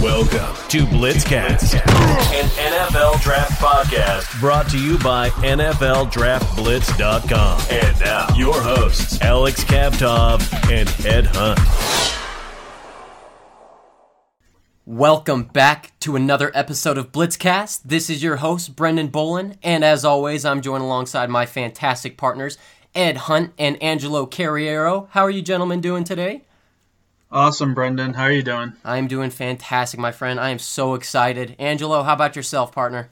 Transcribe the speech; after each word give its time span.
Welcome 0.00 0.56
to 0.68 0.86
Blitzcast, 0.86 1.74
an 1.74 2.48
NFL 2.48 3.20
draft 3.20 3.60
podcast 3.60 4.40
brought 4.40 4.70
to 4.70 4.82
you 4.82 4.96
by 5.00 5.28
NFLDraftBlitz.com. 5.28 7.60
And 7.70 8.00
now, 8.00 8.26
your 8.34 8.58
hosts, 8.62 9.20
Alex 9.20 9.62
Kavtov 9.62 10.40
and 10.72 10.88
Ed 11.04 11.26
Hunt. 11.26 11.58
Welcome 14.86 15.42
back 15.42 15.92
to 16.00 16.16
another 16.16 16.50
episode 16.54 16.96
of 16.96 17.12
Blitzcast. 17.12 17.82
This 17.84 18.08
is 18.08 18.22
your 18.22 18.36
host, 18.36 18.74
Brendan 18.74 19.10
Bolin, 19.10 19.58
and 19.62 19.84
as 19.84 20.02
always, 20.02 20.46
I'm 20.46 20.62
joined 20.62 20.82
alongside 20.82 21.28
my 21.28 21.44
fantastic 21.44 22.16
partners, 22.16 22.56
Ed 22.94 23.18
Hunt 23.18 23.52
and 23.58 23.76
Angelo 23.82 24.24
Carriero. 24.24 25.08
How 25.10 25.24
are 25.24 25.30
you 25.30 25.42
gentlemen 25.42 25.82
doing 25.82 26.04
today? 26.04 26.44
Awesome, 27.32 27.74
Brendan. 27.74 28.14
How 28.14 28.24
are 28.24 28.32
you 28.32 28.42
doing? 28.42 28.72
I'm 28.84 29.06
doing 29.06 29.30
fantastic, 29.30 30.00
my 30.00 30.10
friend. 30.10 30.40
I 30.40 30.50
am 30.50 30.58
so 30.58 30.94
excited. 30.94 31.54
Angelo, 31.60 32.02
how 32.02 32.14
about 32.14 32.34
yourself, 32.34 32.72
partner? 32.72 33.08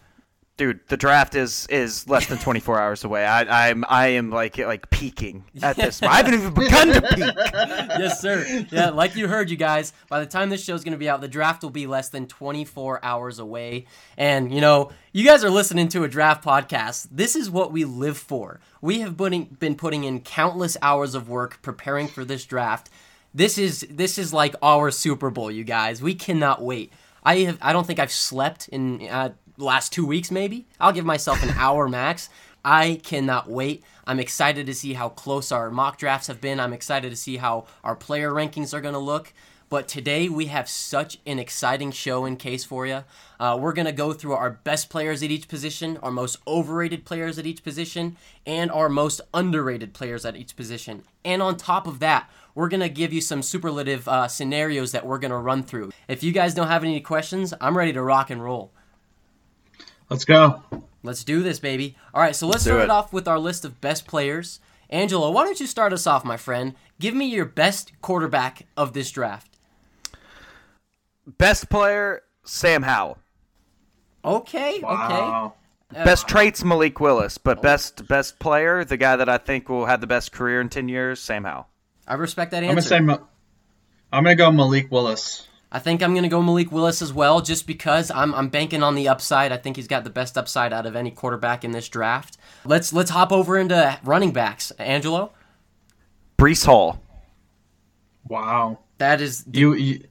Dude, 0.57 0.81
the 0.89 0.97
draft 0.97 1.37
is 1.37 1.69
is 1.71 2.09
less 2.09 2.27
than 2.27 2.37
24 2.39 2.81
hours 2.81 3.05
away. 3.05 3.25
I, 3.25 3.69
I'm 3.69 3.85
I 3.89 4.09
am 4.09 4.31
like 4.31 4.59
like 4.59 4.91
peaking 4.91 5.45
at 5.63 5.77
this. 5.77 6.03
I 6.03 6.17
haven't 6.17 6.35
even 6.35 6.53
begun 6.53 6.89
to 6.89 7.01
peak. 7.01 7.33
yes, 7.55 8.21
sir. 8.21 8.67
Yeah, 8.73 8.91
like 8.91 9.15
you 9.15 9.29
heard, 9.29 9.51
you 9.51 9.57
guys. 9.57 9.93
By 10.09 10.19
the 10.19 10.27
time 10.27 10.51
this 10.51 10.65
show's 10.65 10.83
going 10.83 10.95
to 10.95 10.99
be 10.99 11.09
out, 11.09 11.21
the 11.21 11.29
draft 11.29 11.63
will 11.63 11.71
be 11.71 11.87
less 11.87 12.09
than 12.09 12.27
24 12.27 13.05
hours 13.05 13.39
away. 13.39 13.87
And 14.17 14.53
you 14.53 14.61
know, 14.61 14.91
you 15.13 15.25
guys 15.25 15.45
are 15.45 15.51
listening 15.51 15.87
to 15.91 16.03
a 16.03 16.09
draft 16.09 16.45
podcast. 16.45 17.07
This 17.13 17.37
is 17.37 17.49
what 17.49 17.71
we 17.71 17.85
live 17.85 18.19
for. 18.19 18.59
We 18.81 18.99
have 18.99 19.17
been 19.17 19.45
been 19.45 19.77
putting 19.77 20.03
in 20.03 20.23
countless 20.23 20.77
hours 20.83 21.15
of 21.15 21.29
work 21.29 21.63
preparing 21.63 22.09
for 22.09 22.25
this 22.25 22.45
draft 22.45 22.91
this 23.39 23.57
is 23.57 23.87
this 23.89 24.19
is 24.19 24.33
like 24.33 24.57
our 24.63 24.91
Super 24.91 25.31
Bowl, 25.31 25.49
you 25.49 25.63
guys. 25.63 26.03
We 26.03 26.15
cannot 26.17 26.61
wait. 26.61 26.93
I 27.23 27.37
have 27.39 27.59
I 27.63 27.73
don't 27.73 27.87
think 27.87 28.01
I've 28.01 28.11
slept 28.11 28.67
in 28.69 29.09
uh, 29.09 29.31
last 29.57 29.93
two 29.93 30.05
weeks. 30.05 30.33
Maybe 30.33 30.67
I'll 30.81 30.93
give 30.93 31.05
myself 31.05 31.41
an 31.45 31.51
hour 31.51 31.89
max. 31.89 32.31
I 32.65 33.01
cannot 33.05 33.49
wait. 33.49 33.85
I'm 34.09 34.19
excited 34.19 34.67
to 34.67 34.75
see 34.75 34.95
how 34.95 35.11
close 35.11 35.53
our 35.53 35.71
mock 35.71 35.99
drafts 35.99 36.27
have 36.27 36.41
been. 36.41 36.59
I'm 36.59 36.73
excited 36.73 37.11
to 37.11 37.17
see 37.17 37.37
how 37.37 37.67
our 37.85 37.95
player 37.95 38.33
rankings 38.33 38.75
are 38.75 38.81
going 38.81 38.95
to 38.95 38.99
look. 38.99 39.33
But 39.69 39.87
today 39.87 40.29
we 40.29 40.47
have 40.47 40.69
such 40.69 41.19
an 41.27 41.39
exciting 41.39 41.93
show 41.93 42.25
in 42.25 42.37
case 42.39 42.65
for 42.65 42.87
you. 42.87 43.05
Uh, 43.39 43.57
we're 43.61 43.75
going 43.75 43.87
to 43.87 43.93
go 43.93 44.15
through 44.15 44.33
our 44.33 44.51
best 44.51 44.89
players 44.89 45.23
at 45.23 45.31
each 45.31 45.47
position, 45.47 45.99
our 45.99 46.11
most 46.11 46.39
overrated 46.47 47.05
players 47.05 47.39
at 47.39 47.47
each 47.47 47.63
position, 47.63 48.17
and 48.47 48.71
our 48.71 48.89
most 48.89 49.21
underrated 49.35 49.93
players 49.93 50.25
at 50.25 50.37
each 50.37 50.57
position. 50.57 51.05
And 51.23 51.43
on 51.43 51.57
top 51.57 51.87
of 51.87 51.99
that, 51.99 52.31
we're 52.59 52.69
going 52.69 52.81
to 52.81 52.89
give 52.89 53.13
you 53.13 53.21
some 53.21 53.41
superlative 53.41 54.09
uh, 54.09 54.27
scenarios 54.27 54.91
that 54.91 55.07
we're 55.07 55.21
going 55.21 55.31
to 55.31 55.37
run 55.37 55.63
through. 55.63 55.93
If 56.09 56.25
you 56.25 56.33
guys 56.33 56.55
don't 56.55 56.67
have 56.67 56.83
any 56.83 57.01
questions, 57.01 57.55
I'm 57.61 57.79
ready 57.79 57.93
to 57.93 58.03
rock 58.03 58.31
and 58.31 58.43
roll. 58.43 58.73
Let's 60.11 60.25
go. 60.25 60.65
Let's 61.05 61.23
do 61.23 61.45
this, 61.45 61.61
baby. 61.61 61.95
All 62.13 62.21
right, 62.21 62.35
so 62.35 62.49
let's, 62.49 62.57
let's 62.57 62.65
start 62.65 62.81
it 62.81 62.91
off 62.91 63.13
with 63.13 63.29
our 63.29 63.39
list 63.39 63.65
of 63.65 63.81
best 63.81 64.09
players. 64.09 64.59
Angelo, 64.91 65.31
why 65.31 65.45
don't 65.45 65.61
you 65.61 65.69
start 65.69 65.93
us 65.93 66.05
off, 66.05 66.25
my 66.25 66.37
friend? 66.37 66.75
Give 66.99 67.15
me 67.15 67.27
your 67.27 67.45
best 67.45 67.93
quarterback 68.01 68.67
of 68.77 68.93
this 68.93 69.13
draft. 69.13 69.57
Best 71.29 71.71
player, 71.71 72.25
Sam 72.43 72.83
Howell. 72.83 73.19
Okay, 74.25 74.81
wow. 74.81 75.55
okay. 75.93 76.03
Best 76.03 76.27
traits, 76.27 76.65
Malik 76.65 76.99
Willis, 76.99 77.39
but 77.39 77.59
oh. 77.59 77.63
best 77.63 78.09
best 78.09 78.41
player, 78.41 78.85
the 78.85 78.97
guy 78.97 79.15
that 79.15 79.29
I 79.29 79.39
think 79.39 79.69
will 79.69 79.87
have 79.87 80.01
the 80.01 80.09
best 80.09 80.33
career 80.33 80.61
in 80.61 80.69
ten 80.69 80.89
years, 80.89 81.21
Sam 81.21 81.45
Howell. 81.45 81.69
I 82.09 82.15
respect 82.15 82.53
that 82.53 82.65
answer. 82.65 82.95
I'm 82.95 83.07
gonna 83.07 83.19
say, 83.19 83.25
I'm 84.13 84.25
gonna 84.25 84.35
go 84.35 84.51
Malik 84.51 84.91
Willis. 84.91 85.47
I 85.71 85.79
think 85.79 86.03
I'm 86.03 86.15
gonna 86.15 86.31
go 86.31 86.43
Malik 86.43 86.73
Willis 86.73 87.03
as 87.03 87.13
well, 87.13 87.43
just 87.43 87.67
because 87.67 88.11
I'm 88.11 88.35
I'm 88.35 88.49
banking 88.49 88.83
on 88.83 88.95
the 88.95 89.09
upside. 89.09 89.53
I 89.53 89.59
think 89.59 89.77
he's 89.77 89.87
got 89.87 90.05
the 90.05 90.11
best 90.11 90.39
upside 90.39 90.73
out 90.73 90.87
of 90.87 90.97
any 90.97 91.11
quarterback 91.11 91.65
in 91.65 91.73
this 91.73 91.89
draft. 91.89 92.39
Let's 92.65 92.93
let's 92.95 93.11
hop 93.11 93.31
over 93.31 93.59
into 93.59 93.99
running 94.03 94.33
backs. 94.33 94.71
Angelo, 94.73 95.33
Breece 96.39 96.65
Hall. 96.65 97.03
Wow, 98.27 98.79
that 98.97 99.21
is 99.21 99.45
you. 99.53 99.75
you 99.75 100.05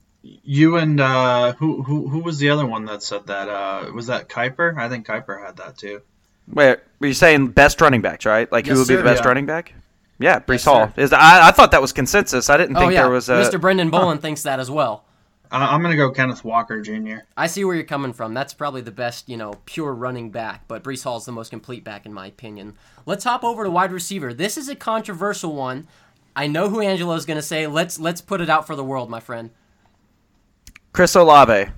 you 0.43 0.75
and 0.75 0.99
uh, 0.99 1.53
who 1.53 1.81
who 1.83 2.09
who 2.09 2.19
was 2.19 2.37
the 2.37 2.49
other 2.49 2.65
one 2.65 2.85
that 2.85 3.01
said 3.01 3.27
that? 3.27 3.49
Uh, 3.49 3.91
was 3.93 4.07
that 4.07 4.29
Kiper? 4.29 4.77
I 4.77 4.89
think 4.89 5.07
Kiper 5.07 5.43
had 5.43 5.57
that 5.57 5.77
too. 5.77 6.01
Wait, 6.47 6.79
were 6.99 7.07
you 7.07 7.13
saying 7.13 7.47
best 7.47 7.81
running 7.81 8.01
backs, 8.01 8.25
right? 8.25 8.51
Like 8.51 8.67
yes, 8.67 8.73
who 8.73 8.81
would 8.81 8.87
be 8.87 8.95
the 8.95 9.03
best 9.03 9.23
yeah. 9.23 9.27
running 9.27 9.45
back? 9.45 9.73
Yeah, 10.19 10.39
Breece 10.39 10.53
yes, 10.53 10.65
Hall 10.65 10.93
is. 10.97 11.13
I, 11.13 11.49
I 11.49 11.51
thought 11.51 11.71
that 11.71 11.81
was 11.81 11.93
consensus. 11.93 12.49
I 12.49 12.57
didn't 12.57 12.75
oh, 12.75 12.79
think 12.79 12.93
yeah. 12.93 13.03
there 13.03 13.11
was 13.11 13.29
a. 13.29 13.33
Mr. 13.33 13.59
Brendan 13.61 13.91
Bolin 13.91 14.15
huh. 14.15 14.21
thinks 14.21 14.43
that 14.43 14.59
as 14.59 14.71
well. 14.71 15.05
I'm 15.49 15.81
gonna 15.81 15.95
go 15.95 16.11
Kenneth 16.11 16.43
Walker 16.43 16.81
Jr. 16.81 17.19
I 17.37 17.47
see 17.47 17.63
where 17.63 17.75
you're 17.75 17.85
coming 17.85 18.11
from. 18.13 18.33
That's 18.33 18.53
probably 18.53 18.81
the 18.81 18.91
best, 18.91 19.29
you 19.29 19.37
know, 19.37 19.53
pure 19.65 19.93
running 19.93 20.29
back. 20.29 20.67
But 20.67 20.83
Breece 20.83 21.03
Hall 21.03 21.17
is 21.17 21.25
the 21.25 21.31
most 21.31 21.49
complete 21.49 21.83
back 21.83 22.05
in 22.05 22.13
my 22.13 22.27
opinion. 22.27 22.75
Let's 23.05 23.23
hop 23.23 23.43
over 23.43 23.63
to 23.63 23.71
wide 23.71 23.91
receiver. 23.91 24.33
This 24.33 24.57
is 24.57 24.67
a 24.67 24.75
controversial 24.75 25.53
one. 25.55 25.87
I 26.35 26.47
know 26.47 26.69
who 26.69 26.81
Angelo 26.81 27.15
is 27.15 27.25
gonna 27.25 27.41
say. 27.41 27.65
Let's 27.65 27.97
let's 27.99 28.19
put 28.19 28.41
it 28.41 28.49
out 28.49 28.67
for 28.67 28.75
the 28.75 28.83
world, 28.83 29.09
my 29.09 29.19
friend. 29.19 29.51
Chris 30.91 31.15
Olave. 31.15 31.71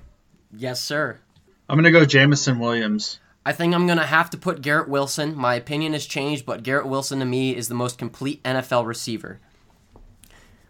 Yes, 0.52 0.80
sir. 0.80 1.20
I'm 1.68 1.76
gonna 1.76 1.92
go 1.92 2.04
Jameson 2.04 2.58
Williams. 2.58 3.20
I 3.44 3.52
think 3.52 3.74
I'm 3.74 3.86
going 3.86 3.98
to 3.98 4.06
have 4.06 4.30
to 4.30 4.36
put 4.36 4.62
Garrett 4.62 4.88
Wilson. 4.88 5.34
My 5.34 5.54
opinion 5.54 5.94
has 5.94 6.06
changed, 6.06 6.44
but 6.44 6.62
Garrett 6.62 6.86
Wilson 6.86 7.20
to 7.20 7.24
me 7.24 7.56
is 7.56 7.68
the 7.68 7.74
most 7.74 7.98
complete 7.98 8.42
NFL 8.42 8.86
receiver. 8.86 9.40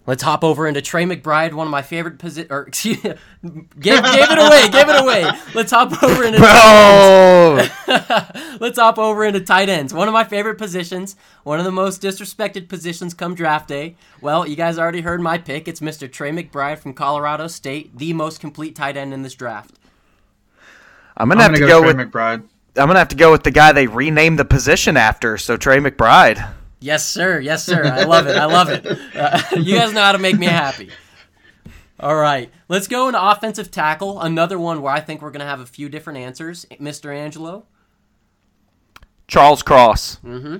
Let's 0.06 0.22
hop 0.22 0.42
over 0.42 0.66
into 0.66 0.80
Trey 0.80 1.04
McBride, 1.04 1.52
one 1.52 1.66
of 1.66 1.70
my 1.70 1.82
favorite 1.82 2.18
positions. 2.18 2.50
Or 2.50 2.62
excuse 2.68 3.02
me, 3.04 3.12
give, 3.78 4.02
give 4.02 4.02
it 4.02 4.38
away, 4.38 4.68
give 4.70 4.88
it 4.88 5.00
away. 5.00 5.30
Let's 5.54 5.70
hop 5.70 6.02
over 6.02 6.24
into 6.24 6.38
Bro. 6.38 7.68
Let's 8.60 8.78
hop 8.78 8.98
over 8.98 9.24
into 9.24 9.40
tight 9.40 9.68
ends. 9.68 9.92
One 9.92 10.08
of 10.08 10.14
my 10.14 10.24
favorite 10.24 10.56
positions, 10.56 11.16
one 11.44 11.58
of 11.58 11.64
the 11.64 11.70
most 11.70 12.00
disrespected 12.00 12.68
positions 12.68 13.14
come 13.14 13.34
draft 13.34 13.68
day. 13.68 13.96
Well, 14.20 14.48
you 14.48 14.56
guys 14.56 14.78
already 14.78 15.02
heard 15.02 15.20
my 15.20 15.38
pick. 15.38 15.68
It's 15.68 15.80
Mr. 15.80 16.10
Trey 16.10 16.30
McBride 16.30 16.78
from 16.78 16.94
Colorado 16.94 17.46
State, 17.46 17.96
the 17.96 18.12
most 18.12 18.40
complete 18.40 18.74
tight 18.74 18.96
end 18.96 19.12
in 19.12 19.22
this 19.22 19.34
draft. 19.34 19.74
I'm 21.16 21.28
gonna 21.28 21.42
I'm 21.42 21.50
have 21.50 21.60
gonna 21.60 21.66
to 21.66 21.72
go, 21.72 21.82
go 21.82 21.86
with 21.86 21.96
McBride. 21.96 22.48
I'm 22.76 22.86
gonna 22.86 22.98
have 22.98 23.08
to 23.08 23.16
go 23.16 23.30
with 23.32 23.42
the 23.42 23.50
guy 23.50 23.72
they 23.72 23.86
renamed 23.86 24.38
the 24.38 24.44
position 24.44 24.96
after. 24.96 25.38
So 25.38 25.56
Trey 25.56 25.78
McBride. 25.78 26.54
Yes, 26.80 27.06
sir. 27.06 27.40
Yes, 27.40 27.64
sir. 27.64 27.84
I 27.84 28.04
love 28.04 28.26
it. 28.26 28.36
I 28.36 28.46
love 28.46 28.70
it. 28.70 28.86
Uh, 29.14 29.40
you 29.56 29.76
guys 29.76 29.92
know 29.92 30.02
how 30.02 30.12
to 30.12 30.18
make 30.18 30.38
me 30.38 30.46
happy. 30.46 30.90
All 31.98 32.16
right, 32.16 32.50
let's 32.68 32.88
go 32.88 33.08
into 33.08 33.22
offensive 33.22 33.70
tackle. 33.70 34.20
Another 34.20 34.58
one 34.58 34.80
where 34.80 34.92
I 34.92 35.00
think 35.00 35.20
we're 35.20 35.30
gonna 35.30 35.44
have 35.44 35.60
a 35.60 35.66
few 35.66 35.88
different 35.88 36.18
answers. 36.18 36.64
Mr. 36.80 37.14
Angelo. 37.14 37.66
Charles 39.28 39.62
Cross. 39.62 40.16
Mm-hmm. 40.24 40.56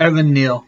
Evan 0.00 0.32
Neal. 0.32 0.66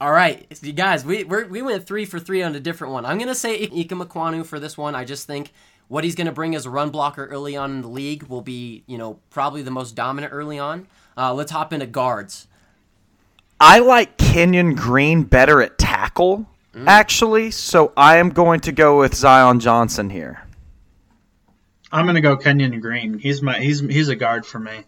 All 0.00 0.12
right, 0.12 0.46
you 0.62 0.72
guys, 0.72 1.04
we 1.04 1.24
we 1.24 1.62
went 1.62 1.86
three 1.86 2.04
for 2.04 2.18
three 2.18 2.42
on 2.42 2.54
a 2.54 2.60
different 2.60 2.92
one. 2.92 3.06
I'm 3.06 3.18
gonna 3.18 3.34
say 3.34 3.66
Ikem 3.66 4.04
Ekwonu 4.04 4.44
for 4.44 4.60
this 4.60 4.76
one. 4.76 4.94
I 4.94 5.04
just 5.04 5.26
think 5.26 5.52
what 5.88 6.04
he's 6.04 6.14
going 6.14 6.26
to 6.26 6.32
bring 6.32 6.54
as 6.54 6.66
a 6.66 6.70
run 6.70 6.90
blocker 6.90 7.26
early 7.26 7.56
on 7.56 7.70
in 7.72 7.82
the 7.82 7.88
league 7.88 8.24
will 8.24 8.40
be, 8.40 8.84
you 8.86 8.96
know, 8.96 9.18
probably 9.30 9.62
the 9.62 9.70
most 9.70 9.94
dominant 9.94 10.32
early 10.32 10.58
on. 10.58 10.86
Uh, 11.16 11.34
let's 11.34 11.52
hop 11.52 11.72
into 11.72 11.86
guards. 11.86 12.48
I 13.60 13.78
like 13.78 14.16
Kenyon 14.16 14.74
Green 14.74 15.22
better 15.22 15.62
at 15.62 15.78
tackle, 15.78 16.46
mm. 16.74 16.86
actually, 16.86 17.50
so 17.50 17.92
I 17.96 18.16
am 18.16 18.30
going 18.30 18.60
to 18.60 18.72
go 18.72 18.98
with 18.98 19.14
Zion 19.14 19.60
Johnson 19.60 20.10
here. 20.10 20.42
I'm 21.92 22.06
going 22.06 22.16
to 22.16 22.22
go 22.22 22.36
Kenyon 22.36 22.80
Green. 22.80 23.18
He's 23.18 23.42
my 23.42 23.60
he's 23.60 23.80
he's 23.80 24.08
a 24.08 24.16
guard 24.16 24.46
for 24.46 24.58
me. 24.58 24.84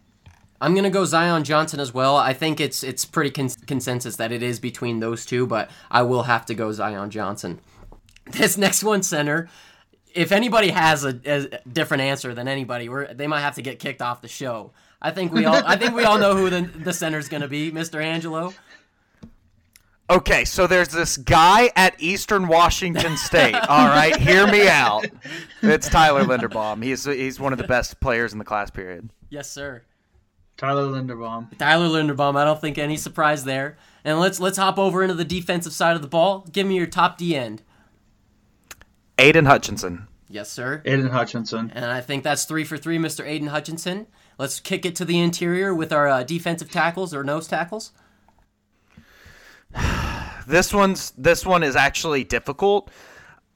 I'm 0.61 0.75
gonna 0.75 0.89
go 0.89 1.05
Zion 1.05 1.45
Johnson 1.45 1.79
as 1.79 1.93
well. 1.93 2.17
I 2.17 2.33
think 2.33 2.59
it's 2.59 2.83
it's 2.83 3.05
pretty 3.05 3.31
con- 3.31 3.51
consensus 3.67 4.17
that 4.17 4.33
it 4.33 4.43
is 4.43 4.59
between 4.59 5.01
those 5.01 5.27
two, 5.27 5.47
but 5.47 5.71
I 5.91 6.03
will 6.03 6.23
have 6.23 6.47
to 6.47 6.55
go 6.55 6.73
Zion 6.73 7.11
Johnson. 7.11 7.61
This 8.31 8.57
next 8.57 8.83
one, 8.83 9.03
center 9.03 9.51
if 10.15 10.33
anybody 10.33 10.71
has 10.71 11.05
a, 11.05 11.21
a, 11.27 11.59
different 11.69 12.03
answer 12.03 12.35
than 12.35 12.49
anybody, 12.49 12.89
we're, 12.89 13.13
they 13.13 13.27
might 13.27 13.41
have 13.41 13.57
to 13.57 13.63
get 13.63 13.79
kicked 13.79 14.01
off 14.01 14.23
the 14.23 14.29
show. 14.29 14.73
I 15.03 15.11
think 15.11 15.33
we 15.33 15.45
all 15.45 15.61
I 15.67 15.77
think 15.77 15.95
we 15.95 16.05
all 16.05 16.19
know 16.19 16.35
who 16.35 16.49
the 16.49 16.63
the 16.63 16.93
center's 16.93 17.29
going 17.29 17.43
to 17.43 17.49
be, 17.49 17.71
Mr. 17.71 18.03
Angelo. 18.03 18.55
Okay, 20.09 20.45
so 20.45 20.67
there's 20.67 20.89
this 20.89 21.17
guy 21.17 21.71
at 21.77 21.95
Eastern 21.99 22.47
Washington 22.47 23.17
State. 23.17 23.55
All 23.69 23.87
right, 23.87 24.15
hear 24.15 24.47
me 24.47 24.69
out. 24.69 25.07
It's 25.63 25.89
Tyler 25.89 26.25
Linderbaum. 26.25 26.85
He's 26.85 27.05
he's 27.05 27.41
one 27.41 27.55
of 27.55 27.59
the 27.59 27.67
best 27.67 28.01
players 28.01 28.33
in 28.35 28.39
the 28.39 28.45
class 28.45 28.71
period. 28.71 29.09
Yes, 29.31 29.51
sir. 29.51 29.83
Tyler 30.59 30.85
Linderbaum. 30.85 31.57
Tyler 31.57 31.89
Linderbaum. 31.89 32.37
I 32.37 32.45
don't 32.45 32.61
think 32.61 32.77
any 32.77 32.99
surprise 32.99 33.45
there. 33.45 33.79
And 34.05 34.21
let's 34.21 34.39
let's 34.41 34.59
hop 34.59 34.79
over 34.79 35.03
into 35.03 35.15
the 35.15 35.25
defensive 35.25 35.73
side 35.73 35.97
of 35.97 36.03
the 36.03 36.09
ball. 36.09 36.47
Give 36.53 36.67
me 36.67 36.77
your 36.77 36.87
top 36.87 37.17
D 37.17 37.35
end. 37.35 37.63
Aiden 39.19 39.47
Hutchinson. 39.47 40.07
Yes, 40.29 40.51
sir. 40.51 40.83
Aidan 40.85 41.09
Hutchinson. 41.09 41.71
And 41.75 41.85
I 41.85 42.01
think 42.01 42.25
that's 42.25 42.45
three 42.45 42.65
for 42.65 42.77
three, 42.77 42.99
Mr. 42.99 43.27
Aidan 43.27 43.49
Hutchinson. 43.49 44.07
Let's 44.39 44.59
kick 44.59 44.85
it 44.85 44.97
to 44.97 45.05
the 45.05 45.21
interior 45.21 45.75
with 45.75 45.93
our 45.93 46.09
uh, 46.09 46.23
defensive 46.23 46.71
tackles 46.71 47.15
or 47.15 47.23
nose 47.23 47.47
tackles. 47.47 47.93
this 50.47 50.73
one's 50.73 51.13
this 51.13 51.45
one 51.45 51.63
is 51.63 51.77
actually 51.77 52.25
difficult. 52.25 52.91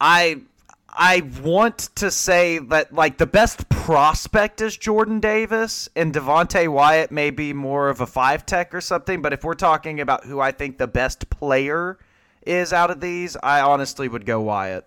I 0.01 0.43
I 0.89 1.23
want 1.43 1.79
to 1.97 2.11
say 2.11 2.59
that 2.59 2.93
like 2.93 3.19
the 3.19 3.27
best 3.27 3.69
prospect 3.69 4.61
is 4.61 4.77
Jordan 4.77 5.21
Davis 5.21 5.89
and 5.97 6.13
Devonte 6.15 6.69
Wyatt 6.69 7.11
may 7.11 7.31
be 7.31 7.53
more 7.53 7.89
of 7.89 8.01
a 8.01 8.07
five 8.07 8.47
tech 8.47 8.75
or 8.75 8.81
something. 8.81 9.23
But 9.23 9.33
if 9.33 9.45
we're 9.45 9.55
talking 9.55 10.01
about 10.01 10.25
who 10.25 10.41
I 10.41 10.53
think 10.53 10.79
the 10.79 10.89
best 10.89 11.31
player 11.31 11.99
is 12.47 12.73
out 12.73 12.91
of 12.91 13.01
these, 13.01 13.37
I 13.43 13.61
honestly 13.61 14.09
would 14.09 14.27
go 14.27 14.41
Wyatt. 14.41 14.87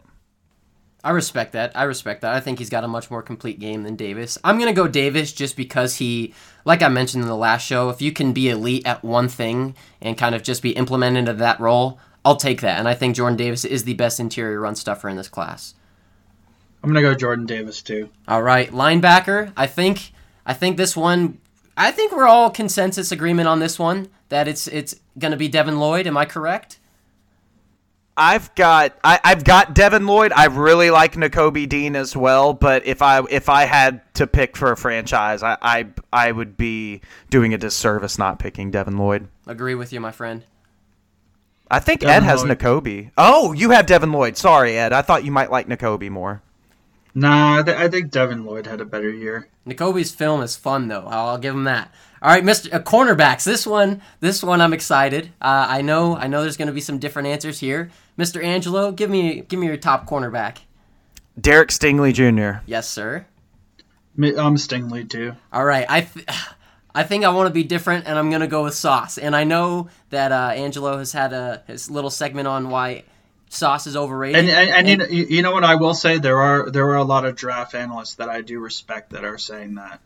I 1.04 1.12
respect 1.12 1.54
that. 1.54 1.72
I 1.76 1.84
respect 1.84 2.22
that. 2.22 2.34
I 2.34 2.40
think 2.40 2.60
he's 2.60 2.70
got 2.70 2.84
a 2.84 2.88
much 2.88 3.10
more 3.10 3.24
complete 3.24 3.60
game 3.60 3.84
than 3.84 3.96
Davis. 3.96 4.38
I'm 4.44 4.58
going 4.58 4.68
to 4.68 4.80
go 4.80 4.88
Davis 4.88 5.34
just 5.34 5.56
because 5.56 5.96
he, 5.96 6.34
like 6.64 6.84
I 6.84 6.90
mentioned 6.90 7.24
in 7.24 7.28
the 7.28 7.36
last 7.36 7.66
show, 7.66 7.90
if 7.90 8.02
you 8.02 8.12
can 8.12 8.34
be 8.34 8.50
elite 8.50 8.86
at 8.86 9.04
one 9.04 9.28
thing 9.28 9.76
and 10.00 10.18
kind 10.18 10.36
of 10.36 10.44
just 10.44 10.62
be 10.62 10.72
implemented 10.72 11.20
into 11.20 11.34
that 11.34 11.60
role, 11.60 12.00
I'll 12.24 12.36
take 12.36 12.62
that. 12.62 12.78
And 12.78 12.88
I 12.88 12.94
think 12.94 13.16
Jordan 13.16 13.38
Davis 13.38 13.66
is 13.66 13.84
the 13.84 13.96
best 13.96 14.20
interior 14.20 14.60
run 14.60 14.76
stuffer 14.76 15.10
in 15.10 15.18
this 15.18 15.30
class. 15.30 15.74
I'm 16.84 16.90
gonna 16.90 17.02
go 17.02 17.14
Jordan 17.14 17.46
Davis 17.46 17.82
too. 17.82 18.10
All 18.28 18.42
right, 18.42 18.72
linebacker. 18.72 19.54
I 19.56 19.68
think 19.68 20.14
I 20.46 20.54
think 20.54 20.78
this 20.78 20.96
one. 20.96 21.40
I 21.78 21.92
think 21.92 22.12
we're 22.12 22.28
all 22.28 22.50
consensus 22.50 23.12
agreement 23.12 23.48
on 23.48 23.60
this 23.60 23.78
one 23.78 24.10
that 24.30 24.48
it's 24.48 24.68
it's 24.68 24.96
gonna 25.20 25.38
be 25.38 25.48
Devin 25.48 25.80
Lloyd. 25.80 26.08
Am 26.08 26.18
I 26.18 26.26
correct? 26.26 26.80
I've 28.18 28.54
got 28.56 28.98
I, 29.04 29.20
have 29.24 29.44
got 29.44 29.74
Devin 29.74 30.06
Lloyd. 30.06 30.34
I 30.36 30.46
really 30.46 30.92
like 30.92 31.14
Nakobe 31.14 31.68
Dean 31.68 31.96
as 31.96 32.16
well. 32.16 32.54
But 32.54 32.86
if 32.86 33.02
I 33.02 33.22
if 33.30 33.50
I 33.50 33.64
had 33.64 34.02
to 34.16 34.28
pick 34.28 34.58
for 34.58 34.72
a 34.72 34.78
franchise, 34.78 35.44
I 35.44 35.58
I, 35.62 35.88
I 36.12 36.32
would 36.32 36.58
be 36.58 37.02
doing 37.30 37.54
a 37.54 37.58
disservice 37.58 38.18
not 38.18 38.40
picking 38.40 38.72
Devin 38.72 38.98
Lloyd. 38.98 39.28
Agree 39.48 39.76
with 39.76 39.94
you, 39.94 40.00
my 40.00 40.12
friend. 40.12 40.44
I 41.70 41.80
think 41.80 42.02
Devin 42.02 42.16
Ed 42.16 42.24
has 42.24 42.44
Lloyd. 42.44 42.60
Nakobe. 42.60 43.12
Oh, 43.18 43.54
you 43.54 43.72
have 43.72 43.86
Devin 43.86 44.12
Lloyd. 44.12 44.36
Sorry, 44.36 44.78
Ed. 44.78 44.92
I 44.92 45.02
thought 45.02 45.24
you 45.24 45.32
might 45.32 45.50
like 45.50 45.68
Nakobe 45.68 46.10
more. 46.10 46.42
Nah, 47.14 47.60
I, 47.60 47.64
th- 47.64 47.78
I 47.78 47.88
think 47.88 48.12
Devin 48.12 48.46
Lloyd 48.46 48.68
had 48.68 48.82
a 48.82 48.86
better 48.86 49.10
year. 49.10 49.50
Nakobe's 49.68 50.12
film 50.12 50.42
is 50.42 50.56
fun 50.56 50.88
though. 50.88 51.06
I'll 51.08 51.38
give 51.38 51.56
him 51.56 51.64
that. 51.66 51.94
All 52.22 52.30
right, 52.30 52.44
Mr. 52.44 52.72
Uh, 52.72 52.80
cornerbacks. 52.80 53.44
This 53.44 53.66
one, 53.66 54.02
this 54.20 54.44
one, 54.44 54.62
I'm 54.62 54.74
excited. 54.74 55.28
Uh, 55.42 55.66
I 55.68 55.82
know, 55.82 56.16
I 56.16 56.28
know. 56.28 56.42
There's 56.42 56.58
going 56.58 56.68
to 56.68 56.74
be 56.74 56.82
some 56.82 57.00
different 57.00 57.28
answers 57.28 57.60
here. 57.60 57.90
Mr. 58.18 58.44
Angelo, 58.44 58.92
give 58.92 59.10
me, 59.10 59.42
give 59.42 59.60
me 59.60 59.66
your 59.66 59.78
top 59.78 60.08
cornerback. 60.08 60.58
Derek 61.40 61.70
Stingley 61.70 62.14
Jr. 62.14 62.62
Yes, 62.68 62.88
sir. 62.88 63.26
I'm 64.20 64.56
Stingley 64.58 65.10
too. 65.10 65.34
All 65.52 65.66
right, 65.66 65.86
I, 65.90 66.02
th- 66.02 66.28
I 66.94 67.04
think 67.04 67.24
I 67.24 67.30
want 67.30 67.48
to 67.48 67.54
be 67.54 67.64
different, 67.64 68.06
and 68.06 68.20
I'm 68.20 68.30
going 68.30 68.42
to 68.42 68.48
go 68.48 68.66
with 68.66 68.76
Sauce. 68.76 69.18
And 69.18 69.36
I 69.36 69.44
know 69.44 69.90
that 70.12 70.32
uh, 70.32 70.52
Angelo 70.54 70.98
has 70.98 71.14
had 71.14 71.34
a 71.34 71.64
his 71.66 71.90
little 71.90 72.10
segment 72.10 72.48
on 72.48 72.70
why 72.70 73.06
Sauce 73.50 73.88
is 73.88 73.96
overrated. 73.96 74.42
And, 74.42 74.50
and, 74.50 74.88
and, 74.88 75.02
and, 75.02 75.12
you 75.12 75.42
know 75.42 75.52
what 75.52 75.64
I 75.64 75.76
will 75.76 75.94
say 75.94 76.20
there 76.20 76.42
are 76.42 76.70
there 76.70 76.90
are 76.90 76.98
a 76.98 77.04
lot 77.04 77.26
of 77.26 77.36
draft 77.36 77.74
analysts 77.74 78.16
that 78.16 78.30
I 78.30 78.42
do 78.42 78.60
respect 78.60 79.12
that 79.12 79.24
are 79.24 79.38
saying 79.38 79.76
that. 79.76 80.02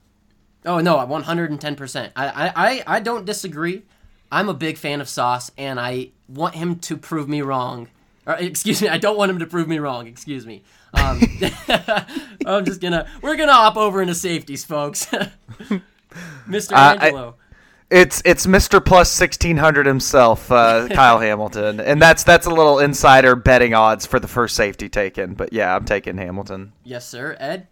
Oh 0.66 0.80
no, 0.80 1.04
110. 1.06 1.76
percent 1.76 2.14
I, 2.16 2.52
I 2.56 2.96
I 2.96 3.00
don't 3.00 3.26
disagree. 3.26 3.84
I'm 4.32 4.50
a 4.50 4.54
big 4.54 4.78
fan 4.78 5.02
of 5.02 5.08
Sauce, 5.08 5.52
and 5.58 5.80
I 5.80 6.10
want 6.28 6.56
him 6.56 6.80
to 6.80 6.98
prove 6.98 7.30
me 7.30 7.42
wrong. 7.42 7.90
Or, 8.26 8.34
excuse 8.34 8.82
me, 8.82 8.90
I 8.90 8.98
don't 8.98 9.18
want 9.18 9.30
him 9.30 9.40
to 9.40 9.46
prove 9.46 9.68
me 9.68 9.78
wrong. 9.78 10.08
Excuse 10.08 10.46
me. 10.46 10.64
Um, 10.94 11.22
I'm 12.46 12.66
just 12.66 12.82
gonna 12.82 13.08
we're 13.22 13.36
gonna 13.36 13.54
hop 13.54 13.78
over 13.78 14.02
into 14.02 14.16
safeties, 14.16 14.66
folks. 14.66 15.06
Mr. 16.48 16.72
Uh, 16.74 16.98
Angelo. 17.00 17.36
I, 17.40 17.46
it's 17.92 18.22
it's 18.26 18.48
Mr. 18.48 18.84
Plus 18.84 19.12
sixteen 19.12 19.58
hundred 19.58 19.86
himself, 19.86 20.52
uh, 20.52 20.88
Kyle 20.92 21.20
Hamilton, 21.20 21.80
and 21.80 22.02
that's 22.02 22.24
that's 22.24 22.48
a 22.48 22.50
little 22.50 22.80
insider 22.80 23.36
betting 23.36 23.76
odds 23.76 24.06
for 24.08 24.20
the 24.20 24.28
first 24.28 24.56
safety 24.56 24.90
taken. 24.90 25.36
But 25.36 25.54
yeah, 25.54 25.76
I'm 25.76 25.86
taking 25.86 26.18
Hamilton. 26.18 26.74
Yes, 26.84 27.08
sir. 27.08 27.38
Ed. 27.40 27.68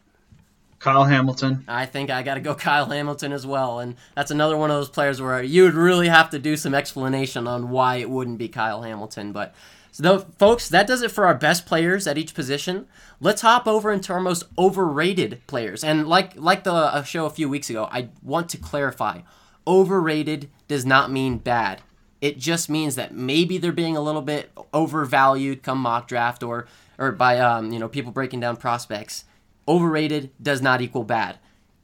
Kyle 0.83 1.05
Hamilton. 1.05 1.63
I 1.65 1.85
think 1.85 2.09
I 2.09 2.23
got 2.23 2.33
to 2.33 2.41
go 2.41 2.53
Kyle 2.69 2.89
Hamilton 2.89 3.31
as 3.31 3.47
well, 3.47 3.79
and 3.79 3.95
that's 4.15 4.31
another 4.31 4.57
one 4.57 4.69
of 4.69 4.75
those 4.75 4.89
players 4.89 5.21
where 5.21 5.41
you 5.41 5.63
would 5.63 5.75
really 5.75 6.09
have 6.09 6.29
to 6.31 6.39
do 6.39 6.57
some 6.57 6.75
explanation 6.75 7.47
on 7.47 7.69
why 7.69 7.95
it 7.95 8.09
wouldn't 8.09 8.37
be 8.37 8.49
Kyle 8.49 8.81
Hamilton. 8.81 9.31
But 9.31 9.55
so, 9.91 10.19
folks, 10.37 10.67
that 10.69 10.85
does 10.85 11.01
it 11.01 11.11
for 11.11 11.25
our 11.25 11.35
best 11.35 11.65
players 11.65 12.05
at 12.05 12.17
each 12.17 12.33
position. 12.33 12.87
Let's 13.21 13.41
hop 13.41 13.65
over 13.65 13.93
into 13.93 14.11
our 14.11 14.19
most 14.19 14.43
overrated 14.57 15.41
players, 15.47 15.85
and 15.85 16.07
like 16.07 16.33
like 16.35 16.65
the 16.65 17.03
show 17.03 17.25
a 17.25 17.29
few 17.29 17.47
weeks 17.47 17.69
ago, 17.69 17.87
I 17.89 18.09
want 18.21 18.49
to 18.49 18.57
clarify 18.57 19.21
overrated 19.65 20.49
does 20.67 20.85
not 20.85 21.11
mean 21.11 21.37
bad. 21.37 21.81
It 22.19 22.37
just 22.37 22.69
means 22.69 22.95
that 22.95 23.13
maybe 23.13 23.57
they're 23.57 23.71
being 23.71 23.97
a 23.97 24.01
little 24.01 24.21
bit 24.21 24.51
overvalued 24.73 25.63
come 25.63 25.79
mock 25.79 26.07
draft 26.07 26.43
or 26.43 26.67
or 26.97 27.11
by 27.11 27.39
um, 27.39 27.71
you 27.71 27.79
know 27.79 27.87
people 27.87 28.11
breaking 28.11 28.39
down 28.41 28.57
prospects. 28.57 29.25
Overrated 29.67 30.31
does 30.41 30.61
not 30.61 30.81
equal 30.81 31.03
bad. 31.03 31.39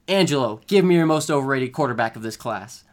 Angelo, 0.07 0.61
give 0.67 0.83
me 0.83 0.95
your 0.95 1.05
most 1.05 1.29
overrated 1.29 1.71
quarterback 1.71 2.15
of 2.15 2.21
this 2.21 2.35
class. 2.35 2.83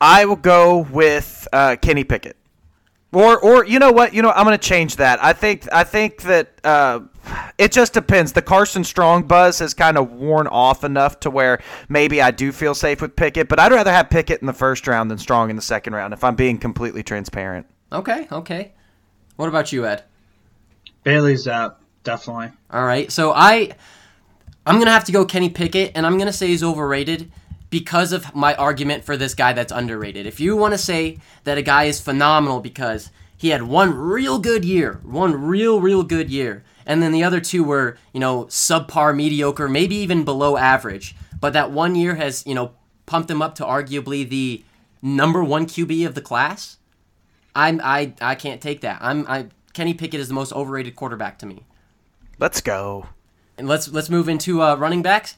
I 0.00 0.24
will 0.26 0.36
go 0.36 0.78
with 0.78 1.48
uh, 1.52 1.76
Kenny 1.80 2.04
Pickett. 2.04 2.36
Or, 3.12 3.38
or 3.40 3.64
you 3.64 3.78
know 3.78 3.90
what? 3.90 4.12
You 4.12 4.20
know, 4.20 4.30
I'm 4.30 4.44
going 4.44 4.56
to 4.56 4.68
change 4.68 4.96
that. 4.96 5.22
I 5.24 5.32
think, 5.32 5.66
I 5.72 5.82
think 5.82 6.22
that 6.22 6.60
uh, 6.62 7.00
it 7.56 7.72
just 7.72 7.94
depends. 7.94 8.32
The 8.32 8.42
Carson 8.42 8.84
Strong 8.84 9.22
buzz 9.24 9.58
has 9.60 9.72
kind 9.72 9.96
of 9.96 10.12
worn 10.12 10.46
off 10.46 10.84
enough 10.84 11.18
to 11.20 11.30
where 11.30 11.60
maybe 11.88 12.20
I 12.20 12.30
do 12.30 12.52
feel 12.52 12.74
safe 12.74 13.00
with 13.00 13.16
Pickett, 13.16 13.48
but 13.48 13.58
I'd 13.58 13.72
rather 13.72 13.90
have 13.90 14.10
Pickett 14.10 14.42
in 14.42 14.46
the 14.46 14.52
first 14.52 14.86
round 14.86 15.10
than 15.10 15.16
Strong 15.18 15.50
in 15.50 15.56
the 15.56 15.62
second 15.62 15.94
round. 15.94 16.12
If 16.12 16.22
I'm 16.22 16.36
being 16.36 16.58
completely 16.58 17.02
transparent. 17.02 17.66
Okay, 17.90 18.28
okay. 18.30 18.72
What 19.36 19.48
about 19.48 19.72
you, 19.72 19.86
Ed? 19.86 20.04
Bailey's 21.02 21.46
Zappe, 21.46 21.76
definitely. 22.04 22.50
All 22.70 22.84
right, 22.84 23.10
so 23.10 23.32
I, 23.32 23.70
I'm 24.66 24.78
gonna 24.78 24.90
have 24.90 25.04
to 25.04 25.12
go 25.12 25.24
Kenny 25.24 25.50
Pickett, 25.50 25.92
and 25.94 26.06
I'm 26.06 26.18
gonna 26.18 26.32
say 26.32 26.48
he's 26.48 26.62
overrated 26.62 27.30
because 27.70 28.12
of 28.12 28.34
my 28.34 28.54
argument 28.54 29.04
for 29.04 29.16
this 29.16 29.34
guy 29.34 29.52
that's 29.52 29.72
underrated. 29.72 30.26
If 30.26 30.40
you 30.40 30.56
want 30.56 30.74
to 30.74 30.78
say 30.78 31.18
that 31.44 31.58
a 31.58 31.62
guy 31.62 31.84
is 31.84 32.00
phenomenal 32.00 32.60
because 32.60 33.10
he 33.36 33.50
had 33.50 33.62
one 33.62 33.94
real 33.94 34.38
good 34.38 34.64
year, 34.64 35.00
one 35.04 35.34
real, 35.40 35.80
real 35.80 36.02
good 36.02 36.30
year, 36.30 36.64
and 36.86 37.02
then 37.02 37.12
the 37.12 37.22
other 37.22 37.40
two 37.40 37.62
were, 37.62 37.98
you 38.12 38.20
know, 38.20 38.46
subpar, 38.46 39.14
mediocre, 39.14 39.68
maybe 39.68 39.94
even 39.96 40.24
below 40.24 40.56
average, 40.56 41.14
but 41.40 41.52
that 41.52 41.70
one 41.70 41.94
year 41.94 42.14
has, 42.14 42.44
you 42.46 42.54
know, 42.54 42.72
pumped 43.06 43.30
him 43.30 43.42
up 43.42 43.54
to 43.56 43.64
arguably 43.64 44.28
the 44.28 44.64
number 45.02 45.44
one 45.44 45.66
QB 45.66 46.06
of 46.06 46.14
the 46.14 46.20
class. 46.20 46.78
I'm 47.54 47.80
I 47.82 48.14
I 48.20 48.34
can't 48.34 48.60
take 48.60 48.80
that. 48.82 48.98
I'm 49.00 49.26
I 49.28 49.46
Kenny 49.72 49.94
Pickett 49.94 50.20
is 50.20 50.28
the 50.28 50.34
most 50.34 50.52
overrated 50.52 50.96
quarterback 50.96 51.38
to 51.40 51.46
me. 51.46 51.62
Let's 52.38 52.60
go. 52.60 53.06
And 53.56 53.66
let's 53.66 53.88
let's 53.88 54.08
move 54.08 54.28
into 54.28 54.62
uh, 54.62 54.76
running 54.76 55.02
backs. 55.02 55.36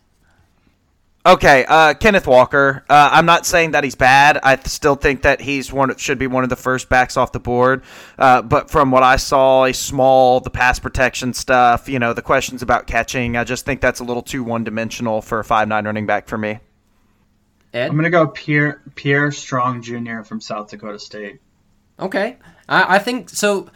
Okay, 1.25 1.67
uh, 1.69 1.93
Kenneth 1.95 2.27
Walker. 2.27 2.83
Uh, 2.89 3.11
I'm 3.13 3.27
not 3.27 3.45
saying 3.45 3.73
that 3.73 3.85
he's 3.85 3.95
bad. 3.95 4.39
I 4.43 4.57
still 4.61 4.95
think 4.95 5.21
that 5.23 5.43
he's 5.43 5.71
one 5.71 5.95
should 5.99 6.19
be 6.19 6.27
one 6.27 6.45
of 6.45 6.51
the 6.51 6.57
first 6.57 6.89
backs 6.89 7.19
off 7.19 7.33
the 7.33 7.41
board. 7.41 7.83
Uh, 8.19 8.41
but 8.41 8.71
from 8.71 8.91
what 8.91 9.03
I 9.03 9.17
saw, 9.17 9.67
a 9.67 9.75
small, 9.75 10.41
the 10.41 10.49
pass 10.49 10.79
protection 10.79 11.35
stuff, 11.35 11.91
you 11.91 11.99
know, 11.99 12.15
the 12.15 12.23
questions 12.23 12.63
about 12.63 12.87
catching. 12.87 13.37
I 13.37 13.45
just 13.45 13.67
think 13.67 13.83
that's 13.83 14.01
a 14.01 14.05
little 14.05 14.23
too 14.23 14.43
one 14.43 14.65
dimensional 14.65 15.21
for 15.21 15.41
a 15.41 15.45
five 15.45 15.69
nine 15.69 15.85
running 15.85 16.07
back 16.07 16.27
for 16.27 16.39
me. 16.39 16.59
Ed? 17.75 17.91
I'm 17.91 17.97
gonna 17.97 18.09
go 18.09 18.27
Pierre 18.29 18.81
Pierre 18.95 19.31
Strong 19.31 19.83
Jr. 19.83 20.23
from 20.23 20.41
South 20.41 20.71
Dakota 20.71 20.99
State. 20.99 21.41
Okay, 21.99 22.39
I, 22.67 22.97
I 22.97 22.99
think 22.99 23.29
so. 23.29 23.69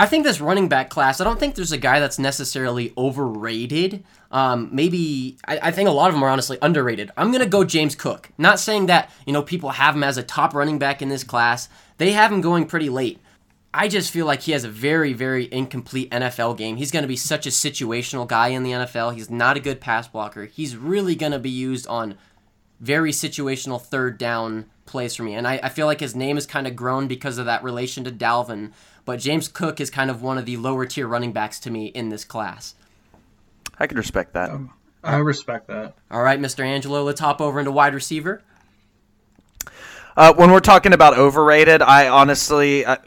I 0.00 0.06
think 0.06 0.24
this 0.24 0.40
running 0.40 0.66
back 0.66 0.88
class, 0.88 1.20
I 1.20 1.24
don't 1.24 1.38
think 1.38 1.56
there's 1.56 1.72
a 1.72 1.76
guy 1.76 2.00
that's 2.00 2.18
necessarily 2.18 2.94
overrated. 2.96 4.02
Um, 4.30 4.70
maybe 4.72 5.36
I, 5.46 5.58
I, 5.64 5.70
think 5.72 5.90
a 5.90 5.92
lot 5.92 6.08
of 6.08 6.14
them 6.14 6.22
are 6.22 6.30
honestly 6.30 6.56
underrated. 6.62 7.10
I'm 7.18 7.30
gonna 7.30 7.44
go 7.44 7.64
James 7.64 7.94
Cook. 7.94 8.30
Not 8.38 8.58
saying 8.58 8.86
that 8.86 9.10
you 9.26 9.34
know 9.34 9.42
people 9.42 9.68
have 9.68 9.94
him 9.94 10.02
as 10.02 10.16
a 10.16 10.22
top 10.22 10.54
running 10.54 10.78
back 10.78 11.02
in 11.02 11.10
this 11.10 11.22
class. 11.22 11.68
They 11.98 12.12
have 12.12 12.32
him 12.32 12.40
going 12.40 12.64
pretty 12.64 12.88
late. 12.88 13.20
I 13.74 13.88
just 13.88 14.10
feel 14.10 14.24
like 14.24 14.40
he 14.40 14.52
has 14.52 14.64
a 14.64 14.70
very, 14.70 15.12
very 15.12 15.52
incomplete 15.52 16.10
NFL 16.10 16.56
game. 16.56 16.76
He's 16.76 16.90
going 16.90 17.02
to 17.04 17.08
be 17.08 17.14
such 17.16 17.44
a 17.46 17.50
situational 17.50 18.26
guy 18.26 18.48
in 18.48 18.62
the 18.62 18.70
NFL. 18.70 19.14
He's 19.14 19.28
not 19.28 19.58
a 19.58 19.60
good 19.60 19.82
pass 19.82 20.08
blocker. 20.08 20.46
He's 20.46 20.78
really 20.78 21.14
going 21.14 21.32
to 21.32 21.38
be 21.38 21.50
used 21.50 21.86
on 21.88 22.16
very 22.80 23.12
situational 23.12 23.80
third 23.80 24.16
down 24.16 24.64
plays 24.86 25.14
for 25.14 25.22
me. 25.22 25.34
And 25.34 25.46
I, 25.46 25.60
I 25.62 25.68
feel 25.68 25.86
like 25.86 26.00
his 26.00 26.16
name 26.16 26.36
has 26.36 26.46
kind 26.46 26.66
of 26.66 26.74
grown 26.74 27.06
because 27.06 27.38
of 27.38 27.46
that 27.46 27.62
relation 27.62 28.02
to 28.04 28.10
Dalvin. 28.10 28.72
But 29.10 29.18
James 29.18 29.48
Cook 29.48 29.80
is 29.80 29.90
kind 29.90 30.08
of 30.08 30.22
one 30.22 30.38
of 30.38 30.46
the 30.46 30.56
lower 30.56 30.86
tier 30.86 31.08
running 31.08 31.32
backs 31.32 31.58
to 31.60 31.70
me 31.72 31.86
in 31.86 32.10
this 32.10 32.24
class. 32.24 32.76
I 33.76 33.88
can 33.88 33.98
respect 33.98 34.34
that. 34.34 34.50
Um, 34.50 34.72
I 35.02 35.16
respect 35.16 35.66
that. 35.66 35.94
All 36.12 36.22
right, 36.22 36.38
Mr. 36.38 36.64
Angelo, 36.64 37.02
let's 37.02 37.18
hop 37.18 37.40
over 37.40 37.58
into 37.58 37.72
wide 37.72 37.92
receiver. 37.92 38.40
Uh, 40.16 40.32
when 40.34 40.52
we're 40.52 40.60
talking 40.60 40.92
about 40.92 41.18
overrated, 41.18 41.82
I 41.82 42.08
honestly, 42.08 42.84
uh, 42.84 42.98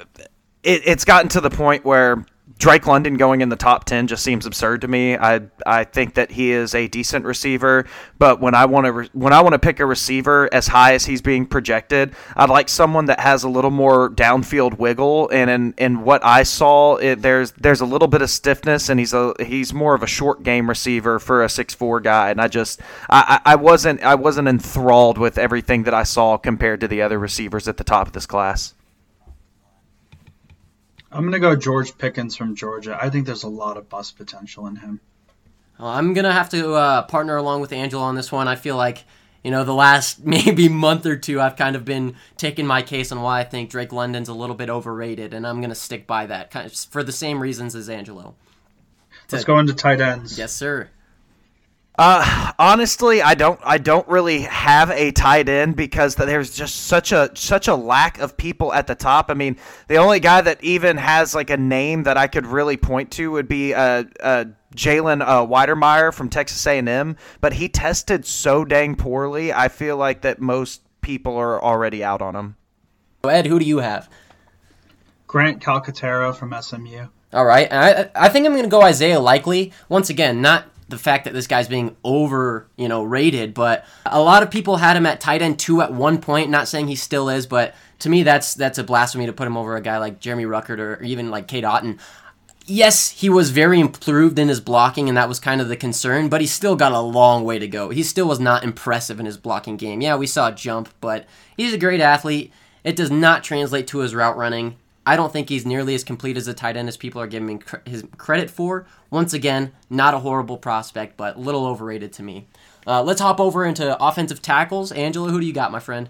it, 0.62 0.82
it's 0.84 1.06
gotten 1.06 1.30
to 1.30 1.40
the 1.40 1.50
point 1.50 1.86
where 1.86 2.26
Drake 2.60 2.88
London 2.88 3.18
going 3.18 3.42
in 3.42 3.50
the 3.50 3.56
top 3.56 3.84
ten 3.84 4.08
just 4.08 4.24
seems 4.24 4.46
absurd 4.46 4.82
to 4.82 4.88
me. 4.88 5.18
I 5.18 5.42
I 5.66 5.84
think 5.84 6.14
that 6.14 6.32
he 6.32 6.52
is 6.52 6.74
a 6.76 6.88
decent 6.88 7.26
receiver, 7.26 7.86
but 8.20 8.40
when 8.40 8.56
I 8.56 8.66
want 8.66 8.86
to 8.86 8.92
re- 8.92 9.10
when 9.14 9.34
I 9.34 9.42
want 9.42 9.54
to 9.54 9.60
pick 9.60 9.80
a 9.80 9.86
receiver 9.86 10.48
as 10.54 10.68
high 10.68 10.94
as 10.94 11.06
he's 11.06 11.22
being 11.22 11.46
projected, 11.46 12.16
I'd 12.36 12.50
like 12.50 12.70
someone 12.70 13.06
that 13.06 13.20
has 13.20 13.44
a 13.44 13.50
little 13.50 13.72
more 13.72 14.10
downfield 14.10 14.78
wiggle. 14.78 15.30
And 15.30 15.50
in, 15.50 15.74
in 15.78 16.04
what 16.04 16.24
I 16.24 16.44
saw, 16.44 16.96
it, 16.96 17.22
there's 17.22 17.52
there's 17.54 17.82
a 17.82 17.86
little 17.86 18.08
bit 18.08 18.22
of 18.22 18.30
stiffness, 18.30 18.88
and 18.88 19.00
he's 19.00 19.14
a 19.14 19.34
he's 19.40 19.74
more 19.74 19.94
of 19.94 20.04
a 20.04 20.08
short 20.08 20.44
game 20.44 20.70
receiver 20.70 21.20
for 21.20 21.44
a 21.44 21.50
six 21.50 21.74
four 21.74 22.00
guy. 22.00 22.30
And 22.30 22.40
I 22.40 22.48
just 22.48 22.82
I, 23.10 23.42
I 23.44 23.56
wasn't 23.56 24.02
I 24.04 24.16
wasn't 24.16 24.48
enthralled 24.48 25.18
with 25.18 25.38
everything 25.38 25.84
that 25.84 25.94
I 25.94 26.04
saw 26.04 26.38
compared 26.38 26.80
to 26.82 26.88
the 26.88 27.02
other 27.02 27.20
receivers 27.20 27.68
at 27.68 27.78
the 27.78 27.84
top 27.84 28.08
of 28.08 28.14
this 28.14 28.26
class. 28.26 28.74
I'm 31.14 31.24
gonna 31.24 31.40
go 31.40 31.56
George 31.56 31.98
Pickens 31.98 32.36
from 32.36 32.56
Georgia. 32.56 32.98
I 33.00 33.10
think 33.10 33.26
there's 33.26 33.44
a 33.44 33.50
lot 33.50 33.78
of 33.78 33.90
bust 33.90 34.18
potential 34.18 34.68
in 34.68 34.76
him. 34.76 35.00
Well, 35.80 35.90
I'm 35.90 36.14
gonna 36.14 36.34
have 36.34 36.50
to 36.50 36.74
uh, 36.74 37.02
partner 37.04 37.38
along 37.38 37.62
with 37.62 37.72
Angelo 37.72 38.04
on 38.04 38.16
this 38.16 38.32
one. 38.32 38.48
I 38.48 38.56
feel 38.56 38.76
like 38.76 39.04
you 39.44 39.52
know 39.52 39.64
the 39.64 39.74
last 39.74 40.26
maybe 40.26 40.70
month 40.70 41.06
or 41.06 41.16
two, 41.16 41.40
I've 41.40 41.56
kind 41.56 41.76
of 41.76 41.86
been 41.86 42.16
taking 42.38 42.66
my 42.66 42.82
case 42.82 43.12
on 43.12 43.22
why 43.22 43.42
I 43.42 43.44
think 43.44 43.70
Drake 43.70 43.94
London's 43.94 44.30
a 44.30 44.34
little 44.34 44.56
bit 44.56 44.70
overrated, 44.70 45.34
and 45.34 45.46
I'm 45.46 45.62
gonna 45.62 45.76
stick 45.76 46.08
by 46.08 46.26
that 46.26 46.52
kind 46.52 46.66
of 46.66 46.74
for 46.74 47.04
the 47.04 47.12
same 47.12 47.40
reasons 47.40 47.76
as 47.76 47.90
Angelo. 47.90 48.36
Let's 49.32 49.46
go 49.46 49.60
into 49.60 49.74
tight 49.74 50.02
ends. 50.02 50.38
Yes, 50.38 50.52
sir. 50.54 50.90
Uh, 51.96 52.52
honestly, 52.58 53.22
I 53.22 53.36
don't. 53.36 53.60
I 53.64 53.78
don't 53.78 54.08
really 54.08 54.42
have 54.42 54.90
a 54.90 55.12
tight 55.12 55.48
end 55.48 55.76
because 55.76 56.16
there's 56.16 56.56
just 56.56 56.88
such 56.88 57.12
a 57.12 57.30
such 57.36 57.68
a 57.68 57.76
lack 57.76 58.18
of 58.18 58.36
people 58.36 58.74
at 58.74 58.88
the 58.88 58.96
top. 58.96 59.30
I 59.30 59.36
mean, 59.36 59.58
the 59.88 59.98
only 59.98 60.20
guy 60.20 60.42
that 60.42 60.64
even 60.64 60.98
has 60.98 61.36
like 61.36 61.52
a 61.52 61.58
name 61.58 62.04
that 62.04 62.18
I 62.18 62.26
could 62.26 62.48
really 62.48 62.78
point 62.78 63.12
to 63.12 63.30
would 63.32 63.48
be 63.48 63.76
uh, 63.76 64.06
uh 64.20 64.46
Jalen 64.76 65.22
uh, 65.22 65.46
Wydermyer 65.46 66.12
from 66.12 66.30
Texas 66.30 66.66
A&M, 66.66 67.16
but 67.42 67.54
he 67.54 67.70
tested 67.70 68.26
so 68.26 68.66
dang 68.66 68.96
poorly. 68.96 69.54
I 69.54 69.68
feel 69.68 69.96
like 69.96 70.22
that 70.22 70.42
most 70.42 70.82
people 71.02 71.38
are 71.38 71.62
already 71.62 72.04
out 72.04 72.24
on 72.24 72.36
him. 72.36 72.56
Ed, 73.24 73.46
who 73.46 73.60
do 73.60 73.66
you 73.66 73.80
have? 73.80 74.10
Grant 75.28 75.62
Calcaterra 75.62 76.36
from 76.36 76.56
SMU. 76.60 77.08
All 77.34 77.46
right, 77.46 77.72
I 77.72 78.10
I 78.16 78.30
think 78.30 78.48
I'm 78.48 78.54
going 78.54 78.64
to 78.64 78.70
go 78.70 78.82
Isaiah 78.82 79.20
Likely. 79.20 79.74
Once 79.90 80.10
again, 80.10 80.42
not 80.42 80.66
the 80.90 80.98
fact 80.98 81.26
that 81.26 81.34
this 81.34 81.48
guy's 81.48 81.68
being 81.68 81.96
over, 82.04 82.68
you 82.78 82.88
know, 82.88 83.04
rated, 83.04 83.54
but 83.54 83.86
a 84.06 84.22
lot 84.22 84.44
of 84.44 84.52
people 84.52 84.78
had 84.78 84.98
him 84.98 85.06
at 85.06 85.22
tight 85.22 85.42
end 85.42 85.60
two 85.60 85.82
at 85.82 85.94
one 85.94 86.20
point. 86.20 86.50
Not 86.50 86.68
saying 86.68 86.88
he 86.88 86.96
still 86.96 87.30
is, 87.30 87.48
but 87.48 87.76
to 88.00 88.10
me, 88.10 88.24
that's 88.24 88.54
that's 88.54 88.78
a 88.78 88.84
blasphemy 88.84 89.26
to 89.26 89.34
put 89.34 89.48
him 89.48 89.58
over 89.58 89.76
a 89.76 89.82
guy 89.82 89.98
like 89.98 90.20
Jeremy 90.20 90.46
Ruckert 90.46 90.80
or 90.80 91.02
even 91.04 91.32
like 91.32 91.48
Cade 91.48 91.64
Otton. 91.64 92.00
Yes, 92.66 93.10
he 93.10 93.30
was 93.30 93.50
very 93.50 93.80
improved 93.80 94.40
in 94.40 94.48
his 94.48 94.62
blocking, 94.62 95.10
and 95.10 95.18
that 95.18 95.28
was 95.28 95.40
kind 95.40 95.60
of 95.60 95.68
the 95.68 95.76
concern, 95.76 96.30
but 96.30 96.40
he 96.40 96.48
still 96.48 96.78
got 96.78 96.94
a 96.94 97.00
long 97.02 97.44
way 97.44 97.60
to 97.60 97.68
go. 97.68 97.90
He 97.90 98.04
still 98.04 98.28
was 98.28 98.40
not 98.40 98.64
impressive 98.64 99.20
in 99.20 99.26
his 99.26 99.38
blocking 99.38 99.76
game. 99.76 100.00
Yeah, 100.00 100.16
we 100.16 100.28
saw 100.28 100.48
a 100.48 100.56
jump, 100.56 100.88
but 101.02 101.26
he's 101.58 101.74
a 101.74 101.78
great 101.78 102.00
athlete. 102.00 102.54
It 102.86 102.96
does 102.96 103.12
not 103.12 103.44
translate 103.44 103.88
to 103.88 104.00
his 104.00 104.16
route 104.16 104.38
running. 104.38 104.78
I 105.06 105.16
don't 105.16 105.34
think 105.34 105.50
he's 105.50 105.66
nearly 105.66 105.96
as 105.96 106.04
complete 106.04 106.38
as 106.38 106.48
a 106.48 106.54
tight 106.54 106.78
end 106.78 106.88
as 106.88 106.96
people 106.96 107.22
are 107.22 107.28
giving 107.28 107.62
him 107.86 108.08
credit 108.18 108.50
for. 108.50 108.86
Once 109.10 109.34
again, 109.34 109.74
not 109.90 110.14
a 110.14 110.20
horrible 110.20 110.58
prospect, 110.58 111.18
but 111.18 111.36
a 111.36 111.40
little 111.40 111.66
overrated 111.66 112.14
to 112.14 112.24
me. 112.24 112.48
Uh, 112.88 113.04
let's 113.04 113.22
hop 113.22 113.40
over 113.40 113.66
into 113.66 114.02
offensive 114.02 114.42
tackles. 114.42 114.92
Angela, 114.92 115.30
who 115.30 115.40
do 115.40 115.46
you 115.46 115.54
got, 115.54 115.72
my 115.72 115.80
friend? 115.80 116.10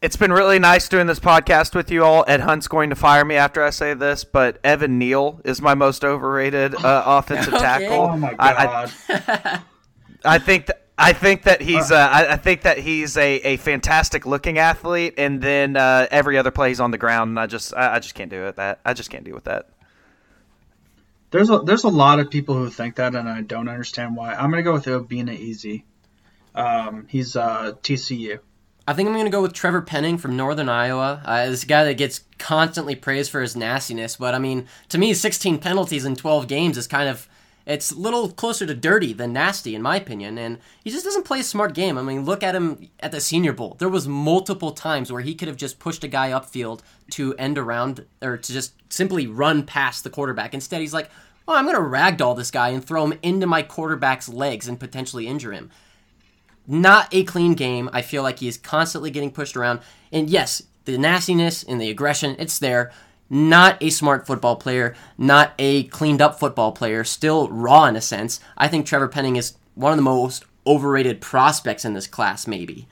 It's 0.00 0.16
been 0.16 0.32
really 0.32 0.60
nice 0.60 0.88
doing 0.88 1.08
this 1.08 1.18
podcast 1.18 1.74
with 1.74 1.90
you 1.90 2.04
all. 2.04 2.24
Ed 2.28 2.40
Hunt's 2.40 2.68
going 2.68 2.90
to 2.90 2.96
fire 2.96 3.24
me 3.24 3.34
after 3.34 3.64
I 3.64 3.70
say 3.70 3.94
this, 3.94 4.22
but 4.22 4.58
Evan 4.62 4.98
Neal 4.98 5.40
is 5.44 5.60
my 5.60 5.74
most 5.74 6.04
overrated 6.04 6.74
uh, 6.74 7.02
offensive 7.06 7.54
okay. 7.54 7.62
tackle. 7.62 8.02
Oh 8.02 8.16
my 8.16 8.34
god! 8.34 8.38
I, 8.40 8.92
I, 9.08 9.60
I 10.24 10.38
think 10.38 10.66
that 10.66 10.87
I 10.98 11.12
think 11.12 11.44
that 11.44 11.62
he's. 11.62 11.92
Uh, 11.92 11.96
I, 11.96 12.32
I, 12.32 12.36
think 12.36 12.62
that 12.62 12.78
he's 12.78 13.16
a, 13.16 13.36
a 13.36 13.56
fantastic 13.58 14.26
looking 14.26 14.58
athlete, 14.58 15.14
and 15.16 15.40
then 15.40 15.76
uh, 15.76 16.08
every 16.10 16.36
other 16.36 16.50
play 16.50 16.68
he's 16.68 16.80
on 16.80 16.90
the 16.90 16.98
ground, 16.98 17.30
and 17.30 17.40
I 17.40 17.46
just 17.46 17.72
I, 17.72 17.94
I, 17.94 17.98
just 18.00 18.16
can't 18.16 18.30
do 18.30 18.46
it. 18.46 18.56
That 18.56 18.80
I 18.84 18.94
just 18.94 19.08
can't 19.08 19.24
deal 19.24 19.34
with 19.34 19.44
that. 19.44 19.68
There's 21.30 21.50
a 21.50 21.60
there's 21.60 21.84
a 21.84 21.88
lot 21.88 22.18
of 22.18 22.30
people 22.30 22.56
who 22.56 22.68
think 22.68 22.96
that, 22.96 23.14
and 23.14 23.28
I 23.28 23.42
don't 23.42 23.68
understand 23.68 24.16
why. 24.16 24.34
I'm 24.34 24.50
gonna 24.50 24.62
go 24.64 24.72
with 24.72 24.86
Obinna 24.86 25.38
Eze. 25.38 25.82
Um, 26.54 27.06
he's 27.08 27.36
uh, 27.36 27.74
TCU. 27.82 28.40
I 28.88 28.94
think 28.94 29.06
I'm 29.06 29.12
going 29.12 29.26
to 29.26 29.30
go 29.30 29.42
with 29.42 29.52
Trevor 29.52 29.82
Penning 29.82 30.16
from 30.16 30.34
Northern 30.34 30.70
Iowa. 30.70 31.20
Uh, 31.22 31.50
this 31.50 31.64
guy 31.64 31.84
that 31.84 31.98
gets 31.98 32.22
constantly 32.38 32.94
praised 32.94 33.30
for 33.30 33.42
his 33.42 33.54
nastiness, 33.54 34.16
but 34.16 34.34
I 34.34 34.38
mean, 34.38 34.66
to 34.88 34.96
me, 34.96 35.12
16 35.12 35.58
penalties 35.58 36.06
in 36.06 36.16
12 36.16 36.48
games 36.48 36.78
is 36.78 36.86
kind 36.86 37.06
of 37.06 37.28
it's 37.68 37.92
a 37.92 37.98
little 37.98 38.30
closer 38.30 38.64
to 38.64 38.74
dirty 38.74 39.12
than 39.12 39.34
nasty, 39.34 39.74
in 39.74 39.82
my 39.82 39.96
opinion. 39.96 40.38
And 40.38 40.58
he 40.82 40.90
just 40.90 41.04
doesn't 41.04 41.26
play 41.26 41.40
a 41.40 41.44
smart 41.44 41.74
game. 41.74 41.98
I 41.98 42.02
mean, 42.02 42.24
look 42.24 42.42
at 42.42 42.54
him 42.54 42.88
at 43.00 43.12
the 43.12 43.20
Senior 43.20 43.52
Bowl. 43.52 43.76
There 43.78 43.90
was 43.90 44.08
multiple 44.08 44.72
times 44.72 45.12
where 45.12 45.20
he 45.20 45.34
could 45.34 45.48
have 45.48 45.58
just 45.58 45.78
pushed 45.78 46.02
a 46.02 46.08
guy 46.08 46.30
upfield 46.30 46.80
to 47.10 47.36
end 47.36 47.58
around 47.58 48.06
or 48.22 48.38
to 48.38 48.52
just 48.52 48.72
simply 48.90 49.26
run 49.26 49.64
past 49.64 50.02
the 50.02 50.08
quarterback. 50.08 50.54
Instead, 50.54 50.80
he's 50.80 50.94
like, 50.94 51.10
"Oh, 51.46 51.54
I'm 51.54 51.66
going 51.66 51.76
to 51.76 51.82
ragdoll 51.82 52.34
this 52.34 52.50
guy 52.50 52.70
and 52.70 52.82
throw 52.82 53.04
him 53.04 53.18
into 53.22 53.46
my 53.46 53.62
quarterback's 53.62 54.30
legs 54.30 54.66
and 54.66 54.80
potentially 54.80 55.26
injure 55.26 55.52
him." 55.52 55.70
Not 56.66 57.08
a 57.12 57.22
clean 57.24 57.52
game. 57.52 57.90
I 57.92 58.00
feel 58.00 58.22
like 58.22 58.38
he 58.38 58.48
is 58.48 58.56
constantly 58.56 59.10
getting 59.10 59.30
pushed 59.30 59.58
around. 59.58 59.80
And 60.10 60.30
yes, 60.30 60.62
the 60.86 60.96
nastiness 60.96 61.62
and 61.62 61.78
the 61.78 61.90
aggression, 61.90 62.34
it's 62.38 62.58
there 62.58 62.92
not 63.30 63.76
a 63.82 63.90
smart 63.90 64.26
football 64.26 64.56
player, 64.56 64.94
not 65.16 65.52
a 65.58 65.84
cleaned 65.84 66.22
up 66.22 66.38
football 66.38 66.72
player, 66.72 67.04
still 67.04 67.48
raw 67.48 67.84
in 67.84 67.96
a 67.96 68.00
sense. 68.00 68.40
I 68.56 68.68
think 68.68 68.86
Trevor 68.86 69.08
Penning 69.08 69.36
is 69.36 69.54
one 69.74 69.92
of 69.92 69.98
the 69.98 70.02
most 70.02 70.44
overrated 70.66 71.20
prospects 71.20 71.84
in 71.84 71.94
this 71.94 72.06
class, 72.06 72.46
maybe. 72.46 72.86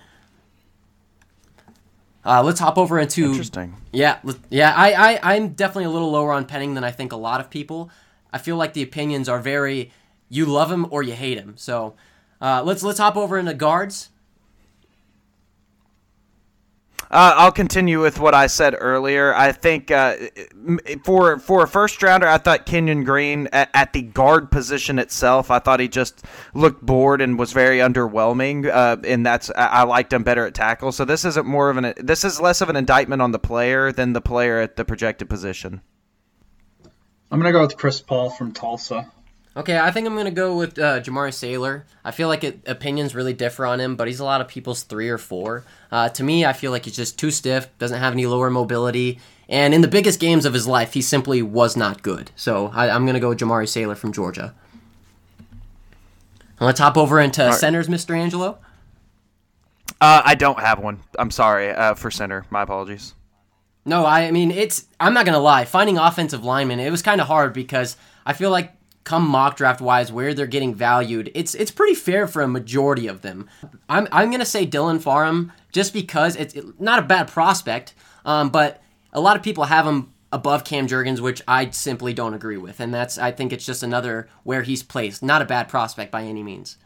Uh, 2.24 2.42
let's 2.42 2.58
hop 2.58 2.76
over 2.76 2.98
into 2.98 3.26
interesting. 3.26 3.76
Yeah, 3.92 4.18
yeah. 4.50 4.74
I, 4.76 5.14
I 5.14 5.34
I'm 5.34 5.50
definitely 5.50 5.84
a 5.84 5.90
little 5.90 6.10
lower 6.10 6.32
on 6.32 6.44
Penning 6.44 6.74
than 6.74 6.82
I 6.82 6.90
think 6.90 7.12
a 7.12 7.16
lot 7.16 7.40
of 7.40 7.50
people. 7.50 7.90
I 8.32 8.38
feel 8.38 8.56
like 8.56 8.72
the 8.72 8.82
opinions 8.82 9.28
are 9.28 9.38
very 9.38 9.92
you 10.28 10.44
love 10.44 10.72
him 10.72 10.86
or 10.90 11.04
you 11.04 11.12
hate 11.12 11.38
him. 11.38 11.54
So 11.56 11.94
uh, 12.40 12.62
let's 12.64 12.82
let's 12.82 12.98
hop 12.98 13.16
over 13.16 13.38
into 13.38 13.54
guards. 13.54 14.10
Uh, 17.08 17.34
I'll 17.36 17.52
continue 17.52 18.00
with 18.00 18.18
what 18.18 18.34
I 18.34 18.48
said 18.48 18.74
earlier. 18.78 19.32
I 19.32 19.52
think 19.52 19.92
uh, 19.92 20.16
for 21.04 21.38
for 21.38 21.62
a 21.62 21.68
first 21.68 22.02
rounder, 22.02 22.26
I 22.26 22.38
thought 22.38 22.66
Kenyon 22.66 23.04
Green 23.04 23.48
at, 23.52 23.70
at, 23.74 23.92
the 23.92 24.02
guard 24.02 24.50
position 24.50 24.98
itself, 24.98 25.50
I 25.50 25.60
thought 25.60 25.78
he 25.78 25.86
just 25.86 26.24
looked 26.52 26.84
bored 26.84 27.20
and 27.20 27.38
was 27.38 27.52
very 27.52 27.78
underwhelming. 27.78 28.68
Uh, 28.68 28.96
and 29.04 29.24
that's 29.24 29.52
I 29.56 29.84
liked 29.84 30.12
him 30.12 30.24
better 30.24 30.46
at 30.46 30.54
tackle. 30.54 30.90
So 30.90 31.04
this 31.04 31.24
isn't 31.24 31.46
more 31.46 31.70
of 31.70 31.76
an 31.76 31.94
this 31.98 32.24
is 32.24 32.40
less 32.40 32.60
of 32.60 32.70
an 32.70 32.76
indictment 32.76 33.22
on 33.22 33.30
the 33.30 33.38
player 33.38 33.92
than 33.92 34.12
the 34.12 34.20
player 34.20 34.58
at 34.58 34.74
the 34.74 34.84
projected 34.84 35.28
position. 35.28 35.82
I'm 37.30 37.38
gonna 37.38 37.52
go 37.52 37.60
with 37.60 37.76
Chris 37.76 38.00
Paul 38.00 38.30
from 38.30 38.52
Tulsa. 38.52 39.12
Okay, 39.56 39.78
I 39.78 39.90
think 39.90 40.06
I'm 40.06 40.14
gonna 40.14 40.30
go 40.30 40.54
with 40.54 40.78
uh, 40.78 41.00
Jamaree 41.00 41.32
Salyer. 41.32 41.86
I 42.04 42.10
feel 42.10 42.28
like 42.28 42.44
it, 42.44 42.60
opinions 42.66 43.14
really 43.14 43.32
differ 43.32 43.64
on 43.64 43.80
him, 43.80 43.96
but 43.96 44.06
he's 44.06 44.20
a 44.20 44.24
lot 44.24 44.42
of 44.42 44.48
people's 44.48 44.82
three 44.82 45.08
or 45.08 45.16
four. 45.16 45.64
Uh, 45.90 46.10
to 46.10 46.22
me, 46.22 46.44
I 46.44 46.52
feel 46.52 46.72
like 46.72 46.84
he's 46.84 46.96
just 46.96 47.18
too 47.18 47.30
stiff, 47.30 47.66
doesn't 47.78 47.98
have 47.98 48.12
any 48.12 48.26
lower 48.26 48.50
mobility, 48.50 49.18
and 49.48 49.72
in 49.72 49.80
the 49.80 49.88
biggest 49.88 50.20
games 50.20 50.44
of 50.44 50.52
his 50.52 50.66
life, 50.66 50.92
he 50.92 51.00
simply 51.00 51.40
was 51.40 51.74
not 51.74 52.02
good. 52.02 52.30
So 52.36 52.66
I, 52.74 52.88
am 52.88 53.06
gonna 53.06 53.18
go 53.18 53.30
with 53.30 53.38
Jamaree 53.38 53.66
Salyer 53.66 53.94
from 53.94 54.12
Georgia. 54.12 54.54
Let's 56.60 56.78
gonna 56.78 56.98
over 56.98 57.18
into 57.18 57.42
right. 57.42 57.54
centers, 57.54 57.88
Mr. 57.88 58.16
Angelo. 58.16 58.58
Uh, 60.02 60.20
I 60.22 60.34
don't 60.34 60.60
have 60.60 60.80
one. 60.80 61.00
I'm 61.18 61.30
sorry 61.30 61.70
uh, 61.70 61.94
for 61.94 62.10
center. 62.10 62.44
My 62.50 62.62
apologies. 62.62 63.14
No, 63.86 64.04
I 64.04 64.30
mean 64.32 64.50
it's. 64.50 64.84
I'm 65.00 65.14
not 65.14 65.24
gonna 65.24 65.38
lie. 65.38 65.64
Finding 65.64 65.96
offensive 65.96 66.44
linemen, 66.44 66.78
it 66.78 66.90
was 66.90 67.00
kind 67.00 67.22
of 67.22 67.26
hard 67.26 67.54
because 67.54 67.96
I 68.26 68.34
feel 68.34 68.50
like 68.50 68.75
come 69.06 69.26
mock 69.26 69.56
draft 69.56 69.80
wise 69.80 70.12
where 70.12 70.34
they're 70.34 70.46
getting 70.46 70.74
valued, 70.74 71.30
it's 71.34 71.54
it's 71.54 71.70
pretty 71.70 71.94
fair 71.94 72.26
for 72.26 72.42
a 72.42 72.48
majority 72.48 73.06
of 73.06 73.22
them. 73.22 73.48
I'm 73.88 74.06
I'm 74.12 74.30
gonna 74.30 74.44
say 74.44 74.66
Dylan 74.66 75.02
Parham 75.02 75.52
just 75.72 75.94
because 75.94 76.36
it's 76.36 76.54
not 76.78 76.98
a 76.98 77.02
bad 77.02 77.28
prospect, 77.28 77.94
um, 78.26 78.50
but 78.50 78.82
a 79.12 79.20
lot 79.20 79.36
of 79.36 79.42
people 79.42 79.64
have 79.64 79.86
him 79.86 80.12
above 80.32 80.64
Cam 80.64 80.88
Jurgens, 80.88 81.20
which 81.20 81.40
I 81.46 81.70
simply 81.70 82.12
don't 82.12 82.34
agree 82.34 82.56
with, 82.58 82.80
and 82.80 82.92
that's 82.92 83.16
I 83.16 83.30
think 83.30 83.52
it's 83.52 83.64
just 83.64 83.82
another 83.82 84.28
where 84.42 84.62
he's 84.62 84.82
placed. 84.82 85.22
Not 85.22 85.40
a 85.40 85.46
bad 85.46 85.68
prospect 85.68 86.10
by 86.10 86.24
any 86.24 86.42
means. 86.42 86.76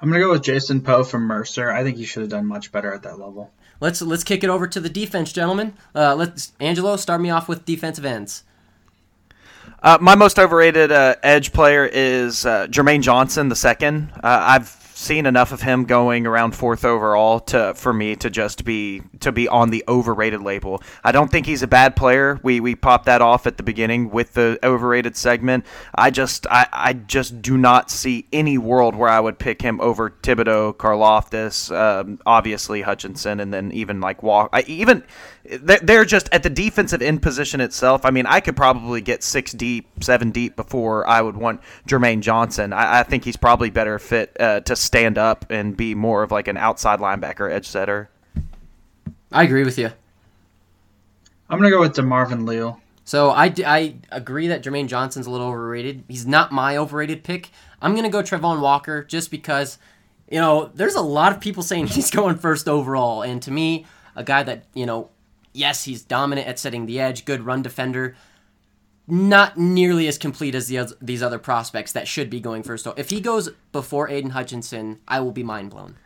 I'm 0.00 0.08
gonna 0.08 0.24
go 0.24 0.32
with 0.32 0.42
Jason 0.42 0.80
Poe 0.80 1.04
from 1.04 1.24
Mercer. 1.24 1.70
I 1.70 1.84
think 1.84 1.98
he 1.98 2.06
should 2.06 2.22
have 2.22 2.30
done 2.30 2.46
much 2.46 2.72
better 2.72 2.92
at 2.92 3.02
that 3.02 3.20
level. 3.20 3.52
Let's 3.78 4.00
let's 4.00 4.24
kick 4.24 4.42
it 4.42 4.48
over 4.48 4.66
to 4.66 4.80
the 4.80 4.88
defense, 4.88 5.32
gentlemen. 5.32 5.74
Uh, 5.94 6.14
let's 6.14 6.52
Angelo 6.60 6.96
start 6.96 7.20
me 7.20 7.28
off 7.28 7.46
with 7.46 7.66
defensive 7.66 8.06
ends. 8.06 8.44
Uh, 9.82 9.98
my 10.00 10.14
most 10.14 10.38
overrated 10.38 10.92
uh, 10.92 11.16
edge 11.24 11.52
player 11.52 11.84
is 11.84 12.46
uh, 12.46 12.68
Jermaine 12.68 13.02
Johnson 13.02 13.48
the 13.48 13.56
second. 13.56 14.12
Uh, 14.14 14.20
I've 14.22 14.68
seen 14.94 15.26
enough 15.26 15.50
of 15.50 15.60
him 15.60 15.84
going 15.84 16.26
around 16.26 16.54
fourth 16.54 16.84
overall 16.84 17.40
to 17.40 17.74
for 17.74 17.92
me 17.92 18.14
to 18.14 18.30
just 18.30 18.64
be 18.64 19.02
to 19.18 19.32
be 19.32 19.48
on 19.48 19.70
the 19.70 19.82
overrated 19.88 20.40
label. 20.40 20.80
I 21.02 21.10
don't 21.10 21.28
think 21.28 21.46
he's 21.46 21.64
a 21.64 21.66
bad 21.66 21.96
player. 21.96 22.38
We 22.44 22.60
we 22.60 22.76
popped 22.76 23.06
that 23.06 23.20
off 23.20 23.48
at 23.48 23.56
the 23.56 23.64
beginning 23.64 24.10
with 24.10 24.34
the 24.34 24.60
overrated 24.62 25.16
segment. 25.16 25.66
I 25.92 26.10
just 26.10 26.46
I, 26.48 26.68
I 26.72 26.92
just 26.92 27.42
do 27.42 27.58
not 27.58 27.90
see 27.90 28.28
any 28.32 28.58
world 28.58 28.94
where 28.94 29.08
I 29.08 29.18
would 29.18 29.40
pick 29.40 29.60
him 29.60 29.80
over 29.80 30.10
Thibodeaux, 30.10 30.76
Karlaftis, 30.76 31.74
um, 31.76 32.20
obviously 32.24 32.82
Hutchinson, 32.82 33.40
and 33.40 33.52
then 33.52 33.72
even 33.72 34.00
like 34.00 34.22
Walk. 34.22 34.50
I, 34.52 34.62
even 34.68 35.02
they're 35.44 36.04
just 36.04 36.28
at 36.32 36.42
the 36.42 36.50
defensive 36.50 37.02
end 37.02 37.20
position 37.20 37.60
itself. 37.60 38.04
I 38.04 38.10
mean, 38.10 38.26
I 38.26 38.40
could 38.40 38.56
probably 38.56 39.00
get 39.00 39.22
six 39.22 39.52
deep, 39.52 39.88
seven 40.00 40.30
deep 40.30 40.54
before 40.54 41.06
I 41.08 41.20
would 41.20 41.36
want 41.36 41.60
Jermaine 41.88 42.20
Johnson. 42.20 42.72
I, 42.72 43.00
I 43.00 43.02
think 43.02 43.24
he's 43.24 43.36
probably 43.36 43.70
better 43.70 43.98
fit 43.98 44.36
uh, 44.38 44.60
to 44.60 44.76
stand 44.76 45.18
up 45.18 45.44
and 45.50 45.76
be 45.76 45.94
more 45.94 46.22
of 46.22 46.30
like 46.30 46.46
an 46.46 46.56
outside 46.56 47.00
linebacker, 47.00 47.50
edge 47.50 47.66
setter. 47.66 48.08
I 49.32 49.42
agree 49.42 49.64
with 49.64 49.78
you. 49.78 49.90
I'm 51.50 51.58
gonna 51.58 51.70
go 51.70 51.80
with 51.80 51.94
Demarvin 51.94 52.46
Leal. 52.46 52.80
So 53.04 53.30
I, 53.30 53.52
I 53.66 53.96
agree 54.10 54.48
that 54.48 54.62
Jermaine 54.62 54.86
Johnson's 54.86 55.26
a 55.26 55.30
little 55.30 55.48
overrated. 55.48 56.04
He's 56.08 56.26
not 56.26 56.52
my 56.52 56.76
overrated 56.76 57.24
pick. 57.24 57.50
I'm 57.80 57.96
gonna 57.96 58.10
go 58.10 58.22
Travon 58.22 58.60
Walker 58.60 59.02
just 59.02 59.30
because, 59.30 59.78
you 60.30 60.38
know, 60.38 60.70
there's 60.74 60.94
a 60.94 61.02
lot 61.02 61.32
of 61.32 61.40
people 61.40 61.64
saying 61.64 61.86
he's 61.88 62.10
going 62.10 62.36
first 62.36 62.68
overall, 62.68 63.22
and 63.22 63.42
to 63.42 63.50
me, 63.50 63.86
a 64.14 64.22
guy 64.22 64.44
that 64.44 64.66
you 64.74 64.86
know 64.86 65.10
yes, 65.52 65.84
he's 65.84 66.02
dominant 66.02 66.48
at 66.48 66.58
setting 66.58 66.86
the 66.86 67.00
edge, 67.00 67.24
good 67.24 67.44
run 67.44 67.62
defender. 67.62 68.14
Not 69.06 69.58
nearly 69.58 70.06
as 70.06 70.16
complete 70.16 70.54
as 70.54 70.68
the, 70.68 70.96
these 71.00 71.22
other 71.22 71.38
prospects 71.38 71.92
that 71.92 72.06
should 72.06 72.30
be 72.30 72.40
going 72.40 72.62
first. 72.62 72.86
If 72.96 73.10
he 73.10 73.20
goes 73.20 73.50
before 73.72 74.08
Aidan 74.08 74.30
Hutchinson, 74.30 75.00
I 75.08 75.20
will 75.20 75.32
be 75.32 75.42
mind 75.42 75.70
blown. 75.70 75.96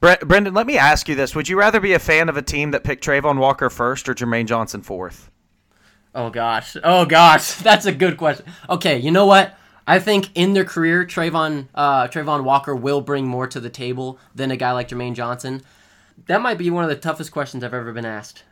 Brendan, 0.00 0.52
let 0.52 0.66
me 0.66 0.76
ask 0.76 1.08
you 1.08 1.14
this: 1.14 1.34
Would 1.36 1.48
you 1.48 1.56
rather 1.56 1.78
be 1.78 1.92
a 1.92 1.98
fan 2.00 2.28
of 2.28 2.36
a 2.36 2.42
team 2.42 2.72
that 2.72 2.82
picked 2.82 3.04
Travon 3.04 3.38
Walker 3.38 3.70
first 3.70 4.08
or 4.08 4.14
Jermaine 4.14 4.46
Johnson 4.46 4.82
fourth? 4.82 5.30
Oh 6.12 6.28
gosh, 6.28 6.76
oh 6.82 7.04
gosh, 7.04 7.54
that's 7.62 7.86
a 7.86 7.92
good 7.92 8.16
question. 8.16 8.46
Okay, 8.68 8.98
you 8.98 9.12
know 9.12 9.26
what? 9.26 9.56
I 9.86 9.98
think 9.98 10.30
in 10.34 10.54
their 10.54 10.64
career, 10.64 11.04
Travon 11.04 11.68
uh, 11.74 12.08
Travon 12.08 12.42
Walker 12.42 12.74
will 12.74 13.00
bring 13.00 13.28
more 13.28 13.46
to 13.46 13.60
the 13.60 13.70
table 13.70 14.18
than 14.34 14.50
a 14.50 14.56
guy 14.56 14.72
like 14.72 14.88
Jermaine 14.88 15.14
Johnson. 15.14 15.62
That 16.26 16.40
might 16.40 16.58
be 16.58 16.70
one 16.70 16.84
of 16.84 16.90
the 16.90 16.96
toughest 16.96 17.32
questions 17.32 17.64
I've 17.64 17.74
ever 17.74 17.92
been 17.92 18.04
asked. 18.04 18.44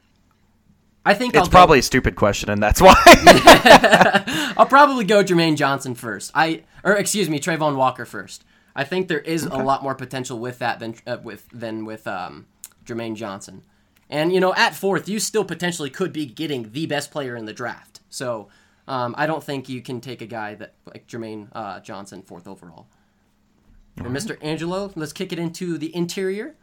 I 1.04 1.14
think 1.14 1.34
it's 1.34 1.44
I'll 1.44 1.50
probably 1.50 1.78
go, 1.78 1.80
a 1.80 1.82
stupid 1.82 2.16
question, 2.16 2.50
and 2.50 2.62
that's 2.62 2.80
why. 2.82 2.94
I'll 4.56 4.66
probably 4.66 5.04
go 5.04 5.24
Jermaine 5.24 5.56
Johnson 5.56 5.94
first. 5.94 6.30
I 6.34 6.64
or 6.84 6.92
excuse 6.94 7.28
me, 7.28 7.40
Travon 7.40 7.76
Walker 7.76 8.04
first. 8.04 8.44
I 8.74 8.84
think 8.84 9.08
there 9.08 9.20
is 9.20 9.46
okay. 9.46 9.58
a 9.58 9.62
lot 9.62 9.82
more 9.82 9.94
potential 9.94 10.38
with 10.38 10.58
that 10.58 10.78
than 10.78 10.94
uh, 11.06 11.18
with 11.22 11.48
than 11.52 11.84
with 11.84 12.06
um, 12.06 12.46
Jermaine 12.84 13.16
Johnson. 13.16 13.62
And 14.10 14.32
you 14.32 14.40
know, 14.40 14.54
at 14.54 14.74
fourth, 14.74 15.08
you 15.08 15.20
still 15.20 15.44
potentially 15.44 15.90
could 15.90 16.12
be 16.12 16.26
getting 16.26 16.72
the 16.72 16.86
best 16.86 17.10
player 17.10 17.36
in 17.36 17.46
the 17.46 17.52
draft. 17.52 18.00
So 18.10 18.48
um, 18.86 19.14
I 19.16 19.26
don't 19.26 19.42
think 19.42 19.68
you 19.68 19.80
can 19.80 20.00
take 20.00 20.20
a 20.20 20.26
guy 20.26 20.54
that 20.56 20.74
like 20.84 21.06
Jermaine 21.06 21.48
uh, 21.52 21.80
Johnson 21.80 22.22
fourth 22.22 22.46
overall. 22.46 22.86
Mr. 23.96 24.38
Angelo, 24.40 24.90
let's 24.96 25.12
kick 25.12 25.32
it 25.32 25.38
into 25.38 25.76
the 25.76 25.94
interior. 25.94 26.54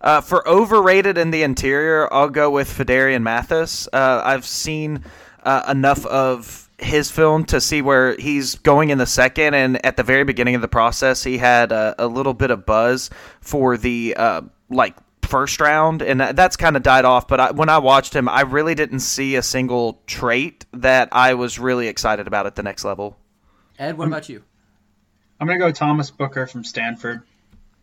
Uh, 0.00 0.20
for 0.20 0.46
overrated 0.46 1.18
in 1.18 1.30
the 1.30 1.42
interior, 1.42 2.12
I'll 2.12 2.28
go 2.28 2.50
with 2.50 2.68
Phidarian 2.68 3.22
Mathis. 3.22 3.88
Uh, 3.92 4.22
I've 4.24 4.46
seen 4.46 5.04
uh, 5.42 5.64
enough 5.68 6.04
of 6.06 6.68
his 6.78 7.10
film 7.10 7.44
to 7.46 7.60
see 7.60 7.80
where 7.80 8.16
he's 8.16 8.56
going 8.56 8.90
in 8.90 8.98
the 8.98 9.06
second, 9.06 9.54
and 9.54 9.84
at 9.84 9.96
the 9.96 10.02
very 10.02 10.24
beginning 10.24 10.54
of 10.54 10.60
the 10.60 10.68
process, 10.68 11.24
he 11.24 11.38
had 11.38 11.72
a, 11.72 11.94
a 11.98 12.06
little 12.06 12.34
bit 12.34 12.50
of 12.50 12.66
buzz 12.66 13.10
for 13.40 13.76
the 13.76 14.14
uh, 14.16 14.42
like 14.68 14.94
first 15.22 15.60
round, 15.60 16.02
and 16.02 16.20
that's 16.20 16.56
kind 16.56 16.76
of 16.76 16.82
died 16.82 17.04
off. 17.04 17.26
But 17.28 17.40
I, 17.40 17.50
when 17.52 17.68
I 17.68 17.78
watched 17.78 18.14
him, 18.14 18.28
I 18.28 18.42
really 18.42 18.74
didn't 18.74 19.00
see 19.00 19.36
a 19.36 19.42
single 19.42 20.00
trait 20.06 20.66
that 20.72 21.08
I 21.12 21.34
was 21.34 21.58
really 21.58 21.88
excited 21.88 22.26
about 22.26 22.46
at 22.46 22.54
the 22.54 22.62
next 22.62 22.84
level. 22.84 23.16
Ed, 23.78 23.98
what 23.98 24.08
about 24.08 24.28
you? 24.28 24.42
I'm 25.40 25.46
gonna 25.46 25.58
go 25.58 25.70
Thomas 25.70 26.10
Booker 26.10 26.46
from 26.46 26.64
Stanford. 26.64 27.22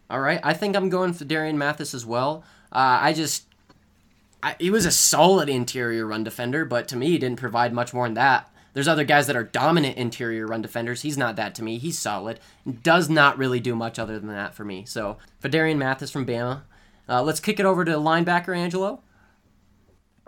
All 0.09 0.19
right, 0.19 0.39
I 0.43 0.53
think 0.53 0.75
I'm 0.75 0.89
going 0.89 1.13
Phidarian 1.13 1.55
Mathis 1.55 1.93
as 1.93 2.05
well. 2.05 2.43
Uh, 2.71 2.99
I 3.01 3.13
just, 3.13 3.45
I, 4.41 4.55
he 4.59 4.69
was 4.69 4.85
a 4.85 4.91
solid 4.91 5.49
interior 5.49 6.05
run 6.05 6.23
defender, 6.23 6.65
but 6.65 6.87
to 6.89 6.95
me, 6.95 7.07
he 7.07 7.17
didn't 7.17 7.39
provide 7.39 7.73
much 7.73 7.93
more 7.93 8.05
than 8.05 8.15
that. 8.15 8.49
There's 8.73 8.87
other 8.87 9.03
guys 9.03 9.27
that 9.27 9.35
are 9.35 9.43
dominant 9.43 9.97
interior 9.97 10.47
run 10.47 10.61
defenders. 10.61 11.03
He's 11.03 11.17
not 11.17 11.35
that 11.35 11.53
to 11.55 11.63
me. 11.63 11.77
He's 11.77 11.97
solid. 11.97 12.39
Does 12.81 13.09
not 13.09 13.37
really 13.37 13.59
do 13.59 13.75
much 13.75 13.99
other 13.99 14.19
than 14.19 14.29
that 14.29 14.55
for 14.55 14.65
me. 14.65 14.83
So, 14.85 15.17
Phidarian 15.41 15.77
Mathis 15.77 16.09
from 16.09 16.25
Bama. 16.25 16.61
Uh, 17.07 17.21
let's 17.21 17.39
kick 17.39 17.59
it 17.59 17.65
over 17.65 17.85
to 17.85 17.91
linebacker 17.91 18.55
Angelo. 18.57 19.01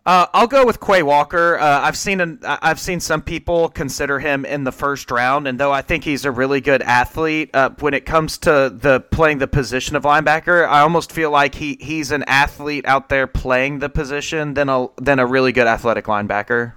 Uh, 0.05 0.27
I'll 0.35 0.47
go 0.47 0.63
with 0.63 0.79
Quay 0.79 1.01
Walker. 1.01 1.57
Uh, 1.57 1.81
I've 1.81 1.97
seen 1.97 2.21
an, 2.21 2.39
I've 2.43 2.79
seen 2.79 2.99
some 2.99 3.23
people 3.23 3.69
consider 3.69 4.19
him 4.19 4.45
in 4.45 4.63
the 4.63 4.71
first 4.71 5.09
round, 5.09 5.47
and 5.47 5.59
though 5.59 5.71
I 5.71 5.81
think 5.81 6.03
he's 6.03 6.25
a 6.25 6.31
really 6.31 6.61
good 6.61 6.83
athlete, 6.83 7.49
uh, 7.55 7.71
when 7.79 7.95
it 7.95 8.05
comes 8.05 8.37
to 8.39 8.71
the 8.75 8.99
playing 8.99 9.39
the 9.39 9.47
position 9.47 9.95
of 9.95 10.03
linebacker, 10.03 10.67
I 10.67 10.81
almost 10.81 11.11
feel 11.11 11.31
like 11.31 11.55
he, 11.55 11.79
he's 11.81 12.11
an 12.11 12.23
athlete 12.27 12.85
out 12.85 13.09
there 13.09 13.25
playing 13.25 13.79
the 13.79 13.89
position 13.89 14.53
than 14.53 14.69
a 14.69 14.87
than 14.97 15.17
a 15.17 15.25
really 15.25 15.51
good 15.51 15.65
athletic 15.65 16.05
linebacker. 16.05 16.73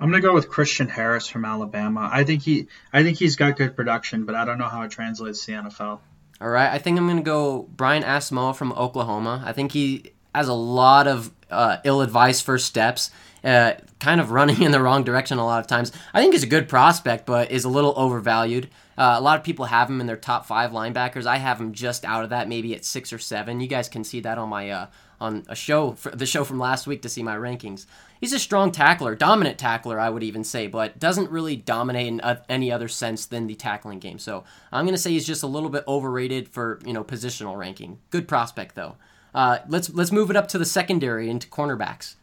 I'm 0.00 0.10
gonna 0.10 0.22
go 0.22 0.32
with 0.32 0.48
Christian 0.48 0.88
Harris 0.88 1.28
from 1.28 1.44
Alabama. 1.44 2.08
I 2.10 2.24
think 2.24 2.42
he 2.42 2.68
I 2.90 3.02
think 3.02 3.18
he's 3.18 3.36
got 3.36 3.58
good 3.58 3.76
production, 3.76 4.24
but 4.24 4.34
I 4.34 4.46
don't 4.46 4.56
know 4.56 4.68
how 4.68 4.82
it 4.82 4.90
translates 4.90 5.44
to 5.44 5.52
the 5.52 5.58
NFL. 5.58 6.00
All 6.40 6.48
right, 6.48 6.72
I 6.72 6.78
think 6.78 6.98
I'm 6.98 7.06
gonna 7.06 7.20
go 7.20 7.68
Brian 7.76 8.02
Asamoah 8.02 8.56
from 8.56 8.72
Oklahoma. 8.72 9.42
I 9.44 9.52
think 9.52 9.72
he 9.72 10.12
has 10.34 10.48
a 10.48 10.54
lot 10.54 11.06
of 11.06 11.30
uh, 11.50 11.78
ill-advised 11.84 12.44
first 12.44 12.66
steps, 12.66 13.10
uh, 13.44 13.74
kind 14.00 14.20
of 14.20 14.30
running 14.30 14.62
in 14.62 14.72
the 14.72 14.80
wrong 14.80 15.04
direction 15.04 15.38
a 15.38 15.44
lot 15.44 15.60
of 15.60 15.66
times. 15.66 15.92
I 16.14 16.20
think 16.20 16.32
he's 16.32 16.42
a 16.42 16.48
good 16.48 16.68
prospect, 16.68 17.26
but 17.26 17.50
is 17.50 17.64
a 17.64 17.68
little 17.68 17.94
overvalued. 17.96 18.68
Uh, 18.96 19.16
a 19.18 19.20
lot 19.20 19.38
of 19.38 19.44
people 19.44 19.66
have 19.66 19.88
him 19.88 20.00
in 20.00 20.06
their 20.06 20.16
top 20.16 20.46
five 20.46 20.70
linebackers. 20.70 21.26
I 21.26 21.38
have 21.38 21.60
him 21.60 21.72
just 21.72 22.04
out 22.04 22.24
of 22.24 22.30
that, 22.30 22.48
maybe 22.48 22.74
at 22.74 22.84
six 22.84 23.12
or 23.12 23.18
seven. 23.18 23.60
You 23.60 23.66
guys 23.66 23.88
can 23.88 24.04
see 24.04 24.20
that 24.20 24.38
on 24.38 24.48
my 24.48 24.70
uh, 24.70 24.86
on 25.20 25.44
a 25.48 25.54
show, 25.54 25.92
the 26.12 26.26
show 26.26 26.42
from 26.42 26.58
last 26.58 26.86
week 26.86 27.00
to 27.02 27.08
see 27.08 27.22
my 27.22 27.36
rankings. 27.36 27.86
He's 28.20 28.32
a 28.32 28.38
strong 28.38 28.72
tackler, 28.72 29.14
dominant 29.14 29.56
tackler, 29.56 29.98
I 29.98 30.10
would 30.10 30.22
even 30.22 30.44
say, 30.44 30.66
but 30.66 30.98
doesn't 30.98 31.30
really 31.30 31.56
dominate 31.56 32.08
in 32.08 32.20
uh, 32.20 32.42
any 32.48 32.70
other 32.72 32.88
sense 32.88 33.26
than 33.26 33.46
the 33.46 33.54
tackling 33.54 34.00
game. 34.00 34.18
So 34.18 34.44
I'm 34.72 34.84
going 34.84 34.94
to 34.94 35.00
say 35.00 35.12
he's 35.12 35.26
just 35.26 35.44
a 35.44 35.46
little 35.46 35.70
bit 35.70 35.84
overrated 35.86 36.48
for 36.48 36.80
you 36.84 36.92
know 36.92 37.04
positional 37.04 37.56
ranking. 37.56 37.98
Good 38.10 38.28
prospect 38.28 38.74
though. 38.74 38.96
Uh, 39.34 39.58
let's 39.68 39.90
let's 39.90 40.12
move 40.12 40.30
it 40.30 40.36
up 40.36 40.48
to 40.48 40.58
the 40.58 40.64
secondary 40.64 41.30
into 41.30 41.48
cornerbacks. 41.48 42.16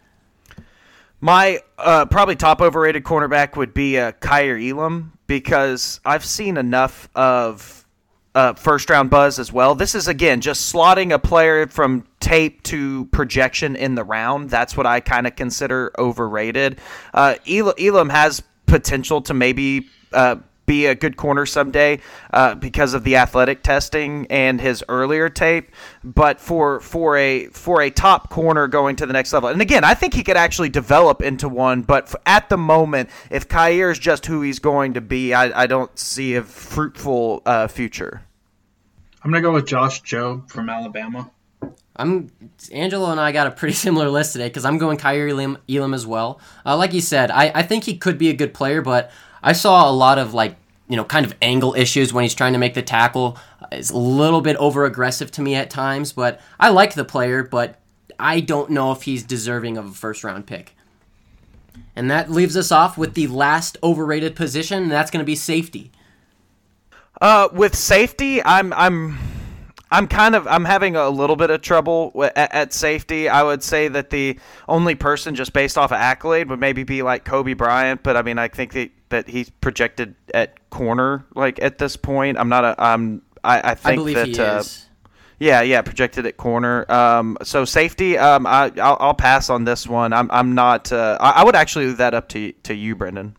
My 1.21 1.59
uh, 1.77 2.05
probably 2.05 2.35
top 2.35 2.61
overrated 2.61 3.03
cornerback 3.03 3.57
would 3.57 3.73
be 3.73 3.97
uh, 3.97 4.13
Kaiir 4.13 4.57
Elam 4.57 5.13
because 5.27 5.99
I've 6.05 6.23
seen 6.23 6.55
enough 6.55 7.09
of 7.13 7.85
uh, 8.35 8.53
first 8.53 8.89
round 8.89 9.09
buzz 9.09 9.37
as 9.37 9.51
well. 9.51 9.75
This 9.75 9.95
is 9.95 10.07
again 10.07 10.39
just 10.39 10.73
slotting 10.73 11.13
a 11.13 11.19
player 11.19 11.67
from 11.67 12.05
tape 12.19 12.63
to 12.63 13.05
projection 13.05 13.75
in 13.75 13.95
the 13.95 14.03
round. 14.03 14.49
That's 14.49 14.77
what 14.77 14.85
I 14.85 14.99
kind 14.99 15.27
of 15.27 15.35
consider 15.35 15.91
overrated. 15.97 16.79
Uh, 17.13 17.35
Elam 17.47 18.09
has 18.09 18.41
potential 18.65 19.21
to 19.23 19.33
maybe 19.33 19.87
uh, 20.13 20.37
be 20.69 20.85
a 20.85 20.93
good 20.93 21.17
corner 21.17 21.47
someday 21.47 21.99
uh, 22.31 22.53
because 22.53 22.93
of 22.93 23.03
the 23.03 23.15
athletic 23.15 23.63
testing 23.63 24.27
and 24.29 24.61
his 24.61 24.83
earlier 24.87 25.27
tape. 25.27 25.71
But 26.03 26.39
for 26.39 26.79
for 26.79 27.17
a 27.17 27.47
for 27.47 27.81
a 27.81 27.89
top 27.89 28.29
corner 28.29 28.67
going 28.67 28.95
to 28.97 29.07
the 29.07 29.13
next 29.13 29.33
level, 29.33 29.49
and 29.49 29.63
again, 29.63 29.83
I 29.83 29.95
think 29.95 30.13
he 30.13 30.23
could 30.23 30.37
actually 30.37 30.69
develop 30.69 31.23
into 31.23 31.49
one. 31.49 31.81
But 31.81 32.13
at 32.27 32.49
the 32.49 32.57
moment, 32.57 33.09
if 33.31 33.47
Kaiir 33.47 33.91
is 33.91 33.97
just 33.97 34.27
who 34.27 34.43
he's 34.43 34.59
going 34.59 34.93
to 34.93 35.01
be, 35.01 35.33
I, 35.33 35.63
I 35.63 35.65
don't 35.65 35.97
see 35.97 36.35
a 36.35 36.43
fruitful 36.43 37.41
uh, 37.47 37.67
future. 37.67 38.21
I'm 39.23 39.31
gonna 39.31 39.41
go 39.41 39.51
with 39.51 39.65
Josh 39.65 40.03
Jobe 40.03 40.51
from 40.51 40.69
Alabama. 40.69 41.31
I'm 41.95 42.29
Angelo 42.71 43.09
and 43.09 43.19
I 43.19 43.31
got 43.31 43.47
a 43.47 43.51
pretty 43.51 43.73
similar 43.85 44.07
list 44.07 44.33
today 44.33 44.49
because 44.49 44.65
I'm 44.65 44.77
going 44.77 44.99
Kaiir 44.99 45.29
Elam, 45.31 45.57
Elam 45.67 45.95
as 45.95 46.05
well. 46.05 46.39
Uh, 46.63 46.77
like 46.77 46.93
you 46.93 47.01
said, 47.01 47.31
I, 47.31 47.51
I 47.55 47.63
think 47.63 47.85
he 47.85 47.97
could 47.97 48.19
be 48.19 48.29
a 48.29 48.33
good 48.33 48.53
player, 48.53 48.83
but 48.83 49.11
I 49.41 49.53
saw 49.53 49.89
a 49.89 49.93
lot 49.93 50.17
of 50.17 50.33
like 50.33 50.55
you 50.87 50.95
know 50.95 51.03
kind 51.03 51.25
of 51.25 51.35
angle 51.41 51.73
issues 51.75 52.13
when 52.13 52.23
he's 52.23 52.33
trying 52.33 52.53
to 52.53 52.59
make 52.59 52.73
the 52.73 52.81
tackle. 52.81 53.37
It's 53.71 53.91
a 53.91 53.97
little 53.97 54.41
bit 54.41 54.55
over 54.57 54.85
aggressive 54.85 55.31
to 55.31 55.41
me 55.41 55.55
at 55.55 55.69
times, 55.69 56.11
but 56.11 56.41
I 56.59 56.69
like 56.69 56.95
the 56.95 57.05
player, 57.05 57.43
but 57.43 57.79
I 58.19 58.39
don't 58.39 58.71
know 58.71 58.91
if 58.91 59.03
he's 59.03 59.23
deserving 59.23 59.77
of 59.77 59.85
a 59.85 59.93
first 59.93 60.23
round 60.23 60.47
pick. 60.47 60.75
And 61.95 62.09
that 62.09 62.31
leaves 62.31 62.55
us 62.57 62.71
off 62.71 62.97
with 62.97 63.13
the 63.13 63.27
last 63.27 63.77
overrated 63.83 64.35
position, 64.35 64.83
and 64.83 64.91
that's 64.91 65.11
going 65.11 65.23
to 65.23 65.25
be 65.25 65.35
safety. 65.35 65.91
Uh, 67.21 67.49
with 67.51 67.75
safety, 67.75 68.43
I'm 68.43 68.71
I'm 68.73 69.17
I'm 69.91 70.07
kind 70.07 70.35
of 70.35 70.47
I'm 70.47 70.65
having 70.65 70.95
a 70.95 71.09
little 71.09 71.35
bit 71.35 71.49
of 71.49 71.61
trouble 71.61 72.13
at, 72.35 72.53
at, 72.53 72.73
safety. 72.73 73.27
I 73.27 73.43
would 73.43 73.63
say 73.63 73.87
that 73.87 74.09
the 74.11 74.39
only 74.67 74.95
person 74.95 75.35
just 75.35 75.51
based 75.51 75.77
off 75.77 75.91
of 75.91 75.97
accolade 75.97 76.49
would 76.49 76.59
maybe 76.59 76.83
be 76.83 77.01
like 77.01 77.25
Coby 77.25 77.57
Bryant, 77.57 78.03
but 78.03 78.15
I 78.15 78.21
mean 78.21 78.37
I 78.37 78.47
think 78.47 78.73
that, 78.73 78.91
that 79.09 79.27
he's 79.27 79.49
projected 79.49 80.15
at 80.33 80.69
corner 80.69 81.25
like 81.35 81.61
at 81.61 81.77
this 81.77 81.95
point. 81.95 82.37
I'm 82.37 82.49
not 82.49 82.63
a 82.63 82.75
I'm 82.77 83.21
I, 83.43 83.71
I 83.71 83.75
think 83.75 83.93
I 83.93 83.95
believe 83.95 84.15
that. 84.15 84.27
he 84.27 84.39
uh, 84.39 84.59
is. 84.59 84.85
Yeah, 85.39 85.61
yeah, 85.61 85.81
projected 85.81 86.25
at 86.25 86.35
corner. 86.35 86.89
Um, 86.91 87.37
so 87.43 87.63
safety, 87.63 88.17
um, 88.17 88.45
I, 88.45 88.73
I'll, 88.75 88.97
I'll 88.99 89.13
pass 89.13 89.49
on 89.49 89.63
this 89.63 89.87
one. 89.87 90.11
I'm, 90.11 90.29
I'm 90.31 90.53
not. 90.53 90.91
Uh, 90.91 91.17
I, 91.19 91.31
I 91.31 91.43
would 91.45 91.55
actually 91.55 91.87
leave 91.87 91.97
that 91.97 92.13
up 92.13 92.27
to 92.29 92.51
to 92.63 92.73
you, 92.73 92.95
Brendan. 92.95 93.37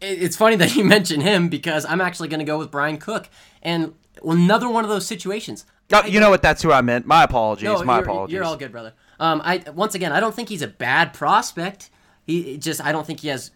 It's 0.00 0.36
funny 0.36 0.56
that 0.62 0.76
you 0.76 0.84
mention 0.84 1.20
him 1.20 1.48
because 1.48 1.84
I'm 1.84 2.00
actually 2.00 2.28
going 2.28 2.40
to 2.40 2.44
go 2.44 2.58
with 2.58 2.70
Bryan 2.70 2.98
Cook 2.98 3.28
and 3.60 3.94
another 4.24 4.68
one 4.68 4.84
of 4.84 4.90
those 4.90 5.06
situations. 5.06 5.66
Oh, 5.92 6.06
you 6.06 6.20
know 6.20 6.30
what? 6.30 6.42
That's 6.42 6.62
who 6.62 6.72
I 6.72 6.80
meant. 6.80 7.06
My 7.06 7.24
apologies. 7.24 7.64
No, 7.64 7.82
My 7.82 7.96
you're, 7.96 8.04
apologies. 8.04 8.34
You're 8.34 8.44
all 8.44 8.56
good, 8.56 8.72
brother. 8.72 8.94
Um, 9.18 9.42
I 9.44 9.64
once 9.74 9.94
again, 9.94 10.12
I 10.12 10.20
don't 10.20 10.34
think 10.34 10.48
he's 10.48 10.62
a 10.62 10.68
bad 10.68 11.12
prospect. 11.12 11.90
He 12.24 12.56
just, 12.56 12.80
I 12.80 12.92
don't 12.92 13.06
think 13.06 13.20
he 13.20 13.28
has 13.28 13.50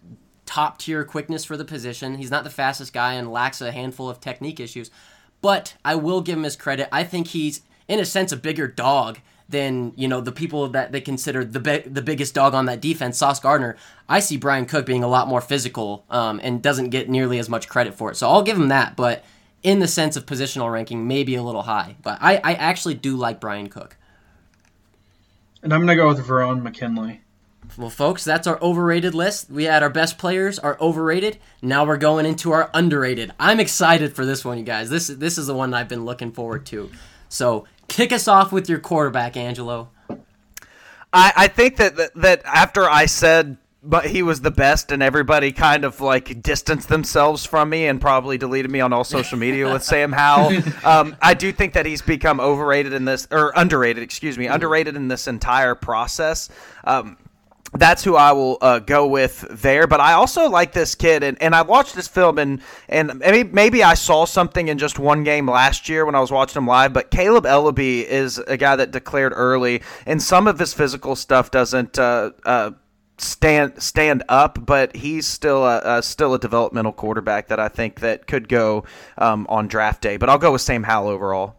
top 0.47 0.79
tier 0.79 1.03
quickness 1.03 1.45
for 1.45 1.55
the 1.55 1.65
position. 1.65 2.15
He's 2.15 2.31
not 2.31 2.43
the 2.43 2.49
fastest 2.49 2.93
guy 2.93 3.13
and 3.13 3.31
lacks 3.31 3.61
a 3.61 3.71
handful 3.71 4.09
of 4.09 4.19
technique 4.19 4.59
issues. 4.59 4.89
But 5.41 5.75
I 5.85 5.93
will 5.93 6.21
give 6.21 6.37
him 6.37 6.43
his 6.43 6.55
credit. 6.55 6.89
I 6.91 7.03
think 7.03 7.27
he's, 7.27 7.61
in 7.87 7.99
a 7.99 8.05
sense, 8.05 8.31
a 8.31 8.37
bigger 8.37 8.67
dog 8.67 9.19
than 9.49 9.93
you 9.95 10.07
know 10.07 10.19
the 10.19 10.31
people 10.31 10.67
that 10.69 10.91
they 10.91 10.99
consider 10.99 11.45
the 11.45 11.59
bi- 11.59 11.83
the 11.85 12.01
biggest 12.01 12.33
dog 12.33 12.53
on 12.53 12.65
that 12.65 12.81
defense, 12.81 13.17
Sauce 13.17 13.39
Gardner. 13.39 13.77
I 14.09 14.19
see 14.19 14.37
Bryan 14.37 14.65
Cook 14.65 14.85
being 14.85 15.03
a 15.03 15.07
lot 15.07 15.27
more 15.27 15.41
physical 15.41 16.05
um, 16.09 16.39
and 16.43 16.61
doesn't 16.61 16.89
get 16.89 17.09
nearly 17.09 17.39
as 17.39 17.47
much 17.47 17.69
credit 17.69 17.93
for 17.93 18.11
it. 18.11 18.15
So 18.15 18.29
I'll 18.29 18.41
give 18.41 18.57
him 18.57 18.69
that. 18.69 18.95
But 18.95 19.23
in 19.63 19.79
the 19.79 19.87
sense 19.87 20.15
of 20.15 20.25
positional 20.25 20.71
ranking, 20.71 21.07
maybe 21.07 21.35
a 21.35 21.43
little 21.43 21.63
high. 21.63 21.95
But 22.01 22.17
I, 22.21 22.37
I 22.37 22.53
actually 22.53 22.95
do 22.95 23.15
like 23.15 23.39
Bryan 23.39 23.67
Cook. 23.67 23.95
And 25.63 25.73
I'm 25.73 25.81
gonna 25.81 25.95
go 25.95 26.07
with 26.07 26.25
Verone 26.25 26.61
McKinley. 26.61 27.21
Well, 27.77 27.89
folks, 27.91 28.23
that's 28.23 28.47
our 28.47 28.59
overrated 28.59 29.13
list. 29.13 29.51
We 29.51 29.65
had 29.65 29.83
our 29.83 29.89
best 29.89 30.17
players, 30.17 30.57
our 30.57 30.77
overrated. 30.81 31.37
Now 31.61 31.85
we're 31.85 31.97
going 31.97 32.25
into 32.25 32.51
our 32.51 32.71
underrated. 32.73 33.31
I'm 33.39 33.59
excited 33.59 34.13
for 34.13 34.25
this 34.25 34.43
one, 34.43 34.57
you 34.57 34.63
guys. 34.63 34.89
This 34.89 35.07
this 35.07 35.37
is 35.37 35.47
the 35.47 35.53
one 35.53 35.73
I've 35.73 35.87
been 35.87 36.03
looking 36.03 36.31
forward 36.31 36.65
to. 36.67 36.89
So 37.29 37.65
kick 37.87 38.11
us 38.11 38.27
off 38.27 38.51
with 38.51 38.67
your 38.67 38.79
quarterback, 38.79 39.37
Angelo. 39.37 39.89
I, 41.13 41.33
I 41.35 41.47
think 41.47 41.77
that, 41.77 41.95
that 41.97 42.15
that 42.15 42.41
after 42.45 42.89
I 42.89 43.05
said 43.05 43.57
but 43.83 44.05
he 44.05 44.21
was 44.21 44.41
the 44.41 44.51
best 44.51 44.91
and 44.91 45.01
everybody 45.01 45.51
kind 45.51 45.85
of 45.85 46.01
like 46.01 46.41
distanced 46.41 46.89
themselves 46.89 47.45
from 47.45 47.69
me 47.69 47.87
and 47.87 48.01
probably 48.01 48.37
deleted 48.37 48.69
me 48.69 48.81
on 48.81 48.91
all 48.91 49.05
social 49.05 49.37
media 49.37 49.71
with 49.71 49.83
Sam 49.83 50.11
Howell. 50.11 50.61
Um, 50.83 51.15
I 51.21 51.33
do 51.33 51.53
think 51.53 51.73
that 51.73 51.85
he's 51.85 52.01
become 52.01 52.39
overrated 52.39 52.91
in 52.91 53.05
this 53.05 53.27
or 53.31 53.53
underrated, 53.55 54.03
excuse 54.03 54.37
me, 54.37 54.47
underrated 54.47 54.95
in 54.95 55.07
this 55.07 55.27
entire 55.27 55.73
process. 55.73 56.49
Um, 56.83 57.17
that's 57.73 58.03
who 58.03 58.15
I 58.15 58.31
will 58.31 58.57
uh, 58.61 58.79
go 58.79 59.07
with 59.07 59.45
there. 59.49 59.87
But 59.87 59.99
I 59.99 60.13
also 60.13 60.49
like 60.49 60.73
this 60.73 60.95
kid, 60.95 61.23
and, 61.23 61.41
and 61.41 61.53
I 61.53 61.61
watched 61.61 61.95
this 61.95 62.07
film, 62.07 62.37
and 62.37 62.61
and 62.87 63.19
maybe, 63.19 63.49
maybe 63.49 63.83
I 63.83 63.93
saw 63.93 64.25
something 64.25 64.67
in 64.67 64.77
just 64.77 64.99
one 64.99 65.23
game 65.23 65.49
last 65.49 65.89
year 65.89 66.05
when 66.05 66.15
I 66.15 66.19
was 66.19 66.31
watching 66.31 66.61
him 66.61 66.67
live. 66.67 66.93
But 66.93 67.11
Kaleb 67.11 67.43
Eleby 67.43 68.05
is 68.05 68.37
a 68.37 68.57
guy 68.57 68.75
that 68.75 68.91
declared 68.91 69.33
early, 69.35 69.81
and 70.05 70.21
some 70.21 70.47
of 70.47 70.59
his 70.59 70.73
physical 70.73 71.15
stuff 71.15 71.51
doesn't. 71.51 71.99
Uh, 71.99 72.31
uh, 72.45 72.71
stand 73.19 73.81
stand 73.81 74.23
up, 74.29 74.63
but 74.63 74.95
he's 74.95 75.25
still 75.25 75.65
a, 75.65 76.01
still 76.03 76.35
a 76.35 76.39
developmental 76.39 76.91
quarterback 76.91 77.47
that 77.47 77.59
I 77.59 77.67
think 77.67 78.01
that 78.01 78.27
could 78.27 78.47
go 78.47 78.85
um, 79.17 79.47
on 79.49 79.67
draft 79.67 80.01
day. 80.01 80.17
But 80.17 80.29
I'll 80.29 80.37
go 80.37 80.51
with 80.51 80.61
Sam 80.61 80.83
Howell 80.83 81.09
overall. 81.09 81.55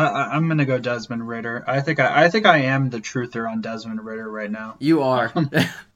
I, 0.00 0.06
I, 0.06 0.36
I'm 0.36 0.48
gonna 0.48 0.64
go 0.64 0.78
Desmond 0.78 1.26
Ridder. 1.26 1.64
I 1.66 1.80
think 1.80 2.00
I, 2.00 2.24
I 2.24 2.30
think 2.30 2.46
I 2.46 2.58
am 2.58 2.90
the 2.90 2.98
truther 2.98 3.50
on 3.50 3.60
Desmond 3.60 4.04
Ridder 4.04 4.30
right 4.30 4.50
now. 4.50 4.76
You 4.78 5.02
are. 5.02 5.32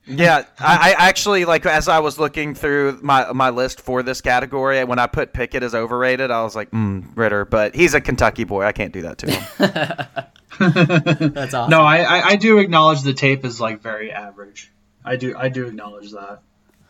Yeah, 0.06 0.44
I, 0.58 0.90
I 0.98 1.08
actually 1.08 1.46
like 1.46 1.64
as 1.64 1.88
I 1.88 2.00
was 2.00 2.18
looking 2.18 2.54
through 2.54 2.98
my 3.02 3.32
my 3.32 3.50
list 3.50 3.80
for 3.80 4.02
this 4.02 4.20
category 4.20 4.84
when 4.84 4.98
I 4.98 5.06
put 5.06 5.32
Pickett 5.32 5.62
as 5.62 5.74
overrated, 5.74 6.30
I 6.30 6.42
was 6.42 6.54
like, 6.54 6.70
mm, 6.72 7.04
Ridder, 7.16 7.46
but 7.46 7.74
he's 7.74 7.94
a 7.94 8.02
Kentucky 8.02 8.44
boy. 8.44 8.64
I 8.64 8.72
can't 8.72 8.92
do 8.92 9.02
that 9.02 9.18
to 9.18 9.30
him. 9.30 10.24
that's 11.32 11.54
awesome. 11.54 11.70
No, 11.70 11.80
I, 11.80 11.98
I, 12.00 12.26
I 12.28 12.36
do 12.36 12.58
acknowledge 12.58 13.02
the 13.02 13.14
tape 13.14 13.44
is 13.44 13.60
like 13.60 13.80
very 13.80 14.12
average. 14.12 14.70
I 15.04 15.16
do 15.16 15.34
I 15.36 15.48
do 15.48 15.66
acknowledge 15.66 16.10
that. 16.12 16.40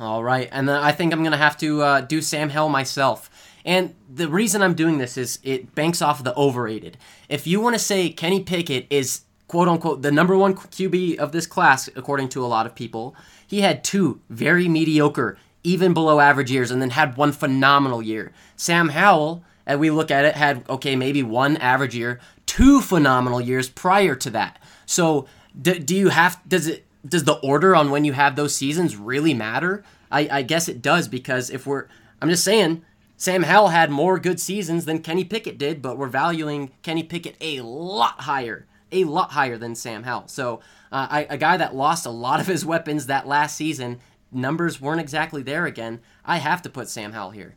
All 0.00 0.24
right, 0.24 0.48
and 0.50 0.68
then 0.68 0.76
I 0.76 0.90
think 0.90 1.12
I'm 1.12 1.22
gonna 1.22 1.36
have 1.36 1.56
to 1.58 1.82
uh, 1.82 2.00
do 2.00 2.20
Sam 2.20 2.50
Howell 2.50 2.68
myself. 2.68 3.30
And 3.64 3.94
the 4.12 4.28
reason 4.28 4.62
I'm 4.62 4.74
doing 4.74 4.98
this 4.98 5.16
is 5.16 5.38
it 5.42 5.74
banks 5.74 6.02
off 6.02 6.22
the 6.22 6.36
overrated. 6.36 6.98
If 7.28 7.46
you 7.46 7.60
want 7.60 7.74
to 7.74 7.78
say 7.78 8.10
Kenny 8.10 8.42
Pickett 8.42 8.86
is 8.90 9.22
quote 9.48 9.68
unquote 9.68 10.02
the 10.02 10.12
number 10.12 10.36
one 10.36 10.54
QB 10.54 11.16
of 11.16 11.32
this 11.32 11.46
class, 11.46 11.88
according 11.96 12.28
to 12.30 12.44
a 12.44 12.46
lot 12.46 12.66
of 12.66 12.74
people, 12.74 13.16
he 13.46 13.60
had 13.60 13.84
two 13.84 14.20
very 14.28 14.68
mediocre, 14.68 15.38
even 15.62 15.94
below 15.94 16.20
average 16.20 16.50
years, 16.50 16.70
and 16.70 16.82
then 16.82 16.90
had 16.90 17.16
one 17.16 17.32
phenomenal 17.32 18.02
year. 18.02 18.32
Sam 18.56 18.90
Howell, 18.90 19.44
and 19.66 19.80
we 19.80 19.90
look 19.90 20.10
at 20.10 20.24
it, 20.24 20.34
had 20.34 20.68
okay 20.68 20.96
maybe 20.96 21.22
one 21.22 21.56
average 21.56 21.94
year, 21.94 22.20
two 22.46 22.80
phenomenal 22.80 23.40
years 23.40 23.68
prior 23.68 24.14
to 24.16 24.30
that. 24.30 24.58
So 24.86 25.26
do, 25.60 25.78
do 25.78 25.96
you 25.96 26.08
have 26.10 26.40
does 26.46 26.66
it 26.66 26.84
does 27.06 27.24
the 27.24 27.34
order 27.34 27.74
on 27.74 27.90
when 27.90 28.04
you 28.04 28.12
have 28.12 28.36
those 28.36 28.54
seasons 28.54 28.96
really 28.96 29.34
matter? 29.34 29.84
I, 30.10 30.28
I 30.30 30.42
guess 30.42 30.68
it 30.68 30.82
does 30.82 31.08
because 31.08 31.50
if 31.50 31.66
we're 31.66 31.86
I'm 32.20 32.28
just 32.28 32.44
saying 32.44 32.84
Sam 33.24 33.44
Howell 33.44 33.68
had 33.68 33.90
more 33.90 34.18
good 34.18 34.38
seasons 34.38 34.84
than 34.84 34.98
Kenny 34.98 35.24
Pickett 35.24 35.56
did, 35.56 35.80
but 35.80 35.96
we're 35.96 36.08
valuing 36.08 36.72
Kenny 36.82 37.02
Pickett 37.02 37.36
a 37.40 37.62
lot 37.62 38.20
higher, 38.20 38.66
a 38.92 39.04
lot 39.04 39.30
higher 39.30 39.56
than 39.56 39.74
Sam 39.74 40.02
Howell. 40.02 40.28
So 40.28 40.60
uh, 40.92 41.06
I, 41.10 41.26
a 41.30 41.38
guy 41.38 41.56
that 41.56 41.74
lost 41.74 42.04
a 42.04 42.10
lot 42.10 42.38
of 42.38 42.46
his 42.46 42.66
weapons 42.66 43.06
that 43.06 43.26
last 43.26 43.56
season, 43.56 44.00
numbers 44.30 44.78
weren't 44.78 45.00
exactly 45.00 45.42
there 45.42 45.64
again. 45.64 46.00
I 46.22 46.36
have 46.36 46.60
to 46.62 46.68
put 46.68 46.90
Sam 46.90 47.12
Howell 47.12 47.30
here. 47.30 47.54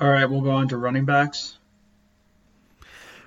All 0.00 0.08
right, 0.08 0.28
we'll 0.28 0.40
go 0.40 0.50
on 0.50 0.66
to 0.70 0.76
running 0.76 1.04
backs. 1.04 1.58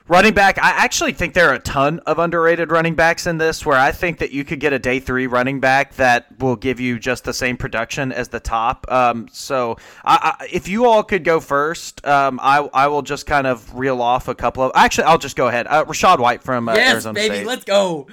Running 0.09 0.33
back, 0.33 0.57
I 0.57 0.71
actually 0.71 1.13
think 1.13 1.35
there 1.35 1.51
are 1.51 1.53
a 1.53 1.59
ton 1.59 1.99
of 1.99 2.17
underrated 2.17 2.71
running 2.71 2.95
backs 2.95 3.27
in 3.27 3.37
this. 3.37 3.63
Where 3.63 3.77
I 3.77 3.91
think 3.91 4.17
that 4.17 4.31
you 4.31 4.43
could 4.43 4.59
get 4.59 4.73
a 4.73 4.79
day 4.79 4.99
three 4.99 5.27
running 5.27 5.59
back 5.59 5.93
that 5.97 6.25
will 6.39 6.55
give 6.55 6.79
you 6.79 6.97
just 6.97 7.25
the 7.25 7.33
same 7.33 7.57
production 7.57 8.11
as 8.11 8.29
the 8.29 8.39
top. 8.39 8.91
Um, 8.91 9.27
so 9.31 9.77
I, 10.03 10.35
I, 10.39 10.47
if 10.51 10.67
you 10.67 10.87
all 10.87 11.03
could 11.03 11.23
go 11.23 11.39
first, 11.39 12.03
um, 12.07 12.39
I 12.41 12.57
I 12.73 12.87
will 12.87 13.03
just 13.03 13.27
kind 13.27 13.45
of 13.45 13.75
reel 13.75 14.01
off 14.01 14.27
a 14.27 14.33
couple 14.33 14.63
of. 14.63 14.71
Actually, 14.73 15.03
I'll 15.03 15.19
just 15.19 15.35
go 15.35 15.47
ahead. 15.47 15.67
Uh, 15.67 15.85
Rachaad 15.85 16.17
White 16.17 16.41
from 16.41 16.67
uh, 16.67 16.73
yes, 16.73 16.93
Arizona 16.93 17.13
baby, 17.13 17.35
State. 17.35 17.45
let's 17.45 17.65
go. 17.65 18.07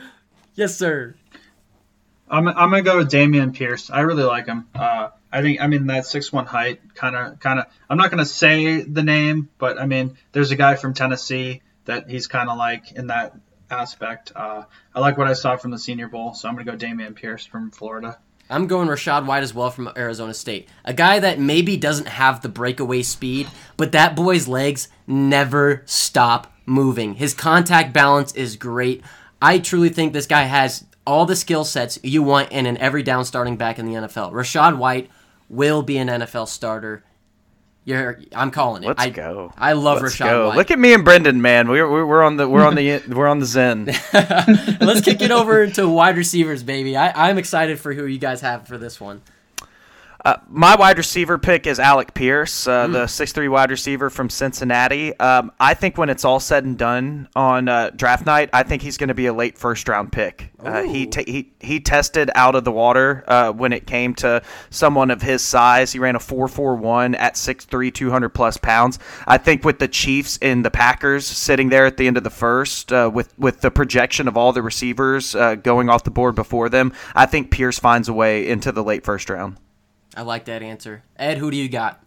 Yes, 0.55 0.77
sir. 0.77 1.15
I'm 2.29 2.47
I'm 2.47 2.69
gonna 2.69 2.83
go 2.83 2.99
with 2.99 3.11
Dameon 3.11 3.55
Pierce. 3.55 3.89
I 3.89 4.01
really 4.01 4.25
like 4.25 4.49
him. 4.49 4.69
Uh, 4.75 5.09
I 5.33 5.41
think 5.41 5.63
I 5.63 5.67
mean 5.67 5.87
that 5.87 6.05
six 6.05 6.31
one 6.31 6.45
height 6.45 6.95
kind 6.95 7.17
of 7.17 7.41
kind 7.41 7.59
of. 7.59 7.67
I'm 7.89 7.97
not 7.97 8.11
gonna 8.11 8.27
say 8.27 8.83
the 8.83 9.03
name, 9.03 9.49
but 9.57 9.81
I 9.81 9.87
mean 9.87 10.19
there's 10.33 10.51
a 10.51 10.57
guy 10.57 10.75
from 10.75 10.93
Tennessee 10.93 11.63
that 11.87 12.09
he's 12.09 12.27
kind 12.27 12.49
of 12.49 12.59
like 12.59 12.93
in 12.93 13.09
that 13.09 13.35
aspect. 13.71 14.33
Uh, 14.37 14.65
I 14.95 15.01
like 15.01 15.19
what 15.19 15.27
I 15.27 15.33
saw 15.33 15.57
from 15.57 15.71
the 15.71 15.79
Senior 15.79 16.09
Bowl, 16.09 16.35
so 16.35 16.49
I'm 16.49 16.55
gonna 16.55 16.71
go 16.71 16.77
Dameon 16.77 17.15
Pierce 17.15 17.45
from 17.45 17.71
Florida. 17.71 18.19
I'm 18.49 18.69
going 18.69 18.87
Rachaad 18.87 19.27
White 19.27 19.43
as 19.43 19.53
well 19.53 19.71
from 19.71 19.91
Arizona 19.97 20.33
State. 20.33 20.69
A 20.85 20.95
guy 20.95 21.19
that 21.19 21.41
maybe 21.41 21.77
doesn't 21.77 22.07
have 22.07 22.43
the 22.43 22.49
breakaway 22.49 23.03
speed, 23.03 23.49
but 23.77 23.93
that 23.93 24.15
boy's 24.15 24.47
legs 24.47 24.89
never 25.07 25.83
stop 25.85 26.53
moving. 26.65 27.15
His 27.15 27.35
contact 27.35 27.93
balance 27.93 28.33
is 28.35 28.57
great. 28.57 29.03
I 29.43 29.59
truly 29.59 29.89
think 29.89 30.13
this 30.13 30.27
guy 30.29 30.43
has 30.43 30.85
all 31.07 31.27
the 31.27 31.37
skill 31.37 31.65
sets 31.65 31.99
you 32.03 32.23
want 32.23 32.53
in 32.53 32.67
an 32.67 32.77
every 32.79 33.03
down 33.03 33.25
starting 33.25 33.57
back 33.57 33.79
in 33.79 33.87
the 33.87 33.93
NFL. 33.93 34.33
Rachaad 34.33 34.77
White 34.77 35.11
will 35.49 35.83
be 35.83 35.99
an 35.99 36.09
NFL 36.09 36.49
starter. 36.49 37.05
You're, 37.87 38.19
I'm 38.35 38.51
calling 38.51 38.83
it. 38.83 38.89
Let's 38.89 39.01
I, 39.01 39.11
go. 39.11 39.53
I 39.57 39.75
love 39.75 40.03
Let's 40.03 40.17
Rachaad 40.17 40.29
go. 40.29 40.49
White. 40.49 40.57
Look 40.57 40.71
at 40.73 40.79
me 40.81 40.93
and 40.93 41.05
Brendan, 41.05 41.41
man. 41.41 41.69
We're, 41.69 41.89
we're, 41.89 42.05
we're 42.05 42.23
on 42.25 42.37
the 42.37 42.49
we're 42.49 42.67
on 42.67 42.75
the 42.75 43.01
we're 43.09 43.29
on 43.29 43.39
the 43.39 43.47
zen. 43.47 43.85
Let's 43.85 45.03
kick 45.03 45.23
it 45.23 45.31
over 45.31 45.69
to 45.69 45.89
wide 45.89 46.17
receivers, 46.17 46.65
baby. 46.65 46.97
I, 46.97 47.29
I'm 47.31 47.39
excited 47.39 47.79
for 47.79 47.93
who 47.93 48.05
you 48.07 48.19
guys 48.19 48.41
have 48.41 48.67
for 48.67 48.77
this 48.77 49.01
one. 49.01 49.23
Uh, 50.27 50.37
my 50.49 50.75
wide 50.75 50.99
receiver 50.99 51.39
pick 51.39 51.69
is 51.69 51.79
Alec 51.79 52.13
Pierce, 52.13 52.67
uh, 52.67 52.89
the 52.89 53.05
6'3 53.05 53.49
wide 53.49 53.71
receiver 53.71 54.11
from 54.11 54.29
Cincinnati. 54.29 55.17
Um, 55.21 55.53
I 55.61 55.75
think 55.75 55.97
when 55.97 56.11
it's 56.11 56.25
all 56.25 56.41
said 56.41 56.65
and 56.65 56.77
done 56.77 57.29
on 57.37 57.69
uh, 57.69 57.91
draft 57.91 58.27
night, 58.27 58.51
I 58.53 58.65
think 58.65 58.83
he's 58.83 58.97
going 58.97 59.07
to 59.07 59.15
be 59.15 59.27
a 59.27 59.33
late 59.33 59.57
first 59.57 59.89
round 59.89 60.11
pick. 60.11 60.51
Uh, 60.59 60.83
he, 60.83 61.07
ta 61.07 61.23
he 61.25 61.53
he 61.61 61.79
tested 61.79 62.29
out 62.35 62.57
of 62.57 62.65
the 62.65 62.73
water 62.73 63.23
uh, 63.29 63.53
when 63.53 63.73
it 63.73 63.87
came 63.87 64.17
to 64.17 64.43
someone 64.69 65.13
of 65.13 65.23
his 65.23 65.43
size. 65.43 65.93
He 65.93 66.01
ran 66.01 66.17
a 66.17 66.19
4.41 66.19 67.17
at 67.17 67.35
6'3, 67.35 67.95
200 67.95 68.29
plus 68.31 68.57
pounds. 68.57 68.99
I 69.29 69.39
think 69.39 69.65
with 69.65 69.79
the 69.79 69.87
Chiefs 69.87 70.41
and 70.43 70.65
the 70.65 70.73
Packers 70.73 71.25
sitting 71.25 71.69
there 71.69 71.87
at 71.87 71.99
the 71.99 72.09
end 72.09 72.17
of 72.17 72.25
the 72.25 72.31
first, 72.31 72.93
uh, 72.93 73.09
with 73.15 73.33
with 73.39 73.61
the 73.61 73.71
projection 73.71 74.27
of 74.27 74.37
all 74.37 74.53
the 74.53 74.63
receivers 74.63 75.37
uh, 75.37 75.55
going 75.55 75.89
off 75.89 76.03
the 76.03 76.11
board 76.11 76.35
before 76.35 76.69
them, 76.69 76.93
I 77.15 77.27
think 77.27 77.53
Pierce 77.53 77.79
finds 77.79 78.09
a 78.09 78.13
way 78.13 78.49
into 78.49 78.73
the 78.73 78.83
late 78.83 79.05
first 79.05 79.31
round. 79.31 79.59
I 80.15 80.23
like 80.23 80.47
that 80.47 80.63
answer. 80.63 81.03
Ed, 81.17 81.39
who 81.39 81.51
do 81.51 81.57
you 81.57 81.69
got? 81.69 82.03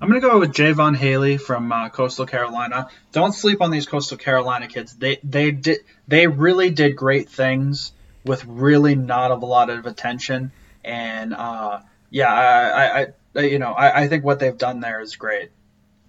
I'm 0.00 0.08
gonna 0.08 0.20
go 0.20 0.38
with 0.38 0.52
Jaivon 0.52 0.96
Heiligh 0.96 1.40
from 1.40 1.72
uh, 1.72 1.88
Coastal 1.88 2.26
Carolina. 2.26 2.88
Don't 3.12 3.32
sleep 3.32 3.62
on 3.62 3.70
these 3.70 3.86
Coastal 3.86 4.18
Carolina 4.18 4.68
kids. 4.68 4.92
They 4.92 5.18
they 5.24 5.52
did 5.52 5.78
they 6.06 6.26
really 6.26 6.70
did 6.70 6.96
great 6.96 7.30
things 7.30 7.92
with 8.24 8.44
really 8.44 8.94
not 8.94 9.30
a 9.30 9.36
lot 9.36 9.70
of 9.70 9.86
attention. 9.86 10.52
And 10.84 11.32
uh, 11.32 11.80
yeah, 12.10 12.32
I, 12.32 13.00
I, 13.00 13.06
I 13.36 13.40
you 13.40 13.58
know 13.58 13.72
I, 13.72 14.02
I 14.02 14.08
think 14.08 14.22
what 14.22 14.38
they've 14.38 14.56
done 14.56 14.80
there 14.80 15.00
is 15.00 15.16
great. 15.16 15.50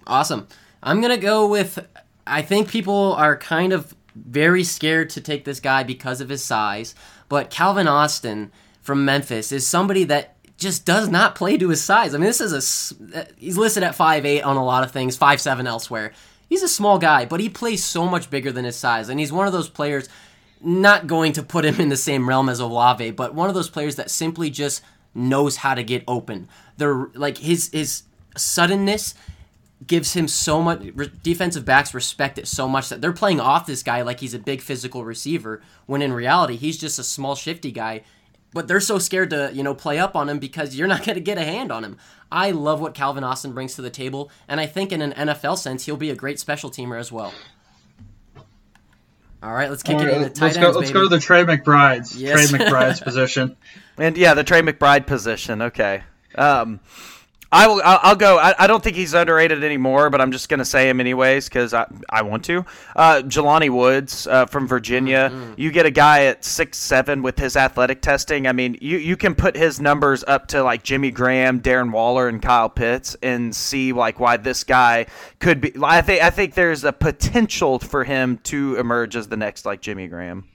Awesome. 0.06 0.48
I'm 0.84 1.00
gonna 1.00 1.18
go 1.18 1.48
with. 1.48 1.80
I 2.26 2.42
think 2.42 2.68
people 2.68 3.14
are 3.14 3.38
kind 3.38 3.72
of 3.72 3.96
very 4.14 4.66
scared 4.66 5.10
to 5.12 5.22
take 5.22 5.46
this 5.46 5.62
guy 5.62 5.84
because 5.84 6.20
of 6.20 6.28
his 6.28 6.44
size, 6.44 6.94
but 7.30 7.50
Calvin 7.50 7.88
Austin 7.88 8.52
from 8.82 9.06
Memphis 9.06 9.54
is 9.54 9.66
somebody 9.66 10.04
that 10.06 10.37
just 10.58 10.86
does 10.86 11.08
not 11.08 11.36
play 11.36 11.58
to 11.58 11.70
his 11.70 11.84
size. 11.84 12.14
I 12.14 12.18
mean, 12.18 12.26
this 12.26 12.42
is 12.42 12.54
a 13.14 13.28
he's 13.38 13.58
listed 13.58 13.84
at 13.84 13.96
5'8 13.96 14.46
on 14.46 14.58
a 14.58 14.66
lot 14.66 14.84
of 14.84 14.92
things, 14.92 15.18
5'7 15.18 15.66
elsewhere. 15.66 16.14
He's 16.50 16.64
a 16.64 16.68
small 16.68 16.98
guy, 16.98 17.26
but 17.26 17.40
he 17.40 17.50
plays 17.50 17.84
so 17.84 18.08
much 18.08 18.30
bigger 18.30 18.52
than 18.52 18.66
his 18.66 18.76
size, 18.76 19.10
and 19.10 19.20
he's 19.20 19.32
one 19.32 19.48
of 19.48 19.54
those 19.54 19.70
players. 19.70 20.10
Not 20.60 21.06
going 21.06 21.34
to 21.34 21.44
put 21.44 21.66
him 21.66 21.80
in 21.80 21.90
the 21.90 21.98
same 21.98 22.28
realm 22.28 22.50
as 22.50 22.60
Olave, 22.60 23.12
but 23.12 23.36
one 23.36 23.50
of 23.50 23.54
those 23.56 23.70
players 23.70 23.98
that 23.98 24.10
simply 24.10 24.50
just 24.50 24.82
knows 25.14 25.58
how 25.58 25.76
to 25.76 25.84
get 25.84 26.04
open. 26.08 26.48
The 26.78 27.12
like 27.14 27.38
his 27.38 27.70
his 27.72 28.04
suddenness 28.36 29.14
gives 29.86 30.14
him 30.14 30.28
so 30.28 30.62
much 30.62 30.82
re- 30.96 31.12
defensive 31.22 31.64
backs 31.64 31.94
respect 31.94 32.40
it 32.40 32.48
so 32.48 32.68
much 32.68 32.90
that 32.90 33.00
they're 33.00 33.14
playing 33.14 33.40
off 33.40 33.68
this 33.68 33.84
guy 33.84 34.02
like 34.02 34.20
he's 34.20 34.34
a 34.34 34.40
big 34.40 34.60
physical 34.60 35.06
receiver 35.06 35.62
when 35.86 36.02
in 36.02 36.12
reality 36.12 36.56
he's 36.56 36.80
just 36.80 36.98
a 36.98 37.04
small 37.04 37.36
shifty 37.36 37.72
guy 37.72 38.02
but 38.58 38.68
they're 38.68 38.80
so 38.80 38.98
scared 38.98 39.30
to 39.30 39.52
you 39.54 39.62
know 39.62 39.76
play 39.76 40.00
up 40.00 40.16
on 40.16 40.28
him 40.28 40.40
because 40.40 40.76
you're 40.76 40.88
not 40.88 41.04
going 41.06 41.16
to 41.16 41.22
get 41.22 41.38
a 41.38 41.44
hand 41.44 41.72
on 41.72 41.84
him 41.84 41.96
i 42.32 42.52
love 42.52 42.82
what 42.82 42.94
calvin 42.94 43.24
austin 43.24 43.54
brings 43.54 43.76
to 43.76 43.82
the 43.82 43.90
table 43.90 44.32
and 44.48 44.60
i 44.60 44.66
think 44.66 44.92
in 44.92 45.02
an 45.02 45.14
nfl 45.28 45.58
sense 45.58 45.86
he'll 45.86 45.96
be 45.96 46.10
a 46.10 46.16
great 46.16 46.40
special 46.40 46.70
teamer 46.72 47.00
as 47.00 47.12
well 47.12 47.34
all 49.44 49.54
right 49.54 49.70
let's 49.70 49.84
kick 49.84 49.96
All 49.96 50.02
it 50.02 50.06
right, 50.06 50.18
into 50.18 50.30
tight 50.30 50.46
let's 50.48 50.58
ends 50.58 50.68
go. 50.74 50.80
Let's 50.80 50.90
baby. 50.90 50.94
go 50.94 51.04
to 51.04 51.10
the 51.10 51.20
Trey 51.20 51.44
McBride's. 51.44 52.20
Yes. 52.20 52.50
Trey 52.50 52.58
McBride's 52.60 53.00
position. 53.02 53.56
And 53.96 54.18
yeah, 54.18 54.34
the 54.34 54.44
Trey 54.44 54.62
McBride 54.64 55.06
position. 55.06 55.62
Okay. 55.62 56.02
Um, 56.34 56.80
I 57.52 57.68
will. 57.68 57.82
I'll, 57.84 58.00
I'll 58.04 58.16
go. 58.16 58.38
I, 58.38 58.54
I 58.60 58.68
don't 58.68 58.84
think 58.84 58.96
he's 58.96 59.14
underrated 59.14 59.64
anymore, 59.64 60.10
but 60.10 60.20
I'm 60.20 60.32
just 60.32 60.50
going 60.50 60.60
to 60.60 60.66
say 60.66 60.90
him 60.90 61.00
anyways 61.00 61.48
because 61.48 61.74
I, 61.74 61.88
I 62.10 62.22
want 62.24 62.44
to. 62.46 62.66
Uh, 62.96 63.22
Jelani 63.26 63.70
Woods 63.70 64.28
uh, 64.28 64.46
from 64.48 64.68
Virginia. 64.68 65.32
You 65.56 65.72
get 65.72 65.86
a 65.86 65.92
guy 65.92 66.26
at 66.26 66.44
six 66.44 66.78
seven 66.78 67.22
with 67.22 67.40
his 67.40 67.56
athletic 67.56 68.02
testing. 68.02 68.48
I 68.48 68.52
mean, 68.52 68.78
you 68.82 68.98
you 68.98 69.16
can 69.16 69.34
put 69.34 69.56
his 69.56 69.80
numbers 69.80 70.24
up 70.28 70.48
to 70.50 70.64
like 70.64 70.84
Jimmy 70.84 71.12
Graham, 71.12 71.62
Darren 71.62 71.92
Waller, 71.92 72.28
and 72.28 72.42
Kyle 72.42 72.70
Pitts, 72.70 73.16
and 73.24 73.56
see 73.56 73.94
like 73.94 74.20
why 74.20 74.38
this 74.38 74.64
guy 74.64 75.06
could 75.40 75.62
be. 75.62 75.74
I 75.82 76.02
think 76.02 76.22
I 76.22 76.30
think 76.30 76.54
there's 76.54 76.84
a 76.84 76.92
potential 76.92 77.80
for 77.80 78.04
him 78.04 78.40
to 78.44 78.76
emerge 78.76 79.16
as 79.16 79.30
the 79.30 79.38
next 79.38 79.66
like 79.66 79.82
Jimmy 79.82 80.08
Graham. 80.08 80.50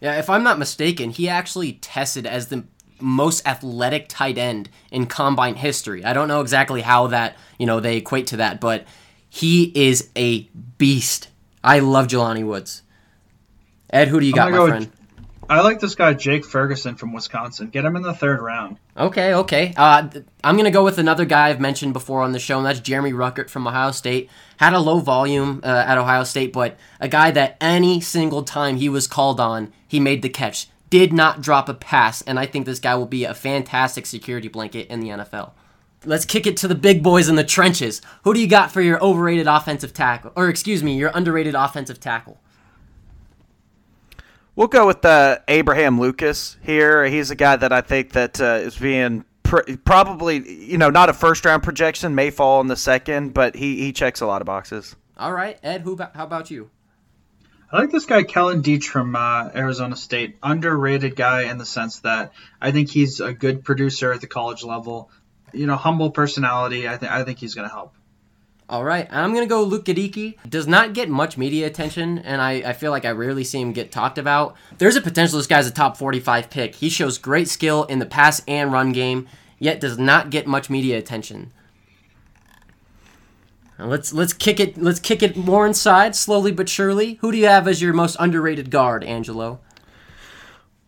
Yeah, 0.00 0.18
if 0.18 0.28
I'm 0.28 0.42
not 0.42 0.58
mistaken, 0.58 1.08
he 1.08 1.30
actually 1.30 1.74
tested 1.74 2.26
as 2.26 2.48
the 2.48 2.64
most 3.04 3.46
athletic 3.46 4.06
tight 4.08 4.38
end 4.38 4.70
in 4.90 5.06
combine 5.06 5.54
history. 5.54 6.04
I 6.04 6.14
don't 6.14 6.26
know 6.26 6.40
exactly 6.40 6.80
how 6.80 7.08
that, 7.08 7.36
you 7.58 7.66
know, 7.66 7.78
they 7.78 7.98
equate 7.98 8.28
to 8.28 8.38
that, 8.38 8.60
but 8.60 8.86
he 9.28 9.70
is 9.74 10.10
a 10.16 10.42
beast. 10.78 11.28
I 11.62 11.80
love 11.80 12.06
Jelani 12.06 12.44
Woods. 12.46 12.82
Ed, 13.90 14.08
who 14.08 14.18
do 14.20 14.26
you 14.26 14.32
got, 14.32 14.50
my 14.50 14.56
go 14.56 14.68
friend? 14.68 14.86
with- 14.86 14.94
I 15.48 15.60
like 15.60 15.78
this 15.78 15.94
guy 15.94 16.14
Jake 16.14 16.42
Ferguson 16.44 16.94
from 16.94 17.12
Wisconsin. 17.12 17.68
Get 17.68 17.84
him 17.84 17.96
in 17.96 18.02
the 18.02 18.14
third 18.14 18.40
round. 18.40 18.78
Okay, 18.96 19.34
okay. 19.34 19.74
Uh, 19.76 20.08
I'm 20.42 20.54
going 20.54 20.64
to 20.64 20.70
go 20.70 20.82
with 20.82 20.96
another 20.96 21.26
guy 21.26 21.50
I've 21.50 21.60
mentioned 21.60 21.92
before 21.92 22.22
on 22.22 22.32
the 22.32 22.38
show, 22.38 22.56
and 22.56 22.66
that's 22.66 22.80
Jeremy 22.80 23.12
Ruckert 23.12 23.50
from 23.50 23.66
Ohio 23.66 23.90
State. 23.90 24.30
Had 24.56 24.72
a 24.72 24.78
low 24.78 25.00
volume 25.00 25.60
uh, 25.62 25.84
at 25.86 25.98
Ohio 25.98 26.24
State, 26.24 26.54
but 26.54 26.78
a 26.98 27.08
guy 27.08 27.30
that 27.32 27.58
any 27.60 28.00
single 28.00 28.42
time 28.42 28.76
he 28.76 28.88
was 28.88 29.06
called 29.06 29.38
on, 29.38 29.70
he 29.86 30.00
made 30.00 30.22
the 30.22 30.30
catch. 30.30 30.68
Did 30.94 31.12
not 31.12 31.40
drop 31.40 31.68
a 31.68 31.74
pass, 31.74 32.22
and 32.22 32.38
I 32.38 32.46
think 32.46 32.66
this 32.66 32.78
guy 32.78 32.94
will 32.94 33.04
be 33.04 33.24
a 33.24 33.34
fantastic 33.34 34.06
security 34.06 34.46
blanket 34.46 34.86
in 34.86 35.00
the 35.00 35.08
NFL. 35.08 35.50
Let's 36.04 36.24
kick 36.24 36.46
it 36.46 36.56
to 36.58 36.68
the 36.68 36.76
big 36.76 37.02
boys 37.02 37.28
in 37.28 37.34
the 37.34 37.42
trenches. 37.42 38.00
Who 38.22 38.32
do 38.32 38.38
you 38.38 38.46
got 38.46 38.70
for 38.70 38.80
your 38.80 39.02
overrated 39.02 39.48
offensive 39.48 39.92
tackle? 39.92 40.30
Or, 40.36 40.48
excuse 40.48 40.84
me, 40.84 40.96
your 40.96 41.10
underrated 41.12 41.56
offensive 41.56 41.98
tackle? 41.98 42.38
We'll 44.54 44.68
go 44.68 44.86
with 44.86 45.04
uh, 45.04 45.38
Abraham 45.48 45.98
Lucas 45.98 46.58
here. 46.62 47.04
He's 47.06 47.32
a 47.32 47.34
guy 47.34 47.56
that 47.56 47.72
I 47.72 47.80
think 47.80 48.12
that 48.12 48.40
uh, 48.40 48.60
is 48.62 48.78
being 48.78 49.24
pr- 49.42 49.74
probably, 49.84 50.48
you 50.48 50.78
know, 50.78 50.90
not 50.90 51.08
a 51.08 51.12
first 51.12 51.44
round 51.44 51.64
projection, 51.64 52.14
may 52.14 52.30
fall 52.30 52.60
in 52.60 52.68
the 52.68 52.76
second, 52.76 53.34
but 53.34 53.56
he, 53.56 53.78
he 53.80 53.92
checks 53.92 54.20
a 54.20 54.26
lot 54.26 54.40
of 54.42 54.46
boxes. 54.46 54.94
All 55.18 55.32
right, 55.32 55.58
Ed, 55.64 55.80
who, 55.80 55.94
about- 55.94 56.14
how 56.14 56.22
about 56.22 56.52
you? 56.52 56.70
I 57.74 57.80
like 57.80 57.90
this 57.90 58.06
guy 58.06 58.22
Kellen 58.22 58.62
Diesch 58.62 58.84
from 58.84 59.16
uh, 59.16 59.50
Arizona 59.52 59.96
State. 59.96 60.36
Underrated 60.44 61.16
guy 61.16 61.50
in 61.50 61.58
the 61.58 61.66
sense 61.66 61.98
that 62.00 62.32
I 62.60 62.70
think 62.70 62.88
he's 62.88 63.18
a 63.18 63.32
good 63.32 63.64
producer 63.64 64.12
at 64.12 64.20
the 64.20 64.28
college 64.28 64.62
level. 64.62 65.10
You 65.52 65.66
know, 65.66 65.74
humble 65.74 66.12
personality. 66.12 66.88
I 66.88 66.98
think 66.98 67.10
I 67.10 67.24
think 67.24 67.40
he's 67.40 67.56
going 67.56 67.68
to 67.68 67.74
help. 67.74 67.92
All 68.68 68.84
right, 68.84 69.08
I'm 69.10 69.34
gonna 69.34 69.46
go 69.46 69.64
Luke 69.64 69.84
Goedeke. 69.84 70.36
Does 70.48 70.66
not 70.66 70.94
get 70.94 71.10
much 71.10 71.36
media 71.36 71.66
attention, 71.66 72.20
and 72.20 72.40
I, 72.40 72.52
I 72.52 72.72
feel 72.72 72.92
like 72.92 73.04
I 73.04 73.10
rarely 73.10 73.44
see 73.44 73.60
him 73.60 73.72
get 73.72 73.92
talked 73.92 74.16
about. 74.18 74.56
There's 74.78 74.96
a 74.96 75.02
potential 75.02 75.36
this 75.36 75.46
guy's 75.46 75.66
a 75.66 75.70
top 75.70 75.98
45 75.98 76.48
pick. 76.48 76.76
He 76.76 76.88
shows 76.88 77.18
great 77.18 77.48
skill 77.48 77.84
in 77.84 77.98
the 77.98 78.06
pass 78.06 78.40
and 78.48 78.72
run 78.72 78.92
game, 78.92 79.26
yet 79.58 79.80
does 79.80 79.98
not 79.98 80.30
get 80.30 80.46
much 80.46 80.70
media 80.70 80.96
attention. 80.96 81.52
Let's 83.78 84.12
let's 84.12 84.32
kick 84.32 84.60
it 84.60 84.80
let's 84.80 85.00
kick 85.00 85.22
it 85.22 85.36
more 85.36 85.66
inside, 85.66 86.14
slowly 86.14 86.52
but 86.52 86.68
surely. 86.68 87.14
Who 87.20 87.32
do 87.32 87.38
you 87.38 87.46
have 87.46 87.66
as 87.66 87.82
your 87.82 87.92
most 87.92 88.16
underrated 88.20 88.70
guard, 88.70 89.02
Angelo? 89.02 89.60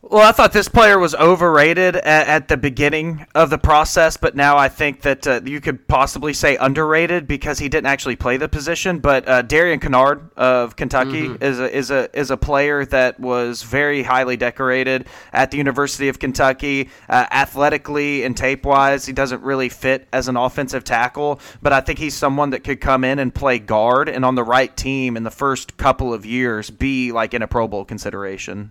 Well, 0.08 0.22
I 0.22 0.30
thought 0.30 0.52
this 0.52 0.68
player 0.68 1.00
was 1.00 1.16
overrated 1.16 1.96
at, 1.96 2.28
at 2.28 2.46
the 2.46 2.56
beginning 2.56 3.26
of 3.34 3.50
the 3.50 3.58
process, 3.58 4.16
but 4.16 4.36
now 4.36 4.56
I 4.56 4.68
think 4.68 5.02
that 5.02 5.26
uh, 5.26 5.40
you 5.44 5.60
could 5.60 5.88
possibly 5.88 6.32
say 6.32 6.56
underrated 6.56 7.26
because 7.26 7.58
he 7.58 7.68
didn't 7.68 7.86
actually 7.86 8.14
play 8.14 8.36
the 8.36 8.48
position. 8.48 9.00
But 9.00 9.26
uh, 9.26 9.42
Darian 9.42 9.80
Kinnard 9.80 10.30
of 10.36 10.76
Kentucky 10.76 11.34
is 11.40 11.58
a 11.58 11.76
is 11.76 11.90
a 11.90 12.08
is 12.16 12.30
a 12.30 12.36
player 12.36 12.84
that 12.86 13.18
was 13.18 13.64
very 13.64 14.04
highly 14.04 14.36
decorated 14.36 15.08
at 15.32 15.50
the 15.50 15.56
University 15.56 16.08
of 16.08 16.20
Kentucky, 16.20 16.88
uh, 17.08 17.26
athletically 17.32 18.22
and 18.22 18.36
tape 18.36 18.64
wise. 18.64 19.06
He 19.06 19.12
doesn't 19.12 19.42
really 19.42 19.68
fit 19.68 20.06
as 20.12 20.28
an 20.28 20.36
offensive 20.36 20.84
tackle, 20.84 21.40
but 21.62 21.72
I 21.72 21.80
think 21.80 21.98
he's 21.98 22.14
someone 22.14 22.50
that 22.50 22.62
could 22.62 22.80
come 22.80 23.02
in 23.02 23.18
and 23.18 23.34
play 23.34 23.58
guard, 23.58 24.08
and 24.08 24.24
on 24.24 24.36
the 24.36 24.44
right 24.44 24.74
team 24.76 25.16
in 25.16 25.24
the 25.24 25.32
first 25.32 25.76
couple 25.76 26.14
of 26.14 26.24
years 26.24 26.70
be 26.70 27.10
like 27.10 27.34
in 27.34 27.42
a 27.42 27.48
Pro 27.48 27.66
Bowl 27.66 27.84
consideration. 27.84 28.70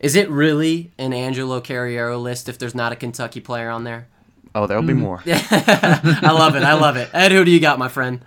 Is 0.00 0.14
it 0.14 0.30
really 0.30 0.92
an 0.98 1.12
Angelo 1.12 1.60
Carriero 1.60 2.20
list 2.20 2.48
if 2.48 2.58
there's 2.58 2.74
not 2.74 2.92
a 2.92 2.96
Kentucky 2.96 3.40
player 3.40 3.70
on 3.70 3.84
there? 3.84 4.06
Oh, 4.54 4.66
there'll 4.66 4.82
be 4.82 4.94
more. 4.94 5.22
I 5.26 6.30
love 6.32 6.56
it. 6.56 6.62
I 6.62 6.74
love 6.74 6.96
it. 6.96 7.10
Ed, 7.12 7.32
who 7.32 7.44
do 7.44 7.50
you 7.50 7.60
got, 7.60 7.78
my 7.78 7.88
friend? 7.88 8.24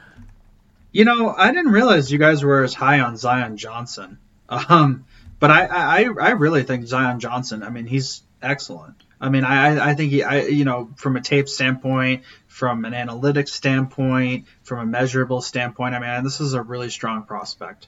You 0.91 1.05
know, 1.05 1.34
I 1.36 1.51
didn't 1.51 1.71
realize 1.71 2.12
you 2.12 2.19
guys 2.19 2.43
were 2.43 2.63
as 2.63 2.73
high 2.73 2.99
on 2.99 3.17
Zion 3.17 3.57
Johnson. 3.57 4.17
Um, 4.49 5.05
but 5.39 5.49
I, 5.49 5.65
I, 5.65 5.97
I 6.03 6.29
really 6.31 6.63
think 6.63 6.86
Zion 6.86 7.19
Johnson. 7.19 7.63
I 7.63 7.69
mean, 7.69 7.86
he's 7.86 8.21
excellent. 8.41 8.95
I 9.19 9.29
mean, 9.29 9.43
I, 9.43 9.91
I 9.91 9.93
think 9.95 10.12
he, 10.12 10.23
I, 10.23 10.41
you 10.41 10.65
know, 10.65 10.89
from 10.97 11.15
a 11.15 11.21
tape 11.21 11.47
standpoint, 11.47 12.23
from 12.47 12.86
an 12.86 12.93
analytics 12.93 13.49
standpoint, 13.49 14.45
from 14.63 14.79
a 14.79 14.86
measurable 14.86 15.41
standpoint. 15.41 15.95
I 15.95 15.99
mean, 15.99 16.23
this 16.23 16.41
is 16.41 16.53
a 16.53 16.62
really 16.62 16.89
strong 16.89 17.23
prospect. 17.23 17.88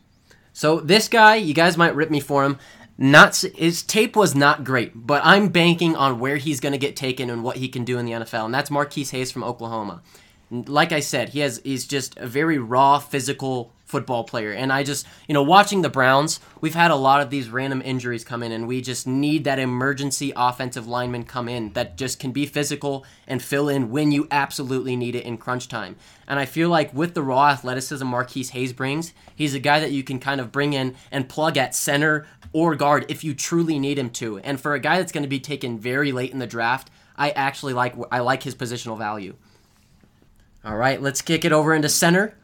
So 0.53 0.79
this 0.79 1.07
guy, 1.07 1.35
you 1.35 1.53
guys 1.53 1.77
might 1.77 1.95
rip 1.95 2.11
me 2.11 2.19
for 2.19 2.43
him. 2.43 2.59
Not 2.97 3.43
his 3.55 3.81
tape 3.81 4.15
was 4.15 4.35
not 4.35 4.63
great, 4.63 4.91
but 4.95 5.21
I'm 5.25 5.49
banking 5.49 5.95
on 5.95 6.19
where 6.19 6.37
he's 6.37 6.59
going 6.59 6.73
to 6.73 6.77
get 6.77 6.95
taken 6.95 7.29
and 7.29 7.43
what 7.43 7.57
he 7.57 7.67
can 7.67 7.83
do 7.83 7.97
in 7.97 8.05
the 8.05 8.11
NFL, 8.11 8.45
and 8.45 8.53
that's 8.53 8.69
Marquis 8.69 9.05
Hayes 9.05 9.31
from 9.31 9.43
Oklahoma. 9.43 10.01
Like 10.51 10.91
I 10.91 10.99
said, 10.99 11.29
he 11.29 11.39
has 11.39 11.59
he's 11.63 11.87
just 11.87 12.15
a 12.17 12.27
very 12.27 12.59
raw 12.59 12.99
physical 12.99 13.71
football 13.93 14.23
player, 14.23 14.51
and 14.51 14.73
I 14.73 14.81
just 14.81 15.05
you 15.27 15.33
know 15.35 15.43
watching 15.43 15.83
the 15.83 15.89
Browns, 15.89 16.39
we've 16.61 16.73
had 16.73 16.89
a 16.89 16.95
lot 16.95 17.21
of 17.21 17.29
these 17.29 17.49
random 17.49 17.79
injuries 17.85 18.23
come 18.23 18.41
in, 18.41 18.51
and 18.51 18.67
we 18.67 18.81
just 18.81 19.05
need 19.05 19.43
that 19.43 19.59
emergency 19.59 20.33
offensive 20.35 20.87
lineman 20.87 21.25
come 21.25 21.47
in 21.47 21.73
that 21.73 21.95
just 21.95 22.19
can 22.19 22.31
be 22.31 22.47
physical 22.47 23.05
and 23.27 23.39
fill 23.39 23.69
in 23.69 23.91
when 23.91 24.11
you 24.11 24.27
absolutely 24.31 24.95
need 24.95 25.13
it 25.13 25.25
in 25.25 25.37
crunch 25.37 25.67
time. 25.67 25.95
And 26.27 26.39
I 26.39 26.45
feel 26.45 26.69
like 26.69 26.91
with 26.91 27.13
the 27.13 27.21
raw 27.21 27.49
athleticism 27.49 28.07
Marquis 28.07 28.45
Hayes 28.45 28.73
brings, 28.73 29.13
he's 29.35 29.53
a 29.53 29.59
guy 29.59 29.79
that 29.79 29.91
you 29.91 30.03
can 30.03 30.19
kind 30.19 30.41
of 30.41 30.51
bring 30.51 30.73
in 30.73 30.95
and 31.11 31.29
plug 31.29 31.55
at 31.55 31.75
center 31.75 32.25
or 32.51 32.75
guard 32.75 33.05
if 33.09 33.23
you 33.23 33.35
truly 33.35 33.77
need 33.77 33.99
him 33.99 34.09
to. 34.09 34.39
And 34.39 34.59
for 34.59 34.73
a 34.73 34.79
guy 34.79 34.97
that's 34.97 35.11
going 35.11 35.23
to 35.23 35.29
be 35.29 35.39
taken 35.39 35.77
very 35.77 36.11
late 36.11 36.31
in 36.31 36.39
the 36.39 36.47
draft, 36.47 36.89
I 37.15 37.29
actually 37.31 37.73
like 37.73 37.95
I 38.11 38.19
like 38.19 38.43
his 38.43 38.55
positional 38.55 38.97
value. 38.97 39.35
All 40.65 40.77
right, 40.77 41.01
let's 41.01 41.21
kick 41.21 41.43
it 41.43 41.51
over 41.51 41.73
into 41.73 41.89
center. 41.89 42.35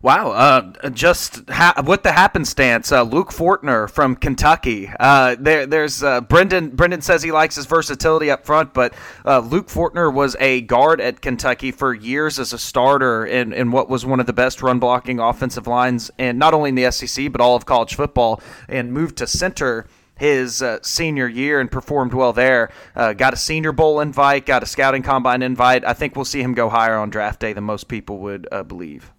Wow, 0.00 0.30
uh, 0.30 0.90
just 0.90 1.48
ha- 1.50 1.82
what 1.84 2.04
the 2.04 2.12
happenstance. 2.12 2.92
Uh, 2.92 3.02
Luke 3.02 3.30
Fortner 3.30 3.90
from 3.90 4.14
Kentucky. 4.14 4.88
Uh, 5.00 5.34
there, 5.40 5.66
there's 5.66 6.04
uh, 6.04 6.20
Brendan. 6.20 6.70
Brendan 6.70 7.00
says 7.00 7.20
he 7.20 7.32
likes 7.32 7.56
his 7.56 7.66
versatility 7.66 8.30
up 8.30 8.46
front, 8.46 8.74
but 8.74 8.94
uh, 9.26 9.40
Luke 9.40 9.66
Fortner 9.66 10.12
was 10.12 10.36
a 10.38 10.60
guard 10.60 11.00
at 11.00 11.20
Kentucky 11.20 11.72
for 11.72 11.92
years 11.92 12.38
as 12.38 12.52
a 12.52 12.58
starter 12.58 13.26
in, 13.26 13.52
in 13.52 13.72
what 13.72 13.88
was 13.88 14.06
one 14.06 14.20
of 14.20 14.26
the 14.26 14.32
best 14.32 14.62
run 14.62 14.78
blocking 14.78 15.18
offensive 15.18 15.66
lines, 15.66 16.12
and 16.16 16.38
not 16.38 16.54
only 16.54 16.68
in 16.68 16.76
the 16.76 16.90
SEC 16.92 17.32
but 17.32 17.40
all 17.40 17.56
of 17.56 17.66
college 17.66 17.96
football, 17.96 18.40
and 18.68 18.92
moved 18.92 19.16
to 19.16 19.26
center 19.26 19.88
his 20.14 20.62
uh, 20.62 20.78
senior 20.82 21.26
year 21.26 21.60
and 21.60 21.72
performed 21.72 22.14
well 22.14 22.32
there. 22.32 22.70
Uh, 22.94 23.12
got 23.14 23.32
a 23.32 23.36
Senior 23.36 23.72
Bowl 23.72 23.98
invite, 24.00 24.46
got 24.46 24.62
a 24.62 24.66
scouting 24.66 25.02
combine 25.02 25.42
invite. 25.42 25.84
I 25.84 25.92
think 25.92 26.14
we'll 26.14 26.24
see 26.24 26.42
him 26.42 26.54
go 26.54 26.68
higher 26.68 26.96
on 26.96 27.10
draft 27.10 27.40
day 27.40 27.52
than 27.52 27.64
most 27.64 27.88
people 27.88 28.18
would 28.18 28.46
uh, 28.52 28.62
believe. 28.62 29.12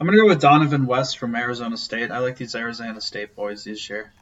I'm 0.00 0.06
gonna 0.06 0.18
go 0.18 0.26
with 0.26 0.40
Dohnovan 0.40 0.86
West 0.86 1.18
from 1.18 1.34
Arizona 1.34 1.76
State. 1.76 2.10
I 2.10 2.18
like 2.18 2.36
these 2.36 2.54
Arizona 2.54 3.00
State 3.00 3.34
boys 3.36 3.64
this 3.64 3.88
year. 3.88 4.12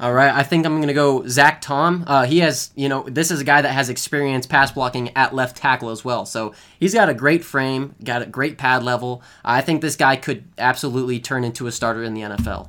All 0.00 0.12
right, 0.12 0.34
I 0.34 0.42
think 0.42 0.66
I'm 0.66 0.82
to 0.82 0.94
go 0.94 1.26
Zach 1.28 1.60
Tom. 1.60 2.02
Uh, 2.08 2.24
he 2.24 2.40
has, 2.40 2.72
you 2.74 2.88
know, 2.88 3.04
this 3.04 3.30
is 3.30 3.40
a 3.40 3.44
guy 3.44 3.62
that 3.62 3.70
has 3.70 3.88
experience 3.88 4.46
pass 4.46 4.72
blocking 4.72 5.16
at 5.16 5.32
left 5.32 5.56
tackle 5.56 5.90
as 5.90 6.04
well. 6.04 6.26
So 6.26 6.54
he's 6.80 6.92
got 6.92 7.08
a 7.08 7.14
great 7.14 7.44
frame, 7.44 7.94
got 8.02 8.22
a 8.22 8.26
great 8.26 8.58
pad 8.58 8.82
level. 8.82 9.22
I 9.44 9.60
think 9.60 9.80
this 9.80 9.94
guy 9.94 10.16
could 10.16 10.44
absolutely 10.58 11.20
turn 11.20 11.44
into 11.44 11.68
a 11.68 11.72
starter 11.72 12.02
in 12.02 12.14
the 12.14 12.22
NFL. 12.22 12.68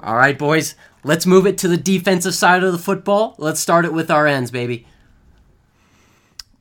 All 0.00 0.16
right, 0.16 0.38
boys, 0.38 0.74
let's 1.04 1.26
move 1.26 1.46
it 1.46 1.58
to 1.58 1.68
the 1.68 1.76
defensive 1.76 2.34
side 2.34 2.62
of 2.62 2.72
the 2.72 2.78
football. 2.78 3.34
Let's 3.36 3.60
start 3.60 3.84
it 3.84 3.92
with 3.92 4.10
our 4.10 4.26
ends, 4.26 4.50
baby. 4.50 4.86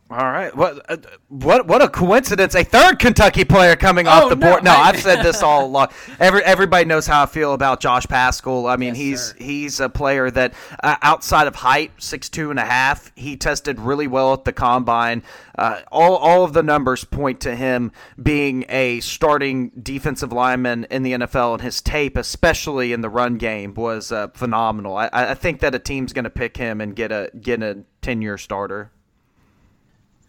All 0.09 0.17
right. 0.31 0.55
What 0.55 0.89
uh, 0.89 0.95
what 1.27 1.67
what 1.67 1.81
a 1.81 1.89
coincidence! 1.89 2.55
A 2.55 2.63
third 2.63 2.97
Kentucky 2.97 3.43
player 3.43 3.75
coming 3.75 4.07
off 4.07 4.23
Oh, 4.23 4.29
the 4.29 4.37
no, 4.37 4.51
board. 4.51 4.63
No, 4.63 4.71
I- 4.71 4.87
I've 4.89 5.01
said 5.01 5.21
this 5.21 5.43
all 5.43 5.65
along. 5.67 5.89
Every 6.17 6.41
everybody 6.45 6.85
knows 6.85 7.05
how 7.05 7.23
I 7.23 7.25
feel 7.25 7.51
about 7.53 7.81
Josh 7.81 8.05
Paschal. 8.07 8.67
I 8.67 8.77
mean, 8.77 8.95
Yes, 8.95 8.97
he's 8.97 9.21
sir. 9.21 9.35
he's 9.37 9.79
a 9.81 9.89
player 9.89 10.31
that 10.31 10.53
uh, 10.81 10.95
outside 11.01 11.47
of 11.47 11.55
height, 11.55 11.91
six 11.97 12.29
two 12.29 12.49
and 12.51 12.57
a 12.57 12.63
half, 12.63 13.11
he 13.17 13.35
tested 13.35 13.81
really 13.81 14.07
well 14.07 14.31
at 14.31 14.45
the 14.45 14.53
combine. 14.53 15.23
Uh, 15.57 15.81
all 15.91 16.15
all 16.15 16.45
of 16.45 16.53
the 16.53 16.63
numbers 16.63 17.03
point 17.03 17.41
to 17.41 17.53
him 17.53 17.91
being 18.23 18.63
a 18.69 19.01
starting 19.01 19.71
defensive 19.83 20.31
lineman 20.31 20.85
in 20.89 21.03
the 21.03 21.11
NFL, 21.13 21.51
and 21.55 21.61
his 21.61 21.81
tape, 21.81 22.15
especially 22.15 22.93
in 22.93 23.01
the 23.01 23.09
run 23.09 23.35
game, 23.37 23.73
was 23.73 24.13
uh, 24.13 24.29
phenomenal. 24.29 24.95
I, 24.95 25.09
I 25.11 25.33
think 25.33 25.59
that 25.59 25.75
a 25.75 25.79
team's 25.79 26.13
going 26.13 26.23
to 26.23 26.29
pick 26.29 26.55
him 26.55 26.79
and 26.79 26.95
get 26.95 27.11
a 27.11 27.29
get 27.41 27.61
a 27.61 27.79
ten 28.01 28.21
year 28.21 28.37
starter. 28.37 28.91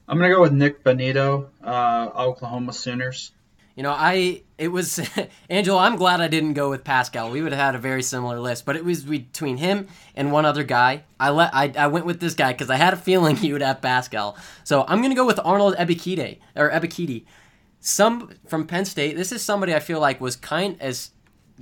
I'm 0.09 0.17
gonna 0.19 0.33
go 0.33 0.41
with 0.41 0.53
Nik 0.53 0.83
Bonitto, 0.83 1.49
uh, 1.63 2.11
Oklahoma 2.17 2.73
Sooners. 2.73 3.33
You 3.77 3.83
know, 3.83 3.95
I 3.97 4.43
it 4.57 4.69
was 4.69 4.99
Angelo. 5.51 5.79
I'm 5.79 5.97
glad 5.97 6.21
I 6.23 6.29
didn't 6.29 6.55
go 6.55 6.71
with 6.71 6.83
Paschal. 6.83 7.31
We 7.31 7.43
would 7.43 7.53
have 7.53 7.61
had 7.61 7.75
a 7.75 7.79
very 7.79 8.03
similar 8.03 8.41
list, 8.41 8.65
but 8.65 8.75
it 8.75 8.85
was 8.85 9.05
between 9.05 9.59
him 9.59 9.87
and 10.17 10.33
one 10.33 10.47
other 10.47 10.65
guy. 10.65 11.05
I 11.21 11.29
let 11.29 11.55
I, 11.55 11.73
I 11.77 11.87
went 11.89 12.07
with 12.07 12.21
this 12.21 12.35
guy 12.35 12.53
because 12.53 12.71
I 12.71 12.77
had 12.77 12.95
a 12.95 12.97
feeling 12.97 13.37
he 13.37 13.53
would 13.53 13.63
have 13.63 13.83
Paschal. 13.83 14.37
So 14.65 14.85
I'm 14.89 15.03
gonna 15.03 15.15
go 15.15 15.27
with 15.27 15.39
Arnold 15.45 15.77
Ebikide 15.77 16.39
or 16.57 16.71
Ebikidi. 16.71 17.27
Some 17.81 18.31
from 18.47 18.67
Penn 18.67 18.87
State. 18.87 19.15
This 19.15 19.31
is 19.31 19.43
somebody 19.43 19.75
I 19.75 19.81
feel 19.81 20.01
like 20.01 20.21
was 20.23 20.37
kind 20.37 20.77
as 20.81 21.11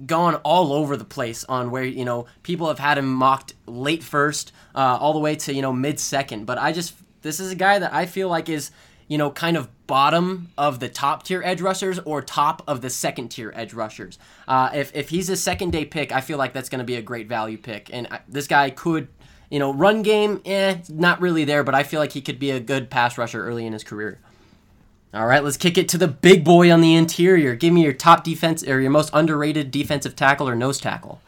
gone 0.07 0.37
all 0.37 0.73
over 0.73 0.97
the 0.97 1.05
place 1.05 1.45
on 1.45 1.71
where 1.71 1.85
you 1.85 2.05
know 2.05 2.27
people 2.45 2.69
have 2.69 2.79
had 2.79 2.97
him 2.97 3.13
mocked 3.13 3.55
late 3.67 4.05
first, 4.05 4.53
uh, 4.75 4.99
all 5.01 5.13
the 5.13 5.19
way 5.19 5.35
to 5.35 5.53
you 5.53 5.63
know 5.63 5.73
mid 5.73 5.99
second. 5.99 6.47
But 6.47 6.59
I 6.59 6.73
just 6.73 6.95
this 7.27 7.41
is 7.41 7.51
a 7.51 7.57
guy 7.57 7.79
that 7.79 7.93
I 7.93 8.07
feel 8.07 8.29
like 8.29 8.49
is 8.49 8.71
you 9.09 9.19
know 9.19 9.31
kind 9.31 9.57
of 9.57 9.69
bottom 9.87 10.49
of 10.57 10.81
the 10.81 10.89
top 10.89 11.25
tier 11.25 11.43
edge 11.45 11.61
rushers 11.61 11.99
or 12.01 12.23
top 12.23 12.63
of 12.67 12.81
the 12.81 12.91
second 12.91 13.29
tier 13.29 13.53
edge 13.55 13.75
rushers. 13.75 14.19
Uh, 14.49 14.71
if 14.73 14.95
if 14.95 15.11
he's 15.11 15.29
a 15.29 15.37
second 15.37 15.71
day 15.71 15.85
pick, 15.85 16.13
I 16.13 16.21
feel 16.21 16.39
like 16.39 16.53
that's 16.53 16.69
going 16.69 16.79
to 16.79 16.85
be 16.85 16.97
a 16.97 17.03
great 17.03 17.29
value 17.29 17.59
pick, 17.59 17.91
and 17.93 18.07
I, 18.11 18.21
this 18.29 18.47
guy 18.47 18.71
could. 18.71 19.09
You 19.49 19.61
know, 19.61 19.73
run 19.73 20.03
game, 20.03 20.43
eh, 20.45 20.79
not 20.89 21.21
really 21.21 21.45
there, 21.45 21.63
but 21.63 21.73
I 21.73 21.85
feel 21.85 22.01
like 22.01 22.11
he 22.11 22.21
could 22.21 22.41
be 22.41 22.51
a 22.51 22.59
good 22.59 22.91
pass 22.91 23.17
rusher 23.17 23.47
early 23.47 23.65
in 23.65 23.73
his 23.73 23.85
career. 23.85 24.19
All 25.15 25.25
right, 25.25 25.43
let's 25.43 25.57
kick 25.57 25.79
it 25.79 25.89
to 25.91 25.99
the 25.99 26.09
big 26.09 26.45
boy 26.45 26.71
on 26.73 26.81
the 26.81 26.97
interior. 26.97 27.55
Give 27.55 27.73
me 27.73 27.85
your 27.85 27.93
top 27.93 28.25
defense 28.25 28.67
or 28.67 28.81
your 28.81 28.91
most 28.91 29.09
underrated 29.13 29.71
defensive 29.71 30.17
tackle 30.17 30.49
or 30.49 30.57
nose 30.57 30.81
tackle. 30.81 31.23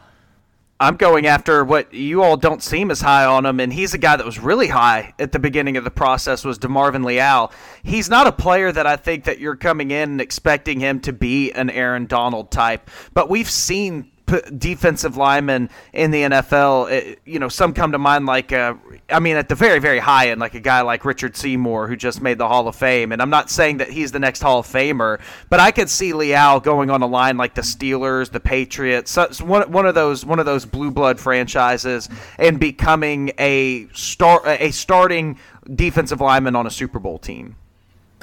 I'm 0.81 0.95
going 0.95 1.27
after 1.27 1.65
what 1.65 1.93
you 1.93 2.23
all 2.23 2.37
don't 2.37 2.63
seem 2.63 2.89
as 2.89 3.01
high 3.01 3.25
on 3.25 3.45
him, 3.45 3.59
and 3.59 3.73
he's 3.73 3.93
a 3.93 3.97
guy 3.97 4.15
that 4.15 4.25
was 4.25 4.39
really 4.39 4.69
high 4.69 5.13
at 5.19 5.33
the 5.33 5.39
beginning 5.39 5.75
of 5.75 5.83
the 5.83 5.91
process 5.91 6.45
was 6.45 6.57
DeMarvin 6.57 7.03
Leal. 7.03 7.51
He's 7.83 8.09
not 8.09 8.27
a 8.27 8.31
player 8.31 8.71
that 8.71 8.87
I 8.87 8.95
think 8.95 9.25
that 9.25 9.39
you're 9.39 9.57
coming 9.57 9.91
in 9.91 10.11
and 10.11 10.21
expecting 10.21 10.79
him 10.79 11.01
to 11.01 11.11
be 11.11 11.51
an 11.51 11.69
Aaron 11.69 12.05
Donald 12.05 12.49
type, 12.49 12.89
but 13.13 13.29
we've 13.29 13.49
seen 13.49 14.09
p- 14.29 14.41
defensive 14.57 15.17
linemen 15.17 15.69
in 15.93 16.11
the 16.11 16.23
NFL. 16.23 16.91
eh, 16.91 17.15
you 17.25 17.39
know, 17.39 17.49
some 17.49 17.73
come 17.73 17.91
to 17.91 17.97
mind 17.97 18.25
like, 18.25 18.53
uh, 18.53 18.75
I 19.09 19.19
mean, 19.19 19.35
at 19.35 19.49
the 19.49 19.55
very, 19.55 19.79
very 19.79 19.99
high 19.99 20.29
end, 20.29 20.39
like 20.39 20.53
a 20.53 20.59
guy 20.59 20.81
like 20.81 21.03
Richard 21.05 21.35
Seymour 21.35 21.87
who 21.87 21.95
just 21.95 22.21
made 22.21 22.37
the 22.37 22.47
Hall 22.47 22.67
of 22.67 22.75
Fame. 22.75 23.11
And 23.11 23.21
I'm 23.21 23.29
not 23.29 23.49
saying 23.49 23.77
that 23.77 23.89
he's 23.89 24.11
the 24.11 24.19
next 24.19 24.41
Hall 24.41 24.59
of 24.59 24.67
Famer, 24.67 25.19
but 25.49 25.59
I 25.59 25.71
could 25.71 25.89
see 25.89 26.13
Leal 26.13 26.59
going 26.59 26.89
on 26.89 27.01
a 27.01 27.07
line 27.07 27.37
like 27.37 27.55
the 27.55 27.61
Steelers, 27.61 28.29
the 28.29 28.39
Patriots, 28.39 29.11
so, 29.11 29.27
so 29.31 29.45
one, 29.45 29.71
one 29.71 29.85
of 29.85 29.95
those 29.95 30.25
one 30.25 30.39
of 30.39 30.45
those 30.45 30.65
blue 30.65 30.91
blood 30.91 31.19
franchises, 31.19 32.09
and 32.37 32.59
becoming 32.59 33.31
a 33.37 33.87
star 33.93 34.41
a 34.45 34.71
starting 34.71 35.37
defensive 35.75 36.21
lineman 36.21 36.55
on 36.55 36.67
a 36.67 36.71
Super 36.71 36.99
Bowl 36.99 37.17
team. 37.17 37.55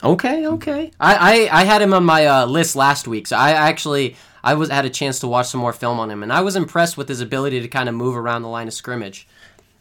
Okay, 0.03 0.47
okay. 0.47 0.91
I, 1.01 1.49
I, 1.51 1.61
I 1.61 1.65
had 1.65 1.81
him 1.81 1.95
on 1.95 2.05
my 2.05 2.27
uh, 2.27 2.47
list 2.47 2.77
last 2.77 3.09
week, 3.09 3.27
so 3.27 3.37
I 3.37 3.53
actually 3.53 4.17
I 4.47 4.55
was 4.55 4.71
had 4.71 4.85
a 4.85 4.91
chance 4.91 5.19
to 5.21 5.27
watch 5.27 5.49
some 5.49 5.61
more 5.61 5.73
film 5.73 5.99
on 5.99 6.09
him, 6.09 6.23
and 6.23 6.33
I 6.33 6.41
was 6.41 6.55
impressed 6.55 6.97
with 6.97 7.09
his 7.09 7.21
ability 7.21 7.61
to 7.63 7.67
kind 7.67 7.89
of 7.89 7.97
move 7.97 8.17
around 8.17 8.43
the 8.43 8.49
line 8.49 8.69
of 8.69 8.75
scrimmage. 8.75 9.27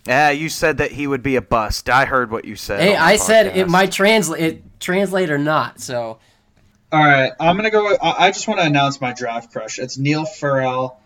Yeah, 0.07 0.31
you 0.31 0.49
said 0.49 0.79
that 0.79 0.91
he 0.91 1.05
would 1.05 1.21
be 1.21 1.35
a 1.35 1.41
bust. 1.41 1.87
I 1.87 2.05
heard 2.05 2.31
what 2.31 2.45
you 2.45 2.55
said. 2.55 2.79
Hey, 2.79 2.95
on 2.95 2.99
the 2.99 3.05
I 3.05 3.15
said 3.17 3.55
it 3.55 3.69
might 3.69 3.91
translate 3.91 4.41
it 4.41 4.79
translate 4.79 5.29
or 5.29 5.37
not. 5.37 5.79
So 5.79 6.17
All 6.91 7.03
right, 7.03 7.31
I'm 7.39 7.55
gonna 7.57 7.69
go. 7.69 7.91
With, 7.91 7.99
I 8.01 8.25
I 8.25 8.31
just 8.31 8.47
want 8.47 8.59
to 8.59 8.65
announce 8.65 8.99
my 8.99 9.13
draft 9.13 9.51
crush. 9.51 9.77
It's 9.77 9.99
Neil 9.99 10.25
Farrell, 10.25 10.99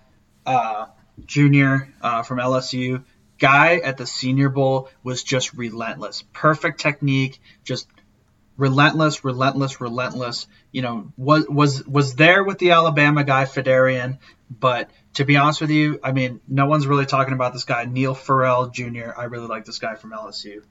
uh, 0.46 0.86
Jr. 1.26 1.76
Uh, 2.02 2.24
from 2.24 2.38
LSU. 2.40 3.04
Guy 3.40 3.78
at 3.78 3.98
the 3.98 4.06
Senior 4.06 4.48
Bowl 4.48 4.90
was 5.04 5.22
just 5.24 5.54
relentless. 5.54 6.24
Perfect 6.32 6.80
technique, 6.80 7.42
just 7.66 7.88
relentless, 8.60 9.24
relentless, 9.24 9.82
relentless. 9.82 10.48
You 10.72 10.82
know, 10.82 11.12
was 11.18 11.48
was 11.48 11.88
was 11.88 12.16
there 12.16 12.44
with 12.44 12.60
the 12.60 12.72
Alabama 12.72 13.24
guy 13.24 13.46
Phidarian, 13.46 14.20
but 14.50 14.92
to 15.16 15.26
be 15.26 15.38
honest 15.38 15.62
with 15.62 15.72
you, 15.72 16.00
I 16.04 16.12
mean, 16.12 16.42
no 16.48 16.68
one's 16.68 16.86
really 16.86 17.06
talking 17.06 17.34
about 17.34 17.54
this 17.54 17.64
guy, 17.64 17.86
Neil 17.86 18.14
Farrell 18.14 18.70
Jr. 18.70 19.12
I 19.18 19.24
really 19.26 19.48
like 19.48 19.66
this 19.66 19.80
guy 19.80 19.96
from 19.96 20.12
LSU. 20.12 20.62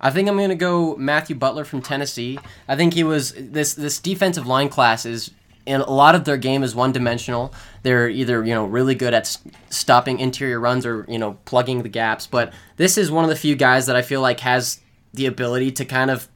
I 0.00 0.10
think 0.10 0.28
I'm 0.28 0.36
gonna 0.36 0.56
go 0.56 0.96
Matthew 0.96 1.36
Butler 1.36 1.64
from 1.64 1.82
Tennessee. 1.82 2.38
I 2.66 2.74
think 2.74 2.94
he 2.94 3.04
was 3.04 3.32
this 3.36 3.74
this 3.74 4.00
defensive 4.00 4.46
line 4.46 4.68
class 4.68 5.06
is 5.06 5.30
and 5.64 5.82
a 5.82 5.90
lot 5.90 6.16
of 6.16 6.24
their 6.24 6.36
game 6.36 6.64
is 6.64 6.74
one 6.74 6.90
dimensional. 6.90 7.54
They're 7.82 8.08
either 8.08 8.44
you 8.44 8.54
know 8.54 8.64
really 8.64 8.94
good 8.94 9.14
at 9.14 9.38
stopping 9.70 10.18
interior 10.18 10.58
runs 10.58 10.86
or 10.86 11.04
you 11.08 11.18
know 11.18 11.38
plugging 11.44 11.82
the 11.82 11.88
gaps. 11.88 12.26
But 12.26 12.52
this 12.78 12.98
is 12.98 13.10
one 13.10 13.22
of 13.22 13.30
the 13.30 13.36
few 13.36 13.54
guys 13.54 13.86
that 13.86 13.94
I 13.94 14.02
feel 14.02 14.20
like 14.20 14.40
has 14.40 14.80
the 15.14 15.26
ability 15.26 15.70
to 15.72 15.84
kind 15.84 16.10
of 16.10 16.28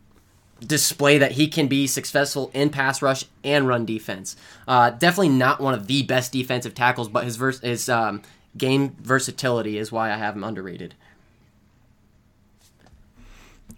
display 0.61 1.19
that 1.19 1.33
he 1.33 1.49
can 1.49 1.67
be 1.67 1.87
successful 1.87 2.51
in 2.55 2.71
pass 2.71 3.03
rush 3.03 3.25
and 3.45 3.69
run 3.69 3.85
defense. 3.85 4.37
Uh, 4.67 4.91
definitely 4.91 5.29
not 5.29 5.61
one 5.61 5.75
of 5.75 5.87
the 5.87 6.03
best 6.03 6.33
defensive 6.33 6.75
tackles, 6.75 7.09
but 7.09 7.25
his 7.25 7.37
vers- 7.37 7.61
his 7.61 7.89
um, 7.89 8.23
game 8.57 8.97
versatility 9.01 9.79
is 9.79 9.93
why 9.93 10.13
I 10.13 10.17
have 10.17 10.35
him 10.35 10.45
underrated. 10.45 10.95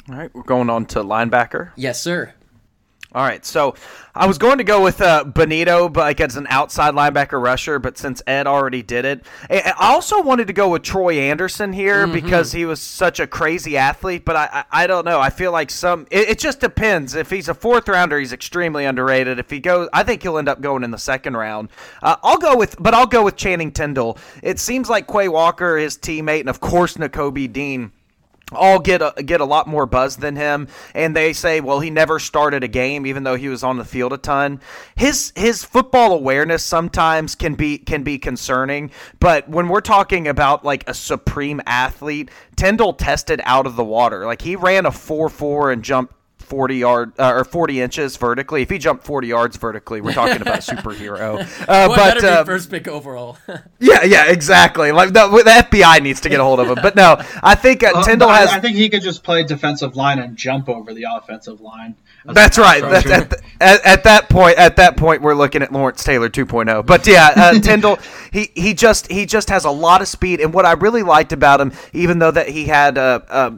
All 0.09 0.17
right, 0.17 0.31
we're 0.35 0.43
going 0.43 0.71
on 0.71 0.87
to 0.87 1.01
linebacker. 1.01 1.73
Yes, 1.77 2.01
sir. 2.01 2.33
All 3.15 3.23
right, 3.23 3.43
so 3.43 3.75
I 4.15 4.27
was 4.27 4.37
going 4.37 4.59
to 4.59 4.65
go 4.65 4.83
with 4.83 5.01
uh, 5.01 5.25
Bonitto, 5.25 5.91
but 5.91 6.03
like 6.03 6.21
as 6.21 6.37
an 6.37 6.47
outside 6.51 6.93
linebacker 6.93 7.43
rusher, 7.43 7.79
but 7.79 7.97
since 7.97 8.23
Ed 8.27 8.47
already 8.47 8.83
did 8.83 9.07
it, 9.07 9.25
I 9.49 9.73
also 9.79 10.21
wanted 10.21 10.49
to 10.49 10.53
go 10.53 10.69
with 10.69 10.83
Troy 10.83 11.19
Andersen 11.19 11.73
here 11.73 12.07
because 12.07 12.53
he 12.53 12.67
was 12.67 12.83
such 12.83 13.19
a 13.19 13.27
crazy 13.27 13.79
athlete. 13.79 14.27
But 14.27 14.37
I, 14.37 14.49
I, 14.53 14.65
I 14.83 14.87
don't 14.87 15.07
know. 15.07 15.21
I 15.21 15.31
feel 15.31 15.53
like 15.53 15.71
some. 15.71 16.07
It, 16.11 16.29
it 16.29 16.39
just 16.39 16.61
depends. 16.61 17.15
If 17.15 17.31
he's 17.31 17.49
a 17.49 17.55
fourth 17.55 17.89
rounder, 17.89 18.19
he's 18.19 18.35
extremely 18.35 18.85
underrated. 18.85 19.39
If 19.39 19.49
he 19.49 19.59
goes, 19.59 19.89
I 19.95 20.03
think 20.03 20.23
he'll 20.23 20.37
end 20.37 20.51
up 20.51 20.61
going 20.61 20.85
in 20.85 20.91
the 20.91 20.99
second 20.99 21.35
round. 21.35 21.71
Uh, 22.03 22.17
I'll 22.23 22.37
go 22.37 22.59
with, 22.59 22.77
but 22.79 22.93
I'll 22.93 23.07
go 23.07 23.25
with 23.25 23.37
Channing 23.37 23.73
Tindall. 23.73 24.19
It 24.43 24.59
seems 24.59 24.91
like 24.91 25.07
Quay 25.07 25.29
Walker, 25.29 25.79
his 25.79 25.97
teammate, 25.97 26.41
and 26.41 26.51
of 26.51 26.61
course 26.61 26.99
Nakobe 26.99 27.51
Dean 27.51 27.93
all 28.53 28.79
get 28.79 29.03
a, 29.03 29.23
get 29.23 29.41
a 29.41 29.45
lot 29.45 29.67
more 29.67 29.87
buzz 29.87 30.17
than 30.17 30.37
him. 30.37 30.69
And 30.95 31.15
they 31.15 31.33
say 31.33 31.61
well 31.61 31.81
he 31.81 31.91
never 31.91 32.19
started 32.19 32.65
a 32.65 32.69
game 32.69 33.07
even 33.07 33.23
though 33.23 33.37
he 33.37 33.49
was 33.49 33.63
on 33.63 33.77
the 33.77 33.85
field 33.85 34.13
a 34.13 34.19
ton. 34.19 34.61
His 34.97 35.33
his 35.37 35.65
football 35.65 36.13
awareness 36.13 36.65
sometimes 36.65 37.35
can 37.35 37.55
be 37.55 37.79
can 37.79 38.03
be 38.03 38.19
concerning. 38.19 38.91
But 39.21 39.49
when 39.49 39.69
we're 39.69 39.81
talking 39.81 40.29
about 40.29 40.65
like 40.65 40.89
a 40.89 40.95
supreme 40.95 41.61
athlete 41.67 42.31
Tindall 42.59 42.95
tested 42.95 43.41
out 43.45 43.67
of 43.67 43.77
the 43.77 43.85
water. 43.85 44.27
Like 44.27 44.43
he 44.43 44.57
ran 44.57 44.85
a 44.85 44.91
4-4 44.91 45.73
and 45.73 45.85
jumped 45.85 46.13
40 46.49 46.77
yard 46.77 47.13
uh, 47.19 47.33
or 47.35 47.45
40 47.45 47.81
inches 47.81 48.17
vertically. 48.17 48.63
If 48.63 48.71
he 48.71 48.79
jumped 48.79 49.05
40 49.05 49.29
yards 49.29 49.57
vertically, 49.57 50.01
we're 50.01 50.15
talking 50.15 50.41
about 50.41 50.59
superhero. 50.61 51.41
Uh, 51.69 51.89
but 51.89 51.97
better 51.97 52.21
be 52.21 52.27
uh, 52.27 52.45
first 52.45 52.71
pick 52.71 52.89
overall. 52.89 53.37
yeah, 53.79 54.03
yeah, 54.05 54.31
exactly. 54.31 54.93
Like 54.93 55.13
the, 55.13 55.29
the 55.29 55.51
FBI 55.51 56.03
needs 56.03 56.21
to 56.23 56.29
get 56.29 56.41
a 56.41 56.45
hold 56.45 56.61
of 56.61 56.69
him. 56.69 56.79
But 56.83 56.97
no, 56.97 57.17
I 57.43 57.55
think 57.55 57.83
uh, 57.83 57.93
Uh, 57.95 58.03
Tindall 58.05 58.29
has. 58.31 58.51
I, 58.51 58.61
think 58.61 58.77
he 58.77 58.89
could 58.89 59.03
just 59.03 59.23
play 59.23 59.45
defensive 59.45 59.97
line 59.97 60.19
and 60.19 60.37
jump 60.37 60.69
over 60.69 60.95
the 60.95 61.07
offensive 61.11 61.61
line. 61.61 61.97
That's 62.25 62.59
right. 62.59 62.83
That, 62.83 63.07
at, 63.07 63.33
at, 63.61 63.87
at 63.87 64.05
that 64.05 64.29
point, 64.29 64.59
at 64.59 64.77
that 64.77 64.97
point, 64.97 65.23
we're 65.23 65.35
looking 65.35 65.63
at 65.63 65.73
Lawrence 65.73 66.05
Taylor 66.05 66.29
2.0. 66.29 66.85
But 66.85 67.07
yeah, 67.07 67.33
uh, 67.35 67.61
Tindall, 67.61 67.99
he 68.33 68.51
he 68.55 68.75
just 68.75 69.11
he 69.11 69.27
just 69.27 69.49
has 69.51 69.65
a 69.65 69.71
lot 69.71 70.03
of 70.03 70.09
speed. 70.09 70.41
And 70.41 70.53
what 70.53 70.67
I 70.67 70.73
really 70.73 71.03
liked 71.03 71.33
about 71.33 71.61
him, 71.61 71.73
even 71.93 72.19
though 72.19 72.31
that 72.31 72.49
he 72.49 72.67
had 72.67 72.99
uh, 72.99 73.21
uh, 73.29 73.51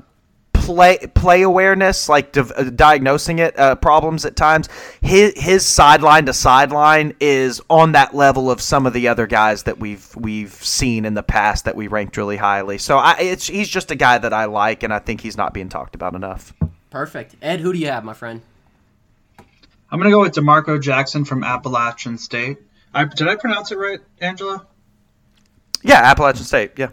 play 0.75 0.99
play 1.14 1.43
awareness, 1.43 2.09
like 2.09 2.33
div- 2.33 2.53
uh, 2.57 2.64
diagnosing 2.71 3.41
it 3.41 3.59
uh, 3.59 3.75
problems 3.75 4.25
at 4.25 4.37
times, 4.37 4.68
his 5.01 5.33
his 5.37 5.66
sideline 5.66 6.27
to 6.27 6.33
sideline 6.33 7.14
is 7.21 7.61
on 7.68 7.93
that 7.93 8.14
level 8.14 8.51
of 8.51 8.61
some 8.61 8.87
of 8.87 8.93
the 8.93 9.09
other 9.09 9.27
guys 9.27 9.64
that 9.64 9.79
we've 9.79 10.14
we've 10.16 10.53
seen 10.53 11.05
in 11.05 11.14
the 11.14 11.23
past 11.23 11.64
that 11.64 11.75
we 11.75 11.89
ranked 11.89 12.16
really 12.16 12.37
highly. 12.37 12.79
So 12.79 12.99
I, 12.99 13.16
it's 13.18 13.47
he's 13.49 13.68
just 13.68 13.91
a 13.91 13.97
guy 13.97 14.18
that 14.18 14.33
I 14.33 14.45
like, 14.45 14.83
and 14.83 14.93
I 14.93 15.01
think 15.01 15.21
he's 15.21 15.37
not 15.37 15.53
being 15.53 15.68
talked 15.68 15.95
about 15.95 16.14
enough. 16.14 16.53
Perfect. 16.91 17.35
Ed, 17.43 17.61
who 17.61 17.73
do 17.73 17.79
you 17.79 17.87
have, 17.89 18.05
my 18.05 18.14
friend? 18.14 18.43
I'm 19.91 19.99
gonna 19.99 20.11
go 20.11 20.21
with 20.21 20.33
D'Marco 20.33 20.79
Jackson 20.79 21.25
from 21.25 21.43
Appalachian 21.43 22.16
State. 22.16 22.59
I, 22.95 23.05
did 23.05 23.27
I 23.29 23.37
pronounce 23.37 23.73
it 23.73 23.79
right, 23.79 24.01
Angela? 24.21 24.66
Yeah, 25.83 26.01
Appalachian 26.03 26.45
State. 26.45 26.73
Yeah. 26.77 26.91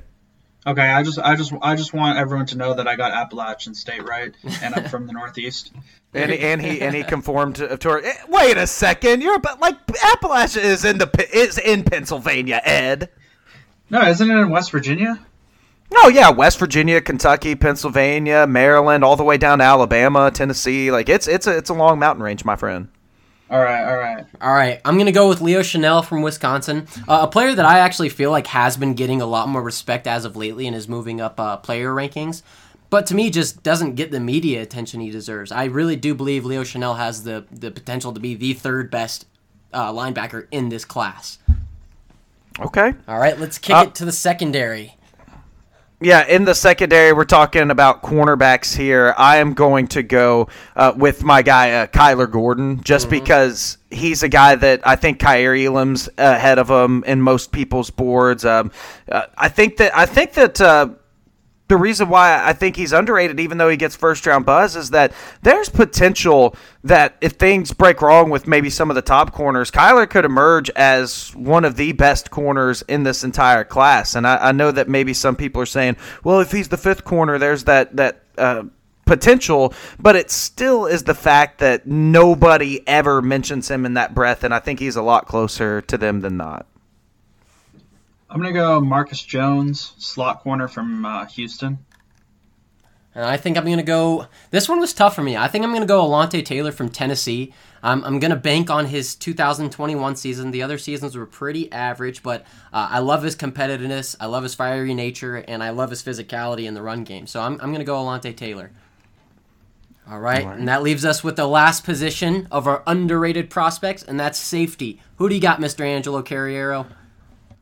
Okay, 0.68 0.82
I 0.82 1.02
just, 1.02 1.18
I 1.18 1.36
just, 1.38 1.54
I 1.62 1.76
just 1.76 1.94
want 1.94 2.20
everyone 2.20 2.46
to 2.48 2.58
know 2.58 2.74
that 2.74 2.88
I 2.90 2.98
got 2.98 3.14
Appalachian 3.14 3.74
State 3.74 4.04
right, 4.04 4.34
and 4.62 4.76
I'm 4.76 4.90
from 4.90 5.08
the 5.08 5.14
Northeast. 5.14 5.72
And 6.14 6.32
he, 6.32 6.40
and 6.40 6.62
he 6.62 6.82
and 6.82 6.96
he 6.96 7.04
conformed 7.04 7.56
to, 7.58 7.78
to 7.78 7.90
her. 7.90 8.02
eh, 8.04 8.14
Wait 8.30 8.58
a 8.58 8.66
second, 8.66 9.22
you're 9.22 9.38
but 9.40 9.60
like 9.60 9.86
Appalachia 9.88 10.64
is 10.64 10.86
in 10.86 10.98
the 10.98 11.28
is 11.32 11.60
in 11.60 11.84
Pennsylvania, 11.84 12.62
Ed. 12.64 13.10
No, 13.90 14.02
isn't 14.02 14.32
it 14.32 14.34
in 14.34 14.50
West 14.50 14.72
Virginia? 14.72 15.20
Oh 15.94 16.08
yeah, 16.08 16.32
West 16.32 16.60
Virginia, 16.60 17.02
Kentucky, 17.02 17.56
Pennsylvania, 17.56 18.48
Maryland, 18.48 19.04
all 19.04 19.18
the 19.18 19.24
way 19.26 19.38
down 19.38 19.60
to 19.60 19.66
Alabama, 19.66 20.32
Tennessee. 20.32 20.92
Like 20.92 21.10
it's 21.10 21.28
it's 21.28 21.46
a 21.46 21.56
it's 21.56 21.70
a 21.70 21.74
long 21.74 22.00
mountain 22.00 22.24
range, 22.24 22.46
my 22.46 22.56
friend. 22.56 22.88
All 23.50 23.62
right, 23.62 23.84
all 23.90 23.96
right. 23.98 24.26
All 24.42 24.54
right, 24.54 24.82
I'm 24.84 24.98
gonna 24.98 25.14
go 25.14 25.30
with 25.30 25.40
Leo 25.40 25.62
Chenal 25.62 26.04
from 26.04 26.22
Wisconsin, 26.22 26.86
uh, 27.08 27.20
a 27.22 27.28
player 27.28 27.56
that 27.56 27.66
I 27.66 27.80
actually 27.80 28.10
feel 28.10 28.30
like 28.30 28.48
has 28.48 28.76
been 28.76 28.94
getting 28.94 29.22
a 29.22 29.26
lot 29.26 29.48
more 29.48 29.62
respect 29.62 30.06
as 30.06 30.26
of 30.26 30.36
lately 30.36 30.68
and 30.68 30.76
is 30.76 30.90
moving 30.90 31.22
up 31.22 31.40
uh, 31.40 31.56
player 31.56 31.94
rankings, 31.94 32.42
but 32.90 33.06
to 33.06 33.16
me 33.16 33.30
just 33.30 33.64
doesn't 33.64 33.96
get 33.96 34.12
the 34.12 34.20
media 34.20 34.62
attention 34.62 35.00
he 35.00 35.10
deserves. 35.12 35.52
I 35.54 35.64
really 35.66 35.96
do 35.96 36.14
believe 36.14 36.44
Leo 36.44 36.64
Chenal 36.64 36.98
has 36.98 37.24
the 37.24 37.46
the 37.50 37.72
potential 37.72 38.12
to 38.12 38.20
be 38.20 38.36
the 38.36 38.52
third 38.54 38.92
best 38.92 39.26
uh, 39.72 39.94
linebacker 39.94 40.48
in 40.52 40.68
this 40.68 40.84
class. 40.84 41.40
Okay. 42.60 42.94
All 43.08 43.20
right, 43.20 43.40
let's 43.40 43.58
kick 43.58 43.76
Uh, 43.76 43.86
it 43.88 43.96
to 43.96 44.04
the 44.04 44.12
secondary. 44.12 44.97
Yeah, 46.00 46.28
in 46.28 46.46
the 46.46 46.54
secondary, 46.54 47.12
we're 47.12 47.26
talking 47.26 47.72
about 47.72 48.04
cornerbacks 48.04 48.76
here. 48.76 49.16
I 49.18 49.38
am 49.38 49.56
going 49.56 49.88
to 49.88 50.04
go 50.04 50.48
uh, 50.76 50.94
with 50.96 51.24
my 51.24 51.42
guy 51.42 51.72
uh, 51.72 51.88
Kyler 51.88 52.30
Gordon, 52.30 52.84
just 52.84 53.10
because 53.10 53.80
he's 53.90 54.22
a 54.22 54.30
guy 54.30 54.54
that 54.54 54.86
I 54.86 54.96
think 54.96 55.20
Kaiir 55.20 55.56
Elam's 55.56 56.08
ahead 56.20 56.60
of 56.60 56.70
him 56.70 57.04
in 57.06 57.20
most 57.20 57.52
people's 57.52 57.90
boards. 57.90 58.46
Um, 58.46 58.72
uh, 59.12 59.24
I 59.36 59.50
think 59.50 59.78
that 59.78 59.98
I 59.98 60.06
think 60.06 60.34
that. 60.34 60.62
The 61.68 61.78
reason 61.78 62.08
why 62.08 62.42
I 62.46 62.54
think 62.54 62.78
he's 62.78 62.94
underrated, 62.94 63.42
even 63.42 63.58
though 63.58 63.68
he 63.68 63.76
gets 63.76 63.96
first 63.96 64.26
round 64.26 64.46
buzz, 64.46 64.78
is 64.78 64.92
that 64.92 65.12
there's 65.42 65.68
potential 65.68 66.56
that 66.86 67.18
if 67.20 67.34
things 67.34 67.74
break 67.74 68.02
wrong 68.02 68.30
with 68.30 68.48
maybe 68.48 68.70
some 68.70 68.90
of 68.90 68.96
the 68.96 69.02
top 69.02 69.34
corners, 69.34 69.70
Kyler 69.70 70.10
could 70.10 70.24
emerge 70.24 70.70
as 70.72 71.36
one 71.36 71.66
of 71.66 71.76
the 71.76 71.92
best 71.92 72.32
corners 72.32 72.84
in 72.84 73.04
this 73.04 73.26
entire 73.26 73.66
class. 73.66 74.16
And 74.16 74.26
I, 74.26 74.38
I 74.38 74.52
know 74.54 74.72
that 74.72 74.88
maybe 74.88 75.14
some 75.14 75.36
people 75.36 75.62
are 75.62 75.66
saying, 75.66 75.98
well, 76.24 76.40
if 76.40 76.52
he's 76.52 76.70
the 76.70 76.78
fifth 76.78 77.04
corner, 77.04 77.38
there's 77.38 77.66
that 77.66 77.96
that. 77.98 78.24
Uh, 78.38 78.64
potential, 79.08 79.74
but 79.98 80.16
it 80.18 80.30
still 80.30 80.86
is 80.86 81.04
the 81.04 81.16
fact 81.16 81.60
that 81.60 81.88
nobody 81.88 82.86
ever 82.86 83.22
mentions 83.22 83.72
him 83.72 83.86
in 83.86 83.94
that 83.94 84.14
breath, 84.14 84.44
and 84.44 84.54
I 84.54 84.60
think 84.60 84.80
he's 84.80 84.98
a 84.98 85.02
lot 85.02 85.26
closer 85.26 85.82
to 85.82 85.98
them 85.98 86.20
than 86.20 86.38
not. 86.38 86.68
I'm 88.30 88.42
gonna 88.42 88.54
go 88.54 88.80
Marcus 88.82 89.22
Jones, 89.22 89.94
slot 89.98 90.42
corner 90.42 90.68
from 90.68 91.06
uh, 91.06 91.26
Houston. 91.28 91.80
And 93.18 93.26
I 93.26 93.36
think 93.36 93.58
I'm 93.58 93.66
going 93.66 93.78
to 93.78 93.84
go. 93.84 94.28
This 94.52 94.70
one 94.70 94.80
was 94.80 94.94
tough 94.94 95.16
for 95.16 95.24
me. 95.24 95.36
I 95.36 95.48
think 95.48 95.66
I'm 95.66 95.72
going 95.72 95.82
to 95.82 95.88
go 95.88 96.06
Alontae 96.08 96.46
Taylor 96.46 96.72
from 96.72 96.90
Tennessee. 96.90 97.52
Um, 97.82 98.04
I'm 98.06 98.20
going 98.20 98.30
to 98.30 98.38
bank 98.38 98.70
on 98.70 98.86
his 98.86 99.16
2021 99.16 100.16
season. 100.16 100.52
The 100.52 100.62
other 100.62 100.78
seasons 100.78 101.18
were 101.18 101.26
pretty 101.26 101.72
average, 101.72 102.22
but 102.22 102.44
uh, 102.72 102.90
I 102.92 103.00
love 103.00 103.24
his 103.24 103.36
competitiveness. 103.36 104.16
I 104.20 104.28
love 104.28 104.44
his 104.44 104.54
fiery 104.54 104.94
nature, 104.94 105.38
and 105.38 105.64
I 105.64 105.72
love 105.72 105.90
his 105.90 106.04
physicality 106.04 106.66
in 106.66 106.76
the 106.76 106.84
run 106.84 107.04
game. 107.04 107.26
So 107.26 107.42
I'm, 107.42 107.54
I'm 107.54 107.72
going 107.72 107.80
to 107.80 107.86
go 107.86 107.96
Alontae 107.96 108.38
Taylor. 108.38 108.70
All 110.08 110.20
right, 110.20 110.46
and 110.46 110.68
that 110.68 110.84
leaves 110.84 111.04
us 111.04 111.24
with 111.24 111.38
the 111.38 111.48
last 111.48 111.84
position 111.84 112.48
of 112.52 112.68
our 112.68 112.84
underrated 112.86 113.50
prospects, 113.50 114.04
and 114.04 114.20
that's 114.20 114.38
safety. 114.38 115.02
Who 115.16 115.28
do 115.28 115.34
you 115.34 115.42
got, 115.42 115.60
Mr. 115.60 115.82
Angelo 115.82 116.22
Carriero? 116.22 116.86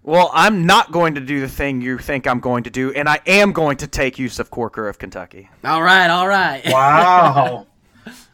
Well, 0.05 0.29
I'm 0.35 0.67
not 0.67 0.91
going 0.91 1.15
to 1.15 1.21
do 1.21 1.41
the 1.41 1.49
thing 1.49 1.81
you 1.81 1.97
think 1.97 2.27
I'm 2.27 2.39
going 2.39 2.65
to 2.65 2.69
do, 2.69 2.93
and 2.93 3.09
I 3.09 3.21
am 3.25 3.53
going 3.53 3.77
to 3.77 3.87
take 3.87 4.19
Yusuf 4.19 4.51
Corker 4.51 4.87
of 4.87 4.99
Kentucky. 4.99 5.49
All 5.63 5.81
right, 5.81 6.07
all 6.09 6.27
right. 6.27 6.61
Wow. 6.71 7.65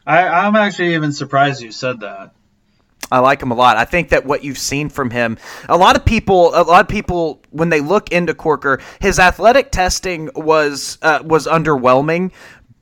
I, 0.06 0.26
I'm 0.26 0.54
actually 0.54 0.94
even 0.94 1.12
surprised 1.12 1.62
you 1.62 1.72
said 1.72 2.00
that. 2.00 2.34
I 3.10 3.20
like 3.20 3.40
him 3.40 3.52
a 3.52 3.54
lot. 3.54 3.78
I 3.78 3.86
think 3.86 4.10
that 4.10 4.26
what 4.26 4.44
you've 4.44 4.58
seen 4.58 4.90
from 4.90 5.08
him, 5.10 5.38
a 5.66 5.76
lot 5.78 5.96
of 5.96 6.04
people, 6.04 6.48
a 6.54 6.60
lot 6.60 6.82
of 6.82 6.88
people, 6.88 7.40
when 7.50 7.70
they 7.70 7.80
look 7.80 8.12
into 8.12 8.34
Corker, 8.34 8.82
his 9.00 9.18
athletic 9.18 9.70
testing 9.70 10.28
was 10.34 10.98
uh, 11.00 11.22
was 11.24 11.46
underwhelming. 11.46 12.32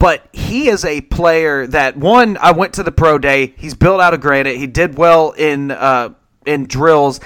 But 0.00 0.26
he 0.32 0.68
is 0.68 0.84
a 0.84 1.02
player 1.02 1.66
that 1.68 1.96
one. 1.96 2.38
I 2.38 2.52
went 2.52 2.74
to 2.74 2.82
the 2.82 2.92
pro 2.92 3.18
day. 3.18 3.54
He's 3.56 3.74
built 3.74 4.00
out 4.00 4.14
of 4.14 4.20
granite. 4.20 4.56
He 4.56 4.66
did 4.66 4.96
well 4.96 5.32
in 5.32 5.70
uh, 5.70 6.14
in 6.46 6.66
drills. 6.66 7.20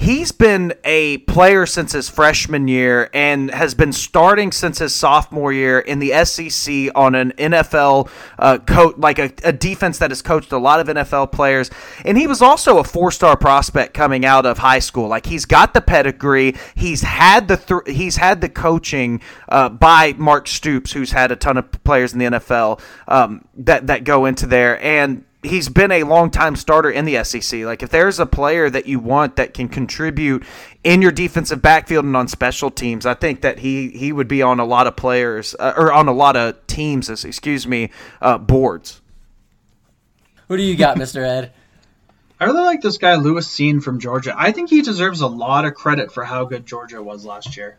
He's 0.00 0.32
been 0.32 0.72
a 0.82 1.18
player 1.18 1.66
since 1.66 1.92
his 1.92 2.08
freshman 2.08 2.68
year 2.68 3.10
and 3.12 3.50
has 3.50 3.74
been 3.74 3.92
starting 3.92 4.50
since 4.50 4.78
his 4.78 4.94
sophomore 4.94 5.52
year 5.52 5.78
in 5.78 5.98
the 5.98 6.24
SEC 6.24 6.88
on 6.94 7.14
an 7.14 7.32
NFL 7.32 8.08
uh, 8.38 8.56
coach, 8.60 8.96
like 8.96 9.18
a, 9.18 9.30
a 9.44 9.52
defense 9.52 9.98
that 9.98 10.10
has 10.10 10.22
coached 10.22 10.52
a 10.52 10.56
lot 10.56 10.80
of 10.80 10.86
NFL 10.86 11.32
players. 11.32 11.70
And 12.02 12.16
he 12.16 12.26
was 12.26 12.40
also 12.40 12.78
a 12.78 12.84
four-star 12.84 13.36
prospect 13.36 13.92
coming 13.92 14.24
out 14.24 14.46
of 14.46 14.56
high 14.56 14.78
school. 14.78 15.06
Like 15.06 15.26
he's 15.26 15.44
got 15.44 15.74
the 15.74 15.82
pedigree. 15.82 16.56
He's 16.74 17.02
had 17.02 17.48
the 17.48 17.58
th- 17.58 17.94
he's 17.94 18.16
had 18.16 18.40
the 18.40 18.48
coaching 18.48 19.20
uh, 19.50 19.68
by 19.68 20.14
Mark 20.16 20.48
Stoops, 20.48 20.92
who's 20.92 21.12
had 21.12 21.30
a 21.30 21.36
ton 21.36 21.58
of 21.58 21.70
players 21.84 22.14
in 22.14 22.20
the 22.20 22.24
NFL 22.24 22.80
um, 23.06 23.44
that 23.54 23.88
that 23.88 24.04
go 24.04 24.24
into 24.24 24.46
there 24.46 24.82
and 24.82 25.26
he's 25.42 25.68
been 25.68 25.90
a 25.90 26.04
long 26.04 26.30
time 26.30 26.56
starter 26.56 26.90
in 26.90 27.04
the 27.04 27.22
SEC. 27.24 27.60
Like 27.60 27.82
if 27.82 27.90
there's 27.90 28.18
a 28.18 28.26
player 28.26 28.68
that 28.70 28.86
you 28.86 28.98
want 28.98 29.36
that 29.36 29.54
can 29.54 29.68
contribute 29.68 30.44
in 30.84 31.02
your 31.02 31.12
defensive 31.12 31.62
backfield 31.62 32.04
and 32.04 32.16
on 32.16 32.28
special 32.28 32.70
teams, 32.70 33.06
I 33.06 33.14
think 33.14 33.40
that 33.42 33.60
he 33.60 33.90
he 33.90 34.12
would 34.12 34.28
be 34.28 34.42
on 34.42 34.60
a 34.60 34.64
lot 34.64 34.86
of 34.86 34.96
players 34.96 35.54
uh, 35.58 35.74
or 35.76 35.92
on 35.92 36.08
a 36.08 36.12
lot 36.12 36.36
of 36.36 36.66
teams, 36.66 37.08
excuse 37.08 37.66
me, 37.66 37.90
uh, 38.20 38.38
boards. 38.38 39.00
Who 40.48 40.56
do 40.56 40.62
you 40.62 40.76
got, 40.76 40.96
Mr. 40.96 41.22
Ed? 41.26 41.52
I 42.40 42.44
really 42.46 42.62
like 42.62 42.80
this 42.80 42.96
guy, 42.96 43.16
Lewis 43.16 43.46
Cine 43.46 43.82
from 43.82 44.00
Georgia. 44.00 44.34
I 44.36 44.50
think 44.52 44.70
he 44.70 44.80
deserves 44.80 45.20
a 45.20 45.26
lot 45.26 45.66
of 45.66 45.74
credit 45.74 46.10
for 46.10 46.24
how 46.24 46.46
good 46.46 46.64
Georgia 46.64 47.02
was 47.02 47.26
last 47.26 47.54
year. 47.56 47.76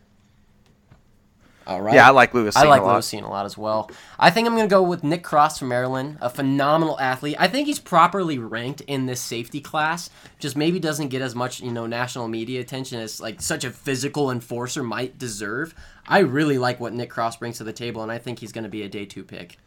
All 1.66 1.80
right. 1.80 1.94
Yeah, 1.94 2.08
I 2.08 2.10
like 2.10 2.34
Lewis. 2.34 2.56
I 2.56 2.64
like. 2.64 2.82
Lewis 2.82 3.10
Cine 3.10 3.22
a 3.22 3.28
lot 3.28 3.46
as 3.46 3.56
well. 3.56 3.90
I 4.18 4.30
think 4.30 4.46
I'm 4.46 4.54
going 4.54 4.68
to 4.68 4.72
go 4.72 4.82
with 4.82 5.04
Nick 5.04 5.22
Cross 5.22 5.60
from 5.60 5.68
Maryland, 5.68 6.18
a 6.20 6.28
phenomenal 6.28 6.98
athlete. 6.98 7.36
I 7.38 7.48
think 7.48 7.66
he's 7.66 7.78
properly 7.78 8.38
ranked 8.38 8.80
in 8.82 9.06
this 9.06 9.20
safety 9.20 9.60
class. 9.60 10.10
Just 10.38 10.56
maybe 10.56 10.78
doesn't 10.80 11.08
get 11.08 11.22
as 11.22 11.34
much, 11.34 11.60
you 11.60 11.70
know, 11.70 11.86
national 11.86 12.28
media 12.28 12.60
attention 12.60 13.00
as 13.00 13.20
like 13.20 13.40
such 13.40 13.64
a 13.64 13.70
physical 13.70 14.30
enforcer 14.30 14.82
might 14.82 15.18
deserve. 15.18 15.74
I 16.06 16.20
really 16.20 16.58
like 16.58 16.80
what 16.80 16.92
Nick 16.92 17.10
Cross 17.10 17.36
brings 17.36 17.58
to 17.58 17.64
the 17.64 17.72
table, 17.72 18.02
and 18.02 18.10
I 18.10 18.18
think 18.18 18.40
he's 18.40 18.52
going 18.52 18.64
to 18.64 18.70
be 18.70 18.82
a 18.82 18.88
day 18.88 19.04
two 19.04 19.22
pick. 19.22 19.58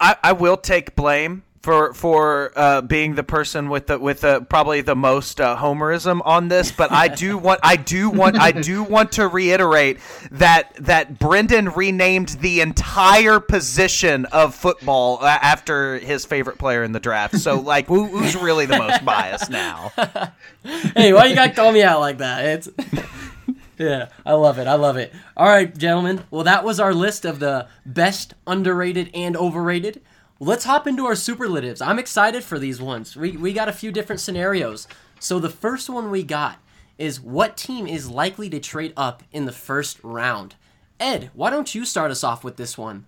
I, 0.00 0.16
I 0.22 0.32
will 0.32 0.56
take 0.56 0.96
blame 0.96 1.44
for 1.66 1.92
for 1.94 2.52
uh, 2.54 2.80
being 2.80 3.16
the 3.16 3.24
person 3.24 3.68
with 3.68 3.88
the 3.88 3.98
with 3.98 4.20
the 4.20 4.40
probably 4.48 4.82
the 4.82 4.94
most 4.94 5.40
uh, 5.40 5.56
homerism 5.56 6.22
on 6.24 6.46
this, 6.46 6.70
but 6.70 6.92
I 6.92 7.08
do 7.08 7.36
want 7.46 7.58
I 7.64 7.74
do 7.74 8.08
want 8.08 8.38
I 8.38 8.52
do 8.52 8.84
want 8.84 9.10
to 9.12 9.26
reiterate 9.26 9.98
that 10.30 10.72
that 10.76 11.18
Brendan 11.18 11.70
renamed 11.70 12.28
the 12.40 12.60
entire 12.60 13.40
position 13.40 14.26
of 14.26 14.54
football 14.54 15.18
uh, 15.20 15.26
after 15.26 15.98
his 15.98 16.24
favorite 16.24 16.56
player 16.56 16.84
in 16.84 16.92
the 16.92 17.00
draft. 17.00 17.36
So 17.38 17.58
like, 17.58 17.88
who, 17.88 18.06
who's 18.06 18.36
really 18.36 18.66
the 18.66 18.78
most 18.78 19.04
biased 19.04 19.50
now? 19.50 19.90
hey, 20.94 21.12
why 21.12 21.26
you 21.26 21.34
got 21.34 21.48
to 21.48 21.52
call 21.52 21.72
me 21.72 21.82
out 21.82 21.98
like 21.98 22.18
that? 22.18 22.44
It's 22.44 22.68
Yeah, 23.78 24.08
I 24.24 24.34
love 24.34 24.58
it. 24.58 24.66
I 24.66 24.74
love 24.74 24.96
it. 24.96 25.12
All 25.36 25.48
right, 25.48 25.76
gentlemen. 25.76 26.24
Well, 26.30 26.44
that 26.44 26.64
was 26.64 26.80
our 26.80 26.94
list 26.94 27.24
of 27.24 27.40
the 27.40 27.66
best 27.84 28.34
underrated 28.46 29.10
and 29.12 29.36
overrated. 29.36 30.00
Let's 30.38 30.64
hop 30.64 30.86
into 30.86 31.06
our 31.06 31.14
superlatives. 31.14 31.80
I'm 31.80 31.98
excited 31.98 32.44
for 32.44 32.58
these 32.58 32.80
ones. 32.80 33.16
We 33.16 33.32
we 33.32 33.52
got 33.52 33.68
a 33.68 33.72
few 33.72 33.92
different 33.92 34.20
scenarios. 34.20 34.86
So 35.18 35.38
the 35.38 35.50
first 35.50 35.88
one 35.88 36.10
we 36.10 36.22
got 36.22 36.58
is 36.98 37.20
what 37.20 37.56
team 37.56 37.86
is 37.86 38.10
likely 38.10 38.48
to 38.50 38.60
trade 38.60 38.92
up 38.96 39.22
in 39.32 39.44
the 39.44 39.52
first 39.52 39.98
round? 40.02 40.54
Ed, 40.98 41.30
why 41.34 41.50
don't 41.50 41.74
you 41.74 41.84
start 41.84 42.10
us 42.10 42.24
off 42.24 42.44
with 42.44 42.56
this 42.56 42.78
one? 42.78 43.06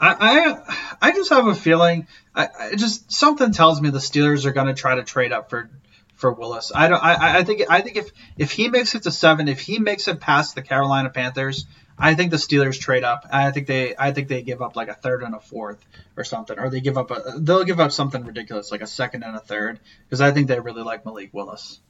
I 0.00 0.16
I, 0.20 1.08
I 1.08 1.12
just 1.12 1.30
have 1.30 1.46
a 1.46 1.54
feeling. 1.54 2.06
I, 2.34 2.48
I 2.58 2.74
just 2.74 3.10
something 3.12 3.52
tells 3.52 3.80
me 3.80 3.90
the 3.90 3.98
Steelers 3.98 4.44
are 4.44 4.52
going 4.52 4.68
to 4.68 4.74
try 4.74 4.94
to 4.94 5.02
trade 5.02 5.32
up 5.32 5.50
for 5.50 5.70
for 6.14 6.32
Willis. 6.32 6.72
I 6.74 6.88
don't. 6.88 7.02
I, 7.02 7.38
I 7.38 7.44
think. 7.44 7.62
I 7.68 7.80
think 7.80 7.96
if 7.96 8.10
if 8.36 8.52
he 8.52 8.68
makes 8.68 8.94
it 8.94 9.04
to 9.04 9.10
seven, 9.10 9.48
if 9.48 9.60
he 9.60 9.78
makes 9.78 10.08
it 10.08 10.20
past 10.20 10.54
the 10.54 10.62
Carolina 10.62 11.10
Panthers, 11.10 11.66
I 11.98 12.14
think 12.14 12.30
the 12.30 12.36
Steelers 12.36 12.78
trade 12.78 13.04
up. 13.04 13.26
I 13.32 13.50
think 13.50 13.66
they. 13.66 13.94
I 13.98 14.12
think 14.12 14.28
they 14.28 14.42
give 14.42 14.62
up 14.62 14.76
like 14.76 14.88
a 14.88 14.94
third 14.94 15.22
and 15.22 15.34
a 15.34 15.40
fourth 15.40 15.84
or 16.16 16.24
something, 16.24 16.58
or 16.58 16.70
they 16.70 16.80
give 16.80 16.96
up 16.96 17.10
a. 17.10 17.34
They'll 17.38 17.64
give 17.64 17.80
up 17.80 17.92
something 17.92 18.24
ridiculous 18.24 18.70
like 18.70 18.82
a 18.82 18.86
second 18.86 19.24
and 19.24 19.34
a 19.34 19.40
third 19.40 19.80
because 20.04 20.20
I 20.20 20.30
think 20.30 20.48
they 20.48 20.60
really 20.60 20.82
like 20.82 21.04
Malik 21.04 21.30
Willis. 21.32 21.80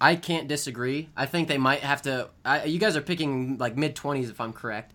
I 0.00 0.14
can't 0.14 0.46
disagree. 0.46 1.08
I 1.16 1.26
think 1.26 1.48
they 1.48 1.58
might 1.58 1.80
have 1.80 2.02
to. 2.02 2.30
I, 2.44 2.64
you 2.64 2.78
guys 2.78 2.96
are 2.96 3.02
picking 3.02 3.58
like 3.58 3.76
mid 3.76 3.96
twenties, 3.96 4.30
if 4.30 4.40
I'm 4.40 4.52
correct. 4.52 4.92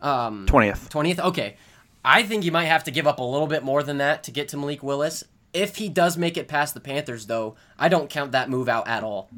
Um, 0.00 0.46
Twentieth. 0.46 0.88
Twentieth. 0.88 1.20
Okay. 1.20 1.56
I 2.04 2.24
think 2.24 2.44
you 2.44 2.50
might 2.50 2.64
have 2.64 2.84
to 2.84 2.90
give 2.90 3.06
up 3.06 3.20
a 3.20 3.22
little 3.22 3.46
bit 3.46 3.62
more 3.62 3.84
than 3.84 3.98
that 3.98 4.24
to 4.24 4.32
get 4.32 4.48
to 4.48 4.56
Malik 4.56 4.82
Willis. 4.82 5.22
If 5.52 5.76
he 5.76 5.88
does 5.88 6.16
make 6.16 6.36
it 6.36 6.48
past 6.48 6.74
the 6.74 6.80
Panthers, 6.80 7.26
though, 7.26 7.54
I 7.78 7.88
don't 7.88 8.10
count 8.10 8.32
that 8.32 8.50
move 8.50 8.68
out 8.68 8.88
at 8.88 9.04
all. 9.04 9.30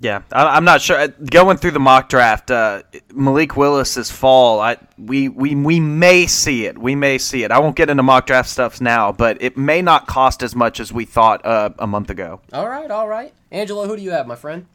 Yeah, 0.00 0.22
I, 0.30 0.56
am 0.56 0.64
not 0.64 0.80
sure. 0.80 1.08
Going 1.08 1.56
through 1.56 1.72
the 1.72 1.80
mock 1.80 2.08
draft, 2.08 2.52
uh, 2.52 2.82
Malik 3.12 3.56
Willis's 3.56 4.12
fall, 4.12 4.60
I 4.60 4.76
we, 4.96 5.28
we 5.28 5.56
we 5.56 5.80
may 5.80 6.26
see 6.26 6.66
it. 6.66 6.78
We 6.78 6.94
may 6.94 7.18
see 7.18 7.42
it. 7.42 7.50
I 7.50 7.58
won't 7.58 7.74
get 7.74 7.90
into 7.90 8.04
mock 8.04 8.26
draft 8.26 8.48
stuffs 8.48 8.80
now, 8.80 9.10
but 9.10 9.42
it 9.42 9.56
may 9.56 9.82
not 9.82 10.06
cost 10.06 10.44
as 10.44 10.54
much 10.54 10.78
as 10.78 10.92
we 10.92 11.04
thought 11.04 11.44
uh, 11.44 11.70
a 11.80 11.86
month 11.88 12.10
ago. 12.10 12.40
All 12.52 12.68
right, 12.68 12.88
all 12.88 13.08
right. 13.08 13.32
Angelo, 13.50 13.88
who 13.88 13.96
do 13.96 14.02
you 14.02 14.12
have, 14.12 14.28
my 14.28 14.36
friend? 14.36 14.66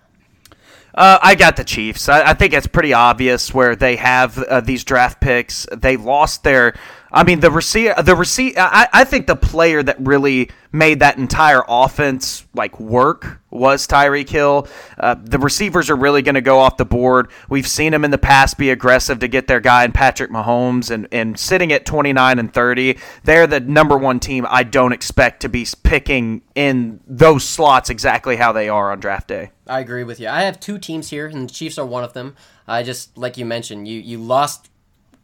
Uh, 0.93 1.17
I 1.21 1.35
got 1.35 1.55
the 1.55 1.63
Chiefs. 1.63 2.07
I, 2.07 2.31
I, 2.31 2.33
think 2.35 2.53
it's 2.53 2.67
pretty 2.67 2.93
obvious 2.93 3.51
where 3.51 3.75
they 3.75 3.95
have 3.95 4.37
uh, 4.37 4.61
these 4.61 4.83
draft 4.83 5.19
picks. 5.21 5.65
They 5.71 5.97
lost 5.97 6.43
their. 6.43 6.75
I 7.13 7.23
mean, 7.23 7.41
the 7.41 7.51
receiver. 7.51 7.93
The 8.01 8.15
receiver. 8.15 8.59
I, 8.59 8.87
I 8.91 9.03
think 9.03 9.27
the 9.27 9.35
player 9.35 9.83
that 9.83 9.97
really 9.99 10.49
made 10.71 11.01
that 11.01 11.17
entire 11.17 11.61
offense 11.67 12.47
like 12.55 12.79
work 12.79 13.39
was 13.51 13.85
Tyreek 13.85 14.27
Hill. 14.27 14.67
Uh, 14.97 15.15
the 15.21 15.37
receivers 15.37 15.91
are 15.91 15.95
really 15.95 16.23
going 16.23 16.33
to 16.33 16.41
go 16.41 16.57
off 16.57 16.77
the 16.77 16.85
board. 16.85 17.29
We've 17.49 17.67
seen 17.67 17.91
them 17.91 18.03
in 18.03 18.09
the 18.09 18.17
past 18.17 18.57
be 18.57 18.71
aggressive 18.71 19.19
to 19.19 19.27
get 19.27 19.45
their 19.45 19.59
guy 19.59 19.85
in 19.85 19.91
Patrick 19.91 20.31
Mahomes, 20.31 20.89
and 20.89 21.07
and 21.11 21.39
sitting 21.39 21.71
at 21.71 21.85
29 21.85 22.39
and 22.39 22.51
30, 22.51 22.97
they're 23.23 23.45
the 23.45 23.59
number 23.59 23.95
one 23.95 24.19
team. 24.19 24.47
I 24.49 24.63
don't 24.63 24.91
expect 24.91 25.41
to 25.41 25.49
be 25.49 25.67
picking 25.83 26.41
in 26.55 26.99
those 27.05 27.43
slots 27.43 27.91
exactly 27.91 28.37
how 28.37 28.51
they 28.51 28.69
are 28.69 28.91
on 28.91 28.99
draft 28.99 29.27
day. 29.27 29.51
I 29.67 29.81
agree 29.81 30.03
with 30.03 30.19
you. 30.19 30.27
I 30.29 30.41
have 30.41 30.59
two 30.59 30.79
teams 30.79 31.11
here, 31.11 31.27
and 31.27 31.47
the 31.47 31.53
Chiefs 31.53 31.77
are 31.77 31.85
one 31.85 32.03
of 32.03 32.13
them. 32.13 32.35
I 32.67 32.81
just 32.81 33.15
like 33.19 33.37
you 33.37 33.45
mentioned, 33.45 33.87
you 33.87 33.99
you 33.99 34.17
lost 34.17 34.71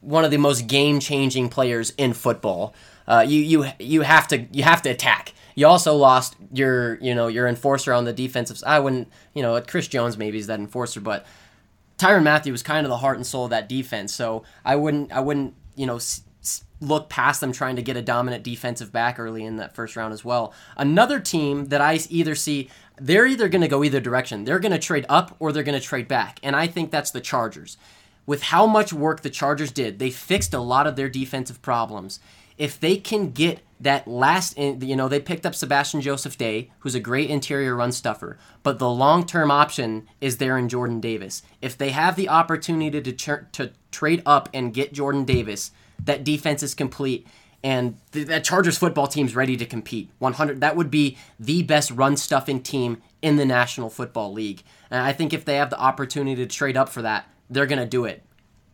one 0.02 0.24
of 0.24 0.32
the 0.32 0.38
most 0.38 0.68
game 0.68 1.00
changing 1.00 1.50
players 1.50 1.92
in 1.98 2.14
football. 2.14 2.74
Uh, 3.08 3.26
you 3.28 3.42
you 3.42 3.66
you 3.80 4.02
have 4.02 4.28
to 4.30 4.46
you 4.52 4.64
have 4.64 4.82
to 4.84 4.90
attack. 4.90 5.34
You 5.56 5.68
also 5.68 5.96
lost 5.96 6.36
your, 6.54 6.96
you 7.02 7.14
know, 7.14 7.28
your 7.28 7.46
enforcer 7.46 7.92
on 7.92 8.06
the 8.06 8.14
defensive 8.14 8.58
side. 8.60 8.70
I 8.70 8.80
wouldn't, 8.80 9.10
you 9.34 9.42
know, 9.42 9.60
Chris 9.62 9.90
Jones 9.90 10.18
maybe 10.18 10.38
is 10.38 10.48
that 10.48 10.60
enforcer, 10.60 11.02
but 11.02 11.26
Tyrann 11.98 12.24
Mathieu 12.24 12.54
was 12.54 12.64
kind 12.64 12.86
of 12.86 12.90
the 12.90 12.98
heart 12.98 13.18
and 13.18 13.28
soul 13.28 13.44
of 13.44 13.50
that 13.50 13.68
defense. 13.68 14.16
So 14.16 14.44
I 14.64 14.78
wouldn't, 14.78 15.12
I 15.12 15.20
wouldn't, 15.20 15.56
you 15.76 15.86
know, 15.86 15.98
s- 15.98 16.22
look 16.80 17.10
past 17.10 17.42
them 17.42 17.52
trying 17.52 17.76
to 17.76 17.82
get 17.82 17.98
a 17.98 18.02
dominant 18.02 18.42
defensive 18.44 18.94
back 18.94 19.20
early 19.20 19.44
in 19.44 19.58
that 19.58 19.76
first 19.76 19.98
round 19.98 20.14
as 20.14 20.24
well. 20.24 20.54
Another 20.78 21.20
team 21.20 21.66
that 21.66 21.82
I 21.82 22.00
either 22.10 22.36
see, 22.36 22.70
they're 22.98 23.26
either 23.28 23.50
going 23.50 23.62
to 23.62 23.68
go 23.68 23.84
either 23.84 24.00
direction. 24.00 24.46
They're 24.46 24.60
going 24.60 24.72
to 24.72 24.80
trade 24.80 25.06
up 25.10 25.36
or 25.40 25.52
they're 25.52 25.64
going 25.64 25.78
to 25.78 25.86
trade 25.86 26.08
back, 26.08 26.40
and 26.42 26.56
I 26.56 26.68
think 26.68 26.90
that's 26.90 27.12
the 27.12 27.20
Chargers. 27.20 27.76
With 28.30 28.44
how 28.44 28.68
much 28.68 28.94
work 28.94 29.22
the 29.22 29.32
Chargers 29.32 29.72
did, 29.72 29.98
they 29.98 30.12
fixed 30.12 30.54
a 30.54 30.60
lot 30.60 30.86
of 30.86 30.96
their 30.96 31.10
defensive 31.10 31.64
problems 31.64 32.20
if 32.60 32.78
they 32.80 32.98
can 32.98 33.32
get 33.32 33.62
that 33.80 34.08
last, 34.08 34.56
you 34.58 34.96
know, 34.96 35.08
they 35.08 35.22
picked 35.22 35.46
up 35.46 35.56
Sebastian 35.56 36.02
Joseph 36.02 36.38
Day, 36.38 36.70
who's 36.80 36.94
a 36.94 37.00
great 37.00 37.30
interior 37.30 37.76
run 37.76 37.94
stuffer, 37.94 38.38
but 38.62 38.78
the 38.78 38.90
long 38.90 39.26
term 39.26 39.50
option 39.50 40.08
is 40.20 40.38
there 40.38 40.58
in 40.58 40.68
Jordan 40.68 41.00
Davis. 41.00 41.42
If 41.62 41.78
they 41.78 41.90
have 41.90 42.18
the 42.18 42.28
opportunity 42.28 43.02
to, 43.02 43.14
tr- 43.14 43.48
to 43.54 43.72
trade 43.92 44.22
up 44.26 44.50
and 44.54 44.74
get 44.74 44.94
Jordan 44.94 45.24
Davis, 45.24 45.72
that 46.04 46.26
defense 46.26 46.62
is 46.62 46.76
complete. 46.76 47.26
And 47.64 47.98
th- 48.12 48.28
that 48.28 48.44
Chargers 48.44 48.78
football 48.78 49.08
team's 49.08 49.36
ready 49.36 49.56
to 49.56 49.66
compete. 49.66 50.10
100. 50.20 50.60
That 50.60 50.76
would 50.76 50.92
be 50.92 51.18
the 51.40 51.64
best 51.64 51.92
run 51.92 52.18
stuffing 52.18 52.62
team 52.62 53.02
in 53.22 53.38
the 53.38 53.46
National 53.46 53.90
Football 53.90 54.34
League. 54.34 54.64
And 54.92 55.02
I 55.02 55.14
think 55.14 55.34
if 55.34 55.46
they 55.46 55.56
have 55.56 55.70
the 55.70 55.80
opportunity 55.80 56.36
to 56.36 56.46
trade 56.46 56.76
up 56.76 56.90
for 56.90 57.02
that, 57.02 57.26
they're 57.50 57.66
going 57.66 57.80
to 57.80 57.86
do 57.86 58.06
it. 58.06 58.24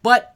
But 0.02 0.36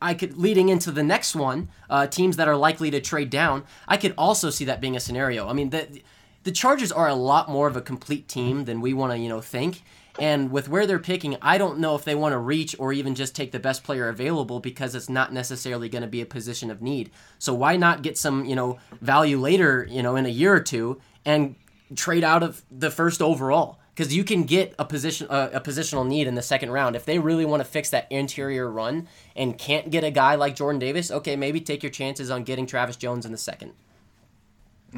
I 0.00 0.14
could 0.14 0.36
leading 0.36 0.68
into 0.68 0.90
the 0.90 1.02
next 1.02 1.34
one, 1.34 1.68
uh, 1.88 2.06
teams 2.06 2.36
that 2.36 2.48
are 2.48 2.56
likely 2.56 2.90
to 2.90 3.00
trade 3.00 3.30
down. 3.30 3.64
I 3.88 3.96
could 3.96 4.14
also 4.18 4.50
see 4.50 4.64
that 4.66 4.80
being 4.80 4.96
a 4.96 5.00
scenario. 5.00 5.48
I 5.48 5.52
mean, 5.52 5.70
the 5.70 6.02
the 6.42 6.52
Chargers 6.52 6.92
are 6.92 7.08
a 7.08 7.14
lot 7.14 7.48
more 7.48 7.66
of 7.68 7.76
a 7.76 7.80
complete 7.80 8.28
team 8.28 8.66
than 8.66 8.80
we 8.80 8.92
want 8.92 9.12
to 9.12 9.18
you 9.18 9.28
know 9.28 9.40
think. 9.40 9.82
And 10.18 10.52
with 10.52 10.68
where 10.68 10.86
they're 10.86 11.00
picking, 11.00 11.36
I 11.42 11.58
don't 11.58 11.78
know 11.78 11.96
if 11.96 12.04
they 12.04 12.14
want 12.14 12.34
to 12.34 12.38
reach 12.38 12.76
or 12.78 12.92
even 12.92 13.16
just 13.16 13.34
take 13.34 13.50
the 13.50 13.58
best 13.58 13.82
player 13.82 14.08
available 14.08 14.60
because 14.60 14.94
it's 14.94 15.08
not 15.08 15.32
necessarily 15.32 15.88
going 15.88 16.02
to 16.02 16.08
be 16.08 16.20
a 16.20 16.26
position 16.26 16.70
of 16.70 16.80
need. 16.80 17.10
So 17.40 17.52
why 17.52 17.76
not 17.76 18.02
get 18.02 18.16
some, 18.16 18.44
you 18.44 18.54
know, 18.54 18.78
value 19.00 19.38
later, 19.40 19.88
you 19.90 20.04
know, 20.04 20.14
in 20.14 20.24
a 20.24 20.28
year 20.28 20.54
or 20.54 20.60
two 20.60 21.00
and 21.24 21.56
trade 21.96 22.22
out 22.22 22.44
of 22.44 22.62
the 22.70 22.92
first 22.92 23.20
overall? 23.20 23.80
Because 23.94 24.14
you 24.14 24.24
can 24.24 24.44
get 24.44 24.74
a 24.78 24.84
position 24.84 25.26
uh, 25.30 25.50
a 25.52 25.60
positional 25.60 26.06
need 26.06 26.26
in 26.26 26.34
the 26.34 26.42
second 26.42 26.70
round 26.70 26.96
if 26.96 27.04
they 27.04 27.18
really 27.18 27.44
want 27.44 27.60
to 27.60 27.64
fix 27.64 27.90
that 27.90 28.10
interior 28.10 28.68
run 28.70 29.08
and 29.36 29.56
can't 29.56 29.90
get 29.90 30.04
a 30.04 30.10
guy 30.10 30.34
like 30.34 30.56
Jordan 30.56 30.78
Davis. 30.78 31.10
Okay, 31.10 31.36
maybe 31.36 31.60
take 31.60 31.82
your 31.82 31.90
chances 31.90 32.30
on 32.30 32.44
getting 32.44 32.66
Travis 32.66 32.96
Jones 32.96 33.24
in 33.24 33.32
the 33.32 33.38
second. 33.38 33.72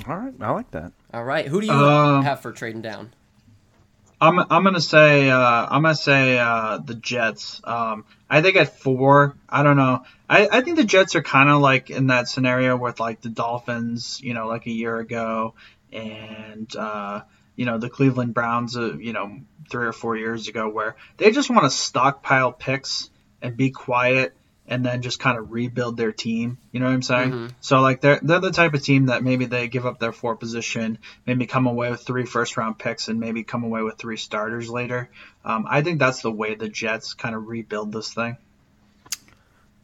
All 0.07 0.17
right, 0.17 0.35
I 0.41 0.51
like 0.51 0.71
that. 0.73 0.93
All 1.13 1.25
right, 1.25 1.47
who 1.47 1.61
do 1.61 1.67
you 1.67 1.73
um, 1.73 2.23
have 2.23 2.41
for 2.41 2.53
trading 2.53 2.83
down? 2.83 3.13
I'm 4.21 4.39
I'm 4.39 4.65
gonna 4.65 4.81
say 4.81 5.29
uh, 5.29 5.39
I'm 5.39 5.83
gonna 5.83 5.95
say 5.95 6.39
uh, 6.39 6.79
the 6.79 6.95
Jets. 6.95 7.61
Um, 7.65 8.05
I 8.31 8.41
think 8.41 8.57
at 8.57 8.79
four, 8.79 9.37
I 9.49 9.63
don't 9.63 9.77
know. 9.77 10.05
I, 10.29 10.49
I 10.51 10.61
think 10.63 10.77
the 10.77 10.85
Jets 10.85 11.15
are 11.17 11.23
kind 11.23 11.51
of 11.51 11.61
like 11.61 11.91
in 11.91 12.09
that 12.09 12.29
scenario 12.29 12.77
with 12.77 12.99
like 12.99 13.21
the 13.21 13.29
Dolphins, 13.29 14.21
you 14.23 14.33
know, 14.33 14.49
like 14.49 14.67
a 14.67 14.71
year 14.71 14.97
ago, 14.99 15.55
and 15.93 16.75
uh, 16.75 17.23
you 17.57 17.65
know 17.65 17.79
the 17.79 17.91
Cleveland 17.91 18.35
Browns, 18.35 18.77
uh, 18.77 18.95
you 18.95 19.13
know, 19.13 19.41
three 19.71 19.87
or 19.87 19.93
four 19.93 20.17
years 20.17 20.49
ago, 20.49 20.69
where 20.69 20.97
they 21.17 21.31
just 21.31 21.51
want 21.51 21.65
to 21.65 21.71
stockpile 21.71 22.53
picks 22.53 23.11
and 23.43 23.57
be 23.57 23.71
quiet 23.71 24.35
and 24.69 24.85
then 24.85 25.03
just 25.03 25.21
kind 25.21 25.39
of 25.39 25.53
rebuild 25.53 25.97
their 25.97 26.13
team. 26.13 26.59
You 26.73 26.81
know 26.81 26.87
what 26.87 26.93
I'm 26.93 27.03
saying? 27.03 27.31
Mm-hmm. 27.31 27.47
So 27.61 27.81
like 27.81 28.01
they're 28.01 28.21
they're 28.23 28.41
the 28.41 28.51
type 28.51 28.75
of 28.75 28.83
team 28.83 29.07
that 29.07 29.23
maybe 29.23 29.47
they 29.47 29.69
give 29.69 29.87
up 29.87 29.99
their 29.99 30.13
four 30.13 30.37
position, 30.37 30.99
maybe 31.25 31.47
come 31.47 31.67
away 31.67 31.91
with 31.91 32.03
three 32.03 32.27
first 32.27 32.57
round 32.57 32.79
picks, 32.79 33.09
and 33.09 33.21
maybe 33.21 33.45
come 33.45 33.65
away 33.65 33.83
with 33.83 33.97
three 33.97 34.17
starters 34.17 34.69
later. 34.69 35.11
Um, 35.45 35.67
I 35.69 35.83
think 35.83 35.99
that's 35.99 36.23
the 36.23 36.33
way 36.33 36.55
the 36.55 36.69
Jets 36.69 37.15
kind 37.15 37.35
of 37.35 37.47
rebuild 37.47 37.93
this 37.93 38.13
thing. 38.13 38.37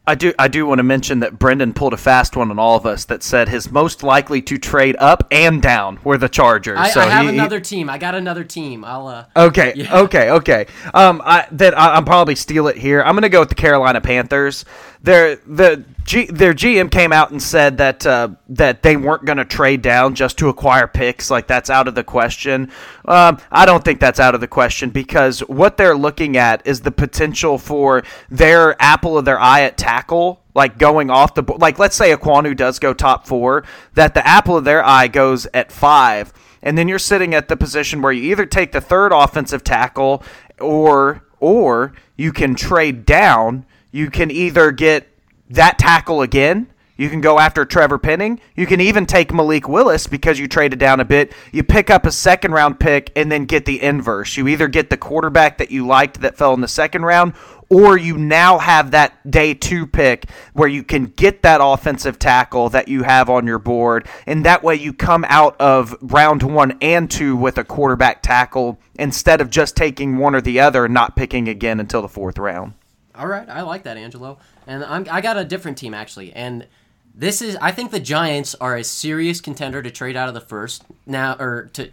I 0.05 0.15
do. 0.15 0.33
I 0.37 0.49
do 0.49 0.65
want 0.65 0.79
to 0.79 0.83
mention 0.83 1.21
that 1.21 1.39
Brendan 1.39 1.73
pulled 1.73 1.93
a 1.93 1.97
fast 1.97 2.35
one 2.35 2.51
on 2.51 2.59
all 2.59 2.75
of 2.75 2.85
us 2.85 3.05
that 3.05 3.23
said 3.23 3.47
his 3.47 3.71
most 3.71 4.03
likely 4.03 4.41
to 4.41 4.57
trade 4.57 4.97
up 4.99 5.25
and 5.31 5.61
down 5.61 5.97
were 6.03 6.17
the 6.17 6.27
Chargers. 6.27 6.77
I, 6.77 6.89
so 6.89 6.99
I 6.99 7.05
have 7.05 7.23
he, 7.23 7.29
another 7.29 7.61
team. 7.61 7.89
I 7.89 7.97
got 7.97 8.13
another 8.13 8.43
team. 8.43 8.83
I'll. 8.83 9.07
Uh, 9.07 9.25
okay. 9.33 9.71
Yeah. 9.77 9.99
Okay. 9.99 10.29
Okay. 10.29 10.65
Um. 10.93 11.21
I 11.23 11.47
that 11.53 11.77
I, 11.77 11.97
will 11.97 12.05
probably 12.05 12.35
steal 12.35 12.67
it 12.67 12.75
here. 12.75 13.01
I'm 13.01 13.15
gonna 13.15 13.29
go 13.29 13.39
with 13.39 13.49
the 13.49 13.55
Carolina 13.55 14.01
Panthers. 14.01 14.65
Their 15.03 15.37
the 15.37 15.85
G, 16.05 16.25
their 16.25 16.53
GM 16.53 16.91
came 16.91 17.13
out 17.13 17.31
and 17.31 17.41
said 17.41 17.77
that 17.77 18.05
uh, 18.05 18.29
that 18.49 18.83
they 18.83 18.97
weren't 18.97 19.25
going 19.25 19.37
to 19.37 19.45
trade 19.45 19.81
down 19.81 20.15
just 20.15 20.37
to 20.39 20.49
acquire 20.49 20.87
picks. 20.87 21.31
Like 21.31 21.47
that's 21.47 21.69
out 21.69 21.87
of 21.87 21.95
the 21.95 22.03
question. 22.03 22.71
Um, 23.05 23.37
I 23.51 23.65
don't 23.65 23.83
think 23.83 23.99
that's 23.99 24.19
out 24.19 24.35
of 24.35 24.41
the 24.41 24.47
question 24.47 24.89
because 24.89 25.39
what 25.41 25.77
they're 25.77 25.95
looking 25.95 26.35
at 26.35 26.65
is 26.67 26.81
the 26.81 26.91
potential 26.91 27.57
for 27.57 28.03
their 28.29 28.81
apple 28.81 29.17
of 29.17 29.25
their 29.25 29.39
eye 29.39 29.61
at 29.61 29.77
tackle 29.93 30.41
like 30.55 30.77
going 30.77 31.09
off 31.09 31.35
the 31.35 31.43
board. 31.43 31.61
Like 31.61 31.79
let's 31.79 31.95
say 31.95 32.15
Ekwonu 32.15 32.55
does 32.55 32.79
go 32.79 32.93
top 32.93 33.27
four, 33.27 33.63
that 33.93 34.13
the 34.13 34.25
apple 34.25 34.57
of 34.57 34.65
their 34.65 34.83
eye 34.83 35.07
goes 35.07 35.47
at 35.53 35.71
five, 35.71 36.33
and 36.61 36.77
then 36.77 36.87
you're 36.87 36.99
sitting 36.99 37.33
at 37.33 37.47
the 37.47 37.57
position 37.57 38.01
where 38.01 38.11
you 38.11 38.31
either 38.31 38.45
take 38.45 38.71
the 38.71 38.81
third 38.81 39.11
offensive 39.11 39.63
tackle 39.63 40.23
or 40.59 41.23
or 41.39 41.93
you 42.15 42.31
can 42.31 42.55
trade 42.55 43.05
down 43.05 43.65
you 43.93 44.09
can 44.09 44.31
either 44.31 44.71
get 44.71 45.07
that 45.51 45.77
tackle 45.77 46.23
again. 46.23 46.67
You 46.97 47.09
can 47.09 47.21
go 47.21 47.39
after 47.39 47.63
Trevor 47.63 47.99
Penning. 47.99 48.39
You 48.55 48.65
can 48.65 48.81
even 48.81 49.05
take 49.05 49.31
Malik 49.31 49.67
Willis 49.67 50.07
because 50.07 50.39
you 50.39 50.47
traded 50.47 50.79
down 50.79 50.99
a 50.99 51.05
bit. 51.05 51.31
You 51.51 51.63
pick 51.63 51.91
up 51.91 52.05
a 52.05 52.11
second 52.11 52.53
round 52.53 52.79
pick 52.79 53.11
and 53.15 53.31
then 53.31 53.45
get 53.45 53.65
the 53.65 53.81
inverse. 53.81 54.35
You 54.35 54.47
either 54.47 54.67
get 54.67 54.89
the 54.89 54.97
quarterback 54.97 55.59
that 55.59 55.69
you 55.69 55.85
liked 55.85 56.21
that 56.21 56.37
fell 56.37 56.55
in 56.55 56.61
the 56.61 56.67
second 56.67 57.03
round, 57.03 57.33
or 57.73 57.97
you 57.97 58.17
now 58.17 58.59
have 58.59 58.91
that 58.91 59.29
day 59.29 59.53
two 59.55 59.87
pick 59.87 60.29
where 60.53 60.67
you 60.67 60.83
can 60.83 61.05
get 61.05 61.41
that 61.41 61.59
offensive 61.61 62.19
tackle 62.19 62.69
that 62.69 62.87
you 62.87 63.01
have 63.01 63.29
on 63.29 63.47
your 63.47 63.57
board, 63.57 64.07
and 64.27 64.45
that 64.45 64.63
way 64.63 64.75
you 64.75 64.93
come 64.93 65.25
out 65.27 65.59
of 65.59 65.95
round 66.01 66.43
one 66.43 66.77
and 66.81 67.09
two 67.09 67.35
with 67.35 67.57
a 67.57 67.63
quarterback 67.63 68.21
tackle 68.21 68.79
instead 68.95 69.41
of 69.41 69.49
just 69.49 69.75
taking 69.75 70.17
one 70.17 70.35
or 70.35 70.41
the 70.41 70.59
other 70.59 70.85
and 70.85 70.93
not 70.93 71.15
picking 71.15 71.47
again 71.47 71.79
until 71.79 72.03
the 72.03 72.07
fourth 72.07 72.37
round. 72.37 72.73
All 73.15 73.27
right, 73.27 73.49
I 73.49 73.61
like 73.61 73.83
that, 73.83 73.97
Angelo. 73.97 74.37
And 74.67 74.83
I'm, 74.83 75.07
I 75.09 75.21
got 75.21 75.37
a 75.37 75.43
different 75.43 75.77
team 75.79 75.95
actually, 75.95 76.31
and 76.33 76.67
this 77.15 77.41
is 77.41 77.57
I 77.59 77.71
think 77.71 77.89
the 77.89 77.99
Giants 77.99 78.55
are 78.61 78.75
a 78.75 78.83
serious 78.83 79.41
contender 79.41 79.81
to 79.81 79.89
trade 79.89 80.15
out 80.15 80.27
of 80.27 80.35
the 80.35 80.41
first 80.41 80.83
now, 81.07 81.35
or 81.39 81.71
to 81.73 81.89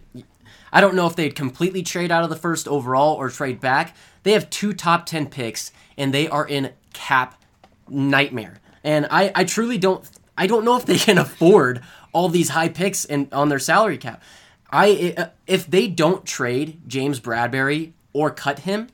I 0.71 0.79
don't 0.79 0.95
know 0.95 1.07
if 1.07 1.15
they'd 1.15 1.35
completely 1.35 1.83
trade 1.83 2.11
out 2.11 2.23
of 2.23 2.29
the 2.29 2.35
first 2.35 2.67
overall 2.67 3.15
or 3.15 3.29
trade 3.29 3.59
back. 3.59 3.95
They 4.23 4.33
have 4.33 4.49
two 4.49 4.73
top 4.73 5.05
10 5.05 5.27
picks 5.27 5.71
and 5.97 6.13
they 6.13 6.27
are 6.27 6.47
in 6.47 6.71
cap 6.93 7.41
nightmare. 7.89 8.59
And 8.83 9.07
I, 9.09 9.31
I 9.35 9.43
truly 9.43 9.77
don't 9.77 10.07
I 10.37 10.47
don't 10.47 10.65
know 10.65 10.77
if 10.77 10.85
they 10.85 10.97
can 10.97 11.17
afford 11.19 11.81
all 12.13 12.29
these 12.29 12.49
high 12.49 12.69
picks 12.69 13.05
and 13.05 13.31
on 13.33 13.49
their 13.49 13.59
salary 13.59 13.97
cap. 13.97 14.21
I 14.69 14.89
eh, 14.91 15.13
eh, 15.17 15.29
if 15.47 15.67
they 15.67 15.87
don't 15.87 16.25
trade 16.25 16.81
James 16.87 17.19
Bradberry 17.19 17.93
or 18.13 18.31
cut 18.31 18.59
him, 18.59 18.87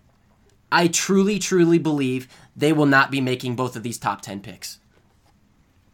I 0.72 0.88
truly 0.88 1.40
truly 1.40 1.78
believe 1.78 2.28
they 2.56 2.74
will 2.74 2.86
not 2.86 3.12
be 3.12 3.22
making 3.22 3.56
both 3.56 3.76
of 3.76 3.84
these 3.84 3.98
top 3.98 4.22
10 4.22 4.42
picks. 4.42 4.80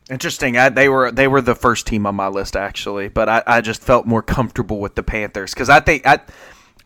Interesting. 0.10 0.58
I, 0.58 0.70
they 0.70 0.90
were 0.90 1.12
they 1.12 1.28
were 1.28 1.42
the 1.42 1.56
first 1.56 1.88
team 1.88 2.06
on 2.06 2.16
my 2.16 2.28
list 2.28 2.56
actually, 2.56 3.08
but 3.08 3.30
I, 3.30 3.44
I 3.48 3.62
just 3.62 3.82
felt 3.82 4.06
more 4.06 4.22
comfortable 4.22 4.80
with 4.80 4.96
the 4.96 5.04
Panthers 5.04 5.54
because 5.54 5.70
I 5.70 5.80
think 5.80 6.06
I 6.06 6.20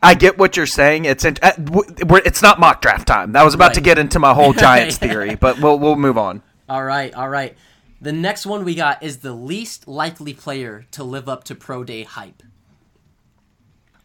I 0.02 0.14
get 0.14 0.38
what 0.38 0.56
you're 0.56 0.66
saying. 0.66 1.06
It's 1.06 1.26
in, 1.26 1.38
uh, 1.42 1.54
it's 1.58 2.42
not 2.42 2.60
mock 2.60 2.82
draft 2.82 3.08
time. 3.08 3.36
I 3.36 3.44
was 3.44 3.54
about 3.54 3.68
right. 3.68 3.76
to 3.76 3.82
get 3.82 3.98
into 3.98 4.20
my 4.20 4.34
whole 4.34 4.54
Giants 4.66 4.98
theory, 4.98 5.36
but 5.36 5.60
we'll 5.60 5.80
we'll 5.80 5.96
move 5.96 6.18
on. 6.18 6.44
All 6.70 6.84
right, 6.84 7.14
all 7.14 7.30
right. 7.30 7.58
The 8.00 8.12
next 8.12 8.46
one 8.46 8.64
we 8.64 8.76
got 8.76 9.02
is 9.02 9.18
the 9.18 9.34
least 9.34 9.88
likely 9.88 10.34
player 10.34 10.86
to 10.92 11.04
live 11.04 11.28
up 11.28 11.44
to 11.46 11.56
pro 11.56 11.84
day 11.84 12.04
hype. 12.04 12.44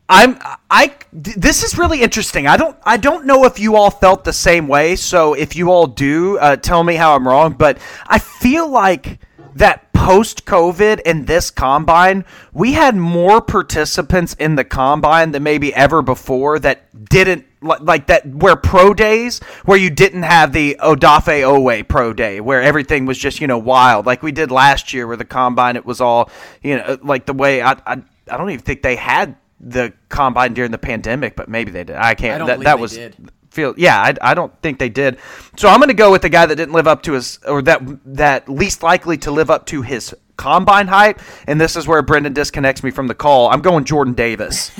I'm 0.08 0.38
I 0.70 0.94
this 1.12 1.62
is 1.62 1.78
really 1.78 2.02
interesting. 2.02 2.46
I 2.46 2.56
don't 2.56 2.76
I 2.84 2.96
don't 2.96 3.26
know 3.26 3.44
if 3.44 3.58
you 3.58 3.76
all 3.76 3.90
felt 3.90 4.24
the 4.24 4.32
same 4.32 4.68
way. 4.68 4.96
So 4.96 5.34
if 5.34 5.56
you 5.56 5.70
all 5.70 5.86
do, 5.86 6.38
uh, 6.38 6.56
tell 6.56 6.84
me 6.84 6.94
how 6.94 7.14
I'm 7.14 7.26
wrong. 7.26 7.52
But 7.52 7.78
I 8.06 8.18
feel 8.18 8.68
like 8.68 9.18
that 9.56 9.92
post 9.92 10.44
COVID 10.44 11.00
in 11.00 11.26
this 11.26 11.50
combine, 11.50 12.24
we 12.52 12.72
had 12.72 12.96
more 12.96 13.40
participants 13.40 14.34
in 14.34 14.56
the 14.56 14.64
combine 14.64 15.30
than 15.32 15.42
maybe 15.42 15.72
ever 15.74 16.02
before 16.02 16.58
that 16.58 17.08
didn't 17.08 17.46
like 17.60 18.08
that 18.08 18.26
where 18.26 18.56
pro 18.56 18.92
days 18.92 19.38
where 19.64 19.78
you 19.78 19.88
didn't 19.88 20.24
have 20.24 20.52
the 20.52 20.76
Odafe 20.80 21.42
Oweh 21.44 21.86
pro 21.86 22.12
day 22.12 22.40
where 22.40 22.60
everything 22.60 23.06
was 23.06 23.16
just 23.16 23.40
you 23.40 23.46
know 23.46 23.58
wild 23.58 24.04
like 24.04 24.20
we 24.20 24.32
did 24.32 24.50
last 24.50 24.92
year 24.92 25.06
where 25.06 25.16
the 25.16 25.24
combine 25.24 25.76
it 25.76 25.86
was 25.86 26.00
all 26.00 26.28
you 26.60 26.76
know 26.76 26.98
like 27.04 27.24
the 27.24 27.32
way 27.32 27.62
I 27.62 27.74
I, 27.86 28.02
I 28.28 28.36
don't 28.36 28.50
even 28.50 28.64
think 28.64 28.82
they 28.82 28.96
had 28.96 29.36
the 29.62 29.92
combine 30.08 30.54
during 30.54 30.72
the 30.72 30.78
pandemic, 30.78 31.36
but 31.36 31.48
maybe 31.48 31.70
they 31.70 31.84
did. 31.84 31.96
I 31.96 32.14
can't. 32.14 32.42
I 32.42 32.46
that 32.46 32.60
that 32.60 32.78
was 32.78 32.94
did. 32.94 33.30
Feel. 33.52 33.74
Yeah, 33.76 34.00
I, 34.00 34.14
I 34.20 34.34
don't 34.34 34.52
think 34.62 34.78
they 34.78 34.88
did. 34.88 35.18
So 35.56 35.68
I'm 35.68 35.78
going 35.78 35.88
to 35.88 35.94
go 35.94 36.10
with 36.10 36.22
the 36.22 36.28
guy 36.28 36.46
that 36.46 36.56
didn't 36.56 36.74
live 36.74 36.88
up 36.88 37.02
to 37.04 37.12
his, 37.12 37.38
or 37.46 37.62
that 37.62 37.82
that 38.06 38.48
least 38.48 38.82
likely 38.82 39.18
to 39.18 39.30
live 39.30 39.50
up 39.50 39.66
to 39.66 39.82
his 39.82 40.14
combine 40.36 40.88
hype. 40.88 41.20
And 41.46 41.60
this 41.60 41.76
is 41.76 41.86
where 41.86 42.02
Brendan 42.02 42.32
disconnects 42.32 42.82
me 42.82 42.90
from 42.90 43.06
the 43.06 43.14
call. 43.14 43.48
I'm 43.50 43.60
going 43.60 43.84
Jordan 43.84 44.14
Davis. 44.14 44.72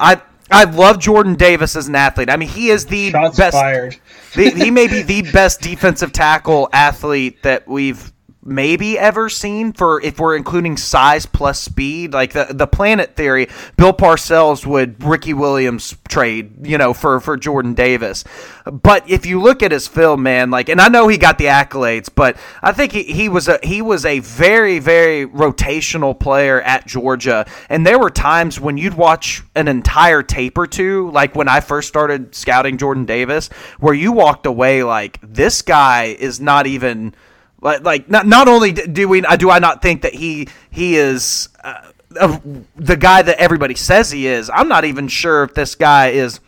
I. 0.00 0.20
I 0.48 0.62
love 0.62 1.00
Jordan 1.00 1.34
Davis 1.34 1.74
as 1.74 1.88
an 1.88 1.96
athlete. 1.96 2.30
I 2.30 2.36
mean, 2.36 2.48
he 2.48 2.68
is 2.68 2.86
the 2.86 3.10
Shots 3.10 3.36
best. 3.36 3.56
Fired. 3.56 3.96
the, 4.36 4.50
he 4.50 4.70
may 4.70 4.86
be 4.86 5.02
the 5.22 5.22
best 5.32 5.60
defensive 5.60 6.12
tackle 6.12 6.68
athlete 6.72 7.42
that 7.42 7.66
we've 7.66 8.12
maybe 8.46 8.98
ever 8.98 9.28
seen 9.28 9.72
for 9.72 10.00
if 10.02 10.18
we're 10.18 10.36
including 10.36 10.76
size 10.76 11.26
plus 11.26 11.60
speed 11.60 12.12
like 12.12 12.32
the 12.32 12.46
the 12.50 12.66
planet 12.66 13.16
theory 13.16 13.48
bill 13.76 13.92
parcells 13.92 14.64
would 14.64 15.02
ricky 15.02 15.34
williams 15.34 15.96
trade 16.08 16.66
you 16.66 16.78
know 16.78 16.94
for 16.94 17.20
for 17.20 17.36
jordan 17.36 17.74
davis. 17.74 18.24
But 18.64 19.08
if 19.08 19.26
you 19.26 19.40
look 19.40 19.62
at 19.62 19.70
his 19.70 19.86
film 19.86 20.22
man 20.22 20.50
like 20.50 20.68
and 20.68 20.80
i 20.80 20.88
know 20.88 21.08
he 21.08 21.18
got 21.18 21.38
the 21.38 21.46
accolades 21.46 22.08
but 22.12 22.36
i 22.62 22.72
think 22.72 22.92
he, 22.92 23.04
he 23.04 23.28
was 23.28 23.48
a 23.48 23.58
he 23.62 23.82
was 23.82 24.04
a 24.04 24.20
very 24.20 24.78
very 24.78 25.26
rotational 25.26 26.18
player 26.18 26.60
at 26.62 26.86
georgia. 26.86 27.46
And 27.68 27.86
there 27.86 27.98
were 27.98 28.10
times 28.10 28.60
when 28.60 28.76
you'd 28.76 28.94
watch 28.94 29.42
an 29.54 29.68
entire 29.68 30.22
tape 30.22 30.58
or 30.58 30.66
two 30.66 31.10
like 31.10 31.34
when 31.34 31.48
i 31.48 31.60
first 31.60 31.88
started 31.88 32.34
scouting 32.34 32.78
jordan 32.78 33.04
davis 33.04 33.48
where 33.78 33.94
you 33.94 34.12
walked 34.12 34.46
away 34.46 34.82
like 34.82 35.18
this 35.22 35.62
guy 35.62 36.16
is 36.18 36.40
not 36.40 36.66
even 36.66 37.14
like, 37.66 37.84
like 37.84 38.08
not 38.08 38.26
not 38.26 38.48
only 38.48 38.72
do 38.72 39.08
we 39.08 39.20
do 39.20 39.50
I 39.50 39.58
not 39.58 39.82
think 39.82 40.02
that 40.02 40.14
he 40.14 40.48
he 40.70 40.96
is 40.96 41.48
uh, 41.64 41.90
the 42.76 42.96
guy 42.96 43.22
that 43.22 43.38
everybody 43.38 43.74
says 43.74 44.10
he 44.10 44.26
is. 44.26 44.48
I'm 44.48 44.68
not 44.68 44.84
even 44.84 45.08
sure 45.08 45.42
if 45.42 45.54
this 45.54 45.74
guy 45.74 46.08
is 46.08 46.40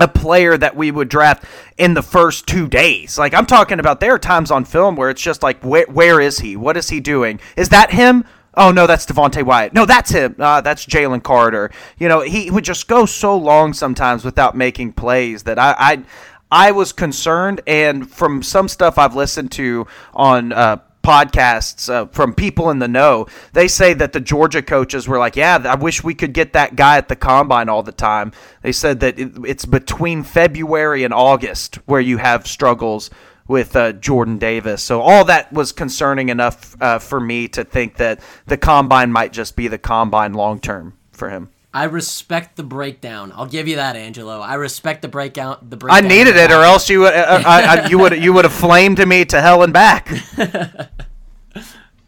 a 0.00 0.08
player 0.08 0.56
that 0.56 0.76
we 0.76 0.90
would 0.90 1.08
draft 1.08 1.44
in 1.76 1.94
the 1.94 2.02
first 2.02 2.46
two 2.46 2.68
days. 2.68 3.18
Like 3.18 3.34
I'm 3.34 3.46
talking 3.46 3.80
about, 3.80 4.00
there 4.00 4.14
are 4.14 4.18
times 4.18 4.50
on 4.50 4.64
film 4.64 4.96
where 4.96 5.10
it's 5.10 5.22
just 5.22 5.42
like, 5.42 5.62
where, 5.62 5.86
where 5.86 6.20
is 6.20 6.38
he? 6.38 6.56
What 6.56 6.76
is 6.76 6.88
he 6.88 7.00
doing? 7.00 7.40
Is 7.56 7.68
that 7.68 7.90
him? 7.90 8.24
Oh 8.56 8.70
no, 8.70 8.86
that's 8.86 9.06
Devonte 9.06 9.42
Wyatt. 9.42 9.72
No, 9.72 9.84
that's 9.84 10.10
him. 10.10 10.36
Uh, 10.38 10.60
that's 10.60 10.86
Jalen 10.86 11.22
Carter. 11.22 11.70
You 11.98 12.08
know, 12.08 12.20
he 12.20 12.50
would 12.50 12.64
just 12.64 12.86
go 12.86 13.06
so 13.06 13.36
long 13.36 13.72
sometimes 13.72 14.24
without 14.24 14.56
making 14.56 14.92
plays 14.92 15.42
that 15.44 15.58
I, 15.58 15.74
I 15.76 16.02
I 16.50 16.70
was 16.72 16.92
concerned, 16.92 17.60
and 17.66 18.10
from 18.10 18.42
some 18.42 18.68
stuff 18.68 18.98
I've 18.98 19.16
listened 19.16 19.52
to 19.52 19.86
on 20.12 20.52
uh, 20.52 20.78
podcasts 21.04 21.92
uh, 21.92 22.06
from 22.06 22.34
people 22.34 22.70
in 22.70 22.78
the 22.78 22.88
know, 22.88 23.26
they 23.52 23.68
say 23.68 23.92
that 23.94 24.12
the 24.12 24.20
Georgia 24.20 24.62
coaches 24.62 25.06
were 25.06 25.18
like, 25.18 25.36
"Yeah, 25.36 25.62
I 25.64 25.74
wish 25.76 26.02
we 26.02 26.14
could 26.14 26.32
get 26.32 26.54
that 26.54 26.76
guy 26.76 26.96
at 26.96 27.08
the 27.08 27.16
combine 27.16 27.68
all 27.68 27.82
the 27.82 27.92
time." 27.92 28.32
They 28.62 28.72
said 28.72 29.00
that 29.00 29.18
it, 29.18 29.32
it's 29.44 29.64
between 29.64 30.22
February 30.22 31.04
and 31.04 31.12
August 31.14 31.76
where 31.86 32.00
you 32.00 32.16
have 32.18 32.46
struggles 32.46 33.10
with 33.46 33.76
uh, 33.76 33.92
Jordan 33.92 34.38
Davis. 34.38 34.82
So 34.82 35.02
all 35.02 35.24
that 35.26 35.52
was 35.52 35.72
concerning 35.72 36.30
enough 36.30 36.80
uh, 36.80 36.98
for 36.98 37.20
me 37.20 37.48
to 37.48 37.64
think 37.64 37.96
that 37.96 38.20
the 38.46 38.56
combine 38.56 39.12
might 39.12 39.32
just 39.32 39.54
be 39.54 39.68
the 39.68 39.78
combine 39.78 40.32
long 40.32 40.60
term 40.60 40.96
for 41.12 41.28
him. 41.30 41.50
I 41.74 41.84
respect 41.84 42.54
the 42.54 42.62
breakdown. 42.62 43.32
I'll 43.34 43.46
give 43.46 43.66
you 43.66 43.76
that, 43.76 43.96
Angelo. 43.96 44.40
I 44.40 44.54
respect 44.54 45.02
the 45.02 45.08
breakdown. 45.08 45.58
The 45.60 45.76
breakdown. 45.76 46.04
I 46.04 46.08
needed 46.08 46.36
it, 46.36 46.52
or 46.52 46.62
else 46.62 46.88
you 46.88 47.00
would 47.00 47.12
uh, 47.12 47.42
I, 47.44 47.62
I, 47.62 47.88
you 47.88 47.98
would 47.98 48.22
you 48.22 48.32
would 48.32 48.44
have 48.44 48.54
flamed 48.54 49.04
me 49.06 49.24
to 49.24 49.40
hell 49.40 49.64
and 49.64 49.72
back. 49.72 50.08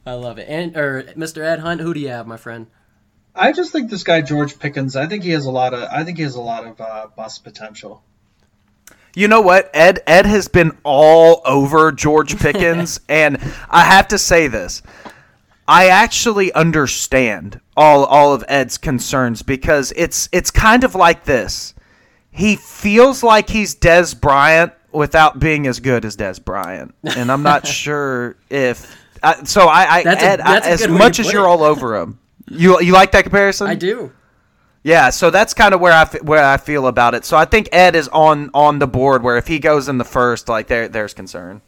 I 0.07 0.13
love 0.13 0.39
it. 0.39 0.49
And 0.49 0.77
or 0.77 1.03
Mr. 1.17 1.43
Ed 1.43 1.59
Hunt, 1.59 1.81
who 1.81 1.93
do 1.93 1.99
you 1.99 2.11
have, 2.11 2.29
my 2.29 2.37
friend? 2.37 2.69
I 3.35 3.51
just 3.51 3.73
think 3.73 3.91
this 3.91 4.05
guy 4.05 4.23
George 4.23 4.57
Pickens. 4.57 4.95
I 4.95 5.07
think 5.09 5.25
he 5.25 5.31
has 5.31 5.47
a 5.47 5.51
lot 5.51 5.75
of. 5.75 5.89
I 5.91 6.05
think 6.05 6.17
he 6.19 6.23
has 6.23 6.37
a 6.37 6.41
lot 6.41 6.65
of 6.65 6.81
uh, 6.81 7.09
bust 7.17 7.43
potential. 7.43 8.05
You 9.17 9.27
know 9.27 9.41
what? 9.41 9.69
Ed 9.75 9.99
Ed 10.07 10.27
has 10.27 10.47
been 10.47 10.79
all 10.85 11.43
over 11.45 11.91
George 11.91 12.39
Pickens, 12.39 13.01
and 13.09 13.39
I 13.69 13.83
have 13.83 14.07
to 14.09 14.19
say 14.19 14.47
this. 14.47 14.83
I 15.69 15.89
actually 15.89 16.53
understand 16.53 17.61
all 17.77 18.05
all 18.05 18.33
of 18.33 18.45
Ed's 18.49 18.79
concerns 18.79 19.43
because 19.43 19.93
it's 19.97 20.29
it's 20.33 20.51
kind 20.51 20.85
of 20.85 20.95
like 20.95 21.25
this. 21.25 21.75
He 22.31 22.57
feels 22.57 23.23
like 23.23 23.49
he's 23.49 23.75
Dez 23.75 24.19
Bryant 24.19 24.73
without 24.93 25.39
being 25.39 25.67
as 25.67 25.81
good 25.81 26.05
as 26.05 26.17
Dez 26.17 26.43
Bryant, 26.43 26.95
and 27.05 27.33
I'm 27.33 27.43
not 27.43 27.67
sure 27.67 28.37
if. 28.51 28.97
Uh, 29.23 29.45
so 29.45 29.67
I, 29.67 29.97
I 29.97 30.03
that's 30.03 30.23
Ed, 30.23 30.41
a, 30.41 30.49
I, 30.49 30.59
as 30.59 30.87
much 30.87 31.19
as 31.19 31.33
you're 31.33 31.49
all 31.49 31.65
over 31.65 31.97
him, 31.97 32.19
you 32.49 32.81
you 32.81 32.93
like 32.93 33.13
that 33.13 33.23
comparison? 33.23 33.67
I 33.67 33.75
do. 33.75 34.13
Yeah, 34.85 35.11
so 35.11 35.31
that's 35.31 35.53
kind 35.53 35.75
of 35.75 35.81
where 35.81 35.93
I 35.93 36.05
where 36.23 36.45
I 36.45 36.59
feel 36.59 36.87
about 36.87 37.15
it. 37.15 37.25
So 37.25 37.37
I 37.37 37.45
think 37.45 37.69
Ed 37.73 37.97
is 37.97 38.07
on 38.09 38.51
on 38.55 38.79
the 38.79 38.87
board 38.87 39.23
where 39.23 39.37
if 39.37 39.49
he 39.49 39.59
goes 39.59 39.89
in 39.89 39.99
the 39.99 40.05
first, 40.05 40.49
like 40.49 40.69
there 40.69 40.89
there's 40.89 41.13
concern. 41.13 41.61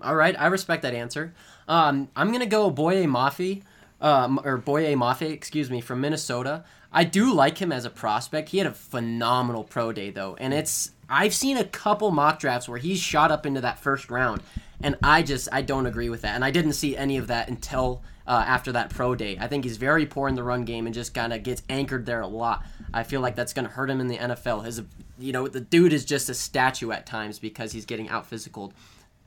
All 0.00 0.16
right, 0.16 0.34
I 0.38 0.46
respect 0.46 0.82
that 0.82 0.92
answer. 0.92 1.34
Um, 1.68 2.08
I'm 2.14 2.32
gonna 2.32 2.46
go 2.46 2.70
Boye 2.70 3.04
Mafe 3.04 3.62
um, 4.00 4.40
or 4.44 4.56
Boye 4.58 4.94
Mafe, 4.94 5.30
excuse 5.30 5.70
me, 5.70 5.80
from 5.80 6.00
Minnesota. 6.00 6.64
I 6.92 7.04
do 7.04 7.32
like 7.32 7.58
him 7.58 7.72
as 7.72 7.84
a 7.84 7.90
prospect. 7.90 8.50
He 8.50 8.58
had 8.58 8.66
a 8.66 8.72
phenomenal 8.72 9.64
pro 9.64 9.92
day 9.92 10.10
though, 10.10 10.36
and 10.38 10.54
it's 10.54 10.92
I've 11.08 11.34
seen 11.34 11.56
a 11.56 11.64
couple 11.64 12.10
mock 12.10 12.38
drafts 12.38 12.68
where 12.68 12.78
he's 12.78 13.00
shot 13.00 13.30
up 13.30 13.46
into 13.46 13.60
that 13.62 13.78
first 13.78 14.10
round, 14.10 14.42
and 14.82 14.96
I 15.02 15.22
just 15.22 15.48
I 15.52 15.62
don't 15.62 15.86
agree 15.86 16.08
with 16.08 16.22
that, 16.22 16.34
and 16.34 16.44
I 16.44 16.50
didn't 16.50 16.74
see 16.74 16.96
any 16.96 17.16
of 17.16 17.26
that 17.28 17.48
until 17.48 18.02
uh, 18.26 18.44
after 18.46 18.72
that 18.72 18.90
pro 18.90 19.14
day. 19.14 19.36
I 19.40 19.48
think 19.48 19.64
he's 19.64 19.76
very 19.76 20.06
poor 20.06 20.28
in 20.28 20.34
the 20.34 20.42
run 20.42 20.64
game 20.64 20.86
and 20.86 20.94
just 20.94 21.14
kind 21.14 21.32
of 21.32 21.42
gets 21.42 21.62
anchored 21.68 22.06
there 22.06 22.20
a 22.20 22.26
lot. 22.26 22.64
I 22.92 23.02
feel 23.02 23.20
like 23.20 23.36
that's 23.36 23.52
going 23.52 23.66
to 23.66 23.72
hurt 23.72 23.90
him 23.90 24.00
in 24.00 24.08
the 24.08 24.16
NFL. 24.16 24.64
His, 24.64 24.82
you 25.18 25.32
know, 25.32 25.48
the 25.48 25.60
dude 25.60 25.92
is 25.92 26.04
just 26.04 26.28
a 26.28 26.34
statue 26.34 26.90
at 26.90 27.06
times 27.06 27.38
because 27.38 27.72
he's 27.72 27.84
getting 27.84 28.08
out 28.08 28.30
physicaled 28.30 28.72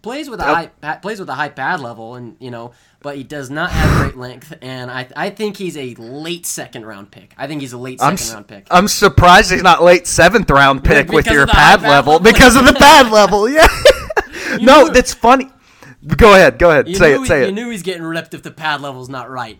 plays 0.08 0.30
with 0.30 0.39
a 0.39 0.43
high 0.43 0.68
plays 1.01 1.20
with 1.20 1.30
a 1.30 1.36
high 1.36 1.49
pad 1.49 1.82
level, 1.82 2.16
and 2.16 2.38
you 2.39 2.49
know, 2.49 2.72
but 3.01 3.18
he 3.18 3.24
does 3.24 3.49
not 3.49 3.72
have 3.72 4.01
great 4.01 4.18
length. 4.18 4.53
And 4.62 4.89
I 4.89 5.08
I 5.16 5.30
think 5.30 5.58
he's 5.58 5.76
a 5.76 5.95
late 5.95 6.45
second 6.45 6.86
round 6.86 7.12
pick. 7.12 7.34
I 7.38 7.47
think 7.47 7.62
he's 7.62 7.74
a 7.74 7.78
late 7.78 7.99
2nd 7.99 8.34
round 8.34 8.47
pick. 8.47 8.68
I'm 8.72 8.88
surprised 8.88 9.51
he's 9.51 9.64
not 9.64 9.84
late 9.84 10.08
seventh 10.08 10.49
round 10.49 10.84
pick 10.84 11.10
with 11.12 11.28
your 11.28 11.45
pad, 11.45 11.82
pad 11.82 11.89
level, 11.89 12.14
level 12.14 12.24
because 12.32 12.55
of 12.55 12.66
the 12.66 12.74
pad 12.74 13.12
level. 13.12 13.49
Yeah. 13.49 13.68
no, 14.62 14.86
knew- 14.86 14.93
that's 14.93 15.14
funny. 15.14 15.49
Go 16.16 16.34
ahead. 16.34 16.58
Go 16.58 16.70
ahead. 16.70 16.88
You 16.88 16.95
say 16.95 17.16
knew 17.16 17.24
it. 17.24 17.28
Say 17.28 17.38
he, 17.39 17.43
it. 17.43 17.47
You 17.47 17.51
knew 17.53 17.70
he's 17.70 17.84
getting 17.84 18.03
ripped 18.03 18.34
if 18.34 18.43
the 18.43 18.51
pad 18.51 18.82
level's 18.82 19.10
not 19.10 19.30
right. 19.30 19.60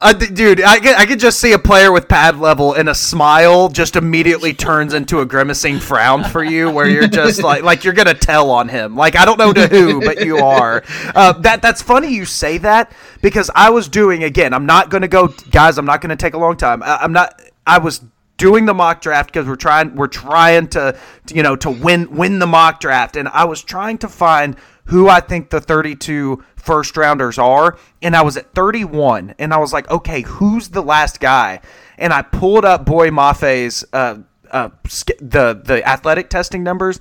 Uh, 0.00 0.12
dude, 0.12 0.62
I 0.62 0.78
could, 0.78 0.94
I 0.94 1.06
could 1.06 1.18
just 1.18 1.40
see 1.40 1.52
a 1.52 1.58
player 1.58 1.90
with 1.90 2.06
pad 2.08 2.38
level 2.38 2.72
and 2.74 2.88
a 2.88 2.94
smile 2.94 3.68
just 3.68 3.96
immediately 3.96 4.54
turns 4.54 4.94
into 4.94 5.18
a 5.20 5.26
grimacing 5.26 5.80
frown 5.80 6.22
for 6.22 6.44
you, 6.44 6.70
where 6.70 6.88
you're 6.88 7.08
just 7.08 7.42
like, 7.42 7.64
like 7.64 7.82
you're 7.82 7.94
gonna 7.94 8.14
tell 8.14 8.50
on 8.50 8.68
him. 8.68 8.94
Like 8.94 9.16
I 9.16 9.24
don't 9.24 9.38
know 9.38 9.52
to 9.52 9.66
who, 9.66 10.00
but 10.00 10.24
you 10.24 10.38
are. 10.38 10.84
Uh, 11.16 11.32
that 11.40 11.62
that's 11.62 11.82
funny 11.82 12.14
you 12.14 12.26
say 12.26 12.58
that 12.58 12.92
because 13.22 13.50
I 13.56 13.70
was 13.70 13.88
doing 13.88 14.22
again. 14.22 14.54
I'm 14.54 14.66
not 14.66 14.88
gonna 14.88 15.08
go, 15.08 15.34
guys. 15.50 15.78
I'm 15.78 15.86
not 15.86 16.00
gonna 16.00 16.16
take 16.16 16.34
a 16.34 16.38
long 16.38 16.56
time. 16.56 16.80
I, 16.84 16.98
I'm 16.98 17.12
not. 17.12 17.40
I 17.66 17.78
was 17.78 18.00
doing 18.36 18.66
the 18.66 18.74
mock 18.74 19.00
draft 19.00 19.32
because 19.32 19.48
we're 19.48 19.56
trying 19.56 19.96
we're 19.96 20.06
trying 20.06 20.68
to 20.68 20.96
you 21.32 21.42
know 21.42 21.56
to 21.56 21.70
win 21.70 22.08
win 22.16 22.38
the 22.38 22.46
mock 22.46 22.78
draft 22.78 23.16
and 23.16 23.26
I 23.28 23.44
was 23.44 23.62
trying 23.62 23.98
to 23.98 24.08
find 24.08 24.56
who 24.88 25.08
I 25.08 25.20
think 25.20 25.50
the 25.50 25.60
32 25.60 26.44
first 26.56 26.96
rounders 26.96 27.38
are 27.38 27.78
and 28.02 28.14
I 28.14 28.22
was 28.22 28.36
at 28.36 28.52
31 28.54 29.34
and 29.38 29.54
I 29.54 29.58
was 29.58 29.72
like 29.72 29.90
okay 29.90 30.22
who's 30.22 30.68
the 30.68 30.82
last 30.82 31.20
guy? 31.20 31.60
And 31.96 32.12
I 32.12 32.22
pulled 32.22 32.64
up 32.64 32.84
Boye 32.84 33.10
Mafe's 33.10 33.84
uh, 33.92 34.18
uh, 34.50 34.70
the 35.20 35.60
the 35.64 35.82
athletic 35.86 36.30
testing 36.30 36.62
numbers 36.62 36.98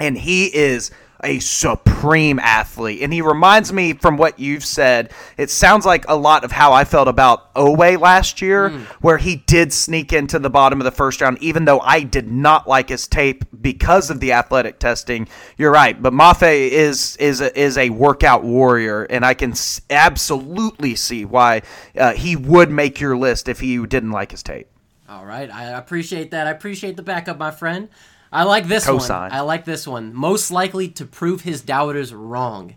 and 0.00 0.16
he 0.16 0.46
is 0.54 0.90
a 1.22 1.38
supreme 1.38 2.38
athlete. 2.38 3.00
And 3.02 3.12
he 3.12 3.22
reminds 3.22 3.72
me 3.72 3.92
from 3.92 4.16
what 4.16 4.38
you've 4.38 4.64
said, 4.64 5.12
it 5.36 5.50
sounds 5.50 5.86
like 5.86 6.04
a 6.08 6.16
lot 6.16 6.44
of 6.44 6.52
how 6.52 6.72
I 6.72 6.84
felt 6.84 7.08
about 7.08 7.54
Oweh 7.54 8.00
last 8.00 8.42
year, 8.42 8.70
where 9.00 9.18
he 9.18 9.36
did 9.36 9.72
sneak 9.72 10.12
into 10.12 10.38
the 10.38 10.50
bottom 10.50 10.80
of 10.80 10.84
the 10.84 10.90
first 10.90 11.20
round, 11.20 11.38
even 11.40 11.64
though 11.64 11.80
I 11.80 12.02
did 12.02 12.30
not 12.30 12.66
like 12.68 12.88
his 12.88 13.06
tape 13.06 13.44
because 13.60 14.10
of 14.10 14.20
the 14.20 14.32
athletic 14.32 14.78
testing. 14.78 15.28
You're 15.56 15.70
right, 15.70 16.00
but 16.00 16.12
Mafe 16.12 16.42
is 16.70 17.16
is 17.18 17.40
a, 17.40 17.56
is 17.58 17.78
a 17.78 17.90
workout 17.90 18.42
warrior, 18.42 19.04
and 19.04 19.24
I 19.24 19.34
can 19.34 19.52
s- 19.52 19.80
absolutely 19.90 20.94
see 20.96 21.24
why 21.24 21.62
uh, 21.96 22.14
he 22.14 22.36
would 22.36 22.70
make 22.70 23.00
your 23.00 23.16
list 23.16 23.48
if 23.48 23.60
he 23.60 23.84
didn't 23.86 24.10
like 24.10 24.32
his 24.32 24.42
tape. 24.42 24.68
All 25.08 25.24
right, 25.24 25.50
I 25.52 25.64
appreciate 25.64 26.30
that. 26.30 26.46
I 26.46 26.50
appreciate 26.50 26.96
the 26.96 27.02
backup, 27.02 27.38
my 27.38 27.50
friend. 27.50 27.88
I 28.32 28.44
like 28.44 28.66
this 28.66 28.86
Cosign. 28.86 29.20
one. 29.22 29.32
I 29.32 29.40
like 29.40 29.64
this 29.64 29.86
one. 29.86 30.14
Most 30.14 30.50
likely 30.50 30.88
to 30.88 31.04
prove 31.04 31.42
his 31.42 31.60
doubters 31.60 32.14
wrong. 32.14 32.76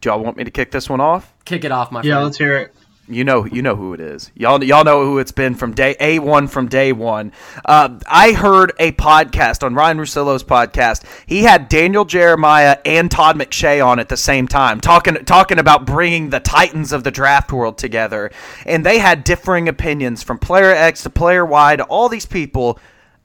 Do 0.00 0.08
y'all 0.08 0.22
want 0.22 0.36
me 0.36 0.44
to 0.44 0.50
kick 0.50 0.70
this 0.70 0.88
one 0.88 1.00
off? 1.00 1.34
Kick 1.44 1.64
it 1.64 1.72
off, 1.72 1.90
my 1.92 1.98
Yeah, 1.98 2.02
friend. 2.02 2.08
Yeah, 2.12 2.24
let's 2.24 2.38
hear 2.38 2.56
it. 2.56 2.74
You 3.08 3.24
know, 3.24 3.44
you 3.44 3.60
know 3.60 3.74
who 3.74 3.92
it 3.92 3.98
is. 3.98 4.30
Y'all, 4.36 4.62
y'all 4.62 4.84
know 4.84 5.04
who 5.04 5.18
it's 5.18 5.32
been 5.32 5.56
from 5.56 5.74
day 5.74 5.96
a 5.98 6.20
one 6.20 6.46
from 6.46 6.68
day 6.68 6.92
one. 6.92 7.32
Uh, 7.64 7.98
I 8.06 8.30
heard 8.30 8.72
a 8.78 8.92
podcast 8.92 9.64
on 9.64 9.74
Ryen 9.74 9.98
Russillo's 9.98 10.44
podcast. 10.44 11.02
He 11.26 11.42
had 11.42 11.68
Daniel 11.68 12.04
Jeremiah 12.04 12.78
and 12.84 13.10
Todd 13.10 13.36
McShay 13.36 13.84
on 13.84 13.98
at 13.98 14.08
the 14.08 14.16
same 14.16 14.46
time, 14.46 14.80
talking 14.80 15.16
talking 15.24 15.58
about 15.58 15.86
bringing 15.86 16.30
the 16.30 16.38
titans 16.38 16.92
of 16.92 17.02
the 17.02 17.10
draft 17.10 17.52
world 17.52 17.78
together, 17.78 18.30
and 18.64 18.86
they 18.86 19.00
had 19.00 19.24
differing 19.24 19.68
opinions 19.68 20.22
from 20.22 20.38
player 20.38 20.70
X 20.70 21.02
to 21.02 21.10
player 21.10 21.44
Y 21.44 21.74
to 21.74 21.82
all 21.84 22.08
these 22.08 22.26
people 22.26 22.78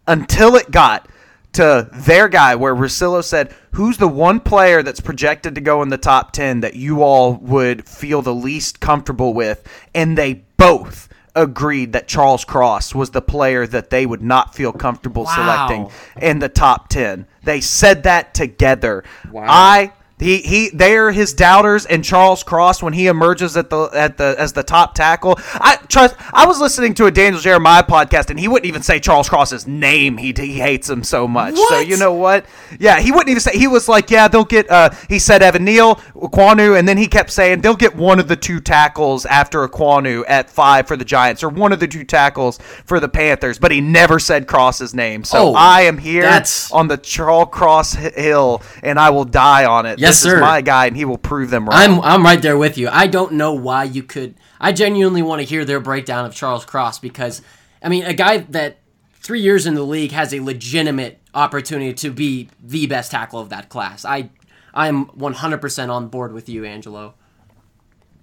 until 0.07 0.55
it 0.55 0.71
got 0.71 1.07
to 1.53 1.89
their 1.93 2.27
guy 2.27 2.55
where 2.55 2.75
Russillo 2.75 3.23
said, 3.23 3.53
Who's 3.71 3.97
the 3.97 4.07
one 4.07 4.39
player 4.39 4.83
that's 4.83 4.99
projected 5.01 5.55
to 5.55 5.61
go 5.61 5.81
in 5.81 5.89
the 5.89 5.97
top 5.97 6.31
10 6.31 6.61
that 6.61 6.75
you 6.75 7.01
all 7.03 7.33
would 7.35 7.87
feel 7.87 8.21
the 8.21 8.33
least 8.33 8.79
comfortable 8.79 9.33
with? 9.33 9.67
And 9.93 10.17
they 10.17 10.45
both 10.57 11.09
agreed 11.35 11.91
that 11.93 12.07
Charles 12.07 12.45
Cross 12.45 12.95
was 12.95 13.09
the 13.09 13.21
player 13.21 13.67
that 13.67 13.89
they 13.89 14.05
would 14.05 14.21
not 14.21 14.55
feel 14.55 14.71
comfortable 14.71 15.23
Wow. 15.25 15.35
selecting 15.35 15.91
in 16.21 16.39
the 16.39 16.47
top 16.49 16.87
10. 16.87 17.25
They 17.43 17.59
said 17.61 18.03
that 18.03 18.33
together. 18.33 19.03
Wow. 19.31 19.45
I. 19.47 19.91
He, 20.17 20.37
he 20.37 20.69
they 20.69 20.95
are 20.95 21.11
his 21.11 21.33
doubters 21.33 21.85
and 21.85 22.01
Charles 22.01 22.41
Cross 22.41 22.81
when 22.81 22.93
he 22.93 23.07
emerges 23.07 23.57
at 23.57 23.69
the 23.69 23.89
at 23.93 24.17
the 24.17 24.33
as 24.39 24.53
the 24.53 24.63
top 24.63 24.95
tackle. 24.95 25.37
I 25.55 25.75
trust 25.89 26.15
I 26.31 26.45
was 26.45 26.57
listening 26.61 26.93
to 26.95 27.07
a 27.07 27.11
Daniel 27.11 27.41
Jeremiah 27.41 27.83
podcast 27.83 28.29
and 28.29 28.39
he 28.39 28.47
wouldn't 28.47 28.65
even 28.65 28.81
say 28.81 29.01
Charles 29.01 29.27
Cross's 29.27 29.67
name. 29.67 30.15
He 30.15 30.33
he 30.37 30.53
hates 30.53 30.89
him 30.89 31.03
so 31.03 31.27
much. 31.27 31.55
What? 31.55 31.69
So 31.69 31.79
you 31.81 31.97
know 31.97 32.13
what? 32.13 32.45
Yeah, 32.79 33.01
he 33.01 33.11
wouldn't 33.11 33.27
even 33.27 33.41
say 33.41 33.57
he 33.57 33.67
was 33.67 33.89
like, 33.89 34.09
yeah, 34.09 34.29
they'll 34.29 34.45
get 34.45 34.71
uh 34.71 34.91
he 35.09 35.19
said 35.19 35.43
Evan 35.43 35.65
Neal, 35.65 35.95
Ekwonu, 36.15 36.79
and 36.79 36.87
then 36.87 36.97
he 36.97 37.07
kept 37.07 37.29
saying 37.29 37.59
they'll 37.59 37.75
get 37.75 37.93
one 37.93 38.17
of 38.21 38.29
the 38.29 38.37
two 38.37 38.61
tackles 38.61 39.25
after 39.25 39.67
Ekwonu 39.67 40.23
at 40.29 40.49
five 40.49 40.87
for 40.87 40.95
the 40.95 41.03
Giants 41.03 41.43
or 41.43 41.49
one 41.49 41.73
of 41.73 41.81
the 41.81 41.87
two 41.89 42.05
tackles 42.05 42.57
for 42.85 43.01
the 43.01 43.09
Panthers, 43.09 43.59
but 43.59 43.69
he 43.69 43.81
never 43.81 44.17
said 44.19 44.47
Cross's 44.47 44.93
name. 44.93 45.25
So 45.25 45.49
Oh, 45.49 45.53
I 45.55 45.81
am 45.81 45.97
here 45.97 46.21
that's- 46.21 46.71
on 46.71 46.87
the 46.87 46.95
Charles 46.95 47.49
Cross 47.51 47.95
Hill 47.95 48.61
and 48.81 48.97
I 48.97 49.09
will 49.09 49.25
die 49.25 49.65
on 49.65 49.85
it. 49.85 49.99
Yes, 50.05 50.21
this 50.21 50.31
sir. 50.31 50.35
is 50.37 50.41
my 50.41 50.61
guy 50.61 50.87
and 50.87 50.95
he 50.95 51.05
will 51.05 51.17
prove 51.17 51.49
them 51.49 51.67
wrong. 51.69 51.77
I'm 51.77 52.01
I'm 52.01 52.23
right 52.23 52.41
there 52.41 52.57
with 52.57 52.77
you. 52.77 52.87
I 52.89 53.07
don't 53.07 53.33
know 53.33 53.53
why 53.53 53.83
you 53.85 54.03
could. 54.03 54.35
I 54.59 54.71
genuinely 54.71 55.21
want 55.21 55.41
to 55.41 55.45
hear 55.47 55.65
their 55.65 55.79
breakdown 55.79 56.25
of 56.25 56.33
Charles 56.33 56.65
Cross 56.65 56.99
because, 56.99 57.41
I 57.83 57.89
mean, 57.89 58.05
a 58.05 58.13
guy 58.13 58.37
that 58.37 58.77
three 59.15 59.41
years 59.41 59.65
in 59.67 59.75
the 59.75 59.83
league 59.83 60.11
has 60.11 60.33
a 60.33 60.39
legitimate 60.39 61.19
opportunity 61.33 61.93
to 61.93 62.11
be 62.11 62.49
the 62.63 62.87
best 62.87 63.11
tackle 63.11 63.39
of 63.39 63.49
that 63.49 63.69
class. 63.69 64.05
I 64.05 64.29
I'm 64.73 65.05
100% 65.07 65.89
on 65.89 66.07
board 66.09 66.33
with 66.33 66.49
you, 66.49 66.65
Angelo. 66.65 67.13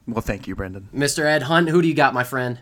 well, 0.07 0.20
thank 0.20 0.47
you, 0.47 0.55
Brendan. 0.55 0.89
Mr. 0.95 1.24
Ed 1.24 1.45
Hunt, 1.45 1.68
who 1.70 1.80
do 1.80 1.89
you 1.89 1.95
got, 1.95 2.12
my 2.14 2.24
friend? 2.24 2.61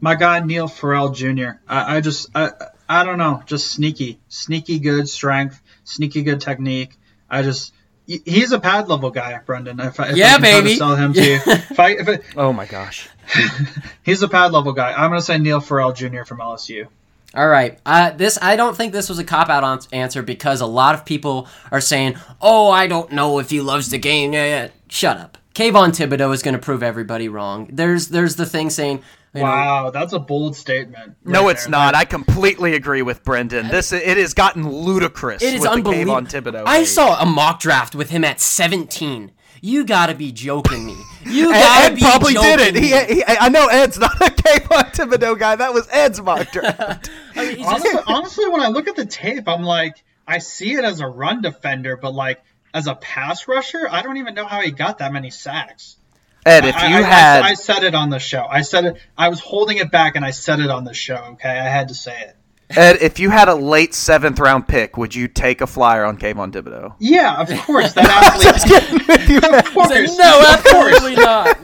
My 0.00 0.14
guy 0.14 0.40
Neil 0.40 0.68
Farrell 0.68 1.10
Jr. 1.10 1.52
I, 1.68 1.96
I 1.96 2.00
just 2.00 2.28
I 2.34 2.50
I 2.88 3.04
don't 3.04 3.16
know, 3.18 3.42
just 3.46 3.68
sneaky, 3.68 4.20
sneaky 4.28 4.78
good 4.78 5.08
strength, 5.08 5.62
sneaky 5.84 6.22
good 6.22 6.40
technique. 6.42 6.96
I 7.30 7.42
just 7.42 7.72
he- 7.72 7.83
he's 8.06 8.52
a 8.52 8.58
pad 8.60 8.88
level 8.88 9.10
guy, 9.10 9.38
Brendan. 9.46 9.80
If, 9.80 9.98
I- 10.00 10.08
if 10.10 10.16
Yeah, 10.16 10.26
I 10.26 10.30
can 10.32 10.40
try 10.40 10.50
to 10.52 10.62
baby. 10.62 10.76
sell 10.76 10.96
him 10.96 11.12
to 11.14 11.24
you. 11.24 11.40
If 11.46 11.80
I, 11.80 11.90
if 11.90 12.08
I, 12.08 12.18
Oh 12.36 12.52
my 12.52 12.66
gosh. 12.66 13.08
he's 14.02 14.22
a 14.22 14.28
pad 14.28 14.52
level 14.52 14.72
guy. 14.72 14.92
I'm 14.92 15.10
gonna 15.10 15.22
say 15.22 15.38
Neil 15.38 15.60
Farrell 15.60 15.92
Jr. 15.92 16.24
from 16.24 16.38
LSU. 16.38 16.86
All 17.34 17.48
right. 17.48 17.78
Uh, 17.84 18.10
this 18.10 18.38
I 18.40 18.54
don't 18.56 18.76
think 18.76 18.92
this 18.92 19.08
was 19.08 19.18
a 19.18 19.24
cop 19.24 19.48
out 19.48 19.88
answer 19.92 20.22
because 20.22 20.60
a 20.60 20.66
lot 20.66 20.94
of 20.94 21.04
people 21.04 21.48
are 21.72 21.80
saying, 21.80 22.16
"Oh, 22.40 22.70
I 22.70 22.86
don't 22.86 23.10
know 23.10 23.38
if 23.40 23.50
he 23.50 23.60
loves 23.60 23.90
the 23.90 23.98
game." 23.98 24.32
Yeah, 24.32 24.44
yeah. 24.44 24.68
Shut 24.88 25.16
up. 25.16 25.38
Kayvon 25.54 25.90
Thibodeaux 25.90 26.34
is 26.34 26.42
going 26.42 26.54
to 26.54 26.60
prove 26.60 26.82
everybody 26.82 27.28
wrong. 27.28 27.68
There's 27.72 28.08
there's 28.08 28.34
the 28.36 28.46
thing 28.46 28.70
saying, 28.70 29.02
you 29.34 29.40
know, 29.40 29.46
Wow, 29.46 29.90
that's 29.90 30.12
a 30.12 30.18
bold 30.18 30.56
statement. 30.56 31.14
No, 31.24 31.48
it's 31.48 31.64
there. 31.64 31.70
not. 31.70 31.94
I 31.94 32.04
completely 32.04 32.74
agree 32.74 33.02
with 33.02 33.22
Brendan. 33.22 33.68
This 33.68 33.92
it 33.92 34.16
has 34.16 34.34
gotten 34.34 34.68
ludicrous. 34.68 35.42
it 35.42 35.54
is 35.54 35.60
with 35.60 35.70
unbelievable. 35.70 36.20
The 36.22 36.26
Kayvon 36.28 36.42
Thibodeaux 36.42 36.64
I 36.66 36.78
hate. 36.78 36.86
saw 36.86 37.20
a 37.20 37.26
mock 37.26 37.60
draft 37.60 37.94
with 37.94 38.10
him 38.10 38.24
at 38.24 38.40
17. 38.40 39.30
You 39.62 39.84
got 39.86 40.06
to 40.06 40.14
be 40.14 40.30
joking 40.32 40.84
me. 40.84 40.96
You 41.24 41.48
got 41.50 41.78
to 41.78 41.92
Ed 41.92 41.94
be 41.94 42.00
probably 42.02 42.34
joking 42.34 42.56
did 42.58 42.76
it. 42.76 42.80
me. 42.80 42.88
He, 42.88 43.14
he, 43.14 43.24
I 43.26 43.48
know 43.48 43.66
Ed's 43.68 43.98
not 43.98 44.14
a 44.20 44.24
Kayvon 44.30 44.92
Thibodeaux 44.92 45.38
guy. 45.38 45.56
That 45.56 45.72
was 45.72 45.88
Ed's 45.90 46.20
mock 46.20 46.50
draft. 46.50 47.08
I 47.36 47.54
mean, 47.54 47.64
honestly, 47.64 48.00
honestly, 48.08 48.48
when 48.48 48.60
I 48.60 48.68
look 48.68 48.88
at 48.88 48.96
the 48.96 49.06
tape, 49.06 49.48
I'm 49.48 49.62
like, 49.62 50.02
I 50.26 50.38
see 50.38 50.74
it 50.74 50.84
as 50.84 51.00
a 51.00 51.06
run 51.06 51.40
defender, 51.42 51.96
but 51.96 52.12
like 52.12 52.42
as 52.74 52.86
a 52.88 52.94
pass 52.96 53.46
rusher, 53.48 53.88
I 53.90 54.02
don't 54.02 54.16
even 54.18 54.34
know 54.34 54.44
how 54.46 54.60
he 54.60 54.70
got 54.72 54.98
that 54.98 55.10
many 55.12 55.30
sacks. 55.30 55.96
Ed, 56.44 56.64
if 56.66 56.76
I- 56.76 56.88
you 56.88 56.96
I, 56.96 56.98
I- 56.98 57.02
had, 57.02 57.42
I, 57.42 57.54
said 57.54 57.84
it 57.84 57.94
on 57.94 58.10
the 58.10 58.18
show. 58.18 58.44
I 58.44 58.60
said 58.62 58.84
it. 58.84 58.96
I 59.16 59.28
was 59.30 59.40
holding 59.40 59.78
it 59.78 59.90
back, 59.90 60.16
and 60.16 60.24
I 60.24 60.32
said 60.32 60.60
it 60.60 60.68
on 60.70 60.84
the 60.84 60.92
show. 60.92 61.16
Okay, 61.34 61.48
I 61.48 61.64
had 61.68 61.88
to 61.88 61.94
say 61.94 62.20
it. 62.20 62.36
Ed, 62.70 62.96
if 63.02 63.18
you 63.20 63.28
had 63.30 63.48
a 63.48 63.54
late 63.54 63.94
seventh 63.94 64.40
round 64.40 64.66
pick, 64.66 64.96
would 64.96 65.14
you 65.14 65.28
take 65.28 65.60
a 65.60 65.66
flyer 65.66 66.02
on 66.04 66.16
Kayvon 66.18 66.50
Thibodeaux? 66.50 66.94
Yeah, 66.98 67.40
of 67.40 67.48
course. 67.66 67.92
That 67.92 68.08
athlete. 68.08 69.44
of 69.66 69.72
course. 69.72 70.18
no, 70.18 70.40
of 70.40 70.64
course. 70.64 70.94
absolutely 70.96 71.16
not. 71.16 71.56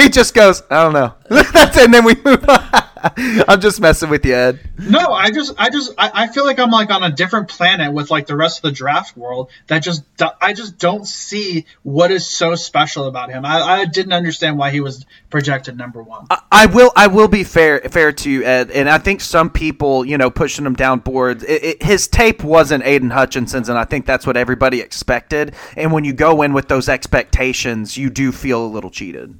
he 0.00 0.08
just 0.08 0.34
goes, 0.34 0.62
I 0.70 0.82
don't 0.82 0.92
know. 0.92 1.14
That's 1.30 1.78
and 1.78 1.94
then 1.94 2.04
we 2.04 2.14
move 2.24 2.44
on. 2.48 2.84
I'm 3.48 3.60
just 3.60 3.80
messing 3.80 4.08
with 4.08 4.24
you, 4.24 4.34
Ed. 4.34 4.60
No, 4.78 5.12
I 5.12 5.30
just, 5.30 5.54
I 5.58 5.70
just, 5.70 5.92
I, 5.98 6.10
I 6.14 6.26
feel 6.28 6.44
like 6.44 6.58
I'm 6.58 6.70
like 6.70 6.90
on 6.90 7.02
a 7.02 7.10
different 7.10 7.48
planet 7.48 7.92
with 7.92 8.10
like 8.10 8.26
the 8.26 8.36
rest 8.36 8.58
of 8.58 8.62
the 8.62 8.72
draft 8.72 9.16
world. 9.16 9.50
That 9.66 9.80
just, 9.80 10.02
I 10.40 10.52
just 10.52 10.78
don't 10.78 11.06
see 11.06 11.66
what 11.82 12.10
is 12.10 12.26
so 12.26 12.54
special 12.54 13.06
about 13.06 13.30
him. 13.30 13.44
I, 13.44 13.60
I 13.60 13.84
didn't 13.84 14.12
understand 14.12 14.58
why 14.58 14.70
he 14.70 14.80
was 14.80 15.04
projected 15.30 15.76
number 15.76 16.02
one. 16.02 16.26
I 16.50 16.66
will. 16.66 16.92
I 16.96 17.08
will 17.08 17.28
be 17.28 17.44
fair 17.44 17.80
fair 17.80 18.12
to 18.12 18.30
you, 18.30 18.44
Ed, 18.44 18.70
and 18.70 18.88
I 18.88 18.98
think 18.98 19.20
some 19.20 19.50
people, 19.50 20.04
you 20.04 20.16
know, 20.16 20.30
pushing 20.30 20.64
him 20.64 20.74
down 20.74 21.00
boards. 21.00 21.44
It, 21.44 21.64
it, 21.64 21.82
his 21.82 22.08
tape 22.08 22.42
wasn't 22.42 22.84
Aidan 22.84 23.10
Hutchinson's, 23.10 23.68
and 23.68 23.78
I 23.78 23.84
think 23.84 24.06
that's 24.06 24.26
what 24.26 24.36
everybody 24.36 24.80
expected. 24.80 25.54
And 25.76 25.92
when 25.92 26.04
you 26.04 26.12
go 26.12 26.42
in 26.42 26.52
with 26.54 26.68
those 26.68 26.88
expectations, 26.88 27.96
you 27.96 28.10
do 28.10 28.32
feel 28.32 28.64
a 28.64 28.68
little 28.68 28.90
cheated. 28.90 29.38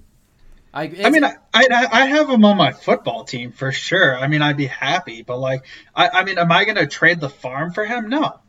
I, 0.77 0.93
I 1.05 1.09
mean, 1.09 1.25
I, 1.25 1.37
I, 1.55 1.89
I 1.91 2.05
have 2.05 2.29
him 2.29 2.45
on 2.45 2.59
my 2.59 2.71
football 2.71 3.25
team 3.25 3.51
for 3.51 3.73
sure. 3.73 4.15
I 4.15 4.29
mean, 4.29 4.43
I'd 4.43 4.59
be 4.59 4.67
happy, 4.67 5.23
but 5.23 5.39
like, 5.39 5.65
I, 5.95 6.09
I 6.09 6.25
mean, 6.25 6.37
am 6.37 6.53
I 6.53 6.67
going 6.67 6.77
to 6.77 6.87
trade 6.87 7.19
the 7.19 7.31
farm 7.31 7.73
for 7.73 7.87
him? 7.87 8.11
No. 8.11 8.41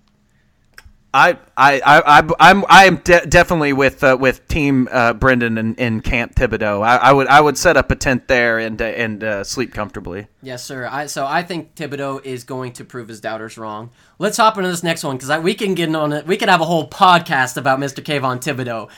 I, 1.13 1.37
I, 1.55 1.81
I, 1.85 2.29
I'm, 2.37 2.65
I'm 2.67 2.97
de- 2.97 3.25
definitely 3.25 3.71
with 3.71 4.03
uh, 4.03 4.17
with 4.19 4.45
Team 4.49 4.89
uh, 4.91 5.13
Brendan 5.13 5.57
and, 5.57 5.79
and 5.79 6.03
Camp 6.03 6.35
Thibodeaux. 6.35 6.85
I, 6.85 6.97
I 6.97 7.13
would, 7.13 7.27
I 7.27 7.39
would 7.39 7.57
set 7.57 7.77
up 7.77 7.91
a 7.91 7.95
tent 7.95 8.27
there 8.27 8.59
and 8.59 8.79
uh, 8.81 8.85
and 8.85 9.23
uh, 9.23 9.43
sleep 9.45 9.73
comfortably. 9.73 10.27
Yes, 10.41 10.65
sir. 10.65 10.85
I, 10.91 11.05
so 11.05 11.25
I 11.25 11.43
think 11.43 11.75
Thibodeaux 11.75 12.25
is 12.25 12.43
going 12.43 12.73
to 12.73 12.83
prove 12.83 13.07
his 13.07 13.21
doubters 13.21 13.57
wrong. 13.57 13.91
Let's 14.19 14.35
hop 14.35 14.57
into 14.57 14.69
this 14.69 14.83
next 14.83 15.05
one 15.05 15.15
because 15.17 15.41
we 15.41 15.55
can 15.55 15.75
get 15.75 15.95
on 15.95 16.11
it. 16.11 16.27
We 16.27 16.35
could 16.35 16.49
have 16.49 16.59
a 16.59 16.65
whole 16.65 16.89
podcast 16.89 17.55
about 17.55 17.79
Mr. 17.79 18.03
Kayvon 18.03 18.41
Thibodeaux. 18.41 18.89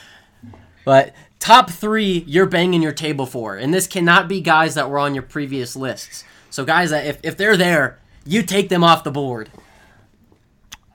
But 0.84 1.14
top 1.40 1.70
three, 1.70 2.22
you're 2.28 2.46
banging 2.46 2.82
your 2.82 2.92
table 2.92 3.26
for, 3.26 3.56
and 3.56 3.74
this 3.74 3.86
cannot 3.88 4.28
be 4.28 4.40
guys 4.40 4.74
that 4.76 4.88
were 4.88 4.98
on 4.98 5.14
your 5.14 5.24
previous 5.24 5.74
lists. 5.74 6.24
So 6.50 6.64
guys 6.64 6.90
that 6.90 7.06
if, 7.06 7.18
if 7.24 7.36
they're 7.36 7.56
there, 7.56 7.98
you 8.24 8.42
take 8.42 8.68
them 8.68 8.84
off 8.84 9.02
the 9.04 9.10
board. 9.10 9.50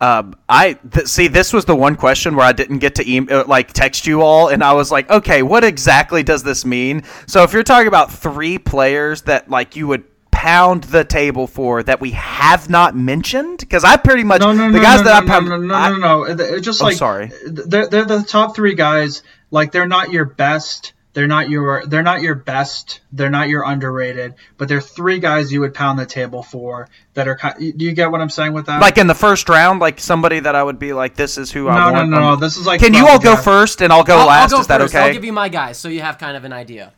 Um, 0.02 0.36
I 0.50 0.74
th- 0.74 1.08
see. 1.08 1.28
This 1.30 1.54
was 1.54 1.64
the 1.66 1.76
one 1.76 1.96
question 1.96 2.36
where 2.36 2.46
I 2.46 2.52
didn't 2.52 2.80
get 2.80 2.96
to 2.96 3.10
e- 3.10 3.28
uh, 3.30 3.46
like 3.48 3.72
text 3.72 4.06
you 4.06 4.22
all, 4.22 4.50
and 4.50 4.62
I 4.62 4.74
was 4.74 4.92
like, 4.92 5.10
okay, 5.10 5.42
what 5.42 5.64
exactly 5.64 6.22
does 6.22 6.44
this 6.44 6.66
mean? 6.66 7.04
So 7.28 7.44
if 7.44 7.54
you're 7.54 7.64
talking 7.64 7.88
about 7.88 8.12
three 8.12 8.58
players 8.58 9.22
that 9.24 9.50
like 9.50 9.76
you 9.78 9.88
would 9.88 10.04
pound 10.32 10.84
the 10.84 11.06
table 11.06 11.48
for 11.48 11.82
that 11.82 12.02
we 12.02 12.12
have 12.12 12.70
not 12.70 12.94
mentioned, 12.96 13.60
because 13.60 13.86
I 13.86 13.96
pretty 13.96 14.26
much 14.26 14.42
No, 14.42 14.52
no, 14.52 14.66
the 14.70 14.78
no, 14.78 14.82
guys 14.84 14.98
no, 15.00 15.04
that 15.06 15.24
no, 15.26 15.32
I 15.32 15.34
pound. 15.34 15.48
no, 15.48 15.58
no, 15.58 15.74
I- 15.74 15.90
no, 15.90 15.96
no, 15.98 16.24
no. 16.36 16.44
It's 16.44 16.66
just 16.66 16.82
I'm 16.82 16.88
like 16.88 16.98
sorry. 16.98 17.32
They're, 17.48 17.88
they're 17.88 18.06
the 18.06 18.22
top 18.22 18.54
three 18.54 18.76
guys. 18.76 19.24
Like 19.52 19.72
they're 19.72 19.88
not 19.88 20.12
your 20.12 20.26
best. 20.26 20.94
They're 21.14 21.28
not 21.28 21.50
your. 21.50 21.86
They're 21.86 22.04
not 22.04 22.22
your 22.22 22.36
best. 22.36 23.00
They're 23.14 23.30
not 23.30 23.48
your 23.48 23.64
underrated. 23.64 24.34
But 24.58 24.68
they're 24.68 24.82
three 24.82 25.20
guys 25.20 25.50
you 25.50 25.62
would 25.62 25.74
pound 25.74 25.98
the 25.98 26.06
table 26.06 26.44
for 26.44 26.90
that 27.14 27.26
are. 27.28 27.40
Do 27.58 27.74
you 27.86 27.94
get 27.94 28.12
what 28.12 28.20
I'm 28.20 28.30
saying 28.30 28.52
with 28.52 28.66
that? 28.66 28.82
like 28.82 28.98
in 28.98 29.08
the 29.08 29.16
first 29.16 29.48
round, 29.48 29.80
like 29.80 30.02
somebody 30.02 30.42
that 30.42 30.56
I 30.56 30.62
would 30.64 30.78
be 30.78 30.92
like, 30.92 31.16
this 31.16 31.38
is 31.38 31.52
who 31.54 31.70
I 31.70 31.76
no, 31.76 31.86
no, 31.86 31.92
want. 31.94 32.10
no, 32.10 32.20
no. 32.20 32.28
Um, 32.34 32.40
This 32.42 32.58
is 32.58 32.66
like. 32.68 32.82
Can 32.82 32.94
you 32.94 33.08
all 33.08 33.18
the 33.18 33.24
go 33.24 33.36
first 33.38 33.82
and 33.82 33.94
I'll 33.94 34.04
go 34.04 34.18
I'll, 34.18 34.28
last? 34.28 34.52
I'll 34.52 34.58
go 34.58 34.62
is 34.62 34.68
that 34.68 34.82
first. 34.82 34.94
okay? 34.94 35.06
I'll 35.06 35.14
give 35.14 35.24
you 35.24 35.32
my 35.32 35.48
guys 35.48 35.78
so 35.78 35.88
you 35.88 36.02
have 36.02 36.18
kind 36.18 36.36
of 36.36 36.44
an 36.44 36.52
idea. 36.52 36.92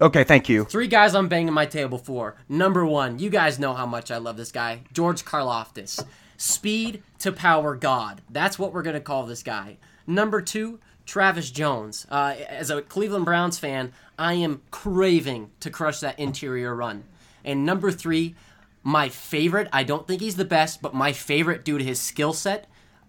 okay, 0.00 0.22
thank 0.22 0.48
you. 0.48 0.64
Three 0.66 0.86
guys 0.86 1.16
I'm 1.16 1.26
banging 1.26 1.52
my 1.52 1.66
table 1.66 1.98
for. 1.98 2.36
Number 2.48 2.86
one, 2.86 3.18
you 3.18 3.30
guys 3.30 3.58
know 3.58 3.74
how 3.74 3.84
much 3.86 4.12
I 4.12 4.18
love 4.18 4.36
this 4.36 4.52
guy, 4.52 4.82
George 4.92 5.24
Karlaftis. 5.24 6.04
Speed 6.36 7.02
to 7.18 7.32
power 7.32 7.74
God. 7.74 8.22
That's 8.30 8.60
what 8.60 8.72
we're 8.72 8.82
going 8.82 8.94
to 8.94 9.00
call 9.00 9.26
this 9.26 9.42
guy. 9.42 9.76
Number 10.06 10.40
two, 10.40 10.78
Travis 11.10 11.50
Jones. 11.50 12.06
Uh, 12.08 12.36
as 12.48 12.70
a 12.70 12.82
Cleveland 12.82 13.24
Browns 13.24 13.58
fan, 13.58 13.92
I 14.16 14.34
am 14.34 14.62
craving 14.70 15.50
to 15.58 15.68
crush 15.68 15.98
that 15.98 16.16
interior 16.20 16.72
run. 16.72 17.02
And 17.44 17.66
number 17.66 17.90
three, 17.90 18.36
my 18.84 19.08
favorite, 19.08 19.66
I 19.72 19.82
don't 19.82 20.06
think 20.06 20.20
he's 20.20 20.36
the 20.36 20.44
best, 20.44 20.80
but 20.80 20.94
my 20.94 21.12
favorite 21.12 21.64
due 21.64 21.78
to 21.78 21.84
his 21.84 22.00
skill 22.00 22.32
set, 22.32 22.68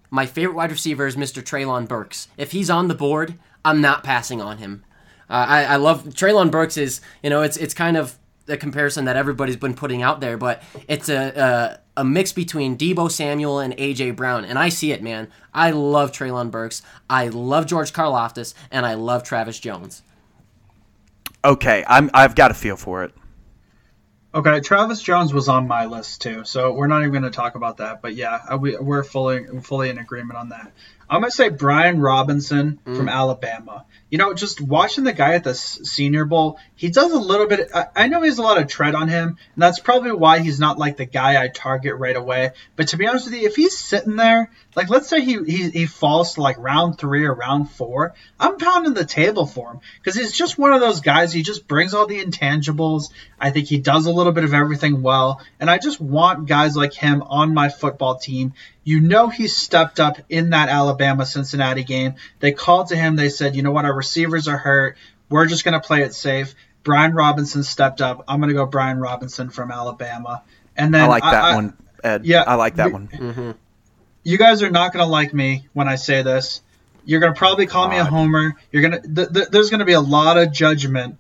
my 0.09 0.25
favorite 0.25 0.55
wide 0.55 0.71
receiver 0.71 1.05
is 1.05 1.15
Mr. 1.15 1.43
Treylon 1.43 1.87
Burks. 1.87 2.27
If 2.37 2.53
he's 2.53 2.71
on 2.71 2.87
the 2.87 2.95
board, 2.95 3.35
I'm 3.63 3.81
not 3.81 4.03
passing 4.03 4.41
on 4.41 4.57
him. 4.57 4.83
Uh, 5.29 5.45
I, 5.47 5.63
I 5.65 5.75
love 5.75 6.05
Treylon 6.05 6.49
Burks 6.49 6.77
is 6.77 7.01
you 7.21 7.29
know 7.29 7.43
it's 7.43 7.55
it's 7.55 7.75
kind 7.75 7.97
of 7.97 8.17
the 8.47 8.57
comparison 8.57 9.05
that 9.05 9.15
everybody's 9.15 9.57
been 9.57 9.75
putting 9.75 10.01
out 10.01 10.21
there, 10.21 10.37
but 10.37 10.63
it's 10.87 11.07
a, 11.07 11.79
a 12.01 12.03
a 12.03 12.03
mix 12.03 12.33
between 12.33 12.75
Deebo 12.75 13.11
Samuel 13.11 13.59
and 13.59 13.77
AJ 13.77 14.15
Brown, 14.15 14.43
and 14.43 14.57
I 14.57 14.69
see 14.69 14.91
it, 14.91 15.03
man. 15.03 15.27
I 15.53 15.69
love 15.69 16.11
Treylon 16.11 16.49
Burks, 16.49 16.81
I 17.07 17.27
love 17.27 17.67
George 17.67 17.93
Karlaftis, 17.93 18.55
and 18.71 18.87
I 18.87 18.95
love 18.95 19.23
Travis 19.23 19.59
Jones. 19.59 20.01
Okay, 21.45 21.83
I'm. 21.87 22.09
I've 22.13 22.35
got 22.35 22.51
a 22.51 22.53
feel 22.55 22.75
for 22.75 23.03
it. 23.03 23.13
Okay, 24.33 24.61
Travis 24.61 25.01
Jones 25.01 25.33
was 25.33 25.47
on 25.47 25.67
my 25.67 25.85
list 25.85 26.21
too, 26.21 26.43
so 26.43 26.73
we're 26.73 26.87
not 26.87 27.01
even 27.01 27.11
going 27.11 27.23
to 27.23 27.29
talk 27.31 27.55
about 27.55 27.77
that. 27.77 28.01
But 28.01 28.15
yeah, 28.15 28.39
uh, 28.51 28.57
we, 28.57 28.77
we're 28.77 29.03
fully 29.03 29.45
fully 29.61 29.89
in 29.89 29.97
agreement 29.97 30.39
on 30.39 30.49
that. 30.49 30.71
I'm 31.11 31.19
going 31.19 31.29
to 31.29 31.35
say 31.35 31.49
Brian 31.49 31.99
Robinson 31.99 32.79
from 32.85 33.07
mm. 33.07 33.11
Alabama. 33.11 33.85
You 34.09 34.17
know, 34.17 34.33
just 34.33 34.61
watching 34.61 35.03
the 35.03 35.11
guy 35.11 35.33
at 35.33 35.43
the 35.43 35.53
Senior 35.53 36.23
Bowl, 36.23 36.57
he 36.75 36.89
does 36.89 37.11
a 37.11 37.19
little 37.19 37.47
bit. 37.47 37.69
I, 37.73 37.87
I 37.95 38.07
know 38.07 38.21
he 38.21 38.29
has 38.29 38.37
a 38.37 38.41
lot 38.41 38.57
of 38.57 38.67
tread 38.67 38.95
on 38.95 39.09
him, 39.09 39.27
and 39.27 39.61
that's 39.61 39.79
probably 39.79 40.13
why 40.13 40.39
he's 40.39 40.59
not 40.59 40.77
like 40.77 40.95
the 40.95 41.05
guy 41.05 41.41
I 41.41 41.49
target 41.49 41.95
right 41.95 42.15
away. 42.15 42.51
But 42.77 42.89
to 42.89 42.97
be 42.97 43.07
honest 43.07 43.25
with 43.25 43.35
you, 43.35 43.45
if 43.45 43.57
he's 43.57 43.77
sitting 43.77 44.15
there, 44.15 44.51
like 44.75 44.89
let's 44.89 45.09
say 45.09 45.21
he 45.21 45.43
he, 45.43 45.69
he 45.69 45.85
falls 45.85 46.35
to 46.35 46.41
like 46.41 46.57
round 46.59 46.97
three 46.97 47.25
or 47.25 47.33
round 47.33 47.71
four, 47.71 48.13
I'm 48.39 48.57
pounding 48.57 48.93
the 48.93 49.05
table 49.05 49.45
for 49.45 49.71
him 49.71 49.79
because 49.99 50.15
he's 50.15 50.33
just 50.33 50.57
one 50.57 50.73
of 50.73 50.79
those 50.79 51.01
guys. 51.01 51.33
He 51.33 51.43
just 51.43 51.67
brings 51.67 51.93
all 51.93 52.07
the 52.07 52.23
intangibles. 52.23 53.11
I 53.39 53.51
think 53.51 53.67
he 53.67 53.79
does 53.79 54.05
a 54.05 54.11
little 54.11 54.33
bit 54.33 54.45
of 54.45 54.53
everything 54.53 55.01
well, 55.01 55.41
and 55.59 55.69
I 55.69 55.77
just 55.77 55.99
want 55.99 56.47
guys 56.47 56.75
like 56.75 56.93
him 56.93 57.21
on 57.21 57.53
my 57.53 57.67
football 57.67 58.17
team. 58.17 58.53
You 58.83 58.99
know 58.99 59.29
he 59.29 59.47
stepped 59.47 59.99
up 59.99 60.17
in 60.29 60.51
that 60.51 60.69
Alabama 60.69 61.25
Cincinnati 61.25 61.83
game. 61.83 62.15
They 62.39 62.51
called 62.51 62.87
to 62.87 62.95
him. 62.95 63.15
They 63.15 63.29
said, 63.29 63.55
you 63.55 63.61
know 63.63 63.71
what, 63.71 63.85
our 63.85 63.93
receivers 63.93 64.47
are 64.47 64.57
hurt. 64.57 64.97
We're 65.29 65.45
just 65.45 65.63
going 65.63 65.79
to 65.79 65.85
play 65.85 66.01
it 66.01 66.13
safe. 66.13 66.55
Brian 66.83 67.13
Robinson 67.13 67.63
stepped 67.63 68.01
up. 68.01 68.23
I'm 68.27 68.39
going 68.39 68.49
to 68.49 68.55
go 68.55 68.65
Brian 68.65 68.99
Robinson 68.99 69.49
from 69.49 69.71
Alabama. 69.71 70.41
And 70.75 70.93
then 70.93 71.03
I 71.03 71.07
like 71.07 71.23
that 71.23 71.43
I- 71.43 71.55
one, 71.55 71.77
Ed. 72.03 72.25
yeah, 72.25 72.43
I 72.45 72.55
like 72.55 72.75
that 72.77 72.87
we- 72.87 72.93
one. 72.93 73.07
Mm-hmm. 73.07 73.51
you 74.23 74.37
guys 74.37 74.63
are 74.63 74.71
not 74.71 74.93
going 74.93 75.05
to 75.05 75.11
like 75.11 75.33
me 75.33 75.67
when 75.73 75.87
I 75.87 75.95
say 75.95 76.23
this. 76.23 76.61
You're 77.05 77.19
going 77.19 77.33
to 77.33 77.37
probably 77.37 77.65
call 77.65 77.87
me 77.87 77.97
a 77.97 78.03
homer. 78.03 78.55
You're 78.71 78.87
going 78.87 79.01
to 79.01 79.15
th- 79.15 79.33
th- 79.33 79.47
there's 79.49 79.69
going 79.69 79.79
to 79.79 79.85
be 79.85 79.93
a 79.93 80.01
lot 80.01 80.37
of 80.37 80.51
judgment 80.51 81.17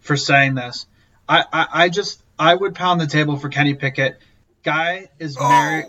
for 0.00 0.16
saying 0.16 0.54
this. 0.54 0.86
I, 1.28 1.44
I 1.52 1.66
I 1.72 1.88
just 1.88 2.22
I 2.38 2.54
would 2.54 2.74
pound 2.74 3.00
the 3.00 3.06
table 3.06 3.36
for 3.36 3.48
Kenny 3.48 3.74
Pickett. 3.74 4.18
Guy 4.62 5.08
is 5.18 5.36
oh. 5.40 5.48
married. 5.48 5.86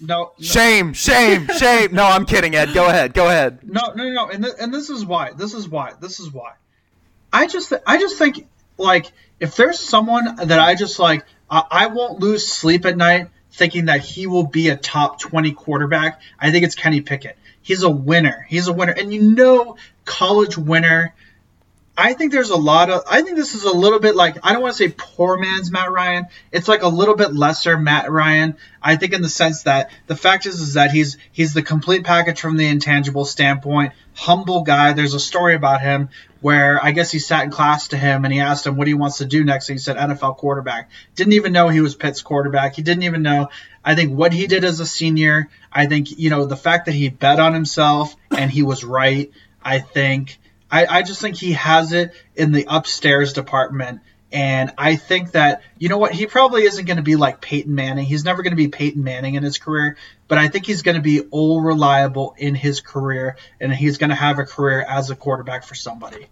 No, 0.00 0.32
no, 0.38 0.44
Shame, 0.44 0.92
shame, 0.92 1.48
shame. 1.48 1.92
No, 1.94 2.04
I'm 2.04 2.26
kidding, 2.26 2.54
Ed. 2.54 2.74
Go 2.74 2.86
ahead. 2.86 3.14
Go 3.14 3.26
ahead. 3.26 3.60
no, 3.62 3.92
no, 3.94 4.10
no. 4.10 4.28
And 4.28 4.44
th- 4.44 4.56
and 4.60 4.72
this 4.72 4.90
is 4.90 5.04
why. 5.06 5.32
This 5.32 5.54
is 5.54 5.68
why. 5.68 5.92
This 6.00 6.20
is 6.20 6.30
why. 6.30 6.52
I 7.32 7.46
just 7.46 7.72
I 7.86 7.98
just 7.98 8.18
think 8.18 8.46
like 8.76 9.10
if 9.40 9.56
there's 9.56 9.80
someone 9.80 10.36
that 10.36 10.58
I 10.58 10.74
just 10.74 10.98
like 10.98 11.24
I, 11.50 11.62
I 11.70 11.86
won't 11.86 12.20
lose 12.20 12.46
sleep 12.46 12.84
at 12.84 12.96
night 12.96 13.28
thinking 13.52 13.86
that 13.86 14.00
he 14.00 14.26
will 14.26 14.46
be 14.46 14.68
a 14.68 14.76
top 14.76 15.18
20 15.18 15.52
quarterback. 15.52 16.20
I 16.38 16.50
think 16.50 16.64
it's 16.64 16.74
Kenny 16.74 17.00
Pickett. 17.00 17.38
He's 17.62 17.82
a 17.82 17.90
winner. 17.90 18.44
He's 18.48 18.68
a 18.68 18.72
winner. 18.72 18.92
And 18.92 19.12
you 19.12 19.22
know 19.22 19.76
college 20.04 20.58
winner 20.58 21.14
I 21.98 22.12
think 22.12 22.30
there's 22.30 22.50
a 22.50 22.56
lot 22.56 22.90
of. 22.90 23.04
I 23.10 23.22
think 23.22 23.36
this 23.36 23.54
is 23.54 23.64
a 23.64 23.72
little 23.72 23.98
bit 23.98 24.14
like 24.14 24.38
I 24.42 24.52
don't 24.52 24.60
want 24.60 24.74
to 24.74 24.78
say 24.78 24.94
poor 24.96 25.38
man's 25.38 25.70
Matt 25.70 25.90
Ryan. 25.90 26.26
It's 26.52 26.68
like 26.68 26.82
a 26.82 26.88
little 26.88 27.16
bit 27.16 27.34
lesser 27.34 27.78
Matt 27.78 28.10
Ryan. 28.10 28.56
I 28.82 28.96
think 28.96 29.14
in 29.14 29.22
the 29.22 29.30
sense 29.30 29.62
that 29.62 29.90
the 30.06 30.16
fact 30.16 30.44
is 30.44 30.60
is 30.60 30.74
that 30.74 30.90
he's 30.90 31.16
he's 31.32 31.54
the 31.54 31.62
complete 31.62 32.04
package 32.04 32.40
from 32.40 32.58
the 32.58 32.66
intangible 32.66 33.24
standpoint. 33.24 33.94
Humble 34.14 34.62
guy. 34.62 34.92
There's 34.92 35.14
a 35.14 35.20
story 35.20 35.54
about 35.54 35.80
him 35.80 36.10
where 36.42 36.78
I 36.84 36.90
guess 36.90 37.10
he 37.10 37.18
sat 37.18 37.44
in 37.44 37.50
class 37.50 37.88
to 37.88 37.96
him 37.96 38.24
and 38.24 38.32
he 38.32 38.40
asked 38.40 38.66
him 38.66 38.76
what 38.76 38.86
he 38.86 38.94
wants 38.94 39.18
to 39.18 39.24
do 39.24 39.42
next. 39.42 39.70
And 39.70 39.78
he 39.78 39.82
said 39.82 39.96
NFL 39.96 40.36
quarterback. 40.36 40.90
Didn't 41.14 41.32
even 41.32 41.52
know 41.52 41.68
he 41.68 41.80
was 41.80 41.94
Pitt's 41.94 42.20
quarterback. 42.20 42.76
He 42.76 42.82
didn't 42.82 43.04
even 43.04 43.22
know. 43.22 43.48
I 43.82 43.94
think 43.94 44.12
what 44.12 44.34
he 44.34 44.46
did 44.46 44.64
as 44.64 44.80
a 44.80 44.86
senior. 44.86 45.48
I 45.72 45.86
think 45.86 46.18
you 46.18 46.28
know 46.28 46.44
the 46.44 46.56
fact 46.56 46.86
that 46.86 46.92
he 46.92 47.08
bet 47.08 47.40
on 47.40 47.54
himself 47.54 48.14
and 48.30 48.50
he 48.50 48.62
was 48.62 48.84
right. 48.84 49.30
I 49.64 49.78
think. 49.78 50.38
I, 50.70 50.86
I 50.86 51.02
just 51.02 51.20
think 51.20 51.36
he 51.36 51.52
has 51.52 51.92
it 51.92 52.12
in 52.34 52.52
the 52.52 52.66
upstairs 52.68 53.32
department. 53.32 54.00
And 54.32 54.72
I 54.76 54.96
think 54.96 55.32
that, 55.32 55.62
you 55.78 55.88
know 55.88 55.98
what, 55.98 56.12
he 56.12 56.26
probably 56.26 56.64
isn't 56.64 56.84
going 56.84 56.96
to 56.96 57.02
be 57.02 57.16
like 57.16 57.40
Peyton 57.40 57.74
Manning. 57.74 58.04
He's 58.04 58.24
never 58.24 58.42
going 58.42 58.50
to 58.50 58.56
be 58.56 58.68
Peyton 58.68 59.04
Manning 59.04 59.34
in 59.34 59.42
his 59.42 59.58
career, 59.58 59.96
but 60.26 60.36
I 60.36 60.48
think 60.48 60.66
he's 60.66 60.82
going 60.82 60.96
to 60.96 61.02
be 61.02 61.20
all 61.30 61.60
reliable 61.60 62.34
in 62.36 62.56
his 62.56 62.80
career, 62.80 63.36
and 63.60 63.72
he's 63.72 63.98
going 63.98 64.10
to 64.10 64.16
have 64.16 64.40
a 64.40 64.44
career 64.44 64.84
as 64.86 65.10
a 65.10 65.16
quarterback 65.16 65.64
for 65.64 65.76
somebody. 65.76 66.26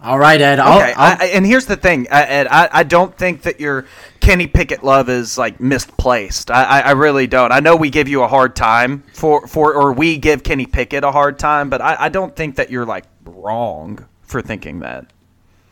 All 0.00 0.18
right, 0.18 0.40
Ed. 0.40 0.60
I'll, 0.60 0.78
Okay, 0.78 0.92
I'll- 0.92 1.16
I, 1.20 1.24
I- 1.24 1.26
and 1.34 1.44
here's 1.44 1.66
the 1.66 1.76
thing, 1.76 2.06
uh, 2.10 2.24
Ed. 2.28 2.46
I, 2.48 2.68
I 2.72 2.82
don't 2.84 3.16
think 3.16 3.42
that 3.42 3.58
your 3.58 3.86
Kenny 4.20 4.46
Pickett 4.46 4.84
love 4.84 5.08
is 5.08 5.36
like 5.36 5.58
misplaced. 5.60 6.50
I, 6.52 6.62
I, 6.64 6.80
I 6.80 6.90
really 6.92 7.26
don't. 7.26 7.50
I 7.50 7.58
know 7.60 7.74
we 7.74 7.90
give 7.90 8.06
you 8.08 8.22
a 8.22 8.28
hard 8.28 8.54
time 8.54 9.02
for, 9.12 9.46
for 9.48 9.74
or 9.74 9.92
we 9.92 10.16
give 10.18 10.44
Kenny 10.44 10.66
Pickett 10.66 11.02
a 11.02 11.10
hard 11.10 11.38
time, 11.38 11.68
but 11.68 11.80
I, 11.80 11.96
I 11.98 12.08
don't 12.10 12.34
think 12.36 12.56
that 12.56 12.70
you're 12.70 12.86
like 12.86 13.04
wrong 13.24 14.06
for 14.22 14.40
thinking 14.40 14.80
that. 14.80 15.06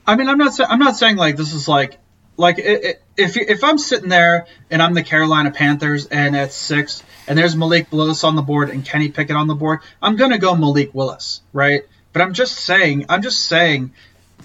I 0.07 0.17
mean, 0.17 0.29
I'm 0.29 0.39
not. 0.39 0.55
sa- 0.55 0.67
I'm 0.69 0.79
not 0.81 0.97
saying 0.97 1.17
like 1.17 1.37
this 1.37 1.53
is 1.53 1.69
like 1.69 1.99
like 2.37 2.59
i- 2.59 2.63
i- 2.63 2.95
if 3.17 3.37
if 3.37 3.63
I'm 3.65 3.79
sitting 3.79 4.09
there 4.09 4.47
and 4.71 4.83
I'm 4.83 4.95
the 4.95 5.03
Carolina 5.03 5.51
Panthers 5.53 6.07
and 6.07 6.37
at 6.37 6.53
six 6.53 7.03
and 7.29 7.39
there's 7.39 7.55
Malik 7.57 7.93
Willis 7.93 8.23
on 8.25 8.35
the 8.37 8.43
board 8.43 8.71
and 8.71 8.85
Kenny 8.85 9.09
Pickett 9.09 9.37
on 9.37 9.47
the 9.47 9.55
board, 9.55 9.81
I'm 10.03 10.17
gonna 10.17 10.39
go 10.39 10.55
Malik 10.57 10.95
Willis, 10.95 11.43
right? 11.53 11.83
But 12.13 12.23
I'm 12.23 12.33
just 12.35 12.57
saying. 12.57 13.07
I'm 13.09 13.23
just 13.23 13.45
saying. 13.45 13.93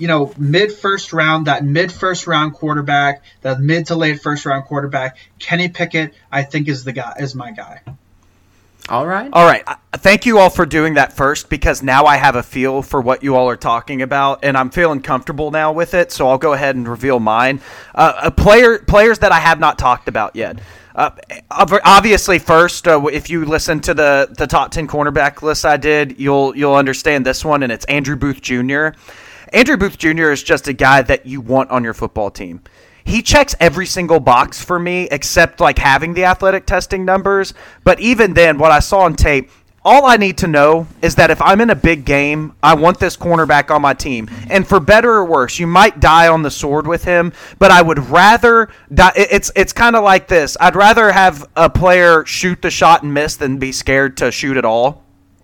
You 0.02 0.08
know, 0.08 0.34
mid 0.38 0.72
first 0.72 1.14
round, 1.14 1.46
that 1.46 1.64
mid 1.64 1.92
first 1.92 2.26
round 2.26 2.54
quarterback, 2.54 3.24
that 3.42 3.60
mid 3.60 3.86
to 3.88 3.96
late 3.96 4.22
first 4.22 4.46
round 4.48 4.66
quarterback, 4.66 5.18
Kenny 5.38 5.70
Pickett, 5.70 6.16
I 6.32 6.42
think 6.42 6.68
is 6.68 6.84
the 6.84 6.92
guy, 6.92 7.14
is 7.20 7.36
my 7.36 7.52
guy. 7.52 7.82
all 8.90 9.06
right. 9.06 9.30
All 9.32 9.46
right. 9.46 9.64
Thank 9.94 10.26
you 10.26 10.40
all 10.40 10.50
for 10.50 10.66
doing 10.66 10.96
that 10.96 11.14
first 11.14 11.50
because 11.50 11.84
now 11.84 12.06
I 12.06 12.18
have 12.18 12.36
a 12.36 12.42
feel 12.42 12.82
for 12.82 13.00
what 13.00 13.22
you 13.22 13.36
all 13.36 13.48
are 13.48 13.56
talking 13.56 14.02
about, 14.02 14.40
and 14.44 14.58
I'm 14.58 14.72
feeling 14.72 15.02
comfortable 15.02 15.52
now 15.52 15.72
with 15.72 15.94
it. 15.94 16.12
So 16.12 16.28
I'll 16.28 16.40
go 16.40 16.54
ahead 16.54 16.76
and 16.76 16.88
reveal 16.88 17.20
mine. 17.20 17.62
Uh, 17.94 18.22
a 18.24 18.32
player 18.32 18.80
players 18.80 19.20
that 19.20 19.32
I 19.32 19.40
have 19.40 19.60
not 19.60 19.78
talked 19.78 20.08
about 20.08 20.36
yet. 20.36 20.60
Uh, 20.96 21.12
obviously, 21.50 22.40
first, 22.40 22.88
uh, 22.88 23.06
if 23.06 23.30
you 23.30 23.46
listen 23.46 23.80
to 23.82 23.94
the, 23.94 24.34
the 24.38 24.48
top 24.48 24.72
ten 24.72 24.88
cornerback 24.88 25.42
list 25.42 25.64
I 25.64 25.78
did, 25.78 26.20
you'll 26.20 26.56
you'll 26.58 26.76
understand 26.76 27.26
this 27.26 27.46
one, 27.46 27.64
and 27.64 27.72
it's 27.72 27.86
Andrew 27.86 28.16
Booth 28.16 28.42
Jr. 28.42 28.90
Andrew 29.54 29.76
Booth 29.76 29.98
Jr. 29.98 30.32
is 30.32 30.42
just 30.42 30.70
a 30.70 30.74
guy 30.74 31.02
that 31.02 31.26
you 31.26 31.42
want 31.42 31.70
on 31.72 31.84
your 31.84 31.94
football 31.94 32.32
team. 32.32 32.62
He 33.04 33.22
checks 33.22 33.54
every 33.60 33.86
single 33.86 34.20
box 34.20 34.64
for 34.64 34.80
me 34.80 35.10
except 35.12 35.60
like 35.60 35.78
having 35.78 36.14
the 36.14 36.24
athletic 36.24 36.66
testing 36.66 37.04
numbers. 37.04 37.54
But 37.84 38.00
even 38.00 38.34
then, 38.34 38.58
what 38.58 38.72
I 38.72 38.80
saw 38.80 39.00
on 39.00 39.16
tape, 39.16 39.50
all 39.84 40.06
I 40.06 40.16
need 40.16 40.38
to 40.38 40.48
know 40.48 40.88
is 41.02 41.16
that 41.16 41.32
if 41.32 41.42
I'm 41.42 41.60
in 41.60 41.72
a 41.72 41.76
big 41.76 42.06
game, 42.06 42.54
I 42.64 42.76
want 42.76 43.00
this 43.00 43.18
cornerback 43.18 43.72
on 43.72 43.82
my 43.82 43.94
team. 43.94 44.30
And 44.50 44.66
for 44.66 44.80
better 44.80 45.12
or 45.12 45.26
worse, 45.26 45.60
you 45.60 45.68
might 45.68 46.00
die 46.00 46.28
on 46.28 46.44
the 46.44 46.52
sword 46.52 46.88
with 46.88 47.04
him, 47.04 47.34
but 47.60 47.72
I 47.72 47.82
would 47.82 48.00
rather 48.00 48.70
die. 48.94 49.12
It's 49.16 49.52
it's 49.56 49.74
kind 49.74 49.96
of 49.98 50.04
like 50.04 50.28
this. 50.28 50.56
I'd 50.62 50.76
rather 50.76 51.12
have 51.12 51.46
a 51.58 51.70
player 51.70 52.24
shoot 52.26 52.62
the 52.62 52.70
shot 52.70 53.04
and 53.04 53.14
miss 53.14 53.36
than 53.36 53.58
be 53.58 53.72
scared 53.72 54.18
to 54.18 54.32
shoot 54.32 54.56
at 54.56 54.66
all. 54.66 55.04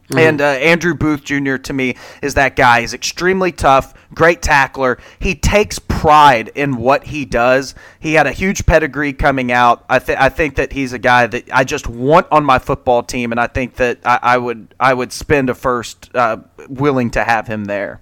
Mm-hmm. 0.09 0.19
And 0.19 0.41
uh, 0.41 0.45
Andrew 0.45 0.93
Booth 0.93 1.23
Jr. 1.23 1.57
to 1.57 1.73
me 1.73 1.95
is 2.21 2.35
that 2.35 2.55
guy. 2.55 2.81
He's 2.81 2.93
extremely 2.93 3.51
tough, 3.51 3.93
great 4.13 4.41
tackler. 4.41 4.99
He 5.19 5.35
takes 5.35 5.79
pride 5.79 6.49
in 6.55 6.77
what 6.77 7.05
he 7.05 7.25
does. 7.25 7.75
He 7.99 8.13
had 8.13 8.25
a 8.25 8.31
huge 8.31 8.65
pedigree 8.65 9.11
coming 9.11 9.51
out. 9.51 9.83
I, 9.89 9.99
th- 9.99 10.17
I 10.17 10.29
think 10.29 10.55
that 10.55 10.71
he's 10.71 10.93
a 10.93 10.99
guy 10.99 11.27
that 11.27 11.49
I 11.51 11.65
just 11.65 11.87
want 11.87 12.27
on 12.31 12.45
my 12.45 12.57
football 12.57 13.03
team, 13.03 13.31
and 13.31 13.39
I 13.39 13.47
think 13.47 13.75
that 13.75 13.99
I, 14.05 14.19
I 14.21 14.37
would 14.37 14.73
I 14.79 14.93
would 14.93 15.11
spend 15.11 15.49
a 15.49 15.55
first 15.55 16.09
uh, 16.15 16.37
willing 16.69 17.11
to 17.11 17.23
have 17.23 17.47
him 17.47 17.65
there. 17.65 17.99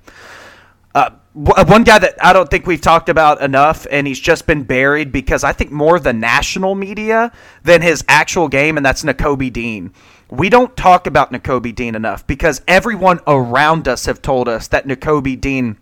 Uh, 0.93 1.09
one 1.33 1.83
guy 1.83 1.99
that 1.99 2.15
I 2.23 2.31
don't 2.31 2.49
think 2.49 2.65
we've 2.65 2.79
talked 2.79 3.09
about 3.09 3.41
enough, 3.41 3.85
and 3.91 4.07
he's 4.07 4.19
just 4.19 4.47
been 4.47 4.63
buried 4.63 5.11
because 5.11 5.43
I 5.43 5.51
think 5.51 5.69
more 5.69 5.97
of 5.97 6.03
the 6.03 6.13
national 6.13 6.75
media 6.75 7.33
than 7.63 7.81
his 7.81 8.05
actual 8.07 8.47
game, 8.47 8.77
and 8.77 8.85
that's 8.85 9.03
Nakobe 9.03 9.51
Dean 9.51 9.91
we 10.29 10.49
don't 10.49 10.75
talk 10.75 11.07
about 11.07 11.31
Nakobe 11.31 11.73
Dean 11.73 11.95
enough 11.95 12.25
because 12.25 12.61
everyone 12.67 13.19
around 13.27 13.87
us 13.87 14.05
have 14.05 14.21
told 14.21 14.47
us 14.47 14.67
that 14.69 14.87
Nakobe 14.87 15.39
Dean 15.39 15.77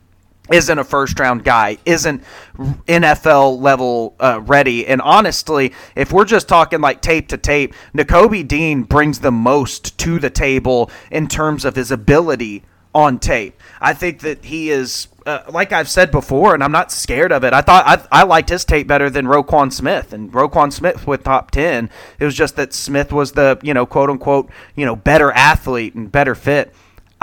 isn't 0.52 0.78
a 0.78 0.84
first 0.84 1.20
round 1.20 1.44
guy, 1.44 1.78
isn't 1.86 2.24
NFL 2.58 3.62
level 3.62 4.16
uh, 4.20 4.42
ready. 4.44 4.86
And 4.86 5.02
honestly, 5.02 5.74
if 5.96 6.12
we're 6.12 6.26
just 6.26 6.50
talking 6.50 6.82
like 6.82 7.02
tape 7.02 7.30
to 7.30 7.38
tape, 7.38 7.74
Nakobe 7.96 8.48
Dean 8.48 8.84
brings 8.84 9.20
the 9.20 9.32
most 9.32 9.98
to 10.00 10.20
the 10.20 10.30
table 10.30 10.92
in 11.12 11.28
terms 11.28 11.64
of 11.64 11.76
his 11.76 11.92
ability 11.92 12.64
on 12.94 13.20
tape. 13.20 13.60
I 13.82 13.94
think 13.94 14.20
that 14.22 14.46
he 14.46 14.70
is, 14.70 15.08
uh, 15.26 15.44
like 15.50 15.72
I've 15.72 15.90
said 15.90 16.12
before, 16.12 16.54
and 16.54 16.64
I'm 16.64 16.72
not 16.72 16.92
scared 16.92 17.32
of 17.32 17.44
it. 17.44 17.54
I 17.54 17.62
thought 17.62 18.08
I, 18.12 18.22
I 18.22 18.24
liked 18.24 18.50
his 18.50 18.66
tape 18.66 18.88
better 18.88 19.10
than 19.10 19.26
Roquan 19.26 19.72
Smith, 19.72 20.14
and 20.14 20.32
Roquan 20.32 20.72
Smith 20.72 21.08
with 21.08 21.24
top 21.24 21.52
ten. 21.52 21.90
It 22.20 22.26
was 22.26 22.36
just 22.36 22.56
that 22.56 22.74
Smith 22.74 23.12
was 23.12 23.34
the 23.34 23.60
you 23.64 23.74
know 23.74 23.86
quote 23.86 24.10
unquote 24.10 24.50
you 24.76 24.86
know 24.86 24.96
better 24.96 25.32
athlete 25.32 25.96
and 25.96 26.12
better 26.12 26.36
fit. 26.36 26.74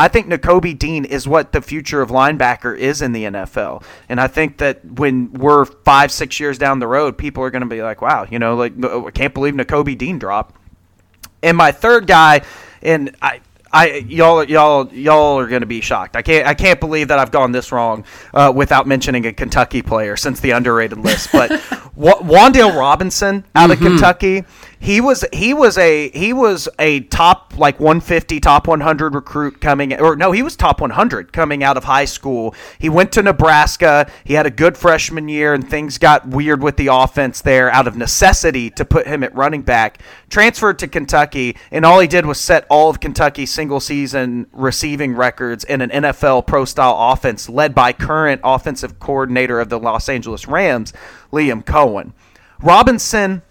I 0.00 0.08
think 0.08 0.28
Nakobe 0.28 0.78
Dean 0.78 1.04
is 1.04 1.28
what 1.28 1.52
the 1.52 1.60
future 1.60 2.00
of 2.00 2.08
linebacker 2.08 2.74
is 2.74 3.02
in 3.02 3.12
the 3.12 3.24
NFL. 3.24 3.84
And 4.08 4.18
I 4.18 4.28
think 4.28 4.56
that 4.56 4.82
when 4.82 5.30
we're 5.34 5.66
five, 5.66 6.10
six 6.10 6.40
years 6.40 6.56
down 6.56 6.78
the 6.78 6.86
road, 6.86 7.18
people 7.18 7.42
are 7.44 7.50
going 7.50 7.60
to 7.60 7.68
be 7.68 7.82
like, 7.82 8.00
wow, 8.00 8.26
you 8.30 8.38
know, 8.38 8.56
like, 8.56 8.72
I 8.82 9.10
can't 9.10 9.34
believe 9.34 9.52
Nakobe 9.52 9.98
Dean 9.98 10.18
dropped. 10.18 10.56
And 11.42 11.54
my 11.54 11.70
third 11.70 12.06
guy, 12.06 12.40
and 12.80 13.14
I, 13.20 13.42
I 13.72 14.04
y'all 14.08 14.42
y'all 14.44 14.92
y'all 14.92 15.38
are 15.38 15.46
going 15.46 15.60
to 15.60 15.66
be 15.66 15.80
shocked. 15.80 16.16
I 16.16 16.22
can't 16.22 16.46
I 16.46 16.54
can't 16.54 16.80
believe 16.80 17.08
that 17.08 17.18
I've 17.18 17.30
gone 17.30 17.52
this 17.52 17.70
wrong 17.70 18.04
uh, 18.34 18.52
without 18.54 18.86
mentioning 18.86 19.26
a 19.26 19.32
Kentucky 19.32 19.82
player 19.82 20.16
since 20.16 20.40
the 20.40 20.50
underrated 20.50 20.98
list. 20.98 21.30
But 21.32 21.48
w- 21.96 22.16
Wan'Dale 22.16 22.76
Robinson 22.76 23.44
out 23.54 23.70
mm-hmm. 23.70 23.72
of 23.72 23.78
Kentucky 23.78 24.44
he 24.82 24.98
was 24.98 25.26
he 25.30 25.52
was 25.52 25.76
a 25.76 26.08
he 26.08 26.32
was 26.32 26.66
a 26.78 27.00
top 27.00 27.52
like 27.58 27.78
150 27.78 28.40
top 28.40 28.66
100 28.66 29.14
recruit 29.14 29.60
coming 29.60 29.92
or 30.00 30.16
no 30.16 30.32
he 30.32 30.42
was 30.42 30.56
top 30.56 30.80
100 30.80 31.34
coming 31.34 31.62
out 31.62 31.76
of 31.76 31.84
high 31.84 32.06
school. 32.06 32.54
He 32.78 32.88
went 32.88 33.12
to 33.12 33.22
nebraska. 33.22 34.10
He 34.24 34.34
had 34.34 34.46
a 34.46 34.50
good 34.50 34.78
freshman 34.78 35.28
year 35.28 35.52
and 35.52 35.68
things 35.68 35.98
got 35.98 36.26
weird 36.26 36.62
with 36.62 36.78
the 36.78 36.86
offense 36.86 37.42
there 37.42 37.70
out 37.70 37.86
of 37.86 37.94
necessity 37.94 38.70
to 38.70 38.86
put 38.86 39.06
him 39.06 39.22
at 39.22 39.34
running 39.34 39.60
back. 39.60 39.98
Transferred 40.30 40.78
to 40.78 40.88
kentucky 40.88 41.58
and 41.70 41.84
all 41.84 42.00
he 42.00 42.08
did 42.08 42.24
was 42.24 42.40
set 42.40 42.64
all 42.70 42.88
of 42.88 43.00
kentucky's 43.00 43.52
single 43.52 43.80
season 43.80 44.46
receiving 44.50 45.14
records 45.14 45.62
in 45.64 45.82
an 45.82 45.90
nfl 45.90 46.46
pro 46.46 46.64
style 46.64 46.96
offense 47.12 47.50
led 47.50 47.74
by 47.74 47.92
current 47.92 48.40
offensive 48.42 48.98
coordinator 48.98 49.60
of 49.60 49.68
the 49.68 49.78
los 49.78 50.08
angeles 50.08 50.48
rams 50.48 50.94
liam 51.30 51.62
Coen. 51.62 52.12
Robinson 52.62 53.42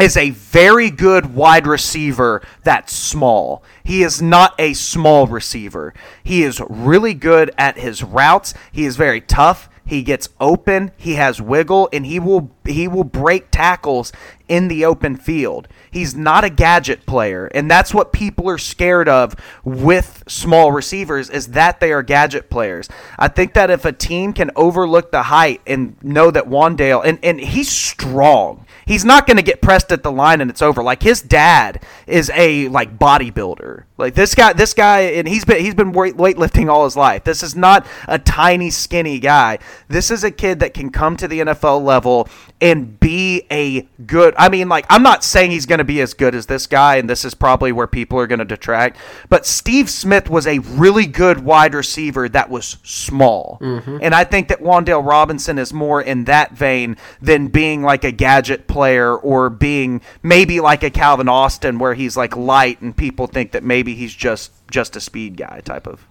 is 0.00 0.16
a 0.16 0.30
very 0.30 0.90
good 0.90 1.34
wide 1.34 1.66
receiver 1.66 2.42
that's 2.62 2.92
small. 2.92 3.62
He 3.84 4.02
is 4.02 4.22
not 4.22 4.54
a 4.58 4.72
small 4.74 5.26
receiver. 5.26 5.92
He 6.22 6.42
is 6.42 6.62
really 6.68 7.14
good 7.14 7.50
at 7.58 7.78
his 7.78 8.02
routes. 8.02 8.54
He 8.72 8.84
is 8.84 8.96
very 8.96 9.20
tough. 9.20 9.68
He 9.84 10.02
gets 10.04 10.28
open, 10.40 10.92
he 10.96 11.14
has 11.14 11.42
wiggle, 11.42 11.88
and 11.92 12.06
he 12.06 12.20
will 12.20 12.52
he 12.64 12.86
will 12.86 13.02
break 13.02 13.50
tackles 13.50 14.12
in 14.46 14.68
the 14.68 14.84
open 14.84 15.16
field. 15.16 15.66
He's 15.90 16.14
not 16.14 16.44
a 16.44 16.50
gadget 16.50 17.06
player, 17.06 17.46
and 17.46 17.70
that's 17.70 17.92
what 17.92 18.12
people 18.12 18.48
are 18.48 18.58
scared 18.58 19.08
of 19.08 19.34
with 19.64 20.22
small 20.28 20.72
receivers 20.72 21.30
is 21.30 21.48
that 21.48 21.80
they 21.80 21.92
are 21.92 22.02
gadget 22.02 22.50
players. 22.50 22.88
I 23.18 23.28
think 23.28 23.54
that 23.54 23.70
if 23.70 23.84
a 23.84 23.92
team 23.92 24.32
can 24.32 24.50
overlook 24.56 25.10
the 25.10 25.24
height 25.24 25.60
and 25.66 25.96
know 26.02 26.30
that 26.30 26.44
Wan'Dale 26.44 27.02
and, 27.04 27.18
and 27.22 27.40
he's 27.40 27.68
strong 27.68 28.66
he's 28.90 29.04
not 29.04 29.24
going 29.24 29.36
to 29.36 29.42
get 29.42 29.62
pressed 29.62 29.92
at 29.92 30.02
the 30.02 30.10
line 30.10 30.40
and 30.40 30.50
it's 30.50 30.60
over. 30.60 30.82
Like 30.82 31.02
his 31.02 31.22
dad 31.22 31.82
is 32.08 32.30
a 32.34 32.68
like 32.68 32.98
bodybuilder. 32.98 33.84
Like 33.96 34.14
this 34.14 34.34
guy, 34.34 34.52
this 34.52 34.74
guy, 34.74 35.00
and 35.00 35.28
he's 35.28 35.44
been 35.44 35.62
he's 35.62 35.74
been 35.74 35.92
weightlifting 35.92 36.68
all 36.68 36.84
his 36.84 36.96
life. 36.96 37.22
This 37.22 37.42
is 37.42 37.54
not 37.54 37.86
a 38.08 38.18
tiny 38.18 38.70
skinny 38.70 39.20
guy. 39.20 39.58
This 39.88 40.10
is 40.10 40.24
a 40.24 40.30
kid 40.30 40.60
that 40.60 40.74
can 40.74 40.90
come 40.90 41.16
to 41.18 41.28
the 41.28 41.40
NFL 41.40 41.84
level 41.84 42.28
and 42.60 42.98
be 42.98 43.46
a 43.50 43.82
good. 44.06 44.34
I 44.36 44.48
mean, 44.48 44.68
like 44.68 44.86
I'm 44.90 45.02
not 45.02 45.22
saying 45.22 45.52
he's 45.52 45.66
going 45.66 45.78
to 45.78 45.79
be 45.84 46.00
as 46.00 46.14
good 46.14 46.34
as 46.34 46.46
this 46.46 46.66
guy, 46.66 46.96
and 46.96 47.08
this 47.08 47.24
is 47.24 47.34
probably 47.34 47.72
where 47.72 47.86
people 47.86 48.18
are 48.18 48.26
going 48.26 48.38
to 48.38 48.44
detract. 48.44 48.98
But 49.28 49.46
Steve 49.46 49.90
Smith 49.90 50.30
was 50.30 50.46
a 50.46 50.58
really 50.60 51.06
good 51.06 51.44
wide 51.44 51.74
receiver 51.74 52.28
that 52.28 52.50
was 52.50 52.78
small, 52.82 53.58
mm-hmm. 53.60 53.98
and 54.02 54.14
I 54.14 54.24
think 54.24 54.48
that 54.48 54.60
Wan'Dale 54.60 55.06
Robinson 55.06 55.58
is 55.58 55.72
more 55.72 56.00
in 56.00 56.24
that 56.24 56.52
vein 56.52 56.96
than 57.20 57.48
being 57.48 57.82
like 57.82 58.04
a 58.04 58.12
gadget 58.12 58.66
player 58.66 59.16
or 59.16 59.50
being 59.50 60.00
maybe 60.22 60.60
like 60.60 60.82
a 60.82 60.90
Calvin 60.90 61.28
Austin 61.28 61.78
where 61.78 61.94
he's 61.94 62.16
like 62.16 62.36
light 62.36 62.80
and 62.80 62.96
people 62.96 63.26
think 63.26 63.52
that 63.52 63.64
maybe 63.64 63.94
he's 63.94 64.14
just 64.14 64.52
just 64.70 64.96
a 64.96 65.00
speed 65.00 65.36
guy 65.36 65.60
type 65.64 65.86
of 65.86 66.06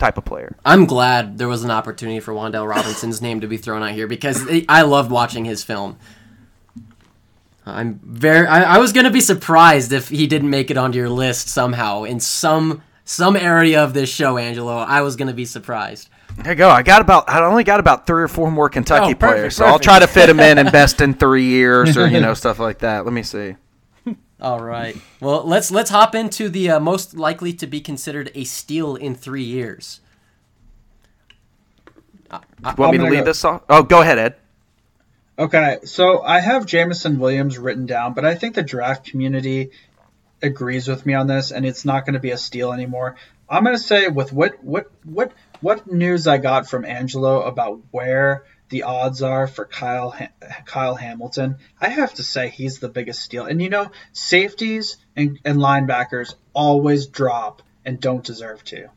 type 0.00 0.18
of 0.18 0.24
player. 0.24 0.56
I'm 0.64 0.86
glad 0.86 1.38
there 1.38 1.46
was 1.46 1.62
an 1.62 1.70
opportunity 1.70 2.18
for 2.20 2.32
Wan'Dale 2.32 2.68
Robinson's 2.68 3.22
name 3.22 3.40
to 3.42 3.46
be 3.46 3.56
thrown 3.56 3.82
out 3.82 3.92
here 3.92 4.08
because 4.08 4.42
I 4.68 4.82
loved 4.82 5.10
watching 5.10 5.44
his 5.44 5.62
film. 5.62 5.98
I'm 7.70 8.00
very. 8.02 8.46
I, 8.46 8.76
I 8.76 8.78
was 8.78 8.92
gonna 8.92 9.10
be 9.10 9.20
surprised 9.20 9.92
if 9.92 10.08
he 10.08 10.26
didn't 10.26 10.50
make 10.50 10.70
it 10.70 10.76
onto 10.76 10.98
your 10.98 11.08
list 11.08 11.48
somehow 11.48 12.04
in 12.04 12.20
some 12.20 12.82
some 13.04 13.36
area 13.36 13.82
of 13.82 13.94
this 13.94 14.08
show, 14.08 14.38
Angelo. 14.38 14.76
I 14.76 15.00
was 15.02 15.16
gonna 15.16 15.32
be 15.32 15.44
surprised. 15.44 16.08
There 16.36 16.52
you 16.52 16.56
go. 16.56 16.70
I 16.70 16.82
got 16.82 17.02
about. 17.02 17.28
I 17.28 17.42
only 17.44 17.64
got 17.64 17.80
about 17.80 18.06
three 18.06 18.22
or 18.22 18.28
four 18.28 18.50
more 18.50 18.68
Kentucky 18.68 19.12
oh, 19.12 19.14
perfect, 19.14 19.20
players, 19.20 19.56
so 19.56 19.64
perfect. 19.64 19.72
I'll 19.72 19.78
try 19.78 19.98
to 19.98 20.06
fit 20.06 20.26
them 20.26 20.40
in 20.40 20.58
in 20.58 20.66
best 20.72 21.00
in 21.00 21.14
three 21.14 21.44
years 21.44 21.96
or 21.96 22.06
you 22.06 22.20
know 22.20 22.34
stuff 22.42 22.58
like 22.58 22.78
that. 22.80 23.04
Let 23.04 23.12
me 23.12 23.22
see. 23.22 23.56
All 24.40 24.60
right. 24.60 24.96
Well, 25.20 25.44
let's 25.44 25.70
let's 25.70 25.90
hop 25.90 26.14
into 26.14 26.48
the 26.48 26.70
uh, 26.70 26.80
most 26.80 27.14
likely 27.14 27.52
to 27.54 27.66
be 27.66 27.80
considered 27.80 28.30
a 28.34 28.44
steal 28.44 28.96
in 28.96 29.14
three 29.14 29.42
years. 29.42 30.00
I, 32.30 32.40
I, 32.64 32.74
want 32.74 32.92
me 32.92 32.98
to 32.98 33.04
lead 33.04 33.18
go. 33.18 33.24
this 33.24 33.44
off? 33.44 33.62
Oh, 33.68 33.82
go 33.82 34.00
ahead, 34.02 34.18
Ed. 34.18 34.36
Okay, 35.40 35.78
so 35.84 36.20
I 36.20 36.38
have 36.38 36.66
Jameson 36.66 37.18
Williams 37.18 37.56
written 37.56 37.86
down, 37.86 38.12
but 38.12 38.26
I 38.26 38.34
think 38.34 38.54
the 38.54 38.62
draft 38.62 39.06
community 39.06 39.70
agrees 40.42 40.86
with 40.86 41.06
me 41.06 41.14
on 41.14 41.28
this, 41.28 41.50
and 41.50 41.64
it's 41.64 41.86
not 41.86 42.04
going 42.04 42.12
to 42.12 42.20
be 42.20 42.32
a 42.32 42.36
steal 42.36 42.74
anymore. 42.74 43.16
I'm 43.48 43.64
going 43.64 43.74
to 43.74 43.82
say 43.82 44.08
with 44.08 44.34
what 44.34 44.62
what 44.62 44.90
what 45.02 45.32
what 45.62 45.90
news 45.90 46.26
I 46.26 46.36
got 46.36 46.68
from 46.68 46.84
Angelo 46.84 47.40
about 47.40 47.80
where 47.90 48.44
the 48.68 48.82
odds 48.82 49.22
are 49.22 49.46
for 49.46 49.64
Kyle 49.64 50.14
Kyle 50.66 50.94
Hamilton, 50.94 51.56
I 51.80 51.88
have 51.88 52.12
to 52.16 52.22
say 52.22 52.50
he's 52.50 52.78
the 52.78 52.90
biggest 52.90 53.22
steal. 53.22 53.46
And 53.46 53.62
you 53.62 53.70
know, 53.70 53.90
safeties 54.12 54.98
and, 55.16 55.40
and 55.46 55.56
linebackers 55.56 56.34
always 56.52 57.06
drop 57.06 57.62
and 57.86 57.98
don't 57.98 58.22
deserve 58.22 58.62
to. 58.64 58.90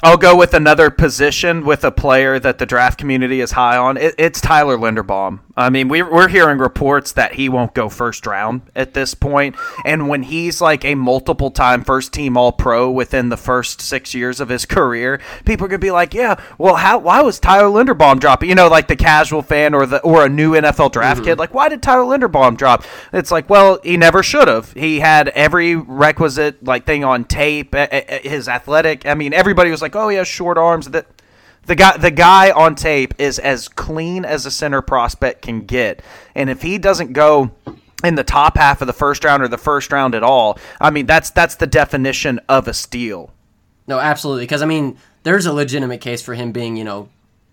I'll 0.00 0.16
go 0.16 0.36
with 0.36 0.54
another 0.54 0.90
position 0.90 1.64
with 1.64 1.82
a 1.82 1.90
player 1.90 2.38
that 2.38 2.58
the 2.58 2.66
draft 2.66 2.98
community 2.98 3.40
is 3.40 3.50
high 3.50 3.76
on. 3.76 3.96
It, 3.96 4.14
it's 4.16 4.40
Tyler 4.40 4.76
Linderbaum. 4.76 5.40
I 5.56 5.70
mean, 5.70 5.88
we, 5.88 6.02
we're 6.02 6.28
hearing 6.28 6.58
reports 6.58 7.10
that 7.12 7.34
he 7.34 7.48
won't 7.48 7.74
go 7.74 7.88
first 7.88 8.24
round 8.24 8.62
at 8.76 8.94
this 8.94 9.14
point. 9.14 9.56
And 9.84 10.08
when 10.08 10.22
he's 10.22 10.60
like 10.60 10.84
a 10.84 10.94
multiple 10.94 11.50
time 11.50 11.82
first 11.82 12.12
team 12.12 12.36
All 12.36 12.52
Pro 12.52 12.88
within 12.88 13.28
the 13.28 13.36
first 13.36 13.80
six 13.80 14.14
years 14.14 14.38
of 14.38 14.50
his 14.50 14.64
career, 14.64 15.20
people 15.44 15.64
are 15.66 15.68
going 15.68 15.80
to 15.80 15.84
be 15.84 15.90
like, 15.90 16.14
yeah, 16.14 16.40
well, 16.58 16.76
how, 16.76 16.98
why 16.98 17.20
was 17.22 17.40
Tyler 17.40 17.66
Linderbaum 17.66 18.20
dropping? 18.20 18.48
You 18.48 18.54
know, 18.54 18.68
like 18.68 18.86
the 18.86 18.94
casual 18.94 19.42
fan 19.42 19.74
or, 19.74 19.84
the, 19.84 20.00
or 20.02 20.24
a 20.24 20.28
new 20.28 20.52
NFL 20.52 20.92
draft 20.92 21.24
kid, 21.24 21.30
mm-hmm. 21.30 21.40
like, 21.40 21.54
why 21.54 21.68
did 21.68 21.82
Tyler 21.82 22.04
Linderbaum 22.04 22.56
drop? 22.56 22.84
It's 23.12 23.32
like, 23.32 23.50
well, 23.50 23.80
he 23.82 23.96
never 23.96 24.22
should 24.22 24.46
have. 24.46 24.72
He 24.74 25.00
had 25.00 25.26
every 25.30 25.74
requisite 25.74 26.64
like 26.64 26.86
thing 26.86 27.02
on 27.02 27.24
tape, 27.24 27.74
his 27.74 28.48
athletic. 28.48 29.06
I 29.06 29.14
mean, 29.14 29.32
everybody 29.32 29.72
was 29.72 29.82
like, 29.82 29.87
oh, 29.96 30.08
he 30.08 30.16
has 30.16 30.28
short 30.28 30.58
arms. 30.58 30.88
That 30.88 31.06
the 31.66 31.74
guy, 31.74 31.96
the 31.96 32.10
guy 32.10 32.50
on 32.50 32.74
tape 32.74 33.14
is 33.18 33.38
as 33.38 33.68
clean 33.68 34.24
as 34.24 34.46
a 34.46 34.50
center 34.50 34.82
prospect 34.82 35.42
can 35.42 35.66
get, 35.66 36.02
and 36.34 36.48
if 36.50 36.62
he 36.62 36.78
doesn't 36.78 37.12
go 37.12 37.50
in 38.04 38.14
the 38.14 38.24
top 38.24 38.56
half 38.56 38.80
of 38.80 38.86
the 38.86 38.92
first 38.92 39.24
round 39.24 39.42
or 39.42 39.48
the 39.48 39.58
first 39.58 39.92
round 39.92 40.14
at 40.14 40.22
all, 40.22 40.58
I 40.80 40.90
mean, 40.90 41.06
that's 41.06 41.30
that's 41.30 41.56
the 41.56 41.66
definition 41.66 42.40
of 42.48 42.68
a 42.68 42.74
steal. 42.74 43.32
No, 43.86 43.98
absolutely. 43.98 44.44
Because 44.44 44.62
I 44.62 44.66
mean, 44.66 44.98
there's 45.22 45.46
a 45.46 45.52
legitimate 45.52 46.00
case 46.00 46.22
for 46.22 46.34
him 46.34 46.52
being, 46.52 46.76
you 46.76 46.84
know, 46.84 47.08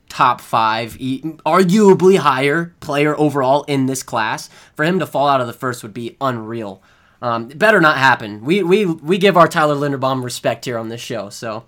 top 0.10 0.40
five, 0.40 0.94
arguably 0.94 2.18
higher 2.18 2.74
player 2.80 3.18
overall 3.18 3.64
in 3.64 3.86
this 3.86 4.04
class. 4.04 4.50
For 4.76 4.86
him 4.86 5.00
to 5.00 5.06
fall 5.06 5.28
out 5.28 5.42
of 5.42 5.48
the 5.48 5.54
first 5.54 5.84
would 5.84 5.94
be 5.94 6.16
unreal. 6.22 6.82
Um, 7.22 7.48
better 7.48 7.82
not 7.82 7.98
happen. 7.98 8.44
We, 8.44 8.62
we 8.62 8.86
we 8.86 9.18
give 9.18 9.36
our 9.38 9.48
Tyler 9.48 9.76
Linderbaum 9.76 10.24
respect 10.24 10.66
here 10.66 10.78
on 10.78 10.90
this 10.90 11.02
show. 11.02 11.30
So, 11.30 11.66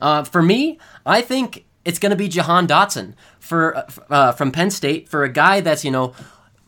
uh, 0.00 0.24
for 0.24 0.42
me, 0.42 0.78
I 1.04 1.20
think 1.20 1.64
it's 1.84 1.98
going 1.98 2.10
to 2.10 2.16
be 2.16 2.28
Jahan 2.28 2.66
Dotson 2.66 3.14
for 3.40 3.86
uh, 4.10 4.32
from 4.32 4.52
Penn 4.52 4.70
State 4.70 5.08
for 5.08 5.24
a 5.24 5.28
guy 5.28 5.60
that's 5.60 5.84
you 5.84 5.90
know 5.90 6.14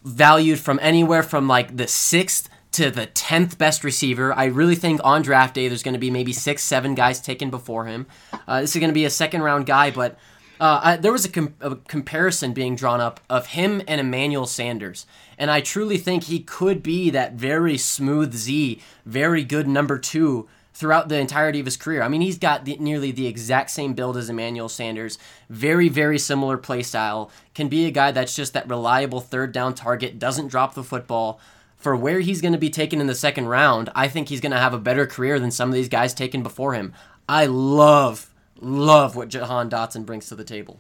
valued 0.05 0.59
from 0.59 0.78
anywhere 0.83 1.22
from 1.22 1.47
like 1.47 1.76
the 1.76 1.87
sixth 1.87 2.49
to 2.72 2.91
the 2.91 3.07
10th 3.09 3.59
best 3.59 3.83
receiver. 3.83 4.33
I 4.33 4.45
really 4.45 4.76
think 4.76 5.01
on 5.03 5.22
draft 5.22 5.55
day 5.55 5.68
there's 5.68 5.83
going 5.83 5.95
to 5.95 6.01
be 6.01 6.11
maybe 6.11 6.33
six, 6.33 6.62
seven 6.62 6.95
guys 6.95 7.20
taken 7.20 7.51
before 7.51 7.87
him. 7.87 8.07
Uh, 8.47 8.61
this 8.61 8.76
is 8.76 8.81
going 8.81 8.91
to 8.91 8.95
be 8.95 9.05
a 9.05 9.11
second 9.11 9.43
round 9.43 9.66
guy, 9.66 9.91
but 9.91 10.16
uh, 10.61 10.81
I, 10.83 10.97
there 10.97 11.11
was 11.11 11.24
a, 11.24 11.31
com- 11.31 11.55
a, 11.61 11.74
comparison 11.74 12.53
being 12.53 12.76
drawn 12.76 13.01
up 13.01 13.18
of 13.28 13.49
him 13.49 13.83
and 13.89 14.01
Emmanuel 14.01 14.47
Sanders. 14.47 15.07
And 15.37 15.51
I 15.51 15.62
truly 15.62 15.97
think 15.97 16.24
he 16.24 16.41
could 16.41 16.83
be 16.83 17.11
that 17.11 17.33
very 17.33 17.76
smooth 17.76 18.35
Z, 18.35 18.81
very 19.05 19.43
good 19.43 19.66
number 19.66 19.99
two 19.99 20.49
throughout 20.72 21.08
the 21.08 21.18
entirety 21.18 21.60
of 21.60 21.66
his 21.66 21.76
career. 21.76 22.02
I 22.02 22.08
mean, 22.08 22.20
he's 22.20 22.38
got 22.38 22.64
the, 22.64 22.76
nearly 22.78 23.10
the 23.10 23.26
exact 23.26 23.70
same 23.70 23.94
build 23.94 24.16
as 24.16 24.30
Emmanuel 24.30 24.68
Sanders, 24.68 25.18
very, 25.48 25.88
very 25.88 26.18
similar 26.18 26.56
play 26.56 26.82
style, 26.82 27.30
can 27.54 27.68
be 27.68 27.86
a 27.86 27.90
guy 27.90 28.12
that's 28.12 28.36
just 28.36 28.52
that 28.54 28.68
reliable 28.68 29.20
third 29.20 29.52
down 29.52 29.74
target, 29.74 30.18
doesn't 30.18 30.48
drop 30.48 30.74
the 30.74 30.84
football 30.84 31.40
for 31.80 31.96
where 31.96 32.20
he's 32.20 32.40
going 32.42 32.52
to 32.52 32.58
be 32.58 32.70
taken 32.70 33.00
in 33.00 33.06
the 33.06 33.14
second 33.14 33.46
round, 33.46 33.88
I 33.94 34.06
think 34.06 34.28
he's 34.28 34.42
going 34.42 34.52
to 34.52 34.58
have 34.58 34.74
a 34.74 34.78
better 34.78 35.06
career 35.06 35.40
than 35.40 35.50
some 35.50 35.70
of 35.70 35.74
these 35.74 35.88
guys 35.88 36.12
taken 36.12 36.42
before 36.42 36.74
him. 36.74 36.92
I 37.26 37.46
love, 37.46 38.28
love 38.60 39.16
what 39.16 39.28
Jahan 39.28 39.70
Dotson 39.70 40.04
brings 40.04 40.28
to 40.28 40.36
the 40.36 40.44
table. 40.44 40.78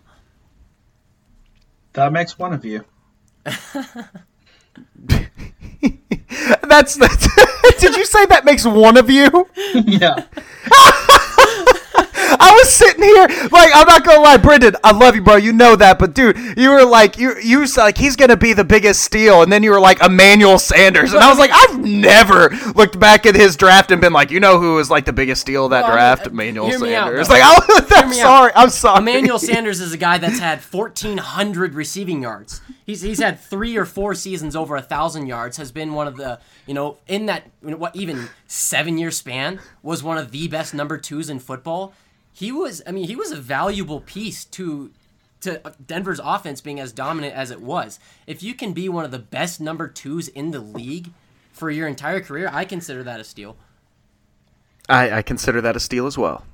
That 1.94 2.12
makes 2.12 2.38
one 2.38 2.52
of 2.52 2.66
you. 2.66 2.84
that's, 6.62 6.96
that's 6.96 7.28
Did 7.80 7.96
you 7.96 8.04
say 8.04 8.26
that 8.26 8.44
makes 8.44 8.64
one 8.64 8.96
of 8.96 9.10
you? 9.10 9.48
yeah. 9.74 10.24
I 12.40 12.52
was 12.52 12.70
sitting 12.72 13.02
here 13.02 13.26
like 13.52 13.70
I'm 13.74 13.86
not 13.86 14.04
gonna 14.04 14.20
lie, 14.20 14.36
Brendan. 14.38 14.74
I 14.82 14.92
love 14.92 15.14
you, 15.14 15.22
bro. 15.22 15.36
You 15.36 15.52
know 15.52 15.76
that, 15.76 15.98
but 15.98 16.14
dude, 16.14 16.36
you 16.56 16.70
were 16.70 16.84
like 16.84 17.18
you 17.18 17.36
you 17.38 17.60
was 17.60 17.76
like 17.76 17.98
he's 17.98 18.16
gonna 18.16 18.36
be 18.36 18.52
the 18.54 18.64
biggest 18.64 19.02
steal, 19.02 19.42
and 19.42 19.52
then 19.52 19.62
you 19.62 19.70
were 19.70 19.80
like 19.80 20.02
Emmanuel 20.02 20.58
Sanders, 20.58 21.12
and 21.12 21.22
I 21.22 21.28
was 21.28 21.38
like 21.38 21.50
I've 21.52 21.78
never 21.84 22.48
looked 22.74 22.98
back 22.98 23.26
at 23.26 23.34
his 23.34 23.56
draft 23.56 23.90
and 23.90 24.00
been 24.00 24.12
like, 24.12 24.30
you 24.30 24.40
know 24.40 24.58
who 24.58 24.76
was 24.76 24.90
like 24.90 25.04
the 25.04 25.12
biggest 25.12 25.42
steal 25.42 25.66
of 25.66 25.70
that 25.72 25.82
Well, 25.84 25.92
draft? 25.92 26.26
uh, 26.26 26.30
Emmanuel 26.30 26.66
out, 26.66 26.78
Sanders. 26.80 27.28
though. 27.28 27.34
like 27.34 27.42
oh, 27.44 27.86
I'm 27.92 28.10
me 28.10 28.20
out. 28.20 28.22
sorry, 28.24 28.52
I'm 28.56 28.70
sorry. 28.70 28.98
Emmanuel 29.00 29.38
Sanders 29.38 29.80
is 29.80 29.92
a 29.92 29.98
guy 29.98 30.16
that's 30.18 30.38
had 30.38 30.60
1,400 30.60 31.74
receiving 31.74 32.22
yards. 32.22 32.60
He's, 32.86 33.02
he's 33.02 33.20
had 33.20 33.38
three 33.38 33.76
or 33.76 33.84
four 33.84 34.14
seasons 34.14 34.56
over 34.56 34.76
a 34.76 34.82
thousand 34.82 35.26
yards. 35.26 35.56
Has 35.58 35.70
been 35.72 35.92
one 35.94 36.06
of 36.08 36.16
the 36.16 36.40
you 36.66 36.74
know 36.74 36.98
in 37.06 37.26
that 37.26 37.44
you 37.62 37.70
know, 37.72 37.76
what 37.76 37.94
even 37.94 38.28
seven 38.46 38.98
year 38.98 39.10
span 39.10 39.60
was 39.82 40.02
one 40.02 40.18
of 40.18 40.30
the 40.32 40.48
best 40.48 40.74
number 40.74 40.98
twos 40.98 41.30
in 41.30 41.38
football. 41.38 41.92
He 42.32 42.52
was 42.52 42.82
I 42.86 42.90
mean 42.92 43.06
he 43.06 43.16
was 43.16 43.32
a 43.32 43.36
valuable 43.36 44.00
piece 44.00 44.44
to 44.46 44.90
to 45.42 45.60
Denver's 45.86 46.20
offense 46.22 46.60
being 46.60 46.80
as 46.80 46.92
dominant 46.92 47.34
as 47.34 47.50
it 47.50 47.60
was. 47.60 47.98
If 48.26 48.42
you 48.42 48.54
can 48.54 48.72
be 48.72 48.88
one 48.88 49.04
of 49.04 49.10
the 49.10 49.18
best 49.18 49.60
number 49.60 49.88
twos 49.88 50.28
in 50.28 50.50
the 50.50 50.60
league 50.60 51.10
for 51.52 51.70
your 51.70 51.88
entire 51.88 52.20
career, 52.20 52.50
I 52.52 52.64
consider 52.64 53.02
that 53.04 53.20
a 53.20 53.24
steal. 53.24 53.56
I, 54.88 55.18
I 55.18 55.22
consider 55.22 55.60
that 55.60 55.76
a 55.76 55.80
steal 55.80 56.06
as 56.06 56.18
well. 56.18 56.44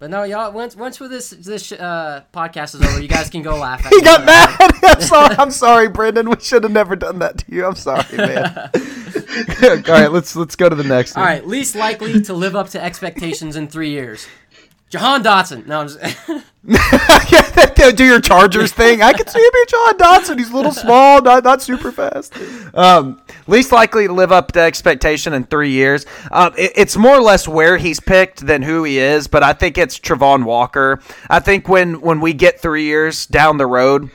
But 0.00 0.10
no, 0.10 0.22
y'all. 0.24 0.52
Once 0.52 0.76
once 0.76 1.00
with 1.00 1.10
this 1.10 1.30
this 1.30 1.72
uh, 1.72 2.22
podcast 2.32 2.74
is 2.74 2.82
over, 2.82 3.00
you 3.00 3.08
guys 3.08 3.30
can 3.30 3.42
go 3.42 3.56
laugh. 3.56 3.84
At 3.84 3.92
He 3.94 4.00
got 4.02 4.24
mad. 4.24 4.56
I'm 4.84 5.00
sorry, 5.00 5.34
I'm 5.38 5.50
sorry, 5.50 5.88
Brendan. 5.88 6.30
We 6.30 6.38
should 6.40 6.62
have 6.62 6.72
never 6.72 6.94
done 6.96 7.18
that 7.20 7.38
to 7.38 7.44
you. 7.48 7.64
I'm 7.64 7.74
sorry, 7.74 8.04
man. 8.16 8.70
All 9.62 9.94
right, 9.94 10.12
let's 10.12 10.36
let's 10.36 10.54
go 10.56 10.68
to 10.68 10.76
the 10.76 10.84
next 10.84 11.16
All 11.16 11.22
one. 11.22 11.32
right, 11.32 11.46
least 11.46 11.74
likely 11.74 12.20
to 12.22 12.32
live 12.32 12.54
up 12.54 12.68
to 12.70 12.82
expectations 12.82 13.56
in 13.56 13.68
three 13.68 13.90
years. 13.90 14.26
Jahan 14.90 15.22
Dotson. 15.22 15.66
No, 15.66 15.80
I'm 15.80 15.88
just, 15.88 16.00
do 17.96 18.04
your 18.04 18.20
Chargers 18.20 18.72
thing. 18.72 19.02
I 19.02 19.12
can 19.12 19.26
see 19.26 19.38
him 19.38 19.50
be 19.52 19.64
John 19.68 19.98
Dotson. 19.98 20.38
He's 20.38 20.50
a 20.50 20.56
little 20.56 20.72
small, 20.72 21.22
not 21.22 21.44
not 21.44 21.62
super 21.62 21.92
fast. 21.92 22.34
Um, 22.74 23.20
least 23.46 23.72
likely 23.72 24.06
to 24.06 24.12
live 24.12 24.32
up 24.32 24.52
to 24.52 24.60
expectation 24.60 25.32
in 25.32 25.44
three 25.44 25.70
years. 25.70 26.06
Um, 26.30 26.52
it- 26.56 26.72
it's 26.76 26.96
more 26.96 27.14
or 27.16 27.20
less 27.22 27.46
where 27.48 27.76
he's 27.76 28.00
picked 28.00 28.46
than 28.46 28.62
who 28.62 28.84
he 28.84 28.98
is, 28.98 29.26
but 29.26 29.42
I 29.42 29.52
think 29.52 29.78
it's 29.78 29.98
Travon 29.98 30.44
Walker. 30.44 31.00
I 31.30 31.40
think 31.40 31.68
when 31.68 32.00
when 32.00 32.20
we 32.20 32.32
get 32.32 32.60
three 32.60 32.84
years 32.84 33.26
down 33.26 33.56
the 33.58 33.66
road. 33.66 34.10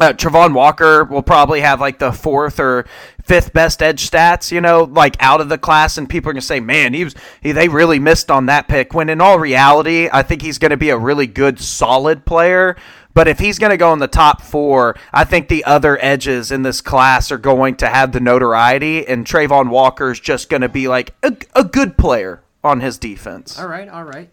Uh, 0.00 0.12
Travon 0.12 0.52
Walker 0.54 1.02
will 1.02 1.24
probably 1.24 1.60
have 1.60 1.80
like 1.80 1.98
the 1.98 2.12
fourth 2.12 2.60
or 2.60 2.86
fifth 3.28 3.52
best 3.52 3.82
edge 3.82 4.10
stats, 4.10 4.50
you 4.50 4.60
know, 4.60 4.84
like 4.84 5.16
out 5.20 5.40
of 5.40 5.48
the 5.48 5.58
class, 5.58 5.98
and 5.98 6.08
people 6.08 6.30
are 6.30 6.32
gonna 6.32 6.42
say, 6.42 6.58
"Man, 6.58 6.94
he 6.94 7.04
was 7.04 7.14
he, 7.40 7.52
they 7.52 7.68
really 7.68 7.98
missed 7.98 8.30
on 8.30 8.46
that 8.46 8.66
pick." 8.66 8.94
When 8.94 9.08
in 9.08 9.20
all 9.20 9.38
reality, 9.38 10.08
I 10.12 10.22
think 10.22 10.42
he's 10.42 10.58
gonna 10.58 10.76
be 10.76 10.90
a 10.90 10.98
really 10.98 11.26
good, 11.26 11.60
solid 11.60 12.24
player. 12.24 12.76
But 13.14 13.26
if 13.26 13.40
he's 13.40 13.58
going 13.58 13.70
to 13.70 13.76
go 13.76 13.92
in 13.92 13.98
the 13.98 14.06
top 14.06 14.42
four, 14.42 14.94
I 15.12 15.24
think 15.24 15.48
the 15.48 15.64
other 15.64 15.98
edges 16.00 16.52
in 16.52 16.62
this 16.62 16.80
class 16.80 17.32
are 17.32 17.38
going 17.38 17.74
to 17.78 17.88
have 17.88 18.12
the 18.12 18.20
notoriety, 18.20 19.08
and 19.08 19.26
Travon 19.26 19.70
Walker 19.70 20.12
is 20.12 20.20
just 20.20 20.48
going 20.48 20.60
to 20.60 20.68
be 20.68 20.86
like 20.86 21.14
a, 21.24 21.36
a 21.56 21.64
good 21.64 21.98
player 21.98 22.44
on 22.62 22.80
his 22.80 22.96
defense. 22.96 23.58
all 23.58 23.66
right, 23.66 23.88
all 23.88 24.04
right. 24.04 24.30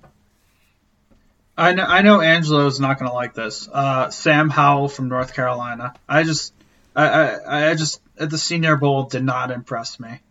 I 1.57 1.73
know, 1.73 1.83
I 1.83 2.03
know 2.03 2.21
Angelo's 2.21 2.79
not 2.79 2.99
going 2.99 3.09
to 3.09 3.15
like 3.15 3.33
this. 3.33 3.67
Uh, 3.71 4.11
Sam 4.11 4.51
Howell 4.51 4.89
from 4.89 5.07
North 5.07 5.33
Carolina. 5.33 5.95
I 6.07 6.21
just, 6.21 6.53
I, 6.95 7.07
I, 7.07 7.71
I 7.71 7.75
just 7.75 8.01
at 8.19 8.29
the 8.29 8.37
Senior 8.37 8.75
Bowl 8.75 9.03
did 9.03 9.23
not 9.23 9.51
impress 9.51 9.99
me. 9.99 10.21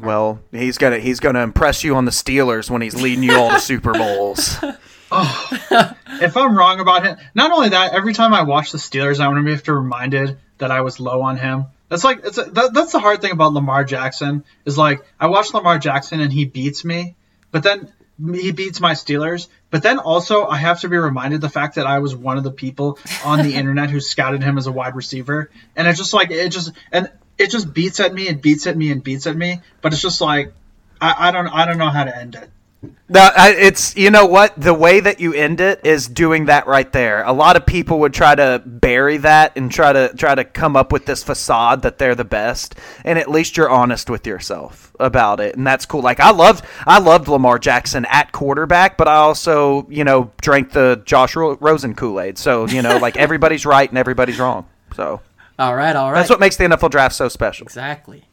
Well, 0.00 0.40
he's 0.50 0.78
gonna 0.78 0.98
he's 0.98 1.20
gonna 1.20 1.42
impress 1.42 1.84
you 1.84 1.94
on 1.96 2.04
the 2.04 2.10
Steelers 2.10 2.68
when 2.68 2.82
he's 2.82 3.00
leading 3.00 3.22
you 3.22 3.34
all 3.34 3.50
to 3.50 3.60
Super 3.60 3.92
Bowls. 3.92 4.56
Oh, 5.16 5.48
if 6.08 6.36
I'm 6.36 6.58
wrong 6.58 6.80
about 6.80 7.04
him, 7.04 7.16
not 7.36 7.52
only 7.52 7.68
that, 7.68 7.92
every 7.92 8.14
time 8.14 8.34
I 8.34 8.42
watch 8.42 8.72
the 8.72 8.78
Steelers, 8.78 9.20
I 9.20 9.28
want 9.28 9.38
to 9.38 9.44
be 9.44 9.52
have 9.52 9.62
to 9.64 9.72
reminded 9.72 10.38
that 10.58 10.72
I 10.72 10.80
was 10.80 10.98
low 10.98 11.22
on 11.22 11.36
him. 11.36 11.66
That's 11.88 12.02
like 12.02 12.24
it's 12.24 12.38
a, 12.38 12.44
that, 12.44 12.74
that's 12.74 12.90
the 12.90 12.98
hard 12.98 13.20
thing 13.20 13.30
about 13.30 13.52
Lamar 13.52 13.84
Jackson 13.84 14.42
is 14.64 14.76
like 14.76 15.04
I 15.20 15.28
watch 15.28 15.54
Lamar 15.54 15.78
Jackson 15.78 16.20
and 16.20 16.32
he 16.32 16.46
beats 16.46 16.84
me, 16.84 17.14
but 17.52 17.62
then 17.62 17.92
he 18.18 18.52
beats 18.52 18.80
my 18.80 18.92
Steelers. 18.92 19.48
But 19.70 19.82
then 19.82 19.98
also 19.98 20.46
I 20.46 20.56
have 20.56 20.80
to 20.80 20.88
be 20.88 20.96
reminded 20.96 21.40
the 21.40 21.48
fact 21.48 21.76
that 21.76 21.86
I 21.86 21.98
was 21.98 22.14
one 22.14 22.38
of 22.38 22.44
the 22.44 22.50
people 22.50 22.98
on 23.24 23.42
the 23.42 23.54
internet 23.56 23.90
who 23.90 24.00
scouted 24.00 24.42
him 24.42 24.58
as 24.58 24.66
a 24.66 24.72
wide 24.72 24.94
receiver, 24.94 25.50
and 25.76 25.88
it's 25.88 25.98
just 25.98 26.12
like 26.12 26.30
it 26.30 26.50
just 26.50 26.72
and 26.92 27.10
it 27.38 27.50
just 27.50 27.72
beats 27.72 28.00
at 28.00 28.14
me 28.14 28.28
and 28.28 28.40
beats 28.40 28.66
at 28.66 28.76
me 28.76 28.92
and 28.92 29.02
beats 29.02 29.26
at 29.26 29.36
me. 29.36 29.60
But 29.80 29.92
it's 29.92 30.02
just 30.02 30.20
like 30.20 30.52
I, 31.00 31.28
I 31.28 31.30
don't 31.30 31.48
I 31.48 31.66
don't 31.66 31.78
know 31.78 31.90
how 31.90 32.04
to 32.04 32.16
end 32.16 32.34
it. 32.34 32.50
No, 33.08 33.30
it's 33.36 33.96
you 33.96 34.10
know 34.10 34.26
what 34.26 34.58
the 34.60 34.72
way 34.72 34.98
that 35.00 35.20
you 35.20 35.34
end 35.34 35.60
it 35.60 35.84
is 35.84 36.08
doing 36.08 36.46
that 36.46 36.66
right 36.66 36.90
there. 36.90 37.22
A 37.24 37.32
lot 37.32 37.56
of 37.56 37.66
people 37.66 38.00
would 38.00 38.14
try 38.14 38.34
to 38.34 38.62
bury 38.64 39.18
that 39.18 39.56
and 39.56 39.70
try 39.70 39.92
to 39.92 40.12
try 40.16 40.34
to 40.34 40.42
come 40.44 40.74
up 40.74 40.90
with 40.90 41.04
this 41.04 41.22
facade 41.22 41.82
that 41.82 41.98
they're 41.98 42.14
the 42.14 42.24
best, 42.24 42.74
and 43.04 43.18
at 43.18 43.30
least 43.30 43.56
you're 43.56 43.68
honest 43.68 44.08
with 44.08 44.26
yourself 44.26 44.90
about 44.98 45.38
it, 45.40 45.54
and 45.56 45.66
that's 45.66 45.84
cool. 45.86 46.00
Like 46.00 46.18
I 46.18 46.30
loved 46.30 46.64
I 46.86 46.98
loved 46.98 47.28
Lamar 47.28 47.58
Jackson 47.58 48.06
at 48.06 48.32
quarterback, 48.32 48.96
but 48.96 49.06
I 49.06 49.16
also 49.16 49.86
you 49.90 50.04
know 50.04 50.30
drank 50.40 50.72
the 50.72 51.02
Josh 51.04 51.36
Ro- 51.36 51.58
Rosen 51.60 51.94
Kool 51.94 52.20
Aid. 52.20 52.38
So 52.38 52.66
you 52.66 52.80
know 52.82 52.96
like 52.96 53.16
everybody's 53.16 53.66
right 53.66 53.88
and 53.88 53.98
everybody's 53.98 54.38
wrong. 54.38 54.66
So 54.96 55.20
All 55.58 55.74
right, 55.76 55.94
all 55.94 56.10
right. 56.10 56.18
that's 56.18 56.30
what 56.30 56.40
makes 56.40 56.56
the 56.56 56.64
NFL 56.64 56.90
draft 56.90 57.14
so 57.14 57.28
special. 57.28 57.66
Exactly. 57.66 58.24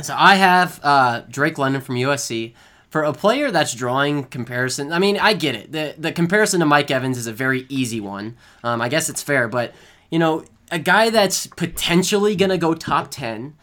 So 0.00 0.14
I 0.16 0.36
have 0.36 0.78
uh, 0.84 1.22
Drake 1.28 1.58
London 1.58 1.80
from 1.82 1.96
USC. 1.96 2.54
For 2.90 3.02
a 3.02 3.12
player 3.12 3.50
that's 3.50 3.74
drawing 3.74 4.24
comparison, 4.24 4.92
I 4.92 4.98
mean, 4.98 5.18
I 5.18 5.34
get 5.34 5.54
it. 5.54 5.72
The 5.72 5.94
the 5.98 6.12
comparison 6.12 6.60
to 6.60 6.66
Mike 6.66 6.90
Evans 6.90 7.18
is 7.18 7.26
a 7.26 7.32
very 7.32 7.66
easy 7.68 8.00
one. 8.00 8.36
Um, 8.64 8.80
I 8.80 8.88
guess 8.88 9.08
it's 9.08 9.22
fair, 9.22 9.48
but 9.48 9.74
you 10.10 10.18
know, 10.18 10.44
a 10.70 10.78
guy 10.78 11.10
that's 11.10 11.46
potentially 11.46 12.34
gonna 12.34 12.58
go 12.58 12.74
top 12.74 13.10
ten. 13.10 13.56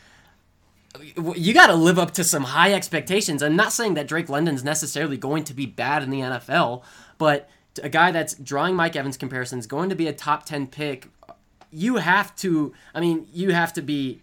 You 1.08 1.54
got 1.54 1.68
to 1.68 1.76
live 1.76 2.00
up 2.00 2.12
to 2.12 2.24
some 2.24 2.44
high 2.44 2.74
expectations. 2.74 3.44
I'm 3.44 3.56
not 3.58 3.74
saying 3.74 3.96
that 3.96 4.08
Drake 4.08 4.30
London's 4.30 4.64
necessarily 4.64 5.18
going 5.18 5.44
to 5.44 5.54
be 5.54 5.66
bad 5.66 6.02
in 6.04 6.10
the 6.10 6.22
NFL, 6.22 6.84
but 7.18 7.50
a 7.84 7.90
guy 7.90 8.12
that's 8.12 8.34
drawing 8.36 8.76
Mike 8.76 8.96
Evans 8.96 9.18
comparisons, 9.18 9.68
going 9.68 9.90
to 9.90 9.96
be 9.96 10.08
a 10.08 10.14
top 10.14 10.46
10 10.46 10.68
pick, 10.68 11.10
you 11.70 11.98
have 11.98 12.36
to, 12.38 12.74
I 12.94 13.02
mean, 13.02 13.28
you 13.34 13.52
have 13.52 13.74
to 13.74 13.82
be 13.82 14.22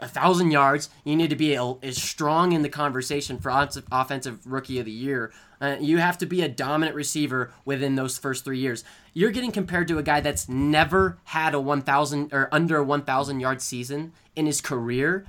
a 0.00 0.08
thousand 0.08 0.50
yards. 0.50 0.88
You 1.04 1.16
need 1.16 1.30
to 1.30 1.36
be 1.36 1.54
as 1.54 2.02
strong 2.02 2.52
in 2.52 2.62
the 2.62 2.68
conversation 2.68 3.38
for 3.38 3.50
offensive 3.92 4.40
rookie 4.44 4.78
of 4.78 4.86
the 4.86 4.92
year. 4.92 5.32
Uh, 5.60 5.76
you 5.78 5.98
have 5.98 6.16
to 6.18 6.26
be 6.26 6.42
a 6.42 6.48
dominant 6.48 6.96
receiver 6.96 7.52
within 7.64 7.94
those 7.94 8.16
first 8.16 8.44
three 8.44 8.58
years. 8.58 8.82
You're 9.12 9.30
getting 9.30 9.52
compared 9.52 9.88
to 9.88 9.98
a 9.98 10.02
guy 10.02 10.20
that's 10.20 10.48
never 10.48 11.18
had 11.24 11.54
a 11.54 11.60
1,000 11.60 12.32
or 12.32 12.48
under 12.50 12.78
a 12.78 12.84
1,000 12.84 13.40
yard 13.40 13.60
season 13.60 14.12
in 14.34 14.46
his 14.46 14.60
career. 14.60 15.26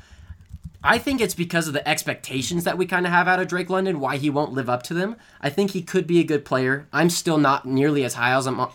I 0.84 0.98
think 0.98 1.22
it's 1.22 1.36
because 1.36 1.68
of 1.68 1.74
the 1.74 1.88
expectations 1.88 2.64
that 2.64 2.78
we 2.78 2.88
kind 2.88 3.06
of 3.06 3.12
have 3.12 3.28
out 3.28 3.40
of 3.40 3.48
Drake 3.48 3.70
London, 3.70 4.00
why 4.00 4.18
he 4.18 4.32
won't 4.32 4.54
live 4.54 4.70
up 4.70 4.82
to 4.84 4.96
them. 4.96 5.16
I 5.40 5.50
think 5.50 5.72
he 5.72 5.84
could 5.84 6.08
be 6.08 6.20
a 6.20 6.24
good 6.24 6.44
player. 6.44 6.88
I'm 6.92 7.10
still 7.12 7.38
not 7.38 7.68
nearly 7.68 8.04
as 8.04 8.16
high 8.16 8.36
as 8.36 8.48
I'm 8.48 8.66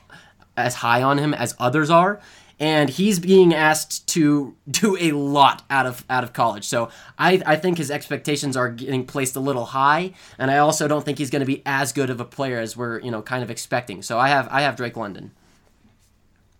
as 0.56 0.76
high 0.76 1.02
on 1.02 1.18
him 1.18 1.34
as 1.34 1.54
others 1.58 1.90
are, 1.90 2.20
and 2.58 2.88
he's 2.88 3.18
being 3.18 3.54
asked 3.54 4.06
to 4.08 4.56
do 4.70 4.96
a 4.98 5.12
lot 5.12 5.64
out 5.68 5.86
of 5.86 6.04
out 6.08 6.24
of 6.24 6.32
college. 6.32 6.64
So 6.64 6.90
I 7.18 7.42
I 7.44 7.56
think 7.56 7.78
his 7.78 7.90
expectations 7.90 8.56
are 8.56 8.68
getting 8.68 9.06
placed 9.06 9.36
a 9.36 9.40
little 9.40 9.66
high, 9.66 10.12
and 10.38 10.50
I 10.50 10.58
also 10.58 10.88
don't 10.88 11.04
think 11.04 11.18
he's 11.18 11.30
going 11.30 11.40
to 11.40 11.46
be 11.46 11.62
as 11.66 11.92
good 11.92 12.10
of 12.10 12.20
a 12.20 12.24
player 12.24 12.58
as 12.58 12.76
we're 12.76 13.00
you 13.00 13.10
know 13.10 13.22
kind 13.22 13.42
of 13.42 13.50
expecting. 13.50 14.02
So 14.02 14.18
I 14.18 14.28
have 14.28 14.48
I 14.50 14.62
have 14.62 14.76
Drake 14.76 14.96
London. 14.96 15.32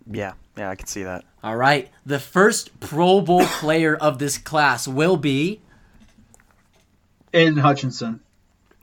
Yeah, 0.09 0.33
yeah, 0.57 0.69
I 0.69 0.75
can 0.75 0.87
see 0.87 1.03
that. 1.03 1.25
All 1.43 1.55
right. 1.55 1.89
The 2.05 2.19
first 2.19 2.79
Pro 2.79 3.21
Bowl 3.21 3.45
player 3.45 3.95
of 3.95 4.19
this 4.19 4.37
class 4.37 4.87
will 4.87 5.17
be 5.17 5.61
Aidan 7.33 7.57
Hutchinson. 7.57 8.21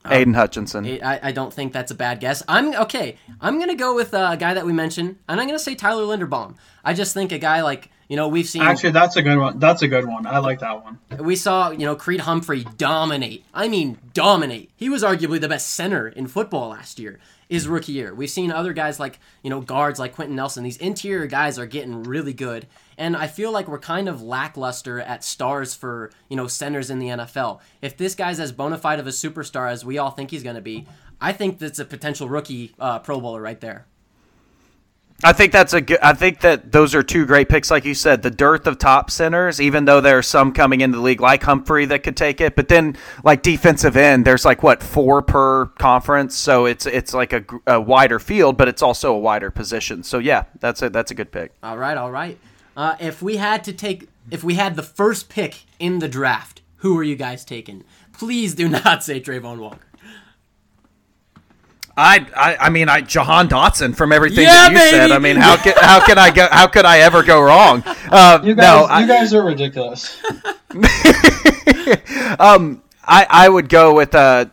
Aidan 0.06 0.34
Hutchinson. 0.34 0.84
I, 1.02 1.20
I 1.22 1.32
don't 1.32 1.52
think 1.52 1.72
that's 1.72 1.90
a 1.90 1.94
bad 1.94 2.20
guess. 2.20 2.42
I'm 2.48 2.74
okay. 2.74 3.16
I'm 3.40 3.58
gonna 3.58 3.74
go 3.74 3.94
with 3.94 4.12
uh, 4.14 4.30
a 4.32 4.36
guy 4.36 4.54
that 4.54 4.66
we 4.66 4.72
mentioned, 4.72 5.16
and 5.28 5.40
I'm 5.40 5.46
gonna 5.46 5.58
say 5.58 5.74
Tyler 5.74 6.02
Linderbaum. 6.02 6.56
I 6.84 6.94
just 6.94 7.14
think 7.14 7.32
a 7.32 7.38
guy 7.38 7.62
like 7.62 7.90
you 8.08 8.16
know 8.16 8.28
we've 8.28 8.48
seen. 8.48 8.62
Actually, 8.62 8.90
that's 8.90 9.16
a 9.16 9.22
good 9.22 9.38
one. 9.38 9.58
That's 9.58 9.82
a 9.82 9.88
good 9.88 10.06
one. 10.06 10.26
I 10.26 10.38
like 10.38 10.60
that 10.60 10.84
one. 10.84 10.98
We 11.18 11.36
saw 11.36 11.70
you 11.70 11.86
know 11.86 11.96
Creed 11.96 12.20
Humphrey 12.20 12.64
dominate. 12.76 13.44
I 13.54 13.68
mean 13.68 13.98
dominate. 14.12 14.70
He 14.76 14.88
was 14.88 15.02
arguably 15.02 15.40
the 15.40 15.48
best 15.48 15.70
center 15.70 16.08
in 16.08 16.26
football 16.26 16.70
last 16.70 16.98
year 16.98 17.18
his 17.48 17.68
rookie 17.68 17.92
year. 17.92 18.14
We've 18.14 18.30
seen 18.30 18.50
other 18.50 18.72
guys 18.72 18.98
like, 18.98 19.20
you 19.42 19.50
know, 19.50 19.60
guards 19.60 19.98
like 19.98 20.14
Quenton 20.14 20.36
Nelson. 20.36 20.64
These 20.64 20.78
interior 20.78 21.26
guys 21.26 21.58
are 21.58 21.66
getting 21.66 22.02
really 22.02 22.32
good. 22.32 22.66
And 22.98 23.16
I 23.16 23.26
feel 23.26 23.52
like 23.52 23.68
we're 23.68 23.78
kind 23.78 24.08
of 24.08 24.22
lackluster 24.22 25.00
at 25.00 25.24
stars 25.24 25.74
for, 25.74 26.10
you 26.28 26.36
know, 26.36 26.46
centers 26.46 26.90
in 26.90 26.98
the 26.98 27.08
NFL. 27.08 27.60
If 27.82 27.96
this 27.96 28.14
guy's 28.14 28.40
as 28.40 28.52
bona 28.52 28.78
fide 28.78 29.00
of 29.00 29.06
a 29.06 29.10
superstar 29.10 29.70
as 29.70 29.84
we 29.84 29.98
all 29.98 30.10
think 30.10 30.30
he's 30.30 30.42
going 30.42 30.56
to 30.56 30.62
be, 30.62 30.86
I 31.20 31.32
think 31.32 31.58
that's 31.58 31.78
a 31.78 31.84
potential 31.84 32.28
rookie 32.28 32.74
uh, 32.78 32.98
Pro 33.00 33.20
Bowler 33.20 33.40
right 33.40 33.60
there. 33.60 33.86
I 35.22 35.32
think 35.32 35.52
that's 35.52 35.72
a 35.72 35.80
good. 35.80 36.00
I 36.02 36.12
think 36.12 36.40
that 36.40 36.72
those 36.72 36.94
are 36.94 37.02
two 37.02 37.24
great 37.24 37.48
picks, 37.48 37.70
like 37.70 37.84
you 37.84 37.94
said. 37.94 38.22
The 38.22 38.30
dearth 38.30 38.66
of 38.66 38.78
top 38.78 39.10
centers, 39.10 39.60
even 39.60 39.84
though 39.84 40.00
there 40.00 40.18
are 40.18 40.22
some 40.22 40.52
coming 40.52 40.80
into 40.80 40.98
the 40.98 41.02
league 41.02 41.20
like 41.20 41.42
Humphrey 41.42 41.86
that 41.86 42.02
could 42.02 42.16
take 42.16 42.40
it, 42.40 42.56
but 42.56 42.68
then 42.68 42.96
like 43.22 43.42
defensive 43.42 43.96
end, 43.96 44.24
there's 44.24 44.44
like 44.44 44.62
what 44.62 44.82
four 44.82 45.22
per 45.22 45.66
conference, 45.78 46.34
so 46.34 46.66
it's 46.66 46.84
it's 46.84 47.14
like 47.14 47.32
a, 47.32 47.44
a 47.66 47.80
wider 47.80 48.18
field, 48.18 48.56
but 48.56 48.66
it's 48.66 48.82
also 48.82 49.14
a 49.14 49.18
wider 49.18 49.50
position. 49.50 50.02
So 50.02 50.18
yeah, 50.18 50.44
that's 50.58 50.82
a 50.82 50.90
that's 50.90 51.12
a 51.12 51.14
good 51.14 51.30
pick. 51.30 51.52
All 51.62 51.78
right, 51.78 51.96
all 51.96 52.10
right. 52.10 52.36
Uh, 52.76 52.96
if 53.00 53.22
we 53.22 53.36
had 53.36 53.64
to 53.64 53.72
take, 53.72 54.08
if 54.30 54.42
we 54.42 54.54
had 54.54 54.76
the 54.76 54.82
first 54.82 55.28
pick 55.28 55.64
in 55.78 56.00
the 56.00 56.08
draft, 56.08 56.62
who 56.76 56.98
are 56.98 57.04
you 57.04 57.16
guys 57.16 57.44
taking? 57.44 57.84
Please 58.12 58.54
do 58.54 58.68
not 58.68 59.02
say 59.02 59.20
Travon 59.20 59.58
Walker. 59.58 59.78
I, 61.96 62.26
I, 62.36 62.56
I 62.56 62.70
mean, 62.70 62.88
I 62.88 63.02
Jahan 63.02 63.48
Dotson 63.48 63.94
from 63.94 64.12
everything 64.12 64.44
yeah, 64.44 64.68
that 64.68 64.72
you 64.72 64.78
baby. 64.78 64.90
said. 64.90 65.12
I 65.12 65.20
mean, 65.20 65.36
how 65.36 65.56
can 65.56 65.74
how 65.76 66.04
can 66.04 66.18
I 66.18 66.30
go? 66.30 66.48
How 66.50 66.66
could 66.66 66.84
I 66.84 66.98
ever 66.98 67.22
go 67.22 67.40
wrong? 67.40 67.84
Uh, 67.86 68.40
you 68.42 68.56
guys, 68.56 68.64
no, 68.64 68.84
I, 68.86 69.02
you 69.02 69.06
guys 69.06 69.32
are 69.32 69.44
ridiculous. 69.44 70.20
um, 72.40 72.82
I 73.04 73.26
I 73.30 73.48
would 73.48 73.68
go 73.68 73.94
with 73.94 74.12
uh, 74.14 74.46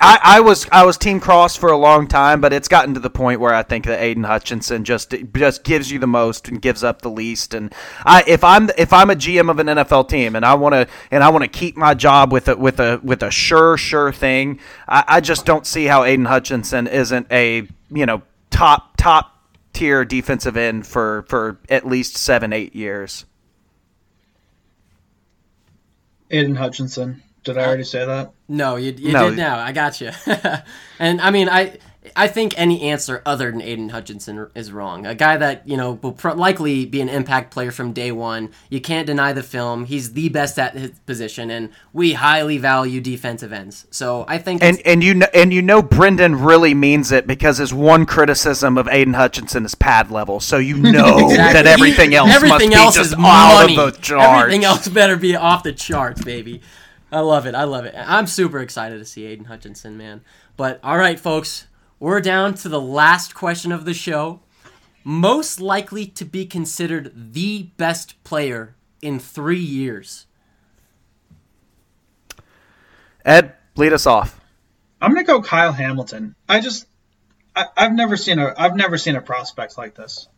I, 0.00 0.18
I 0.22 0.40
was 0.40 0.66
I 0.72 0.84
was 0.84 0.96
Team 0.96 1.20
Cross 1.20 1.56
for 1.56 1.70
a 1.70 1.76
long 1.76 2.08
time, 2.08 2.40
but 2.40 2.52
it's 2.52 2.68
gotten 2.68 2.94
to 2.94 3.00
the 3.00 3.10
point 3.10 3.40
where 3.40 3.54
I 3.54 3.62
think 3.62 3.84
that 3.84 4.00
Aidan 4.00 4.24
Hutchinson 4.24 4.84
just 4.84 5.14
just 5.34 5.62
gives 5.62 5.90
you 5.90 5.98
the 5.98 6.06
most 6.06 6.48
and 6.48 6.60
gives 6.60 6.82
up 6.82 7.02
the 7.02 7.10
least. 7.10 7.54
And 7.54 7.72
I 8.04 8.24
if 8.26 8.42
I'm 8.42 8.70
if 8.76 8.92
I'm 8.92 9.10
a 9.10 9.14
GM 9.14 9.50
of 9.50 9.58
an 9.58 9.66
NFL 9.68 10.08
team 10.08 10.34
and 10.34 10.44
I 10.44 10.54
want 10.54 10.74
to 10.74 10.88
and 11.10 11.22
I 11.22 11.28
want 11.28 11.44
to 11.44 11.48
keep 11.48 11.76
my 11.76 11.94
job 11.94 12.32
with 12.32 12.48
a 12.48 12.56
with 12.56 12.80
a 12.80 13.00
with 13.04 13.22
a 13.22 13.30
sure 13.30 13.76
sure 13.76 14.12
thing, 14.12 14.58
I, 14.88 15.04
I 15.06 15.20
just 15.20 15.46
don't 15.46 15.66
see 15.66 15.84
how 15.84 16.02
Aidan 16.02 16.24
Hutchinson 16.26 16.86
isn't 16.86 17.30
a 17.30 17.68
you 17.90 18.06
know 18.06 18.22
top 18.50 18.96
top 18.96 19.38
tier 19.72 20.04
defensive 20.04 20.56
end 20.56 20.86
for 20.86 21.22
for 21.28 21.58
at 21.68 21.86
least 21.86 22.16
seven 22.16 22.52
eight 22.52 22.74
years. 22.74 23.26
Aidan 26.30 26.56
Hutchinson. 26.56 27.22
Did 27.44 27.58
I 27.58 27.66
already 27.66 27.84
say 27.84 28.04
that? 28.04 28.32
No, 28.48 28.76
you, 28.76 28.92
you 28.92 29.12
no. 29.12 29.30
did 29.30 29.36
now. 29.36 29.58
I 29.58 29.72
got 29.72 30.00
you. 30.00 30.10
and 30.98 31.20
I 31.20 31.30
mean, 31.30 31.48
I 31.48 31.78
I 32.16 32.28
think 32.28 32.54
any 32.56 32.82
answer 32.82 33.22
other 33.26 33.50
than 33.50 33.60
Aidan 33.60 33.88
Hutchinson 33.90 34.48
is 34.54 34.72
wrong. 34.72 35.06
A 35.06 35.14
guy 35.14 35.36
that 35.36 35.68
you 35.68 35.76
know 35.76 35.92
will 36.02 36.12
pro- 36.12 36.34
likely 36.34 36.86
be 36.86 37.00
an 37.00 37.08
impact 37.08 37.50
player 37.52 37.70
from 37.70 37.92
day 37.92 38.12
one. 38.12 38.50
You 38.70 38.80
can't 38.80 39.06
deny 39.06 39.32
the 39.32 39.42
film. 39.42 39.84
He's 39.84 40.12
the 40.12 40.28
best 40.28 40.58
at 40.58 40.74
his 40.74 40.90
position, 41.06 41.50
and 41.50 41.70
we 41.92 42.14
highly 42.14 42.58
value 42.58 43.00
defensive 43.00 43.52
ends. 43.52 43.86
So 43.90 44.24
I 44.28 44.38
think 44.38 44.62
and 44.62 44.80
and 44.84 45.02
you 45.02 45.14
know, 45.14 45.26
and 45.34 45.52
you 45.52 45.62
know 45.62 45.82
Brendan 45.82 46.40
really 46.40 46.74
means 46.74 47.12
it 47.12 47.26
because 47.26 47.58
his 47.58 47.74
one 47.74 48.06
criticism 48.06 48.78
of 48.78 48.88
Aidan 48.88 49.14
Hutchinson 49.14 49.64
is 49.64 49.74
pad 49.74 50.10
level. 50.10 50.40
So 50.40 50.58
you 50.58 50.76
know 50.78 51.28
exactly. 51.28 51.52
that 51.54 51.66
everything 51.66 52.14
else 52.14 52.30
everything 52.30 52.74
else 52.74 52.96
is 52.96 53.16
money. 53.16 53.76
Everything 53.78 54.64
else 54.64 54.88
better 54.88 55.16
be 55.16 55.36
off 55.36 55.62
the 55.62 55.72
charts, 55.72 56.22
baby. 56.24 56.62
I 57.10 57.20
love 57.20 57.46
it. 57.46 57.54
I 57.54 57.64
love 57.64 57.84
it. 57.84 57.94
I'm 57.96 58.26
super 58.26 58.58
excited 58.58 58.98
to 58.98 59.04
see 59.04 59.24
Aidan 59.24 59.46
Hutchinson, 59.46 59.96
man. 59.96 60.22
But 60.56 60.78
all 60.82 60.98
right, 60.98 61.18
folks, 61.18 61.66
we're 61.98 62.20
down 62.20 62.54
to 62.54 62.68
the 62.68 62.80
last 62.80 63.34
question 63.34 63.72
of 63.72 63.84
the 63.84 63.94
show. 63.94 64.40
Most 65.04 65.60
likely 65.60 66.06
to 66.06 66.24
be 66.24 66.44
considered 66.44 67.12
the 67.14 67.70
best 67.76 68.22
player 68.24 68.74
in 69.00 69.18
three 69.18 69.58
years. 69.58 70.26
Ed, 73.24 73.54
lead 73.76 73.92
us 73.92 74.06
off. 74.06 74.38
I'm 75.00 75.12
gonna 75.14 75.24
go 75.24 75.40
Kyle 75.40 75.72
Hamilton. 75.72 76.34
I 76.48 76.60
just, 76.60 76.86
I, 77.54 77.66
I've 77.76 77.92
never 77.92 78.16
seen 78.16 78.38
a, 78.38 78.52
I've 78.56 78.74
never 78.74 78.98
seen 78.98 79.16
a 79.16 79.20
prospect 79.22 79.78
like 79.78 79.94
this. 79.94 80.28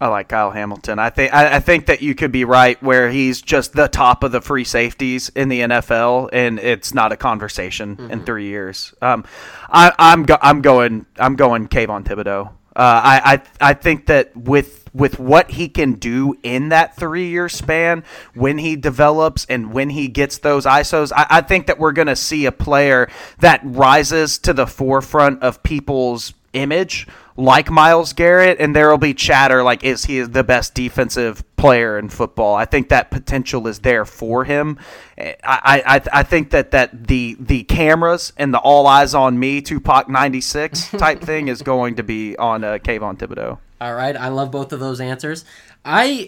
I 0.00 0.08
like 0.08 0.28
Kyle 0.28 0.52
Hamilton. 0.52 0.98
I 0.98 1.10
think 1.10 1.34
I, 1.34 1.56
I, 1.56 1.60
think 1.60 1.86
that 1.86 2.02
you 2.02 2.14
could 2.14 2.30
be 2.30 2.44
right 2.44 2.80
where 2.80 3.10
he's 3.10 3.42
just 3.42 3.72
the 3.72 3.88
top 3.88 4.22
of 4.22 4.30
the 4.30 4.40
free 4.40 4.62
safeties 4.62 5.28
in 5.30 5.48
the 5.48 5.60
NFL, 5.60 6.28
and 6.32 6.60
it's 6.60 6.94
not 6.94 7.10
a 7.10 7.16
conversation 7.16 7.96
mm-hmm. 7.96 8.10
in 8.10 8.24
three 8.24 8.46
years. 8.46 8.94
Um, 9.02 9.24
I, 9.68 9.88
am 9.88 9.94
I'm, 9.98 10.22
go, 10.24 10.38
I'm 10.40 10.62
going 10.62 11.06
I'm 11.18 11.34
going 11.34 11.66
Kayvon 11.66 12.04
Thibodeaux. 12.04 12.48
Uh, 12.48 12.50
I, 12.76 13.42
I 13.60 13.70
I 13.70 13.74
think 13.74 14.06
that 14.06 14.36
with 14.36 14.88
with 14.94 15.18
what 15.18 15.50
he 15.50 15.68
can 15.68 15.94
do 15.94 16.36
in 16.44 16.68
that 16.68 16.94
three 16.94 17.28
year 17.28 17.48
span, 17.48 18.04
when 18.34 18.58
he 18.58 18.76
develops 18.76 19.46
and 19.46 19.72
when 19.72 19.90
he 19.90 20.06
gets 20.06 20.38
those 20.38 20.64
ISOs, 20.64 21.10
I, 21.14 21.26
I 21.28 21.40
think 21.40 21.66
that 21.66 21.80
we're 21.80 21.92
going 21.92 22.06
to 22.06 22.16
see 22.16 22.46
a 22.46 22.52
player 22.52 23.10
that 23.40 23.60
rises 23.64 24.38
to 24.38 24.52
the 24.52 24.66
forefront 24.66 25.42
of 25.42 25.62
people's 25.64 26.34
image 26.52 27.08
like 27.38 27.70
Myles 27.70 28.12
Garrett, 28.14 28.58
and 28.58 28.74
there 28.74 28.90
will 28.90 28.98
be 28.98 29.14
chatter 29.14 29.62
like, 29.62 29.84
is 29.84 30.04
he 30.04 30.20
the 30.22 30.42
best 30.42 30.74
defensive 30.74 31.44
player 31.54 31.96
in 31.96 32.08
football? 32.08 32.56
I 32.56 32.64
think 32.64 32.88
that 32.88 33.12
potential 33.12 33.68
is 33.68 33.78
there 33.78 34.04
for 34.04 34.44
him. 34.44 34.76
I, 35.16 35.38
I, 35.86 36.02
I 36.12 36.22
think 36.24 36.50
that, 36.50 36.72
that 36.72 37.06
the 37.06 37.36
the 37.38 37.62
cameras 37.62 38.32
and 38.36 38.52
the 38.52 38.58
all 38.58 38.88
eyes 38.88 39.14
on 39.14 39.38
me 39.38 39.62
Tupac 39.62 40.08
'96 40.08 40.90
type 40.98 41.20
thing 41.20 41.46
is 41.46 41.62
going 41.62 41.94
to 41.94 42.02
be 42.02 42.36
on 42.36 42.64
uh, 42.64 42.78
Kayvon 42.78 43.16
Thibodeaux. 43.16 43.58
All 43.80 43.94
right, 43.94 44.16
I 44.16 44.28
love 44.28 44.50
both 44.50 44.72
of 44.72 44.80
those 44.80 45.00
answers. 45.00 45.44
I 45.84 46.26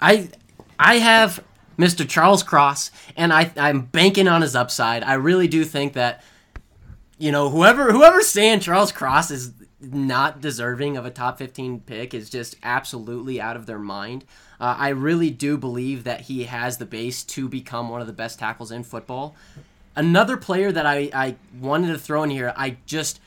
I 0.00 0.28
I 0.78 0.98
have 0.98 1.42
Mr. 1.76 2.08
Charles 2.08 2.44
Cross, 2.44 2.92
and 3.16 3.32
I 3.32 3.50
I'm 3.56 3.82
banking 3.82 4.28
on 4.28 4.42
his 4.42 4.54
upside. 4.54 5.02
I 5.02 5.14
really 5.14 5.48
do 5.48 5.64
think 5.64 5.94
that 5.94 6.22
you 7.18 7.32
know 7.32 7.50
whoever 7.50 7.90
whoever's 7.90 8.28
saying 8.28 8.60
Charles 8.60 8.92
Cross 8.92 9.32
is 9.32 9.52
not 9.80 10.40
deserving 10.40 10.96
of 10.96 11.06
a 11.06 11.10
top 11.10 11.38
15 11.38 11.80
pick 11.80 12.12
is 12.12 12.28
just 12.30 12.56
absolutely 12.62 13.40
out 13.40 13.56
of 13.56 13.66
their 13.66 13.78
mind. 13.78 14.24
Uh, 14.60 14.74
I 14.76 14.88
really 14.88 15.30
do 15.30 15.56
believe 15.56 16.04
that 16.04 16.22
he 16.22 16.44
has 16.44 16.78
the 16.78 16.86
base 16.86 17.22
to 17.24 17.48
become 17.48 17.88
one 17.88 18.00
of 18.00 18.06
the 18.06 18.12
best 18.12 18.38
tackles 18.38 18.72
in 18.72 18.82
football. 18.82 19.36
Another 19.94 20.36
player 20.36 20.72
that 20.72 20.86
I, 20.86 21.10
I 21.12 21.36
wanted 21.60 21.88
to 21.88 21.98
throw 21.98 22.22
in 22.22 22.30
here, 22.30 22.52
I 22.56 22.78
just 22.86 23.20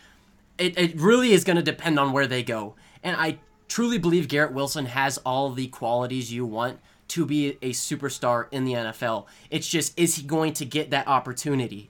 it, 0.58 0.78
it 0.78 1.00
really 1.00 1.32
is 1.32 1.44
going 1.44 1.58
to 1.58 1.64
depend 1.64 2.00
on 2.00 2.12
where 2.12 2.28
they 2.28 2.44
go. 2.44 2.76
And 3.04 3.16
I 3.16 3.40
truly 3.68 3.98
believe 3.98 4.28
Garrett 4.28 4.54
Wilson 4.54 4.86
has 4.86 5.18
all 5.20 5.50
the 5.52 5.68
qualities 5.68 6.32
you 6.32 6.46
want 6.46 6.80
to 7.10 7.26
be 7.26 7.58
a 7.62 7.72
superstar 7.72 8.48
in 8.52 8.66
the 8.66 8.74
NFL. 8.74 9.26
It's 9.50 9.68
just 9.68 9.98
is 10.00 10.16
he 10.16 10.24
going 10.24 10.54
to 10.54 10.66
get 10.66 10.92
that 10.92 11.08
opportunity? 11.08 11.90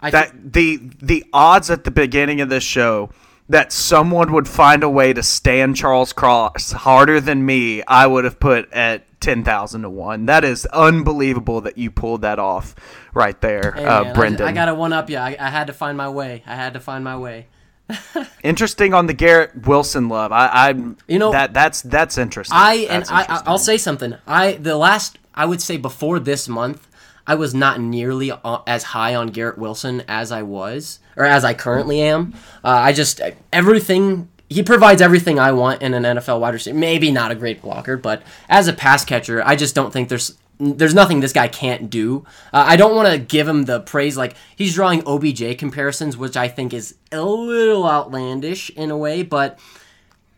I 0.00 0.10
that 0.10 0.52
the 0.52 0.80
the 1.02 1.24
odds 1.32 1.70
at 1.70 1.84
the 1.84 1.90
beginning 1.90 2.40
of 2.40 2.48
this 2.48 2.64
show 2.64 3.10
that 3.48 3.72
someone 3.72 4.32
would 4.32 4.48
find 4.48 4.82
a 4.82 4.88
way 4.88 5.12
to 5.12 5.22
stand 5.22 5.76
Charles 5.76 6.12
Cross 6.12 6.72
harder 6.72 7.20
than 7.20 7.44
me, 7.44 7.82
I 7.82 8.06
would 8.06 8.24
have 8.24 8.40
put 8.40 8.72
at 8.72 9.04
ten 9.20 9.44
thousand 9.44 9.82
to 9.82 9.90
one. 9.90 10.26
That 10.26 10.44
is 10.44 10.66
unbelievable 10.66 11.60
that 11.62 11.78
you 11.78 11.90
pulled 11.90 12.22
that 12.22 12.38
off 12.38 12.74
right 13.12 13.40
there, 13.40 13.72
hey, 13.72 13.84
uh, 13.84 14.04
man, 14.04 14.14
Brendan. 14.14 14.46
I, 14.46 14.50
I 14.50 14.52
got 14.52 14.66
to 14.66 14.74
one 14.74 14.92
up 14.92 15.08
you. 15.10 15.16
I, 15.16 15.36
I 15.38 15.50
had 15.50 15.68
to 15.68 15.72
find 15.72 15.96
my 15.96 16.08
way. 16.08 16.42
I 16.46 16.54
had 16.54 16.74
to 16.74 16.80
find 16.80 17.04
my 17.04 17.16
way. 17.16 17.46
interesting 18.42 18.94
on 18.94 19.06
the 19.06 19.12
Garrett 19.12 19.66
Wilson 19.66 20.08
love. 20.08 20.32
I, 20.32 20.70
am 20.70 20.96
you 21.06 21.18
know 21.18 21.32
that 21.32 21.52
that's 21.52 21.82
that's 21.82 22.16
interesting. 22.18 22.56
I 22.56 22.86
that's 22.86 23.10
and 23.10 23.18
I 23.18 23.42
I'll 23.46 23.58
say 23.58 23.76
something. 23.76 24.14
I 24.26 24.52
the 24.52 24.76
last 24.76 25.18
I 25.34 25.44
would 25.46 25.60
say 25.60 25.76
before 25.76 26.18
this 26.18 26.48
month, 26.48 26.88
I 27.26 27.34
was 27.34 27.54
not 27.54 27.80
nearly 27.80 28.32
as 28.66 28.82
high 28.82 29.14
on 29.14 29.28
Garrett 29.28 29.58
Wilson 29.58 30.02
as 30.08 30.30
I 30.30 30.42
was 30.42 30.98
or 31.16 31.24
as 31.24 31.44
I 31.44 31.54
currently 31.54 32.00
am. 32.00 32.34
Uh, 32.62 32.68
I 32.68 32.92
just 32.92 33.20
everything 33.52 34.28
he 34.48 34.62
provides 34.62 35.00
everything 35.00 35.38
I 35.38 35.52
want 35.52 35.82
in 35.82 35.94
an 35.94 36.02
NFL 36.02 36.40
wide 36.40 36.54
receiver. 36.54 36.76
Maybe 36.76 37.10
not 37.10 37.30
a 37.30 37.34
great 37.34 37.62
blocker, 37.62 37.96
but 37.96 38.22
as 38.48 38.68
a 38.68 38.72
pass 38.72 39.04
catcher, 39.04 39.42
I 39.44 39.56
just 39.56 39.74
don't 39.74 39.92
think 39.92 40.08
there's 40.08 40.36
there's 40.58 40.94
nothing 40.94 41.20
this 41.20 41.32
guy 41.32 41.48
can't 41.48 41.90
do. 41.90 42.24
Uh, 42.52 42.64
I 42.66 42.76
don't 42.76 42.94
want 42.94 43.08
to 43.08 43.18
give 43.18 43.48
him 43.48 43.64
the 43.64 43.80
praise 43.80 44.16
like 44.16 44.36
he's 44.54 44.74
drawing 44.74 45.02
OBJ 45.06 45.58
comparisons, 45.58 46.16
which 46.16 46.36
I 46.36 46.48
think 46.48 46.72
is 46.72 46.94
a 47.10 47.22
little 47.22 47.88
outlandish 47.88 48.70
in 48.70 48.90
a 48.90 48.96
way, 48.96 49.22
but 49.22 49.58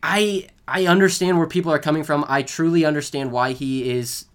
I 0.02 0.48
I 0.68 0.86
understand 0.86 1.38
where 1.38 1.46
people 1.46 1.72
are 1.72 1.78
coming 1.78 2.04
from. 2.04 2.24
I 2.28 2.42
truly 2.42 2.84
understand 2.84 3.32
why 3.32 3.52
he 3.52 3.90
is 3.90 4.26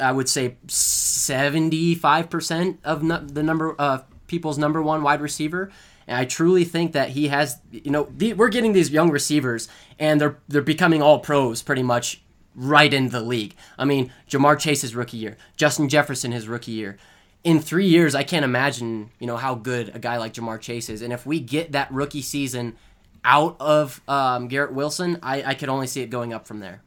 I 0.00 0.12
would 0.12 0.28
say 0.28 0.56
75% 0.66 2.78
of 2.84 3.34
the 3.34 3.42
number 3.42 3.72
of 3.72 3.76
uh, 3.78 4.02
people's 4.26 4.58
number 4.58 4.82
one 4.82 5.02
wide 5.02 5.20
receiver. 5.20 5.70
And 6.06 6.18
I 6.18 6.24
truly 6.24 6.64
think 6.64 6.92
that 6.92 7.10
he 7.10 7.28
has, 7.28 7.58
you 7.70 7.90
know, 7.90 8.08
the, 8.14 8.34
we're 8.34 8.50
getting 8.50 8.72
these 8.72 8.90
young 8.90 9.10
receivers, 9.10 9.68
and 9.98 10.20
they're 10.20 10.38
they're 10.48 10.62
becoming 10.62 11.00
all 11.00 11.18
pros 11.18 11.62
pretty 11.62 11.82
much 11.82 12.22
right 12.54 12.92
in 12.92 13.08
the 13.08 13.20
league. 13.20 13.54
I 13.78 13.84
mean, 13.84 14.12
Ja'Marr 14.28 14.58
Chase's 14.58 14.94
rookie 14.94 15.16
year, 15.16 15.36
Justin 15.56 15.88
Jefferson 15.88 16.32
his 16.32 16.48
rookie 16.48 16.72
year. 16.72 16.98
In 17.42 17.60
three 17.60 17.86
years, 17.86 18.14
I 18.14 18.22
can't 18.22 18.44
imagine, 18.44 19.10
you 19.18 19.26
know, 19.26 19.36
how 19.36 19.54
good 19.54 19.94
a 19.94 19.98
guy 19.98 20.16
like 20.16 20.34
Ja'Marr 20.34 20.60
Chase 20.60 20.88
is. 20.88 21.02
And 21.02 21.12
if 21.12 21.26
we 21.26 21.40
get 21.40 21.72
that 21.72 21.92
rookie 21.92 22.22
season 22.22 22.76
out 23.22 23.56
of 23.60 24.00
um, 24.08 24.48
Garrett 24.48 24.72
Wilson, 24.72 25.18
I, 25.22 25.42
I 25.42 25.54
could 25.54 25.68
only 25.68 25.86
see 25.86 26.00
it 26.00 26.08
going 26.08 26.32
up 26.32 26.46
from 26.46 26.60
there. 26.60 26.83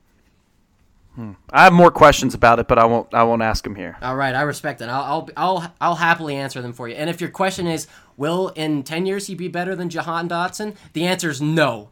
Hmm. 1.17 1.31
I 1.49 1.63
have 1.63 1.73
more 1.73 1.89
questions 1.89 2.35
about 2.35 2.59
it, 2.59 2.67
but 2.67 2.77
I 2.77 2.85
won't. 2.85 3.11
I 3.11 3.23
won't 3.23 3.41
ask 3.41 3.63
them 3.63 3.73
here. 3.73 3.97
All 4.03 4.15
right, 4.15 4.35
I 4.35 4.43
respect 4.43 4.81
it. 4.81 4.87
I'll, 4.87 5.01
I'll, 5.01 5.29
I'll, 5.35 5.73
I'll 5.81 5.95
happily 5.95 6.35
answer 6.35 6.61
them 6.61 6.73
for 6.73 6.87
you. 6.87 6.93
And 6.93 7.09
if 7.09 7.19
your 7.19 7.31
question 7.31 7.65
is, 7.65 7.87
will 8.17 8.49
in 8.49 8.83
ten 8.83 9.07
years 9.07 9.25
he 9.25 9.33
be 9.33 9.47
better 9.47 9.75
than 9.75 9.89
Jahan 9.89 10.29
Dotson? 10.29 10.75
The 10.93 11.07
answer 11.07 11.31
is 11.31 11.41
no. 11.41 11.89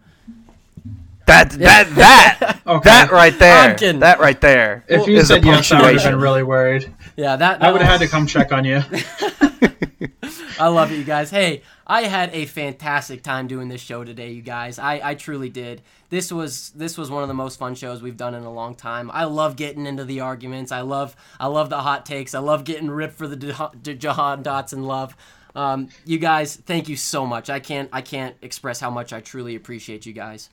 That 1.26 1.50
that 1.54 1.90
that 1.96 2.60
okay. 2.68 2.88
that 2.88 3.10
right 3.10 3.38
there. 3.40 3.74
That 3.94 4.20
right 4.20 4.40
there. 4.40 4.86
If 4.88 5.08
you 5.08 5.24
said 5.24 5.44
yes, 5.44 5.72
I 5.72 5.82
would 5.82 6.00
have 6.00 6.12
been 6.12 6.22
really 6.22 6.44
worried. 6.44 6.94
Yeah, 7.18 7.36
that, 7.36 7.62
that 7.62 7.68
I 7.68 7.72
would 7.72 7.82
have 7.82 8.00
had 8.00 8.06
to 8.06 8.08
come 8.08 8.28
check 8.28 8.52
on 8.52 8.64
you. 8.64 8.84
I 10.60 10.68
love 10.68 10.92
it, 10.92 10.98
you 10.98 11.04
guys. 11.04 11.32
Hey, 11.32 11.64
I 11.88 12.04
had 12.04 12.34
a 12.34 12.46
fantastic 12.46 13.22
time 13.22 13.48
doing 13.48 13.68
this 13.68 13.82
show 13.82 14.04
today, 14.04 14.32
you 14.32 14.42
guys. 14.42 14.80
I, 14.80 15.00
I 15.04 15.16
truly 15.16 15.50
did. 15.50 15.82
This 16.10 16.32
was 16.32 16.72
this 16.72 16.98
was 16.98 17.12
one 17.12 17.22
of 17.22 17.28
the 17.28 17.36
most 17.36 17.60
fun 17.60 17.76
shows 17.76 18.02
we've 18.02 18.18
done 18.18 18.34
in 18.34 18.44
a 18.44 18.52
long 18.52 18.76
time. 18.76 19.12
I 19.14 19.26
love 19.26 19.56
getting 19.56 19.86
into 19.86 20.04
the 20.04 20.22
arguments. 20.22 20.72
I 20.72 20.82
love 20.82 21.16
I 21.40 21.48
love 21.48 21.70
the 21.70 21.82
hot 21.82 22.06
takes. 22.06 22.34
I 22.34 22.40
love 22.40 22.64
getting 22.64 22.90
ripped 22.90 23.16
for 23.16 23.28
the 23.28 23.36
Jahan 23.36 24.44
Dotson 24.44 24.86
love. 24.86 25.16
Um, 25.56 25.90
you 26.06 26.18
guys, 26.18 26.56
thank 26.56 26.90
you 26.90 26.98
so 26.98 27.26
much. 27.26 27.50
I 27.50 27.60
can't 27.60 27.90
I 27.94 28.02
can't 28.02 28.36
express 28.42 28.80
how 28.80 28.90
much 28.90 29.14
I 29.14 29.22
truly 29.22 29.56
appreciate 29.56 30.06
you 30.06 30.14
guys. 30.14 30.50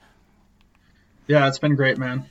Yeah, 1.26 1.48
it's 1.48 1.58
been 1.58 1.76
great, 1.76 1.98
man. 1.98 2.28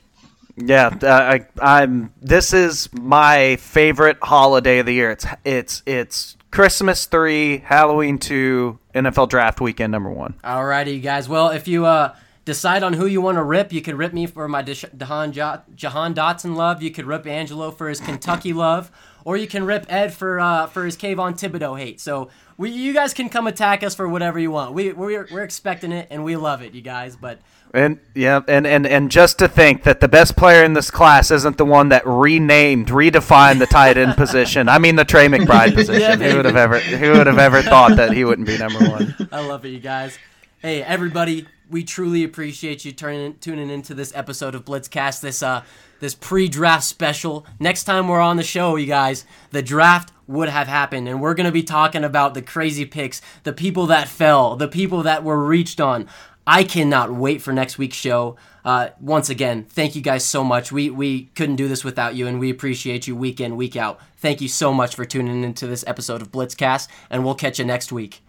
Yeah, 0.56 0.96
uh, 1.02 1.08
I, 1.08 1.46
I'm. 1.60 2.12
This 2.20 2.52
is 2.52 2.92
my 2.92 3.56
favorite 3.56 4.18
holiday 4.22 4.80
of 4.80 4.86
the 4.86 4.92
year. 4.92 5.10
It's 5.10 5.26
it's 5.44 5.82
it's 5.86 6.36
Christmas 6.52 7.06
three, 7.06 7.58
Halloween 7.64 8.18
two, 8.18 8.78
NFL 8.94 9.30
Draft 9.30 9.58
Weekend 9.58 9.90
number 9.90 10.10
one. 10.10 10.34
Alrighty, 10.44 10.96
you 10.96 11.00
guys. 11.00 11.26
Well, 11.26 11.48
if 11.48 11.66
you 11.66 11.86
uh, 11.86 12.14
decide 12.44 12.82
on 12.82 12.92
who 12.92 13.06
you 13.06 13.22
want 13.22 13.36
to 13.36 13.42
rip, 13.42 13.72
you 13.72 13.80
could 13.80 13.94
rip 13.94 14.12
me 14.12 14.26
for 14.26 14.46
my 14.46 14.60
Jahan, 14.60 15.32
Jahan 15.32 16.14
Dotson 16.14 16.54
love. 16.54 16.82
You 16.82 16.90
could 16.90 17.06
rip 17.06 17.26
Angelo 17.26 17.70
for 17.70 17.88
his 17.88 18.00
Kentucky 18.00 18.52
love, 18.52 18.90
or 19.24 19.38
you 19.38 19.46
can 19.46 19.64
rip 19.64 19.90
Ed 19.90 20.12
for 20.12 20.38
uh, 20.40 20.66
for 20.66 20.84
his 20.84 20.94
Kayvon 20.94 21.40
Thibodeaux 21.40 21.78
hate. 21.78 22.02
So 22.02 22.28
we, 22.58 22.68
you 22.70 22.92
guys 22.92 23.14
can 23.14 23.30
come 23.30 23.46
attack 23.46 23.82
us 23.82 23.94
for 23.94 24.06
whatever 24.06 24.38
you 24.38 24.50
want. 24.50 24.74
We 24.74 24.92
we're, 24.92 25.26
we're 25.32 25.44
expecting 25.44 25.90
it 25.90 26.08
and 26.10 26.22
we 26.22 26.36
love 26.36 26.60
it, 26.60 26.74
you 26.74 26.82
guys. 26.82 27.16
But 27.16 27.40
and 27.74 27.98
yeah, 28.14 28.40
and, 28.48 28.66
and 28.66 28.86
and 28.86 29.10
just 29.10 29.38
to 29.38 29.48
think 29.48 29.84
that 29.84 30.00
the 30.00 30.08
best 30.08 30.36
player 30.36 30.62
in 30.62 30.74
this 30.74 30.90
class 30.90 31.30
isn't 31.30 31.56
the 31.56 31.64
one 31.64 31.88
that 31.88 32.02
renamed, 32.06 32.88
redefined 32.88 33.58
the 33.58 33.66
tight 33.66 33.96
end 33.96 34.16
position. 34.16 34.68
I 34.68 34.78
mean 34.78 34.96
the 34.96 35.04
Trey 35.04 35.28
McBride 35.28 35.74
position. 35.74 36.20
yeah, 36.20 36.30
who 36.30 36.36
would 36.36 36.44
have 36.44 36.56
ever 36.56 36.78
who 36.78 37.12
would 37.12 37.26
have 37.26 37.38
ever 37.38 37.62
thought 37.62 37.96
that 37.96 38.12
he 38.12 38.24
wouldn't 38.24 38.46
be 38.46 38.58
number 38.58 38.78
one? 38.80 39.16
I 39.32 39.46
love 39.46 39.64
it, 39.64 39.70
you 39.70 39.80
guys. 39.80 40.18
Hey, 40.60 40.82
everybody, 40.82 41.46
we 41.70 41.82
truly 41.82 42.24
appreciate 42.24 42.84
you 42.84 42.92
turning 42.92 43.36
tuning 43.38 43.70
into 43.70 43.94
this 43.94 44.14
episode 44.14 44.54
of 44.54 44.64
Blitzcast. 44.64 45.20
This 45.20 45.42
uh 45.42 45.62
this 46.00 46.14
pre-draft 46.16 46.82
special. 46.82 47.46
Next 47.60 47.84
time 47.84 48.08
we're 48.08 48.20
on 48.20 48.36
the 48.36 48.42
show, 48.42 48.74
you 48.74 48.86
guys, 48.86 49.24
the 49.52 49.62
draft 49.62 50.12
would 50.26 50.48
have 50.48 50.66
happened 50.66 51.08
and 51.08 51.20
we're 51.20 51.34
going 51.34 51.46
to 51.46 51.52
be 51.52 51.62
talking 51.62 52.02
about 52.02 52.34
the 52.34 52.42
crazy 52.42 52.84
picks, 52.84 53.22
the 53.44 53.52
people 53.52 53.86
that 53.86 54.08
fell, 54.08 54.56
the 54.56 54.66
people 54.66 55.04
that 55.04 55.22
were 55.22 55.44
reached 55.44 55.80
on. 55.80 56.08
I 56.46 56.64
cannot 56.64 57.12
wait 57.12 57.40
for 57.40 57.52
next 57.52 57.78
week's 57.78 57.96
show. 57.96 58.36
Uh, 58.64 58.88
once 59.00 59.28
again, 59.30 59.64
thank 59.64 59.94
you 59.94 60.02
guys 60.02 60.24
so 60.24 60.42
much. 60.42 60.72
We 60.72 60.90
we 60.90 61.24
couldn't 61.34 61.56
do 61.56 61.68
this 61.68 61.84
without 61.84 62.14
you, 62.14 62.26
and 62.26 62.40
we 62.40 62.50
appreciate 62.50 63.06
you 63.06 63.14
week 63.16 63.40
in 63.40 63.56
week 63.56 63.76
out. 63.76 64.00
Thank 64.16 64.40
you 64.40 64.48
so 64.48 64.72
much 64.72 64.94
for 64.94 65.04
tuning 65.04 65.44
into 65.44 65.66
this 65.66 65.84
episode 65.86 66.22
of 66.22 66.32
Blitzcast, 66.32 66.88
and 67.10 67.24
we'll 67.24 67.34
catch 67.34 67.58
you 67.58 67.64
next 67.64 67.92
week. 67.92 68.22